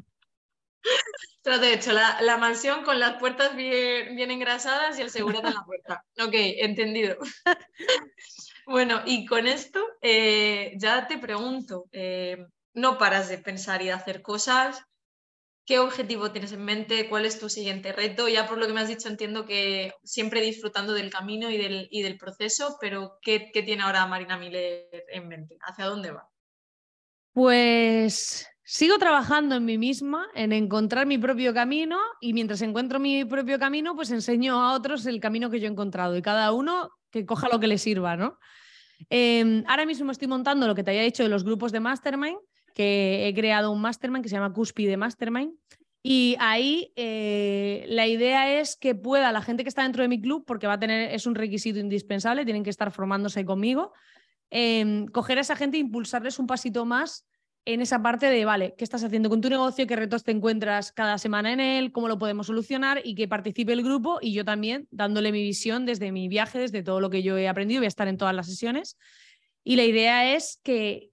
de 1.44 1.74
hecho, 1.74 1.94
la, 1.94 2.38
mansión 2.38 2.84
con 2.84 3.00
las 3.00 3.18
puertas 3.20 3.56
bien, 3.56 4.16
bien 4.16 4.32
engrasadas 4.32 4.98
y 5.00 5.02
el 5.02 5.10
seguro 5.10 5.40
en 5.40 5.54
la 5.54 5.64
puerta. 5.66 6.04
Ok, 6.20 6.34
entendido. 6.34 7.18
bueno, 8.66 9.02
y 9.06 9.26
con 9.26 9.48
esto 9.48 9.80
eh, 10.02 10.74
ya 10.78 11.08
te 11.08 11.18
pregunto, 11.18 11.86
eh, 11.92 12.38
no 12.74 12.98
paras 12.98 13.30
de 13.30 13.38
pensar 13.38 13.82
y 13.82 13.86
de 13.86 13.94
hacer 13.94 14.22
cosas. 14.22 14.84
¿Qué 15.66 15.80
objetivo 15.80 16.32
tienes 16.32 16.54
en 16.54 16.64
mente? 16.64 17.10
¿Cuál 17.10 17.26
es 17.26 17.40
tu 17.40 17.50
siguiente 17.50 17.92
reto? 17.92 18.30
Ya 18.30 18.48
por 18.48 18.58
lo 18.58 18.68
que 18.68 18.74
me 18.74 18.80
has 18.80 18.88
dicho 18.88 19.10
entiendo 19.10 19.46
que 19.46 19.92
siempre 20.04 20.40
disfrutando 20.40 20.94
del 20.94 21.10
camino 21.10 21.50
y 21.50 21.58
del, 21.58 21.88
y 21.92 22.04
del 22.04 22.18
proceso, 22.18 22.78
pero 22.80 23.18
¿qué, 23.22 23.52
¿qué 23.54 23.64
tiene 23.64 23.84
ahora 23.84 24.06
Marina 24.06 24.38
Miller 24.38 24.88
en 25.10 25.28
mente? 25.28 25.58
¿Hacia 25.62 25.86
dónde 25.86 26.12
va? 26.12 26.30
Pues 27.34 28.48
Sigo 28.70 28.98
trabajando 28.98 29.56
en 29.56 29.64
mí 29.64 29.78
misma, 29.78 30.28
en 30.36 30.52
encontrar 30.52 31.08
mi 31.08 31.18
propio 31.18 31.54
camino 31.54 31.98
y 32.20 32.34
mientras 32.34 32.62
encuentro 32.62 33.00
mi 33.00 33.24
propio 33.24 33.58
camino, 33.58 33.96
pues 33.96 34.12
enseño 34.12 34.62
a 34.62 34.74
otros 34.74 35.06
el 35.06 35.22
camino 35.22 35.50
que 35.50 35.62
yo 35.62 35.68
he 35.68 35.72
encontrado 35.72 36.18
y 36.18 36.22
cada 36.22 36.52
uno 36.52 36.90
que 37.10 37.26
coja 37.26 37.48
lo 37.48 37.62
que 37.62 37.68
le 37.68 37.78
sirva, 37.78 38.18
¿no? 38.18 38.38
Em, 39.10 39.64
ahora 39.68 39.86
mismo 39.86 40.12
estoy 40.12 40.28
montando 40.28 40.68
lo 40.68 40.76
que 40.76 40.84
te 40.84 40.92
había 40.92 41.04
dicho 41.04 41.24
de 41.24 41.30
los 41.30 41.46
grupos 41.46 41.72
de 41.72 41.80
Mastermind, 41.80 42.40
que 42.74 43.30
he 43.30 43.34
creado 43.34 43.72
un 43.72 43.80
Mastermind 43.80 44.22
que 44.22 44.28
se 44.28 44.36
llama 44.36 44.52
Cúspide 44.52 44.98
Mastermind. 44.98 45.54
Y 46.04 46.36
ahí 46.42 46.92
eh, 46.98 47.86
la 47.88 48.06
idea 48.06 48.60
es 48.60 48.76
que 48.76 48.96
pueda 48.96 49.32
la 49.32 49.42
gente 49.42 49.64
que 49.64 49.70
está 49.70 49.84
dentro 49.84 50.02
de 50.04 50.10
mi 50.10 50.20
club, 50.20 50.44
porque 50.46 50.68
va 50.68 50.74
a 50.74 50.80
tener, 50.80 51.16
es 51.16 51.26
un 51.26 51.36
requisito 51.36 51.80
indispensable, 51.80 52.44
tienen 52.44 52.66
que 52.66 52.70
estar 52.70 52.92
formándose 52.92 53.46
conmigo, 53.46 53.94
em, 54.50 55.06
coger 55.08 55.38
a 55.38 55.42
esa 55.42 55.56
gente 55.56 55.78
e 55.78 55.80
impulsarles 55.80 56.38
un 56.38 56.48
pasito 56.48 56.84
más 56.84 57.26
en 57.68 57.82
esa 57.82 58.02
parte 58.02 58.28
de, 58.28 58.46
vale, 58.46 58.76
¿qué 58.78 58.86
estás 58.86 59.04
haciendo 59.04 59.30
con 59.30 59.42
tu 59.42 59.50
negocio? 59.50 59.86
¿Qué 59.86 59.98
retos 59.98 60.24
te 60.24 60.32
encuentras 60.32 60.94
cada 60.94 61.18
semana 61.18 61.52
en 61.52 61.60
él? 61.60 61.92
¿Cómo 61.92 62.08
lo 62.08 62.18
podemos 62.18 62.48
solucionar? 62.48 63.02
Y 63.04 63.14
que 63.14 63.28
participe 63.28 63.74
el 63.74 63.84
grupo 63.84 64.20
y 64.22 64.32
yo 64.32 64.46
también 64.46 64.88
dándole 64.90 65.34
mi 65.34 65.44
visión 65.44 65.86
desde 65.86 66.14
mi 66.14 66.30
viaje, 66.30 66.60
desde 66.60 66.82
todo 66.82 67.02
lo 67.02 67.10
que 67.10 67.24
yo 67.24 67.38
he 67.38 67.50
aprendido. 67.50 67.82
Voy 67.82 67.88
a 67.88 67.90
estar 67.90 68.08
en 68.08 68.16
todas 68.16 68.34
las 68.34 68.46
sesiones. 68.46 68.98
Y 69.66 69.76
la 69.76 69.84
idea 69.84 70.34
es 70.34 70.62
que 70.64 71.10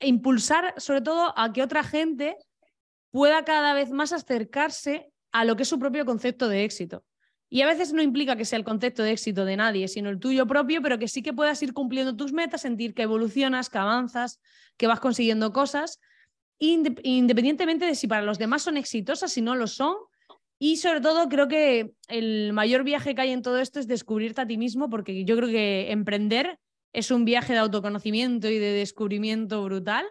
impulsar 0.00 0.72
sobre 0.78 1.02
todo 1.02 1.34
a 1.36 1.52
que 1.52 1.62
otra 1.62 1.84
gente 1.84 2.38
pueda 3.10 3.44
cada 3.44 3.74
vez 3.74 3.90
más 3.90 4.14
acercarse 4.14 5.12
a 5.30 5.44
lo 5.44 5.56
que 5.56 5.64
es 5.64 5.68
su 5.68 5.78
propio 5.78 6.06
concepto 6.06 6.48
de 6.48 6.64
éxito. 6.64 7.04
Y 7.50 7.62
a 7.62 7.66
veces 7.66 7.92
no 7.92 8.02
implica 8.02 8.36
que 8.36 8.44
sea 8.44 8.58
el 8.58 8.64
concepto 8.64 9.02
de 9.02 9.12
éxito 9.12 9.44
de 9.44 9.56
nadie, 9.56 9.88
sino 9.88 10.10
el 10.10 10.18
tuyo 10.18 10.46
propio, 10.46 10.82
pero 10.82 10.98
que 10.98 11.08
sí 11.08 11.22
que 11.22 11.32
puedas 11.32 11.62
ir 11.62 11.72
cumpliendo 11.72 12.14
tus 12.14 12.32
metas, 12.32 12.60
sentir 12.60 12.94
que 12.94 13.02
evolucionas, 13.02 13.70
que 13.70 13.78
avanzas, 13.78 14.40
que 14.76 14.86
vas 14.86 15.00
consiguiendo 15.00 15.52
cosas, 15.52 15.98
independientemente 16.58 17.86
de 17.86 17.94
si 17.94 18.06
para 18.06 18.22
los 18.22 18.38
demás 18.38 18.62
son 18.62 18.76
exitosas, 18.76 19.32
si 19.32 19.40
no 19.40 19.54
lo 19.54 19.66
son. 19.66 19.96
Y 20.58 20.78
sobre 20.78 21.00
todo 21.00 21.28
creo 21.28 21.48
que 21.48 21.92
el 22.08 22.52
mayor 22.52 22.82
viaje 22.82 23.14
que 23.14 23.20
hay 23.22 23.30
en 23.30 23.42
todo 23.42 23.60
esto 23.60 23.78
es 23.80 23.86
descubrirte 23.86 24.40
a 24.40 24.46
ti 24.46 24.58
mismo, 24.58 24.90
porque 24.90 25.24
yo 25.24 25.36
creo 25.36 25.48
que 25.48 25.90
emprender 25.92 26.58
es 26.92 27.10
un 27.10 27.24
viaje 27.24 27.52
de 27.52 27.60
autoconocimiento 27.60 28.48
y 28.48 28.58
de 28.58 28.72
descubrimiento 28.72 29.62
brutal. 29.62 30.06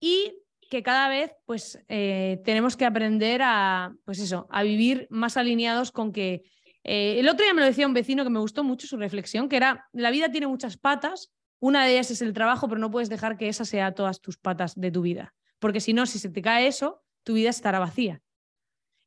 Y 0.00 0.32
que 0.68 0.82
cada 0.82 1.08
vez 1.08 1.32
pues 1.46 1.82
eh, 1.88 2.40
tenemos 2.44 2.76
que 2.76 2.84
aprender 2.84 3.40
a, 3.42 3.94
pues 4.04 4.18
eso, 4.20 4.46
a 4.50 4.62
vivir 4.62 5.06
más 5.10 5.36
alineados 5.36 5.92
con 5.92 6.12
que... 6.12 6.42
Eh, 6.84 7.18
el 7.18 7.28
otro 7.28 7.44
día 7.44 7.54
me 7.54 7.60
lo 7.60 7.66
decía 7.66 7.86
un 7.86 7.94
vecino 7.94 8.24
que 8.24 8.30
me 8.30 8.38
gustó 8.38 8.64
mucho 8.64 8.86
su 8.86 8.96
reflexión, 8.96 9.48
que 9.48 9.56
era, 9.56 9.88
la 9.92 10.10
vida 10.10 10.30
tiene 10.30 10.46
muchas 10.46 10.76
patas, 10.76 11.32
una 11.60 11.84
de 11.84 11.92
ellas 11.92 12.10
es 12.10 12.22
el 12.22 12.32
trabajo, 12.32 12.68
pero 12.68 12.80
no 12.80 12.90
puedes 12.90 13.08
dejar 13.08 13.36
que 13.36 13.48
esa 13.48 13.64
sea 13.64 13.94
todas 13.94 14.20
tus 14.20 14.38
patas 14.38 14.74
de 14.74 14.90
tu 14.90 15.02
vida, 15.02 15.34
porque 15.58 15.80
si 15.80 15.92
no, 15.92 16.06
si 16.06 16.18
se 16.18 16.30
te 16.30 16.40
cae 16.40 16.66
eso, 16.66 17.02
tu 17.24 17.34
vida 17.34 17.50
estará 17.50 17.78
vacía. 17.78 18.22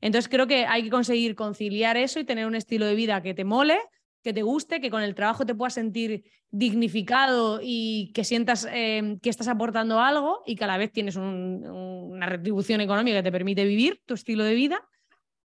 Entonces 0.01 0.29
creo 0.29 0.47
que 0.47 0.65
hay 0.65 0.83
que 0.83 0.89
conseguir 0.89 1.35
conciliar 1.35 1.95
eso 1.95 2.19
y 2.19 2.25
tener 2.25 2.45
un 2.45 2.55
estilo 2.55 2.85
de 2.85 2.95
vida 2.95 3.21
que 3.21 3.33
te 3.33 3.45
mole, 3.45 3.79
que 4.21 4.33
te 4.33 4.43
guste, 4.43 4.81
que 4.81 4.89
con 4.89 5.01
el 5.01 5.15
trabajo 5.15 5.45
te 5.45 5.55
puedas 5.55 5.73
sentir 5.73 6.23
dignificado 6.49 7.59
y 7.61 8.11
que 8.13 8.23
sientas 8.23 8.67
em, 8.71 9.19
que 9.19 9.29
estás 9.29 9.47
aportando 9.47 9.99
algo 9.99 10.43
y 10.45 10.55
que 10.55 10.63
a 10.63 10.67
la 10.67 10.77
vez 10.77 10.91
tienes 10.91 11.15
una 11.15 12.25
retribución 12.25 12.81
económica 12.81 13.17
que 13.17 13.23
te 13.23 13.31
permite 13.31 13.65
vivir 13.65 14.01
tu 14.05 14.13
estilo 14.13 14.43
de 14.43 14.53
vida, 14.53 14.87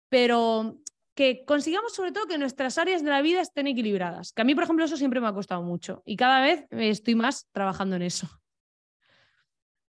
pero 0.08 0.78
que 1.14 1.44
consigamos 1.44 1.94
sobre 1.94 2.12
todo 2.12 2.26
que 2.26 2.38
nuestras 2.38 2.78
áreas 2.78 3.02
de 3.02 3.10
la 3.10 3.22
vida 3.22 3.40
estén 3.40 3.66
equilibradas. 3.66 4.32
Que 4.32 4.42
a 4.42 4.44
mí, 4.44 4.54
por 4.54 4.64
ejemplo, 4.64 4.84
eso 4.84 4.96
siempre 4.96 5.20
me 5.20 5.26
ha 5.26 5.32
costado 5.32 5.62
mucho 5.62 6.02
y 6.04 6.16
cada 6.16 6.40
vez 6.40 6.66
estoy 6.70 7.14
más 7.14 7.48
trabajando 7.52 7.96
en 7.96 8.02
eso. 8.02 8.28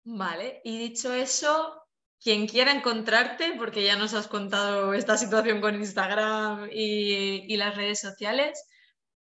Vale, 0.04 0.60
y 0.64 0.78
dicho 0.78 1.12
eso, 1.12 1.88
quien 2.22 2.46
quiera 2.46 2.72
encontrarte, 2.72 3.54
porque 3.56 3.84
ya 3.84 3.96
nos 3.96 4.14
has 4.14 4.26
contado 4.26 4.94
esta 4.94 5.16
situación 5.16 5.60
con 5.60 5.76
Instagram 5.76 6.68
y, 6.72 7.56
las 7.56 7.76
redes 7.76 8.00
sociales, 8.00 8.64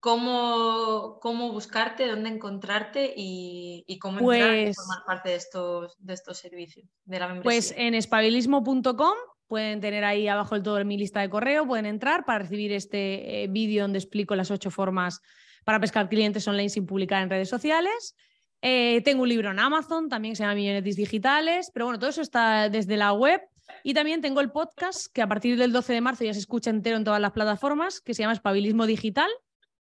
¿cómo, 0.00 1.18
cómo 1.20 1.52
buscarte, 1.52 2.08
dónde 2.08 2.30
encontrarte 2.30 3.12
y, 3.16 3.98
cómo 4.00 4.18
entrar 4.32 4.56
y 4.56 4.64
pues 4.64 4.76
formar 4.76 5.04
parte 5.06 5.30
de 5.30 5.36
estos, 5.36 5.96
de 5.98 6.14
estos 6.14 6.38
servicios, 6.38 6.86
de 7.04 7.18
la 7.18 7.40
Pues 7.42 7.72
en 7.76 7.94
espabilismo.com 7.94 9.14
pueden 9.46 9.80
tener 9.80 10.04
ahí 10.04 10.28
abajo 10.28 10.54
el 10.54 10.62
todo 10.62 10.84
mi 10.84 10.98
lista 10.98 11.20
de 11.20 11.30
correo, 11.30 11.66
pueden 11.66 11.86
entrar 11.86 12.24
para 12.24 12.40
recibir 12.40 12.72
este 12.72 13.44
eh, 13.44 13.46
vídeo 13.48 13.82
donde 13.82 13.98
explico 13.98 14.36
las 14.36 14.50
ocho 14.50 14.70
formas 14.70 15.22
para 15.64 15.80
pescar 15.80 16.08
clientes 16.08 16.46
online 16.46 16.68
sin 16.68 16.86
publicar 16.86 17.22
en 17.22 17.30
redes 17.30 17.48
sociales. 17.48 18.14
Eh, 18.60 19.02
tengo 19.04 19.22
un 19.22 19.28
libro 19.28 19.50
en 19.50 19.58
Amazon, 19.58 20.08
también 20.08 20.34
se 20.34 20.42
llama 20.42 20.54
Millonetis 20.54 20.96
Digitales, 20.96 21.70
pero 21.72 21.86
bueno, 21.86 21.98
todo 21.98 22.10
eso 22.10 22.22
está 22.22 22.68
desde 22.68 22.96
la 22.96 23.12
web. 23.12 23.40
Y 23.84 23.94
también 23.94 24.20
tengo 24.20 24.40
el 24.40 24.50
podcast 24.50 25.06
que 25.12 25.22
a 25.22 25.28
partir 25.28 25.56
del 25.56 25.72
12 25.72 25.92
de 25.92 26.00
marzo 26.00 26.24
ya 26.24 26.32
se 26.32 26.40
escucha 26.40 26.70
entero 26.70 26.96
en 26.96 27.04
todas 27.04 27.20
las 27.20 27.32
plataformas, 27.32 28.00
que 28.00 28.14
se 28.14 28.22
llama 28.22 28.32
Espabilismo 28.32 28.86
Digital. 28.86 29.30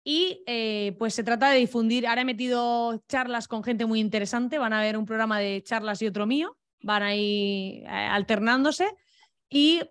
Y 0.03 0.43
eh, 0.47 0.97
pues 0.99 1.15
se 1.15 1.25
trata 1.25 1.51
de 1.51 1.59
difundir, 1.59 2.07
ahora 2.07 2.23
he 2.23 2.25
metido 2.25 3.03
charlas 3.09 3.49
con 3.49 3.63
gente 3.63 3.87
muy 3.87 4.01
interesante, 4.01 4.59
van 4.59 4.73
a 4.73 4.81
ver 4.81 4.97
un 4.97 5.05
programa 5.05 5.39
de 5.39 5.63
charlas 5.63 6.01
y 6.03 6.07
otro 6.07 6.27
mío, 6.27 6.57
van 6.83 7.03
a 7.03 7.15
ir 7.15 7.85
eh, 7.85 7.87
alternándose. 7.89 8.91
Y 9.49 9.83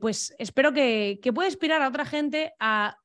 pues 0.00 0.34
espero 0.38 0.72
que, 0.72 1.18
que 1.22 1.32
pueda 1.32 1.48
inspirar 1.48 1.82
a 1.82 1.88
otra 1.88 2.06
gente 2.06 2.54
a 2.58 2.96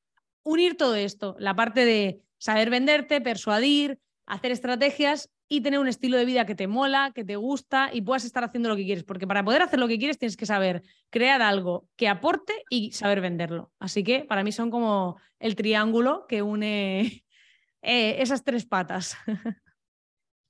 unir 0.44 0.78
todo 0.78 0.96
esto, 0.96 1.36
la 1.38 1.54
parte 1.54 1.84
de 1.84 2.22
saber 2.38 2.70
venderte, 2.70 3.20
persuadir, 3.20 4.00
hacer 4.32 4.52
estrategias 4.52 5.30
y 5.50 5.60
tener 5.60 5.80
un 5.80 5.90
estilo 5.90 6.18
de 6.18 6.24
vida 6.24 6.46
que 6.46 6.56
te 6.56 6.66
mola, 6.66 7.12
que 7.14 7.26
te 7.26 7.36
gusta 7.36 7.90
y 7.92 8.02
puedas 8.02 8.24
estar 8.24 8.46
haciendo 8.46 8.70
lo 8.70 8.78
que 8.78 8.86
quieres. 8.86 9.04
Porque 9.04 9.28
para 9.28 9.44
poder 9.44 9.62
hacer 9.62 9.78
lo 9.78 9.90
que 9.90 10.00
quieres 10.00 10.18
tienes 10.18 10.38
que 10.38 10.46
saber 10.46 10.84
crear 11.10 11.42
algo 11.42 11.90
que 11.98 12.08
aporte 12.08 12.64
y 12.70 12.94
saber 12.94 13.20
venderlo. 13.20 13.74
Así 13.78 14.06
que 14.06 14.24
para 14.24 14.44
mí 14.44 14.54
son 14.54 14.72
como 14.72 15.18
el 15.38 15.56
triángulo 15.56 16.26
que 16.30 16.42
une 16.42 17.26
eh, 17.82 18.16
esas 18.22 18.46
tres 18.46 18.66
patas. 18.66 19.18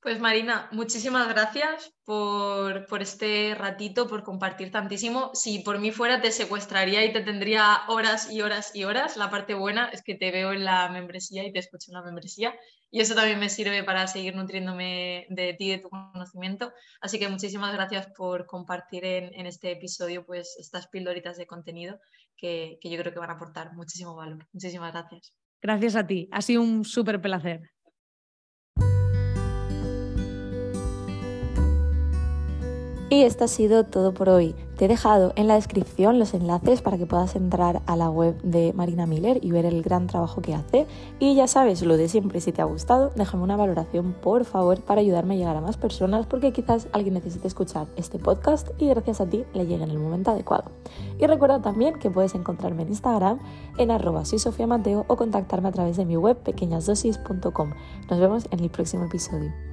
Pues 0.01 0.19
Marina, 0.19 0.67
muchísimas 0.71 1.29
gracias 1.29 1.93
por, 2.05 2.87
este 2.99 3.53
ratito, 3.53 4.07
por 4.07 4.23
compartir 4.23 4.71
tantísimo. 4.71 5.29
Si 5.35 5.59
por 5.59 5.77
mí 5.77 5.91
fuera, 5.91 6.21
te 6.21 6.31
secuestraría 6.31 7.05
y 7.05 7.13
te 7.13 7.21
tendría 7.21 7.83
horas 7.87 8.31
y 8.31 8.41
horas 8.41 8.75
y 8.75 8.83
horas. 8.83 9.15
La 9.15 9.29
parte 9.29 9.53
buena 9.53 9.89
es 9.89 10.01
que 10.01 10.15
te 10.15 10.31
veo 10.31 10.53
en 10.53 10.65
la 10.65 10.89
membresía 10.89 11.45
y 11.45 11.53
te 11.53 11.59
escucho 11.59 11.91
en 11.91 11.97
la 11.97 12.01
membresía. 12.01 12.55
Y 12.89 12.99
eso 12.99 13.13
también 13.13 13.39
me 13.39 13.47
sirve 13.47 13.83
para 13.83 14.07
seguir 14.07 14.35
nutriéndome 14.35 15.27
de 15.29 15.53
ti, 15.53 15.69
de 15.69 15.77
tu 15.77 15.89
conocimiento. 15.89 16.73
Así 16.99 17.19
que 17.19 17.29
muchísimas 17.29 17.71
gracias 17.71 18.07
por 18.17 18.47
compartir 18.47 19.05
en, 19.05 19.45
este 19.45 19.71
episodio 19.71 20.25
pues, 20.25 20.57
estas 20.57 20.87
pildoritas 20.87 21.37
de 21.37 21.45
contenido 21.45 21.99
que, 22.35 22.79
que 22.81 22.89
yo 22.89 22.97
creo 22.97 23.13
que 23.13 23.19
van 23.19 23.29
a 23.29 23.33
aportar 23.33 23.73
muchísimo 23.73 24.15
valor. 24.15 24.47
Muchísimas 24.51 24.93
gracias. 24.93 25.35
Gracias 25.61 25.95
a 25.95 26.07
ti. 26.07 26.27
Ha 26.31 26.41
sido 26.41 26.63
un 26.63 26.85
súper 26.85 27.21
placer. 27.21 27.69
Y 33.11 33.23
esto 33.23 33.43
ha 33.43 33.49
sido 33.49 33.83
todo 33.83 34.13
por 34.13 34.29
hoy. 34.29 34.55
Te 34.77 34.85
he 34.85 34.87
dejado 34.87 35.33
en 35.35 35.49
la 35.49 35.55
descripción 35.55 36.17
los 36.17 36.33
enlaces 36.33 36.81
para 36.81 36.97
que 36.97 37.05
puedas 37.05 37.35
entrar 37.35 37.81
a 37.85 37.97
la 37.97 38.09
web 38.09 38.41
de 38.41 38.71
Marina 38.71 39.05
Miller 39.05 39.43
y 39.43 39.51
ver 39.51 39.65
el 39.65 39.81
gran 39.81 40.07
trabajo 40.07 40.41
que 40.41 40.55
hace. 40.55 40.87
Y 41.19 41.35
ya 41.35 41.45
sabes, 41.47 41.81
lo 41.81 41.97
de 41.97 42.07
siempre, 42.07 42.39
si 42.39 42.53
te 42.53 42.61
ha 42.61 42.65
gustado, 42.65 43.11
déjame 43.17 43.43
una 43.43 43.57
valoración 43.57 44.13
por 44.13 44.45
favor 44.45 44.79
para 44.79 45.01
ayudarme 45.01 45.33
a 45.33 45.37
llegar 45.37 45.57
a 45.57 45.61
más 45.61 45.75
personas 45.75 46.25
porque 46.25 46.53
quizás 46.53 46.87
alguien 46.93 47.15
necesite 47.15 47.49
escuchar 47.49 47.87
este 47.97 48.17
podcast 48.17 48.69
y 48.77 48.87
gracias 48.87 49.19
a 49.19 49.25
ti 49.25 49.43
le 49.53 49.67
llegue 49.67 49.83
en 49.83 49.91
el 49.91 49.99
momento 49.99 50.31
adecuado. 50.31 50.71
Y 51.19 51.27
recuerda 51.27 51.61
también 51.61 51.99
que 51.99 52.09
puedes 52.09 52.33
encontrarme 52.33 52.83
en 52.83 52.89
Instagram 52.91 53.39
en 53.77 53.91
arroba 53.91 54.23
soy 54.23 54.39
Sofía 54.39 54.67
Mateo 54.67 55.03
o 55.09 55.17
contactarme 55.17 55.67
a 55.67 55.73
través 55.73 55.97
de 55.97 56.05
mi 56.05 56.15
web 56.15 56.37
pequeñasdosis.com. 56.37 57.73
Nos 58.09 58.19
vemos 58.21 58.47
en 58.51 58.61
el 58.61 58.69
próximo 58.69 59.03
episodio. 59.03 59.70